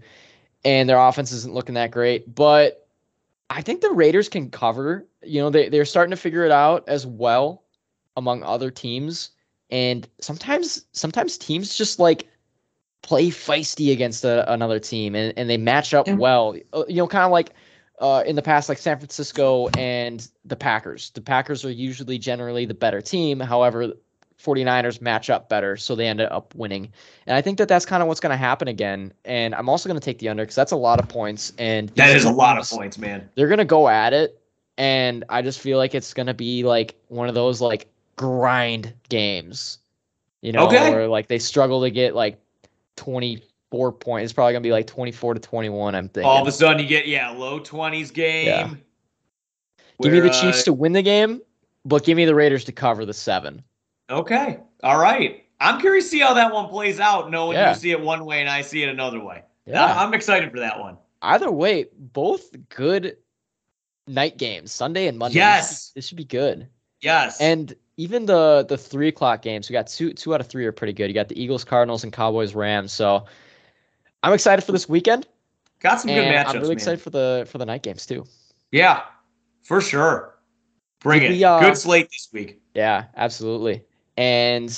And 0.65 0.89
their 0.89 0.99
offense 0.99 1.33
isn't 1.33 1.55
looking 1.55 1.77
that 1.77 1.93
great, 1.93 2.35
but 2.35 2.89
I 3.49 3.63
think 3.63 3.81
the 3.81 3.93
Raiders 3.93 4.29
can 4.29 4.51
cover. 4.51 5.07
You 5.23 5.43
know, 5.43 5.51
they 5.51 5.69
they're 5.69 5.85
starting 5.85 6.11
to 6.11 6.17
figure 6.17 6.45
it 6.45 6.51
out 6.51 6.89
as 6.89 7.07
well 7.07 7.63
among 8.17 8.43
other 8.43 8.71
teams. 8.71 9.31
And 9.71 10.09
sometimes 10.21 10.85
sometimes 10.93 11.39
teams 11.39 11.77
just 11.77 11.99
like 11.99 12.29
play 13.03 13.29
feisty 13.29 13.93
against 13.93 14.25
a, 14.25 14.51
another 14.53 14.81
team 14.81 15.15
and, 15.15 15.33
and 15.37 15.49
they 15.49 15.57
match 15.57 15.95
up 15.95 16.07
Yeah. 16.07 16.15
well. 16.15 16.57
Uh, 16.73 16.85
You 16.89 16.97
know, 16.97 17.07
kind 17.07 17.25
of 17.25 17.31
like 17.31 17.51
uh, 18.01 18.23
in 18.27 18.37
the 18.37 18.43
past, 18.43 18.69
like 18.69 18.79
San 18.79 18.99
Francisco 18.99 19.69
and 19.79 20.29
the 20.45 20.57
Packers. 20.57 21.11
The 21.11 21.21
Packers 21.21 21.65
are 21.65 21.71
usually 21.71 22.19
generally 22.19 22.67
the 22.67 22.75
better 22.75 23.01
team. 23.01 23.41
However, 23.41 23.93
49ers 24.43 25.01
match 25.01 25.31
up 25.31 25.49
better, 25.49 25.77
so 25.77 25.95
they 25.95 26.07
ended 26.07 26.29
up 26.31 26.55
winning. 26.55 26.93
And 27.27 27.37
I 27.37 27.41
think 27.41 27.59
that 27.59 27.69
that's 27.69 27.87
kind 27.87 28.03
of 28.03 28.09
what's 28.09 28.21
going 28.21 28.33
to 28.33 28.37
happen 28.37 28.69
again. 28.69 29.13
And 29.25 29.55
I'm 29.55 29.69
also 29.69 29.89
going 29.89 29.99
to 29.99 30.05
take 30.05 30.19
the 30.19 30.29
under 30.29 30.43
because 30.43 30.55
that's 30.57 30.73
a 30.73 30.77
lot 30.77 30.99
of 31.01 31.09
points. 31.09 31.53
And 31.59 31.89
That 31.91 32.09
these 32.09 32.17
is 32.17 32.25
a 32.25 32.31
lot 32.31 32.59
of 32.59 32.69
points, 32.69 32.99
man. 32.99 33.31
They're 33.35 33.49
going 33.49 33.59
to 33.59 33.65
go 33.65 33.89
at 33.89 34.13
it. 34.13 34.41
And 34.79 35.25
I 35.31 35.41
just 35.41 35.61
feel 35.61 35.79
like 35.79 35.95
it's 35.95 36.13
going 36.13 36.27
to 36.27 36.35
be 36.35 36.65
like 36.65 36.97
one 37.09 37.29
of 37.29 37.35
those 37.35 37.63
like 37.63 37.89
grind 38.17 38.93
games, 39.09 39.79
you 40.43 40.53
know, 40.53 40.67
Okay. 40.67 40.91
where 40.91 41.09
like 41.09 41.29
they 41.29 41.39
struggle 41.39 41.83
to 41.83 41.91
get 41.91 42.15
like 42.15 42.39
24 42.97 43.93
points. 43.93 44.25
It's 44.25 44.33
probably 44.33 44.55
to 44.55 44.61
be 44.61 44.73
like 44.73 44.87
24 44.87 45.35
to 45.35 45.41
21, 45.41 45.95
I'm 45.95 46.09
thinking. 46.09 46.29
All 46.29 46.41
of 46.43 46.49
a 46.49 46.53
sudden, 46.53 46.81
you 46.83 46.89
get 46.89 47.07
yeah, 47.07 47.31
low 47.31 47.61
20s 47.61 48.13
game. 48.13 48.47
Yeah. 48.47 48.71
give 50.03 50.13
me 50.13 50.21
the 50.21 50.31
Chiefs 50.31 50.61
uh, 50.63 50.65
to 50.65 50.73
win 50.73 50.93
the 50.93 51.03
game, 51.03 51.41
but 51.85 52.05
give 52.05 52.17
me 52.17 52.25
the 52.25 52.35
Raiders 52.35 52.65
to 52.65 52.73
cover 52.73 53.05
the 53.05 53.15
seven. 53.15 53.63
Okay. 54.11 54.59
All 54.83 54.99
right. 54.99 55.45
I'm 55.61 55.81
curious 55.81 56.05
to 56.07 56.11
see 56.11 56.21
how 56.21 56.35
that 56.35 56.53
one 56.53 56.69
plays 56.69 57.01
out, 57.01 57.31
knowing 57.31 57.57
Yeah. 57.57 57.71
you 57.71 57.77
see 57.77 57.91
it 57.91 58.01
one 58.01 58.25
way 58.25 58.41
and 58.41 58.49
I 58.49 58.61
see 58.63 58.83
it 58.83 58.89
another 58.89 59.21
way. 59.21 59.43
Yeah. 59.67 59.85
I'm 59.99 60.15
excited 60.15 60.51
for 60.51 60.61
that 60.61 60.79
one. 60.79 60.97
Either 61.23 61.51
way, 61.51 61.87
both 61.99 62.51
good 62.69 63.17
night 64.07 64.37
games, 64.37 64.71
Sunday 64.71 65.09
and 65.09 65.19
Monday. 65.19 65.35
This 65.35 65.43
should- 65.43 65.47
Yes. 65.49 65.91
This 65.95 66.07
should 66.09 66.17
be 66.19 66.25
good. 66.25 66.69
Yes. 67.01 67.41
And 67.41 67.75
even 67.97 68.27
the 68.27 68.65
the 68.69 68.77
three 68.77 69.09
o'clock 69.09 69.43
games, 69.43 69.69
we 69.69 69.73
got 69.73 69.87
two 69.87 70.13
two 70.13 70.35
out 70.35 70.41
of 70.41 70.49
three 70.49 70.67
are 70.67 70.73
pretty 70.73 70.93
good. 70.93 71.09
You 71.09 71.15
got 71.15 71.29
the 71.29 71.41
Eagles, 71.41 71.65
Cardinals, 71.65 72.05
and 72.05 72.13
Cowboys, 72.13 72.55
Rams. 72.55 72.93
So 72.93 73.25
I'm 74.23 74.33
excited 74.33 74.63
for 74.65 74.73
this 74.73 74.89
weekend. 74.89 75.27
got 75.81 76.01
some 76.01 76.09
good 76.09 76.25
matchups. 76.25 76.47
I'm 76.49 76.55
really 76.57 76.69
man. 76.69 76.77
excited 76.77 77.01
for 77.01 77.11
the 77.11 77.47
for 77.51 77.59
the 77.59 77.67
night 77.67 77.83
games 77.83 78.07
too. 78.07 78.25
Yeah, 78.71 79.03
for 79.63 79.81
sure. 79.81 80.35
Bring 81.01 81.21
Did 81.21 81.31
it. 81.31 81.35
we, 81.35 81.45
uh, 81.45 81.61
good 81.61 81.77
slate 81.77 82.09
this 82.11 82.29
week. 82.33 82.61
Yeah, 82.75 83.05
absolutely. 83.17 83.85
And 84.17 84.71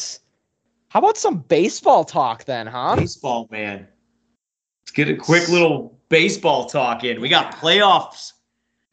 how 0.88 0.98
about 0.98 1.16
some 1.16 1.38
baseball 1.38 2.04
talk 2.04 2.44
then, 2.44 2.66
huh? 2.66 2.96
Baseball, 2.96 3.48
man. 3.50 3.86
Let's 4.82 4.90
get 4.92 5.08
a 5.08 5.16
quick 5.16 5.48
little 5.48 5.98
baseball 6.08 6.66
talk 6.66 7.04
in. 7.04 7.20
We 7.20 7.28
got 7.28 7.54
playoffs. 7.54 8.32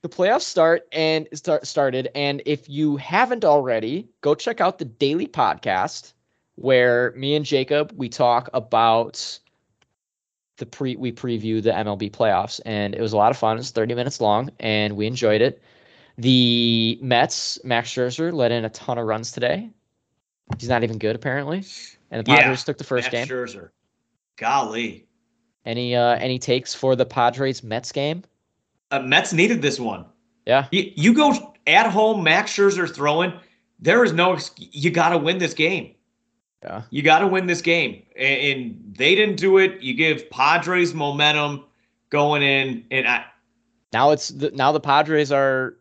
The 0.06 0.16
playoffs 0.16 0.44
start 0.44 0.88
and 0.92 1.28
start 1.34 1.66
started. 1.66 2.10
And 2.14 2.44
if 2.46 2.70
you 2.70 2.96
haven't 2.98 3.44
already 3.44 4.08
go 4.22 4.36
check 4.36 4.62
out 4.62 4.78
the 4.78 4.86
daily 4.86 5.26
podcast 5.26 6.14
where 6.58 7.12
me 7.14 7.36
and 7.36 7.44
jacob 7.44 7.92
we 7.96 8.08
talk 8.08 8.48
about 8.54 9.40
the 10.58 10.66
pre 10.68 10.96
we 10.96 11.12
preview 11.12 11.60
the 11.64 11.72
mlb 11.72 12.12
playoffs. 12.12 12.62
And 12.68 12.94
it 12.94 13.02
was 13.02 13.14
a 13.14 13.18
lot 13.18 13.32
of 13.32 13.38
fun. 13.38 13.58
It's 13.58 13.72
30 13.72 13.96
minutes 13.96 14.22
long 14.22 14.52
and 14.60 14.96
we 14.96 15.08
enjoyed 15.08 15.42
it. 15.42 15.60
The 16.20 17.00
mets 17.02 17.58
max 17.64 17.90
scherzer 17.90 18.32
let 18.32 18.52
in 18.52 18.64
a 18.64 18.70
ton 18.70 19.00
of 19.00 19.08
runs 19.08 19.32
today. 19.32 19.72
He's 20.60 20.70
not 20.70 20.84
even 20.84 21.00
good 21.00 21.16
apparently. 21.16 21.66
And 22.12 22.24
the 22.24 22.32
Yeah, 22.32 22.42
padres 22.42 22.64
took 22.64 22.78
the 22.78 22.84
first 22.84 23.08
Matt 23.08 23.12
game. 23.12 23.28
Scherzer. 23.28 23.72
Golly. 24.38 25.08
any 25.66 25.96
uh 25.96 26.16
any 26.18 26.38
takes 26.38 26.76
for 26.76 26.96
the 26.96 27.08
padres 27.08 27.64
mets 27.64 27.92
game 27.92 28.24
Uh, 28.92 29.00
Mets 29.00 29.34
needed 29.34 29.62
this 29.62 29.80
one. 29.80 30.06
yeah 30.46 30.68
You, 30.72 30.92
you 30.96 31.14
go 31.14 31.54
at 31.68 31.90
home, 31.92 32.24
Max 32.24 32.52
Scherzer 32.54 32.94
throwing. 32.94 33.34
There 33.80 34.04
is 34.04 34.14
no. 34.14 34.38
You 34.58 34.92
got 34.92 35.10
to 35.10 35.18
win 35.18 35.38
this 35.38 35.54
game. 35.54 35.96
yeah 36.64 36.84
You 36.92 37.02
got 37.02 37.20
to 37.20 37.28
win 37.28 37.46
this 37.48 37.62
game, 37.62 38.04
and, 38.18 38.40
and 38.62 38.96
they 38.98 39.16
didn't 39.16 39.36
do 39.38 39.58
it. 39.58 39.82
You 39.82 39.94
give 39.94 40.30
Padres 40.30 40.94
momentum 40.94 41.66
going 42.10 42.42
in, 42.44 42.86
and 42.92 43.08
I, 43.08 43.26
now 43.92 44.12
it's 44.12 44.30
the, 44.30 44.52
now 44.52 44.72
the 44.72 44.80
Padres 44.80 45.32
are, 45.32 45.76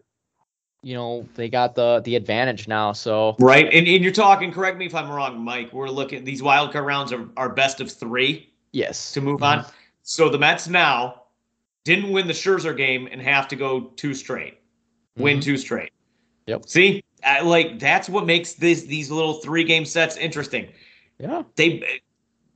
you 0.82 0.94
know, 0.94 1.26
they 1.34 1.48
got 1.48 1.74
the 1.74 2.00
the 2.04 2.16
advantage 2.16 2.66
now. 2.66 2.92
So 2.92 3.36
right. 3.38 3.66
And, 3.66 3.86
and 3.86 4.02
you're 4.02 4.12
talking. 4.12 4.50
Correct 4.52 4.76
me 4.78 4.86
if 4.86 4.94
I'm 4.94 5.10
wrong, 5.10 5.38
Mike. 5.44 5.72
We're 5.72 5.88
looking. 5.88 6.24
These 6.24 6.42
wild 6.42 6.72
card 6.72 6.86
rounds 6.86 7.12
are, 7.12 7.28
are 7.36 7.48
best 7.50 7.80
of 7.80 7.90
three 7.92 8.50
yes, 8.72 9.12
to 9.12 9.20
move 9.20 9.40
Mhm. 9.40 9.58
on. 9.58 9.66
So 10.02 10.28
the 10.28 10.38
Mets 10.38 10.68
now 10.68 11.22
didn't 11.84 12.10
win 12.10 12.26
the 12.26 12.32
Scherzer 12.32 12.76
game 12.76 13.08
and 13.10 13.20
have 13.20 13.48
to 13.48 13.56
go 13.56 13.80
two 13.96 14.14
straight, 14.14 14.58
win 15.16 15.38
Mhm. 15.38 15.42
two 15.42 15.56
straight. 15.56 15.90
Yep. 16.46 16.66
See, 16.66 17.04
I, 17.22 17.40
like 17.40 17.78
that's 17.78 18.08
what 18.08 18.26
makes 18.26 18.54
this 18.54 18.82
these 18.82 19.10
little 19.10 19.34
three 19.34 19.64
game 19.64 19.84
sets 19.84 20.16
interesting. 20.16 20.68
Yeah, 21.18 21.42
they 21.56 22.00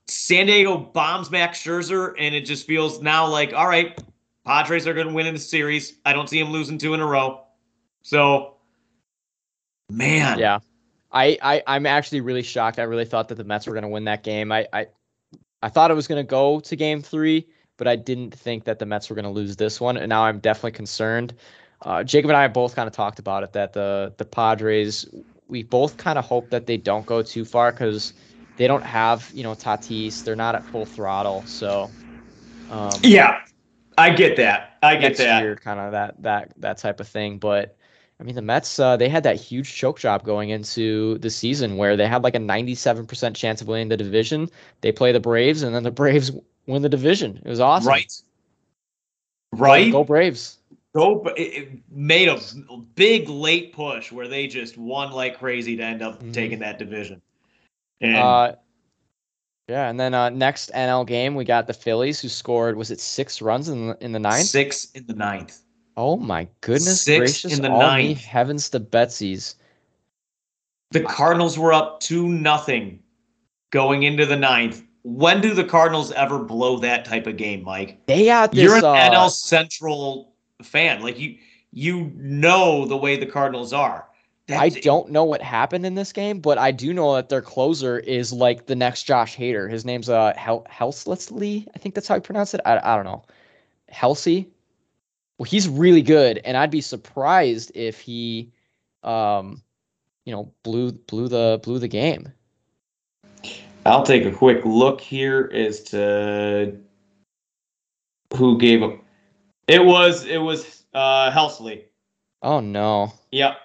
San 0.06 0.46
Diego 0.46 0.78
bombs 0.78 1.30
Max 1.30 1.62
Scherzer, 1.62 2.14
and 2.18 2.34
it 2.34 2.42
just 2.42 2.66
feels 2.66 3.00
now 3.02 3.26
like, 3.26 3.52
all 3.52 3.68
right, 3.68 3.98
Padres 4.44 4.86
are 4.86 4.94
going 4.94 5.08
to 5.08 5.12
win 5.14 5.26
in 5.26 5.34
the 5.34 5.40
series. 5.40 5.98
I 6.04 6.12
don't 6.12 6.28
see 6.28 6.40
them 6.40 6.50
losing 6.50 6.78
two 6.78 6.94
in 6.94 7.00
a 7.00 7.06
row. 7.06 7.42
So, 8.02 8.54
man, 9.90 10.38
yeah. 10.38 10.58
I, 11.12 11.38
I 11.42 11.62
I'm 11.66 11.86
actually 11.86 12.20
really 12.20 12.42
shocked. 12.42 12.78
I 12.78 12.82
really 12.82 13.04
thought 13.04 13.28
that 13.28 13.36
the 13.36 13.44
Mets 13.44 13.66
were 13.66 13.72
going 13.72 13.82
to 13.82 13.88
win 13.88 14.04
that 14.04 14.22
game. 14.22 14.52
I 14.52 14.66
I 14.72 14.86
I 15.62 15.68
thought 15.68 15.90
it 15.90 15.94
was 15.94 16.06
going 16.06 16.22
to 16.24 16.28
go 16.28 16.60
to 16.60 16.76
Game 16.76 17.00
Three, 17.02 17.46
but 17.78 17.88
I 17.88 17.96
didn't 17.96 18.34
think 18.34 18.64
that 18.64 18.78
the 18.78 18.84
Mets 18.84 19.08
were 19.08 19.16
going 19.16 19.24
to 19.24 19.30
lose 19.30 19.56
this 19.56 19.80
one. 19.80 19.96
And 19.96 20.10
now 20.10 20.24
I'm 20.24 20.40
definitely 20.40 20.72
concerned. 20.72 21.32
Uh, 21.82 22.04
Jacob 22.04 22.28
and 22.28 22.36
I 22.36 22.48
both 22.48 22.76
kind 22.76 22.86
of 22.86 22.92
talked 22.92 23.18
about 23.18 23.42
it 23.44 23.52
that 23.54 23.72
the 23.72 24.12
the 24.18 24.26
Padres. 24.26 25.06
We 25.46 25.62
both 25.62 25.96
kind 25.96 26.18
of 26.18 26.26
hope 26.26 26.50
that 26.50 26.66
they 26.66 26.76
don't 26.76 27.06
go 27.06 27.22
too 27.22 27.46
far 27.46 27.72
because 27.72 28.12
they 28.58 28.66
don't 28.66 28.82
have 28.82 29.30
you 29.32 29.42
know 29.44 29.54
Tatis. 29.54 30.24
They're 30.24 30.36
not 30.36 30.54
at 30.54 30.64
full 30.66 30.84
throttle. 30.84 31.42
So. 31.46 31.90
Um, 32.70 32.90
yeah, 33.02 33.40
I 33.96 34.10
get 34.10 34.36
that. 34.36 34.76
I 34.82 34.96
get 34.96 35.16
that. 35.16 35.60
kind 35.62 35.80
of 35.80 35.92
that 35.92 36.22
that 36.22 36.52
that 36.58 36.78
type 36.78 37.00
of 37.00 37.08
thing. 37.08 37.38
But 37.38 37.76
I 38.20 38.24
mean, 38.24 38.34
the 38.34 38.42
Mets 38.42 38.78
uh, 38.78 38.96
they 38.96 39.08
had 39.08 39.22
that 39.22 39.36
huge 39.36 39.74
choke 39.74 39.98
job 39.98 40.24
going 40.24 40.50
into 40.50 41.18
the 41.18 41.30
season 41.30 41.76
where 41.76 41.96
they 41.96 42.06
had 42.06 42.24
like 42.24 42.34
a 42.34 42.40
97% 42.40 43.34
chance 43.36 43.62
of 43.62 43.68
winning 43.68 43.88
the 43.88 43.96
division. 43.96 44.50
They 44.80 44.92
play 44.92 45.12
the 45.12 45.20
Braves, 45.20 45.62
and 45.62 45.74
then 45.74 45.84
the 45.84 45.90
Braves 45.90 46.32
win 46.68 46.82
the 46.82 46.88
division. 46.88 47.40
It 47.44 47.48
was 47.48 47.60
awesome. 47.60 47.88
Right, 47.88 48.12
right. 49.52 49.90
Go 49.90 50.04
Braves. 50.04 50.58
Go, 50.94 51.22
it, 51.36 51.68
made 51.90 52.28
a 52.28 52.40
big 52.94 53.28
late 53.28 53.72
push 53.72 54.12
where 54.12 54.28
they 54.28 54.46
just 54.46 54.78
won 54.78 55.12
like 55.12 55.38
crazy 55.38 55.76
to 55.76 55.82
end 55.82 56.02
up 56.02 56.22
Mhm. 56.22 56.32
taking 56.32 56.58
that 56.60 56.78
division. 56.78 57.20
And 58.00 58.16
Uh, 58.16 58.54
yeah, 59.68 59.88
and 59.90 59.98
then 60.00 60.14
uh, 60.14 60.30
next 60.30 60.70
NL 60.72 61.04
game 61.06 61.34
we 61.34 61.44
got 61.44 61.66
the 61.66 61.74
Phillies 61.74 62.20
who 62.20 62.28
scored 62.28 62.76
was 62.76 62.90
it 62.90 63.00
six 63.00 63.42
runs 63.42 63.68
in 63.68 63.88
the, 63.88 63.98
in 64.00 64.12
the 64.12 64.18
ninth? 64.18 64.46
six 64.46 64.90
in 64.92 65.06
the 65.06 65.14
ninth. 65.14 65.60
Oh 65.96 66.16
my 66.16 66.46
goodness 66.60 67.02
Six 67.02 67.18
gracious! 67.18 67.52
in 67.56 67.62
the 67.62 67.70
all 67.70 67.80
ninth. 67.80 68.24
heavens 68.24 68.70
to 68.70 68.80
Betsy's. 68.80 69.56
The 70.92 71.00
Cardinals 71.00 71.58
were 71.58 71.72
up 71.72 72.00
two 72.00 72.28
nothing 72.28 73.02
going 73.70 74.04
into 74.04 74.24
the 74.24 74.36
ninth. 74.36 74.84
When 75.02 75.40
do 75.40 75.54
the 75.54 75.64
Cardinals 75.64 76.12
ever 76.12 76.38
blow 76.38 76.78
that 76.78 77.04
type 77.04 77.26
of 77.26 77.36
game, 77.36 77.64
Mike? 77.64 78.04
They 78.06 78.26
got 78.26 78.52
this. 78.52 78.62
You're 78.62 78.76
an 78.76 78.84
uh, 78.84 78.94
NL 78.94 79.30
Central 79.30 80.32
fan. 80.62 81.02
Like 81.02 81.18
you 81.18 81.36
you 81.72 82.12
know 82.14 82.84
the 82.86 82.96
way 82.96 83.16
the 83.16 83.26
Cardinals 83.26 83.72
are. 83.72 84.06
I 84.50 84.70
don't 84.70 85.10
know 85.10 85.24
what 85.24 85.42
happened 85.42 85.84
in 85.84 85.94
this 85.94 86.10
game, 86.10 86.40
but 86.40 86.56
I 86.56 86.70
do 86.70 86.94
know 86.94 87.14
that 87.16 87.28
their 87.28 87.42
closer 87.42 87.98
is 87.98 88.32
like 88.32 88.64
the 88.64 88.74
next 88.74 89.02
Josh 89.02 89.36
Hader. 89.36 89.70
His 89.70 89.84
name's 89.84 90.08
uh 90.08 90.32
Hel- 90.36 90.66
Helsley. 90.70 91.66
I 91.74 91.78
think 91.78 91.94
that's 91.94 92.08
how 92.08 92.14
you 92.14 92.20
pronounce 92.22 92.54
it. 92.54 92.60
I, 92.64 92.78
I 92.78 92.96
don't 92.96 93.04
know. 93.04 93.24
Helsey. 93.88 94.48
Well, 95.36 95.44
he's 95.44 95.68
really 95.68 96.02
good, 96.02 96.38
and 96.44 96.56
I'd 96.56 96.70
be 96.70 96.80
surprised 96.80 97.70
if 97.74 98.00
he 98.00 98.50
um, 99.02 99.62
you 100.24 100.32
know, 100.32 100.52
blew 100.62 100.92
blew 100.92 101.28
the 101.28 101.60
blew 101.62 101.78
the 101.78 101.88
game. 101.88 102.32
I'll 103.88 104.02
take 104.02 104.24
a 104.24 104.32
quick 104.32 104.64
look 104.64 105.00
here 105.00 105.50
as 105.52 105.82
to 105.84 106.76
who 108.36 108.58
gave 108.58 108.82
him. 108.82 109.00
It 109.66 109.84
was 109.84 110.26
it 110.26 110.38
was 110.38 110.84
uh 110.94 111.30
Helsley. 111.30 111.84
Oh 112.42 112.60
no. 112.60 113.12
Yep. 113.32 113.56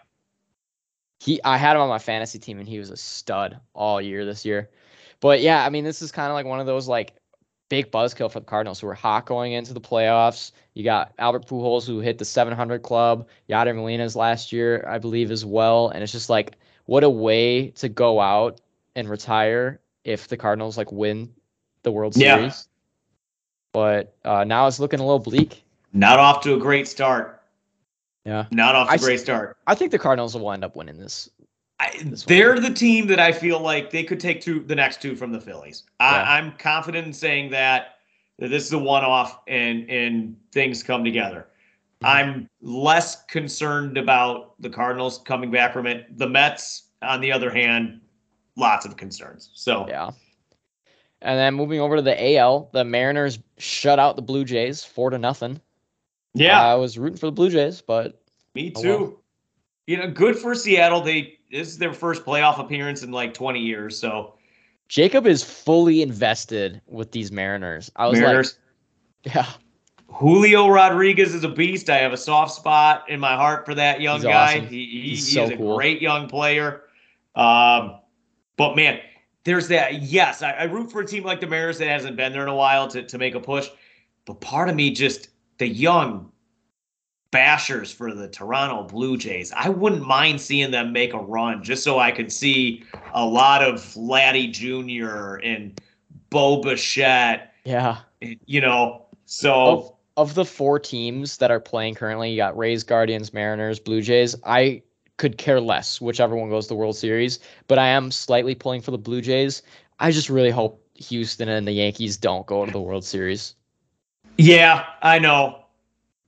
He 1.20 1.42
I 1.44 1.58
had 1.58 1.76
him 1.76 1.82
on 1.82 1.90
my 1.90 2.00
fantasy 2.00 2.40
team 2.40 2.60
and 2.60 2.68
he 2.68 2.80
was 2.80 2.90
a 2.90 2.98
stud 2.98 3.60
all 3.74 4.02
year 4.02 4.26
this 4.26 4.46
year. 4.46 4.70
But 5.20 5.42
yeah, 5.42 5.66
I 5.66 5.70
mean 5.70 5.84
this 5.84 6.02
is 6.02 6.12
kind 6.12 6.30
of 6.30 6.34
like 6.34 6.46
one 6.46 6.60
of 6.60 6.66
those 6.66 6.88
like 6.88 7.14
big 7.70 7.92
buzzkill 7.92 8.32
for 8.32 8.40
the 8.40 8.46
Cardinals 8.46 8.80
who 8.80 8.88
were 8.88 8.94
hot 8.94 9.26
going 9.26 9.54
into 9.54 9.74
the 9.74 9.82
playoffs. 9.82 10.52
You 10.74 10.84
got 10.84 11.14
Albert 11.20 11.48
Pujols 11.48 11.86
who 11.86 12.00
hit 12.00 12.18
the 12.18 12.26
700 12.26 12.82
club, 12.84 13.28
Yadier 13.50 13.76
Molina's 13.76 14.16
last 14.16 14.52
year, 14.52 14.86
I 14.88 15.00
believe, 15.00 15.32
as 15.32 15.46
well. 15.46 15.90
And 15.90 16.04
it's 16.04 16.12
just 16.12 16.30
like, 16.30 16.56
what 16.86 17.04
a 17.04 17.10
way 17.10 17.70
to 17.72 17.90
go 17.90 18.20
out 18.20 18.62
and 18.96 19.10
retire 19.10 19.80
if 20.04 20.28
the 20.28 20.38
Cardinals 20.38 20.78
like 20.78 20.92
win 20.92 21.34
the 21.84 21.92
World 21.92 22.16
Yeah. 22.16 22.38
Series. 22.38 22.68
But 23.74 24.16
uh, 24.24 24.44
now 24.44 24.68
it's 24.68 24.80
looking 24.80 25.00
a 25.00 25.04
little 25.04 25.20
bleak. 25.20 25.64
Not 25.94 26.20
off 26.20 26.42
to 26.44 26.54
a 26.54 26.60
great 26.60 26.88
start. 26.88 27.42
Yeah. 28.26 28.46
Not 28.52 28.76
off 28.76 28.90
to 28.90 28.96
a 28.96 28.98
great 28.98 29.20
start. 29.20 29.58
I 29.68 29.76
think 29.76 29.92
the 29.92 30.00
Cardinals 30.00 30.36
will 30.36 30.52
end 30.52 30.64
up 30.64 30.76
winning 30.76 30.98
this. 31.00 31.30
I, 31.80 31.92
This 32.04 32.24
they're 32.24 32.60
the 32.60 32.74
team 32.74 33.08
that 33.08 33.20
I 33.20 33.32
feel 33.32 33.60
like 33.60 33.90
they 33.90 34.04
could 34.04 34.20
take 34.20 34.42
two 34.42 34.62
the 34.62 34.76
next 34.76 35.02
two 35.02 35.16
from 35.16 35.32
the 35.32 35.42
Phillies. 35.42 35.84
Yeah. 36.00 36.08
I, 36.08 36.38
I'm 36.38 36.52
confident 36.58 37.08
in 37.08 37.14
saying 37.14 37.50
that, 37.52 37.96
that 38.40 38.50
this 38.50 38.66
is 38.66 38.74
a 38.74 38.80
one 38.80 39.04
off 39.04 39.40
and 39.48 39.90
and 39.90 40.36
things 40.52 40.84
come 40.84 41.04
together. 41.04 41.48
Mhm. 42.04 42.08
I'm 42.08 42.50
less 42.62 43.24
concerned 43.26 43.98
about 43.98 44.54
the 44.62 44.70
Cardinals 44.70 45.20
coming 45.26 45.50
back 45.52 45.74
from 45.74 45.88
it. 45.88 46.16
The 46.18 46.30
Mets, 46.30 46.84
on 47.02 47.22
the 47.22 47.32
other 47.32 47.50
hand, 47.52 48.02
lots 48.56 48.86
of 48.86 48.98
concerns. 48.98 49.50
So 49.54 49.86
Yeah. 49.88 50.12
And 51.22 51.40
then 51.40 51.54
moving 51.54 51.80
over 51.80 51.96
to 51.96 52.02
the 52.02 52.36
AL, 52.36 52.70
the 52.74 52.84
Mariners 52.84 53.40
shut 53.58 53.98
out 53.98 54.18
the 54.18 54.22
Blue 54.22 54.44
Jays 54.44 54.84
four 54.84 55.10
to 55.10 55.18
nothing. 55.18 55.62
yeah, 56.34 56.62
I 56.62 56.76
was 56.76 56.98
rooting 56.98 57.18
for 57.18 57.28
the 57.28 57.32
Blue 57.32 57.50
Jays, 57.50 57.82
but 57.82 58.22
me 58.56 58.74
oh, 58.76 58.82
too. 58.82 58.90
well. 58.90 59.20
You 59.88 59.98
know, 59.98 60.10
good 60.12 60.38
for 60.38 60.54
Seattle. 60.56 61.02
They 61.02 61.38
this 61.52 61.70
is 61.70 61.78
their 61.78 61.94
first 61.94 62.26
playoff 62.26 62.60
appearance 62.60 63.04
in 63.04 63.12
like 63.12 63.34
20 63.34 63.60
years. 63.60 63.98
So 63.98 64.34
Jacob 64.90 65.26
is 65.26 65.44
fully 65.44 66.02
invested 66.02 66.82
with 66.88 67.12
these 67.12 67.32
Mariners. 67.32 67.92
I 67.96 68.08
was 68.08 68.20
Mariners. 68.20 68.58
like, 69.26 69.36
yeah, 69.36 69.50
Julio 70.14 70.68
Rodriguez 70.68 71.34
is 71.34 71.44
a 71.44 71.50
beast. 71.50 71.90
I 71.90 71.98
have 71.98 72.14
a 72.14 72.18
soft 72.18 72.54
spot 72.54 73.10
in 73.10 73.20
my 73.20 73.36
heart 73.36 73.66
for 73.66 73.74
that 73.76 74.02
young 74.02 74.18
He's 74.18 74.26
guy. 74.26 74.56
awesome. 74.58 74.68
He, 74.68 74.86
he, 74.86 75.02
He's 75.10 75.28
he 75.28 75.36
so 75.36 75.44
is 75.46 75.50
a 75.52 75.58
cool. 75.58 75.76
great 75.76 76.02
young 76.02 76.28
player. 76.28 76.84
Um, 77.36 78.00
but 78.58 78.76
man, 78.76 79.00
there's 79.44 79.68
that. 79.70 80.04
Yes, 80.04 80.42
I, 80.42 80.52
I 80.52 80.64
root 80.64 80.92
for 80.92 81.02
a 81.02 81.06
team 81.06 81.24
like 81.24 81.42
the 81.42 81.48
Mariners 81.48 81.78
that 81.80 81.88
hasn't 81.88 82.16
been 82.16 82.32
there 82.32 82.44
in 82.44 82.50
a 82.50 82.56
while 82.56 82.88
to, 82.90 83.04
to 83.04 83.18
make 83.18 83.36
a 83.36 83.40
push. 83.40 83.70
But 84.26 84.40
part 84.42 84.70
of 84.70 84.76
me 84.76 84.92
just 84.92 85.30
the 85.58 85.68
young 85.68 86.32
bashers 87.34 87.92
for 87.92 88.14
the 88.14 88.28
Toronto 88.28 88.84
Blue 88.84 89.18
Jays. 89.18 89.52
I 89.56 89.70
wouldn't 89.70 90.06
mind 90.06 90.40
seeing 90.40 90.72
them 90.72 90.94
make 90.94 91.14
a 91.14 91.20
run 91.20 91.64
just 91.64 91.84
so 91.84 92.00
I 92.00 92.12
could 92.12 92.32
see 92.32 92.84
a 93.14 93.26
lot 93.26 93.64
of 93.64 93.76
Vladdy 93.76 94.52
Jr. 94.52 95.44
and 95.46 95.82
Bo 96.30 96.62
Bichette. 96.62 97.54
yeah. 97.66 97.98
You 98.22 98.62
know, 98.62 99.06
so. 99.26 99.54
Of, 99.54 99.92
of 100.16 100.36
the 100.36 100.46
four 100.46 100.80
teams 100.80 101.38
that 101.38 101.50
are 101.52 101.60
playing 101.60 101.96
currently, 101.96 102.30
you 102.30 102.38
got 102.38 102.56
Rays, 102.56 102.84
Guardians, 102.84 103.34
Mariners, 103.34 103.80
Blue 103.80 104.02
Jays. 104.02 104.36
I 104.46 104.84
could 105.18 105.38
care 105.38 105.62
less 105.62 106.02
whichever 106.02 106.36
one 106.36 106.50
goes 106.50 106.66
to 106.66 106.70
the 106.70 106.76
World 106.76 106.98
Series, 106.98 107.40
but 107.68 107.78
I 107.78 107.88
am 107.88 108.12
slightly 108.12 108.56
pulling 108.56 108.82
for 108.82 108.92
the 108.92 108.98
Blue 108.98 109.22
Jays. 109.22 109.62
I 110.00 110.12
just 110.12 110.30
really 110.30 110.50
hope 110.50 110.86
Houston 110.96 111.50
and 111.50 111.68
the 111.68 111.72
Yankees 111.72 112.18
don't 112.18 112.46
go 112.46 112.66
to 112.66 112.72
the 112.72 112.82
World 112.82 113.06
Series. 113.06 113.56
Yeah, 114.38 114.86
I 115.02 115.20
know. 115.20 115.66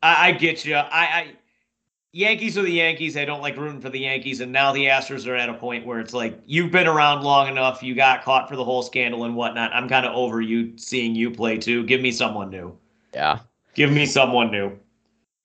I, 0.03 0.27
I 0.27 0.31
get 0.33 0.65
you. 0.65 0.75
I, 0.75 0.83
I 1.05 1.35
Yankees 2.11 2.57
are 2.57 2.61
the 2.61 2.71
Yankees. 2.71 3.17
I 3.17 3.25
don't 3.25 3.41
like 3.41 3.57
rooting 3.57 3.81
for 3.81 3.89
the 3.89 3.99
Yankees, 3.99 4.39
and 4.39 4.51
now 4.51 4.71
the 4.71 4.85
Astros 4.85 5.27
are 5.27 5.35
at 5.35 5.49
a 5.49 5.53
point 5.53 5.85
where 5.85 5.99
it's 5.99 6.13
like 6.13 6.39
you've 6.45 6.71
been 6.71 6.87
around 6.87 7.23
long 7.23 7.49
enough. 7.49 7.83
You 7.83 7.95
got 7.95 8.23
caught 8.23 8.47
for 8.47 8.55
the 8.55 8.63
whole 8.63 8.83
scandal 8.83 9.25
and 9.25 9.35
whatnot. 9.35 9.73
I'm 9.73 9.89
kind 9.89 10.05
of 10.05 10.15
over 10.15 10.39
you 10.39 10.77
seeing 10.77 11.13
you 11.15 11.29
play 11.31 11.57
too. 11.57 11.83
Give 11.83 11.99
me 11.99 12.11
someone 12.11 12.49
new. 12.49 12.77
Yeah. 13.13 13.39
Give 13.73 13.91
me 13.91 14.05
someone 14.05 14.51
new. 14.51 14.79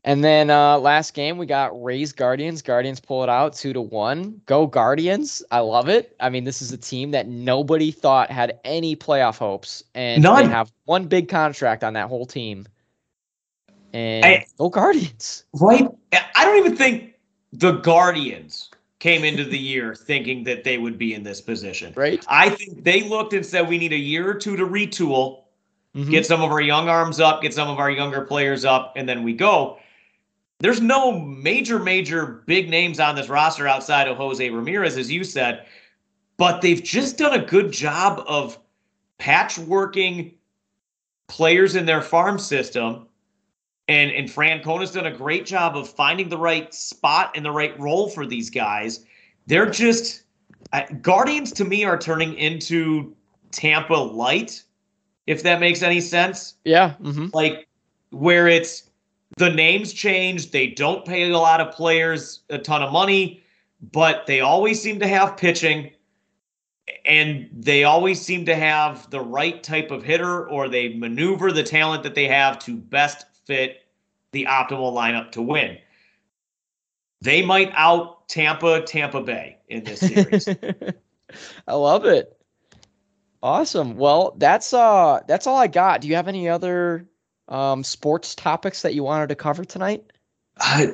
And 0.02 0.24
then 0.24 0.48
uh 0.48 0.78
last 0.78 1.12
game 1.12 1.36
we 1.36 1.44
got 1.46 1.82
Rays 1.82 2.12
Guardians. 2.12 2.62
Guardians 2.62 3.00
pull 3.00 3.22
it 3.22 3.28
out 3.28 3.52
two 3.52 3.72
to 3.74 3.80
one. 3.82 4.40
Go 4.46 4.66
Guardians! 4.66 5.42
I 5.50 5.58
love 5.60 5.88
it. 5.90 6.16
I 6.20 6.30
mean, 6.30 6.44
this 6.44 6.62
is 6.62 6.72
a 6.72 6.78
team 6.78 7.10
that 7.10 7.28
nobody 7.28 7.90
thought 7.90 8.30
had 8.30 8.58
any 8.64 8.96
playoff 8.96 9.36
hopes, 9.38 9.84
and 9.94 10.22
None. 10.22 10.46
they 10.46 10.50
have 10.50 10.72
one 10.86 11.04
big 11.06 11.28
contract 11.28 11.84
on 11.84 11.92
that 11.94 12.08
whole 12.08 12.24
team. 12.24 12.66
And 13.92 14.24
I- 14.24 14.46
go 14.56 14.70
Guardians! 14.70 15.44
Right? 15.60 15.86
I 16.34 16.44
don't 16.46 16.56
even 16.56 16.76
think 16.76 17.14
the 17.52 17.72
Guardians 17.72 18.70
came 19.00 19.22
into 19.22 19.44
the 19.44 19.58
year 19.58 19.94
thinking 20.06 20.44
that 20.44 20.64
they 20.64 20.78
would 20.78 20.96
be 20.96 21.12
in 21.12 21.24
this 21.24 21.42
position. 21.42 21.92
Right? 21.94 22.24
I 22.26 22.48
think 22.48 22.84
they 22.84 23.02
looked 23.02 23.34
and 23.34 23.44
said 23.44 23.68
we 23.68 23.76
need 23.76 23.92
a 23.92 23.98
year 23.98 24.30
or 24.30 24.34
two 24.34 24.56
to 24.56 24.64
retool. 24.66 25.42
Mhm. 25.94 26.08
get 26.08 26.24
some 26.24 26.40
of 26.40 26.52
our 26.52 26.60
young 26.60 26.88
arms 26.88 27.18
up, 27.18 27.42
get 27.42 27.52
some 27.52 27.68
of 27.68 27.80
our 27.80 27.90
younger 27.90 28.20
players 28.20 28.64
up, 28.64 28.92
and 28.94 29.08
then 29.08 29.24
we 29.24 29.32
go. 29.32 29.76
There's 30.60 30.80
no 30.80 31.18
major, 31.18 31.78
major 31.78 32.42
big 32.46 32.68
names 32.68 33.00
on 33.00 33.16
this 33.16 33.28
roster 33.28 33.66
outside 33.66 34.08
of 34.08 34.16
Jose 34.16 34.48
Ramirez, 34.48 34.96
as 34.96 35.10
you 35.10 35.24
said, 35.24 35.66
but 36.36 36.60
they've 36.60 36.82
just 36.82 37.18
done 37.18 37.38
a 37.38 37.44
good 37.44 37.72
job 37.72 38.22
of 38.26 38.58
patchworking 39.18 40.34
players 41.28 41.76
in 41.76 41.86
their 41.86 42.02
farm 42.02 42.38
system. 42.38 43.06
And, 43.88 44.10
and 44.10 44.30
Francona's 44.30 44.92
done 44.92 45.06
a 45.06 45.16
great 45.16 45.46
job 45.46 45.76
of 45.76 45.88
finding 45.88 46.28
the 46.28 46.38
right 46.38 46.72
spot 46.72 47.32
and 47.34 47.44
the 47.44 47.50
right 47.50 47.78
role 47.80 48.08
for 48.08 48.24
these 48.24 48.48
guys. 48.48 49.04
They're 49.46 49.70
just 49.70 50.24
I, 50.72 50.84
Guardians 51.00 51.52
to 51.52 51.64
me 51.64 51.84
are 51.84 51.98
turning 51.98 52.34
into 52.34 53.14
Tampa 53.50 53.94
light, 53.94 54.62
if 55.26 55.42
that 55.42 55.60
makes 55.60 55.82
any 55.82 56.00
sense. 56.00 56.54
Yeah. 56.64 56.92
hmm 56.94 57.28
Like 57.32 57.66
where 58.10 58.46
it's 58.46 58.89
the 59.40 59.48
names 59.48 59.94
change, 59.94 60.50
they 60.50 60.66
don't 60.66 61.02
pay 61.06 61.30
a 61.30 61.38
lot 61.38 61.62
of 61.62 61.74
players 61.74 62.40
a 62.50 62.58
ton 62.58 62.82
of 62.82 62.92
money, 62.92 63.42
but 63.90 64.26
they 64.26 64.40
always 64.40 64.80
seem 64.80 65.00
to 65.00 65.06
have 65.08 65.38
pitching 65.38 65.90
and 67.06 67.48
they 67.50 67.84
always 67.84 68.20
seem 68.20 68.44
to 68.44 68.54
have 68.54 69.08
the 69.08 69.20
right 69.20 69.62
type 69.62 69.90
of 69.90 70.02
hitter 70.02 70.46
or 70.50 70.68
they 70.68 70.90
maneuver 70.90 71.52
the 71.52 71.62
talent 71.62 72.02
that 72.02 72.14
they 72.14 72.26
have 72.26 72.58
to 72.58 72.76
best 72.76 73.24
fit 73.46 73.86
the 74.32 74.44
optimal 74.44 74.92
lineup 74.92 75.32
to 75.32 75.40
win. 75.40 75.78
They 77.22 77.40
might 77.40 77.72
out 77.74 78.28
Tampa 78.28 78.82
Tampa 78.82 79.22
Bay 79.22 79.56
in 79.68 79.84
this 79.84 80.00
series. 80.00 80.48
I 81.66 81.74
love 81.74 82.04
it. 82.04 82.36
Awesome. 83.42 83.96
Well, 83.96 84.34
that's 84.36 84.74
uh 84.74 85.20
that's 85.26 85.46
all 85.46 85.56
I 85.56 85.66
got. 85.66 86.02
Do 86.02 86.08
you 86.08 86.16
have 86.16 86.28
any 86.28 86.46
other 86.46 87.06
um 87.50 87.82
sports 87.84 88.34
topics 88.34 88.82
that 88.82 88.94
you 88.94 89.02
wanted 89.02 89.28
to 89.28 89.34
cover 89.34 89.64
tonight? 89.64 90.04
Uh, 90.60 90.86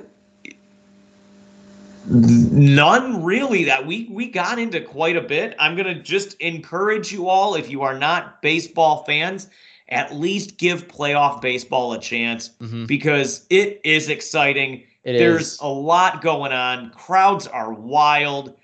none 2.09 3.25
really 3.25 3.65
that 3.65 3.85
we 3.87 4.09
we 4.11 4.29
got 4.29 4.59
into 4.59 4.81
quite 4.81 5.17
a 5.17 5.21
bit. 5.21 5.57
I'm 5.59 5.75
going 5.75 5.87
to 5.93 6.01
just 6.03 6.35
encourage 6.41 7.13
you 7.13 7.29
all 7.29 7.55
if 7.57 7.69
you 7.69 7.83
are 7.83 7.99
not 7.99 8.41
baseball 8.43 9.05
fans 9.05 9.49
at 9.89 10.13
least 10.15 10.57
give 10.59 10.89
playoff 10.89 11.41
baseball 11.41 11.93
a 11.93 12.01
chance 12.01 12.51
Mm-hmm. 12.61 12.87
because 12.87 13.47
it 13.51 13.81
is 13.85 14.09
exciting. 14.09 14.83
It 15.05 15.19
there's 15.19 15.53
is. 15.55 15.59
a 15.61 15.69
lot 15.69 16.23
going 16.23 16.53
on. 16.53 16.91
Crowds 16.91 17.47
are 17.47 17.73
wild. 17.73 18.57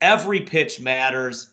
Every 0.00 0.40
pitch 0.40 0.80
matters. 0.80 1.50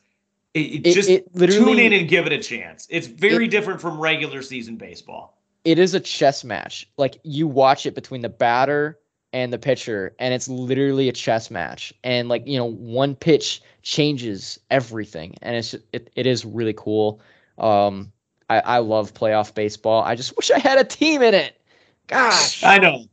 It, 0.56 0.60
it 0.60 0.88
It- 0.88 0.94
just 0.96 1.08
tune 1.54 1.78
in 1.80 1.94
and 1.94 2.08
give 2.10 2.26
it 2.26 2.32
a 2.34 2.40
chance. 2.40 2.88
It's 2.90 3.08
very 3.08 3.48
different 3.48 3.80
from 3.80 4.00
regular 4.00 4.42
season 4.42 4.76
baseball 4.78 5.38
it 5.66 5.80
is 5.80 5.94
a 5.94 6.00
chess 6.00 6.44
match. 6.44 6.88
Like 6.98 7.20
you 7.24 7.48
watch 7.48 7.86
it 7.86 7.96
between 7.96 8.22
the 8.22 8.30
batter 8.30 8.98
and 9.34 9.54
the 9.54 9.58
pitcher, 9.58 10.14
and 10.20 10.34
it's 10.34 10.48
literally 10.48 11.08
a 11.10 11.14
chess 11.14 11.50
match. 11.52 11.94
And 12.04 12.30
like 12.30 12.46
you 12.48 12.58
know, 12.58 12.66
one 12.66 13.16
pitch 13.16 13.62
changes 13.82 14.60
everything, 14.70 15.36
and 15.42 15.56
it's 15.56 15.74
it, 15.94 16.10
it 16.16 16.26
is 16.26 16.46
really 16.46 16.74
cool. 16.74 17.22
Um, 17.58 18.12
I 18.50 18.60
I 18.60 18.78
love 18.80 19.14
playoff 19.14 19.54
baseball. 19.54 20.04
I 20.04 20.16
just 20.16 20.36
wish 20.38 20.52
I 20.52 20.60
had 20.60 20.78
a 20.78 20.84
team 20.84 21.22
in 21.22 21.34
it. 21.34 21.62
Gosh, 22.08 22.64
i 22.64 22.78
know 22.78 23.06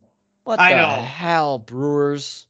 what 0.44 0.58
I 0.58 0.72
the 0.72 0.76
know. 0.78 1.02
hell, 1.02 1.58
Brewers? 1.58 2.46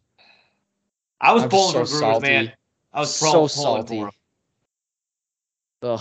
i 1.20 1.32
was 1.32 1.42
I'm 1.42 1.48
pulling 1.48 1.72
so 1.72 1.84
for 1.84 1.90
Brewers, 1.90 1.98
salty. 2.00 2.28
man 2.28 2.52
i 2.92 3.00
was 3.00 3.14
so 3.14 3.46
salty. 3.46 4.04
Ugh. 5.82 6.00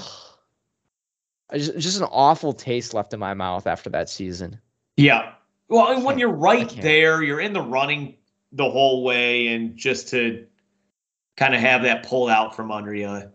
Just 1.54 1.78
just 1.78 2.00
an 2.00 2.08
awful 2.12 2.54
taste 2.54 2.94
left 2.94 3.14
in 3.14 3.20
my 3.20 3.34
mouth 3.34 3.68
after 3.68 3.90
that 3.92 4.10
season. 4.10 4.60
Yeah. 4.98 5.34
Well, 5.70 5.92
and 5.92 6.04
when 6.04 6.18
you're 6.18 6.30
right 6.30 6.70
there, 6.82 7.24
you're 7.24 7.42
in 7.42 7.54
the 7.54 7.62
running 7.62 8.16
the 8.52 8.70
whole 8.70 9.04
way 9.04 9.48
and 9.48 9.76
just 9.76 10.10
to 10.10 10.46
kind 11.36 11.54
of 11.54 11.62
have 11.62 11.84
that 11.84 12.06
pulled 12.06 12.30
out 12.30 12.56
from 12.56 12.72
under 12.72 12.94
you 12.94 13.32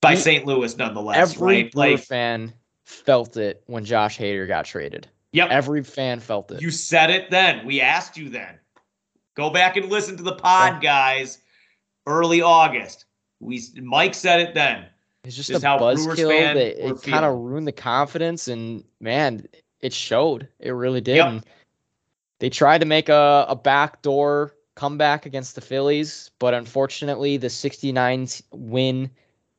by 0.00 0.14
St. 0.14 0.46
Louis, 0.46 0.76
nonetheless. 0.76 1.16
Every 1.16 1.62
right? 1.64 1.72
Brewer 1.72 1.98
fan 1.98 2.52
felt 2.84 3.36
it 3.36 3.62
when 3.66 3.84
Josh 3.84 4.18
Hader 4.18 4.46
got 4.46 4.64
traded. 4.64 5.08
Yep. 5.32 5.50
Every 5.50 5.82
fan 5.82 6.20
felt 6.20 6.50
it. 6.50 6.62
You 6.62 6.70
said 6.70 7.10
it 7.10 7.30
then. 7.30 7.66
We 7.66 7.80
asked 7.80 8.16
you 8.16 8.30
then. 8.30 8.58
Go 9.34 9.50
back 9.50 9.76
and 9.76 9.90
listen 9.90 10.16
to 10.16 10.22
the 10.22 10.34
pod, 10.34 10.80
guys. 10.82 11.38
Early 12.06 12.40
August. 12.40 13.04
We 13.40 13.62
Mike 13.76 14.14
said 14.14 14.40
it 14.40 14.54
then. 14.54 14.86
It's 15.24 15.36
just 15.36 15.50
a 15.50 15.58
buzzkill 15.58 16.54
that 16.54 16.56
it 16.56 17.02
kind 17.02 17.24
of 17.24 17.36
ruined 17.36 17.66
the 17.66 17.72
confidence, 17.72 18.48
and 18.48 18.84
man, 19.00 19.46
it 19.80 19.92
showed. 19.92 20.48
It 20.60 20.70
really 20.70 21.00
did. 21.00 21.16
Yep. 21.16 21.44
They 22.38 22.50
tried 22.50 22.78
to 22.78 22.86
make 22.86 23.08
a, 23.08 23.46
a 23.48 23.56
backdoor 23.56 24.54
comeback 24.74 25.26
against 25.26 25.54
the 25.54 25.60
Phillies, 25.60 26.30
but 26.38 26.54
unfortunately, 26.54 27.36
the 27.36 27.50
69 27.50 28.28
win 28.52 29.10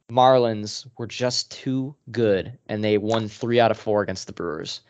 Marlins 0.10 0.88
were 0.98 1.08
just 1.08 1.52
too 1.52 1.94
good, 2.12 2.58
and 2.68 2.84
they 2.84 2.98
won 2.98 3.28
three 3.28 3.60
out 3.60 3.72
of 3.72 3.78
four 3.78 4.02
against 4.02 4.28
the 4.28 4.34
Brewers. 4.34 4.82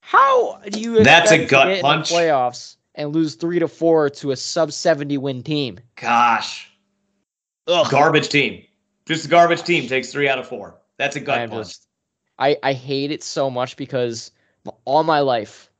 How 0.00 0.58
do 0.68 0.80
you 0.80 1.02
That's 1.02 1.30
a 1.30 1.44
gut 1.44 1.66
get 1.66 1.72
in 1.72 1.76
the 1.78 1.82
punch. 1.82 2.10
playoffs 2.10 2.76
and 2.94 3.14
lose 3.14 3.34
three 3.34 3.58
to 3.58 3.68
four 3.68 4.10
to 4.10 4.30
a 4.30 4.36
sub 4.36 4.72
70 4.72 5.18
win 5.18 5.42
team? 5.42 5.78
Gosh. 5.96 6.70
Ugh. 7.68 7.88
Garbage 7.90 8.28
team. 8.28 8.64
Just 9.06 9.26
a 9.26 9.28
garbage 9.28 9.62
team 9.62 9.88
takes 9.88 10.12
three 10.12 10.28
out 10.28 10.38
of 10.38 10.46
four. 10.48 10.78
That's 10.96 11.16
a 11.16 11.20
gut 11.20 11.50
punch. 11.50 11.66
just, 11.68 11.88
I, 12.38 12.56
I 12.62 12.72
hate 12.72 13.10
it 13.10 13.22
so 13.22 13.50
much 13.50 13.76
because 13.76 14.30
all 14.84 15.02
my 15.02 15.20
life, 15.20 15.70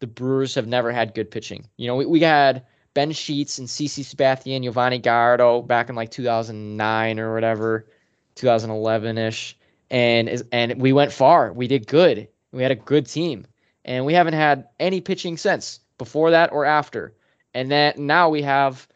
the 0.00 0.06
Brewers 0.06 0.54
have 0.54 0.66
never 0.66 0.90
had 0.90 1.14
good 1.14 1.30
pitching. 1.30 1.66
You 1.76 1.86
know, 1.86 1.96
we, 1.96 2.06
we 2.06 2.20
had 2.20 2.64
Ben 2.94 3.12
Sheets 3.12 3.58
and 3.58 3.68
CC 3.68 4.04
Sabathia 4.04 4.56
and 4.56 4.64
Yovani 4.64 5.00
Gallardo 5.00 5.62
back 5.62 5.88
in 5.88 5.94
like 5.94 6.10
2009 6.10 7.18
or 7.20 7.34
whatever, 7.34 7.86
2011 8.34 9.18
ish, 9.18 9.56
and 9.90 10.28
is- 10.28 10.44
and 10.52 10.80
we 10.80 10.92
went 10.92 11.12
far. 11.12 11.52
We 11.52 11.68
did 11.68 11.86
good. 11.86 12.28
We 12.52 12.62
had 12.62 12.72
a 12.72 12.76
good 12.76 13.06
team, 13.06 13.46
and 13.84 14.04
we 14.04 14.14
haven't 14.14 14.34
had 14.34 14.68
any 14.80 15.00
pitching 15.00 15.36
since 15.36 15.80
before 15.98 16.30
that 16.30 16.52
or 16.52 16.64
after. 16.64 17.14
And 17.54 17.70
then 17.70 17.94
now 17.96 18.28
we 18.28 18.42
have 18.42 18.88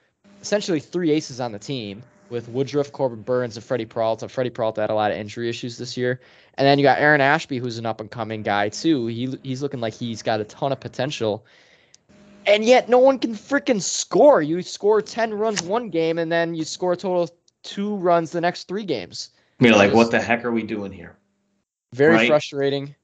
essentially 0.43 0.81
three 0.81 1.11
aces 1.11 1.41
on 1.41 1.53
the 1.53 1.59
team 1.59 2.03
with 2.29 2.49
Woodruff, 2.49 2.93
Corbin 2.93 3.23
Burnes, 3.23 3.57
and 3.57 3.65
Freddie 3.65 3.87
Peralta. 3.87 4.29
Freddie 4.29 4.51
Peralta 4.51 4.81
had 4.81 4.91
a 4.91 4.95
lot 4.95 5.11
of 5.11 5.17
injury 5.17 5.49
issues 5.49 5.79
this 5.79 5.97
year. 5.97 6.21
And 6.55 6.67
then 6.67 6.79
you 6.79 6.83
got 6.83 6.99
Aaron 6.99 7.21
Ashby, 7.21 7.59
who's 7.59 7.79
an 7.79 7.87
up 7.87 8.01
and 8.01 8.11
coming 8.11 8.43
guy 8.43 8.69
too. 8.69 9.07
He 9.07 9.39
he's 9.43 9.63
looking 9.63 9.81
like 9.81 9.95
he's 9.95 10.23
got 10.23 10.41
a 10.41 10.45
ton 10.45 10.73
of 10.73 10.81
potential. 10.81 11.45
And 12.47 12.65
yet 12.65 12.89
no 12.89 12.99
one 12.99 13.19
can 13.19 13.35
freaking 13.35 13.83
score. 13.83 14.41
You 14.41 14.63
score 14.63 15.03
10 15.03 15.35
runs 15.35 15.63
one 15.63 15.91
game 15.91 16.19
and 16.19 16.31
then 16.31 16.55
you 16.55 16.65
score 16.65 16.93
a 16.93 16.97
total 16.97 17.25
of 17.25 17.33
two 17.65 17.97
runs 17.97 18.31
the 18.31 18.41
next 18.41 18.69
three 18.69 18.85
games. 18.85 19.31
You're 19.59 19.75
like, 19.75 19.93
what 19.93 20.11
the 20.11 20.21
heck 20.21 20.45
are 20.45 20.53
we 20.53 20.63
doing 20.63 20.93
here? 20.93 21.17
Very 21.93 22.15
Right. 22.15 22.29
frustrating. 22.29 22.95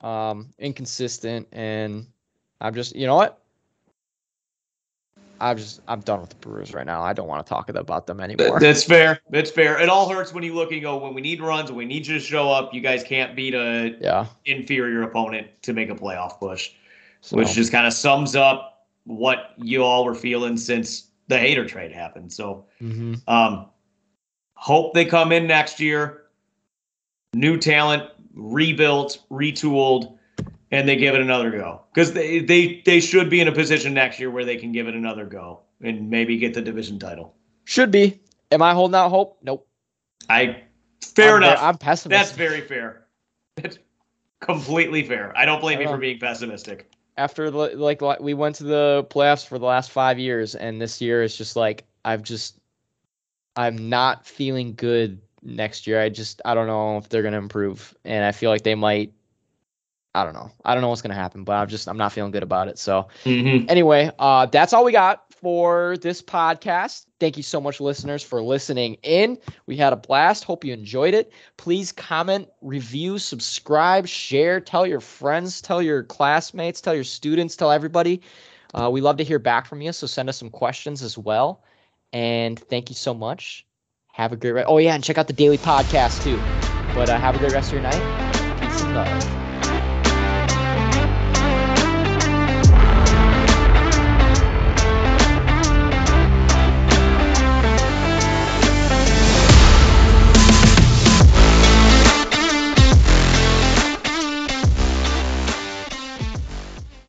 Um, 0.00 0.52
inconsistent 0.58 1.48
and 1.50 2.06
I'm 2.60 2.74
just 2.74 2.94
you 2.94 3.06
know 3.06 3.16
what? 3.16 3.42
I'm 5.40 5.56
just 5.56 5.80
I'm 5.88 6.00
done 6.00 6.20
with 6.20 6.30
the 6.30 6.36
Brewers 6.36 6.74
right 6.74 6.86
now. 6.86 7.02
I 7.02 7.12
don't 7.12 7.28
want 7.28 7.44
to 7.44 7.48
talk 7.48 7.68
about 7.68 8.06
them 8.06 8.20
anymore. 8.20 8.58
That's 8.60 8.84
fair. 8.84 9.20
That's 9.30 9.50
fair. 9.50 9.80
It 9.80 9.88
all 9.88 10.08
hurts 10.08 10.32
when 10.32 10.42
you 10.42 10.54
look 10.54 10.72
and 10.72 10.82
go, 10.82 10.98
when 10.98 11.14
we 11.14 11.20
need 11.20 11.40
runs, 11.40 11.70
when 11.70 11.78
we 11.78 11.84
need 11.84 12.06
you 12.06 12.14
to 12.14 12.20
show 12.20 12.50
up, 12.50 12.74
you 12.74 12.80
guys 12.80 13.02
can't 13.04 13.36
beat 13.36 13.54
a 13.54 13.96
Yeah. 14.00 14.26
inferior 14.46 15.02
opponent 15.02 15.48
to 15.62 15.72
make 15.72 15.90
a 15.90 15.94
playoff 15.94 16.38
push, 16.38 16.70
So, 17.20 17.36
which 17.36 17.52
just 17.52 17.70
kind 17.70 17.86
of 17.86 17.92
sums 17.92 18.34
up 18.34 18.86
what 19.04 19.54
you 19.56 19.82
all 19.82 20.04
were 20.04 20.14
feeling 20.14 20.56
since 20.56 21.08
the 21.28 21.36
Hader 21.36 21.66
trade 21.66 21.92
happened. 21.92 22.32
So 22.32 22.64
mhm. 22.82 23.20
um 23.28 23.66
hope 24.54 24.94
they 24.94 25.04
come 25.04 25.30
in 25.32 25.46
next 25.46 25.78
year. 25.78 26.22
New 27.34 27.58
talent, 27.58 28.04
rebuilt, 28.34 29.22
retooled, 29.30 30.17
and 30.70 30.88
they 30.88 30.96
give 30.96 31.14
it 31.14 31.20
another 31.20 31.50
go. 31.50 31.82
Because 31.92 32.12
they, 32.12 32.40
they 32.40 32.82
they 32.84 33.00
should 33.00 33.30
be 33.30 33.40
in 33.40 33.48
a 33.48 33.52
position 33.52 33.94
next 33.94 34.18
year 34.20 34.30
where 34.30 34.44
they 34.44 34.56
can 34.56 34.72
give 34.72 34.88
it 34.88 34.94
another 34.94 35.24
go 35.24 35.60
and 35.80 36.10
maybe 36.10 36.36
get 36.38 36.54
the 36.54 36.62
division 36.62 36.98
title. 36.98 37.34
should 37.64 37.90
be. 37.90 38.20
Am 38.50 38.62
I 38.62 38.72
holding 38.72 38.94
out 38.94 39.10
hope? 39.10 39.38
Nope. 39.42 39.66
I 40.28 40.62
fair 41.02 41.36
I'm, 41.36 41.42
enough. 41.42 41.58
I'm 41.62 41.78
pessimistic. 41.78 42.26
That's 42.26 42.36
very 42.36 42.60
fair. 42.62 43.06
That's 43.56 43.78
completely 44.40 45.02
fair. 45.02 45.36
I 45.36 45.44
don't 45.44 45.60
blame 45.60 45.78
I 45.78 45.82
you 45.82 45.88
uh, 45.88 45.92
for 45.92 45.98
being 45.98 46.18
pessimistic. 46.18 46.90
after 47.16 47.50
the, 47.50 47.58
like 47.76 48.00
li- 48.00 48.16
we 48.20 48.34
went 48.34 48.54
to 48.56 48.64
the 48.64 49.06
playoffs 49.10 49.46
for 49.46 49.58
the 49.58 49.66
last 49.66 49.90
five 49.90 50.18
years, 50.18 50.54
and 50.54 50.80
this 50.80 51.00
year 51.00 51.22
it's 51.22 51.36
just 51.36 51.56
like 51.56 51.84
I've 52.04 52.22
just 52.22 52.58
I'm 53.56 53.88
not 53.88 54.26
feeling 54.26 54.74
good 54.74 55.20
next 55.42 55.86
year. 55.86 56.00
I 56.00 56.08
just 56.08 56.40
I 56.44 56.54
don't 56.54 56.68
know 56.68 56.96
if 56.96 57.08
they're 57.08 57.22
gonna 57.22 57.38
improve, 57.38 57.94
and 58.04 58.24
I 58.24 58.32
feel 58.32 58.50
like 58.50 58.62
they 58.62 58.74
might. 58.74 59.12
I 60.14 60.24
don't 60.24 60.34
know. 60.34 60.50
I 60.64 60.74
don't 60.74 60.82
know 60.82 60.88
what's 60.88 61.02
gonna 61.02 61.14
happen, 61.14 61.44
but 61.44 61.52
I'm 61.54 61.68
just 61.68 61.88
I'm 61.88 61.96
not 61.98 62.12
feeling 62.12 62.32
good 62.32 62.42
about 62.42 62.68
it. 62.68 62.78
So 62.78 63.08
Mm-hmm. 63.24 63.66
anyway, 63.68 64.10
uh, 64.18 64.46
that's 64.46 64.72
all 64.72 64.84
we 64.84 64.92
got 64.92 65.32
for 65.32 65.96
this 65.98 66.20
podcast. 66.22 67.06
Thank 67.20 67.36
you 67.36 67.42
so 67.42 67.60
much, 67.60 67.80
listeners, 67.80 68.22
for 68.22 68.42
listening 68.42 68.94
in. 69.02 69.38
We 69.66 69.76
had 69.76 69.92
a 69.92 69.96
blast. 69.96 70.44
Hope 70.44 70.64
you 70.64 70.72
enjoyed 70.72 71.14
it. 71.14 71.32
Please 71.56 71.92
comment, 71.92 72.48
review, 72.62 73.18
subscribe, 73.18 74.06
share, 74.06 74.60
tell 74.60 74.86
your 74.86 75.00
friends, 75.00 75.60
tell 75.60 75.82
your 75.82 76.02
classmates, 76.04 76.80
tell 76.80 76.94
your 76.94 77.04
students, 77.04 77.56
tell 77.56 77.70
everybody. 77.70 78.22
Uh, 78.74 78.88
we 78.90 79.00
love 79.00 79.16
to 79.18 79.24
hear 79.24 79.38
back 79.38 79.66
from 79.66 79.80
you, 79.80 79.92
so 79.92 80.06
send 80.06 80.28
us 80.28 80.36
some 80.36 80.50
questions 80.50 81.02
as 81.02 81.16
well. 81.16 81.62
And 82.12 82.58
thank 82.58 82.88
you 82.90 82.96
so 82.96 83.14
much. 83.14 83.66
Have 84.12 84.32
a 84.32 84.36
great. 84.36 84.52
Re- 84.52 84.64
oh 84.66 84.78
yeah, 84.78 84.94
and 84.94 85.04
check 85.04 85.18
out 85.18 85.26
the 85.28 85.32
daily 85.32 85.58
podcast 85.58 86.22
too. 86.22 86.38
But 86.94 87.08
uh, 87.08 87.18
have 87.18 87.36
a 87.36 87.38
great 87.38 87.52
rest 87.52 87.68
of 87.68 87.72
your 87.74 87.82
night. 87.82 88.02
Peace 88.60 88.82
and 88.82 88.94
love. 88.94 89.47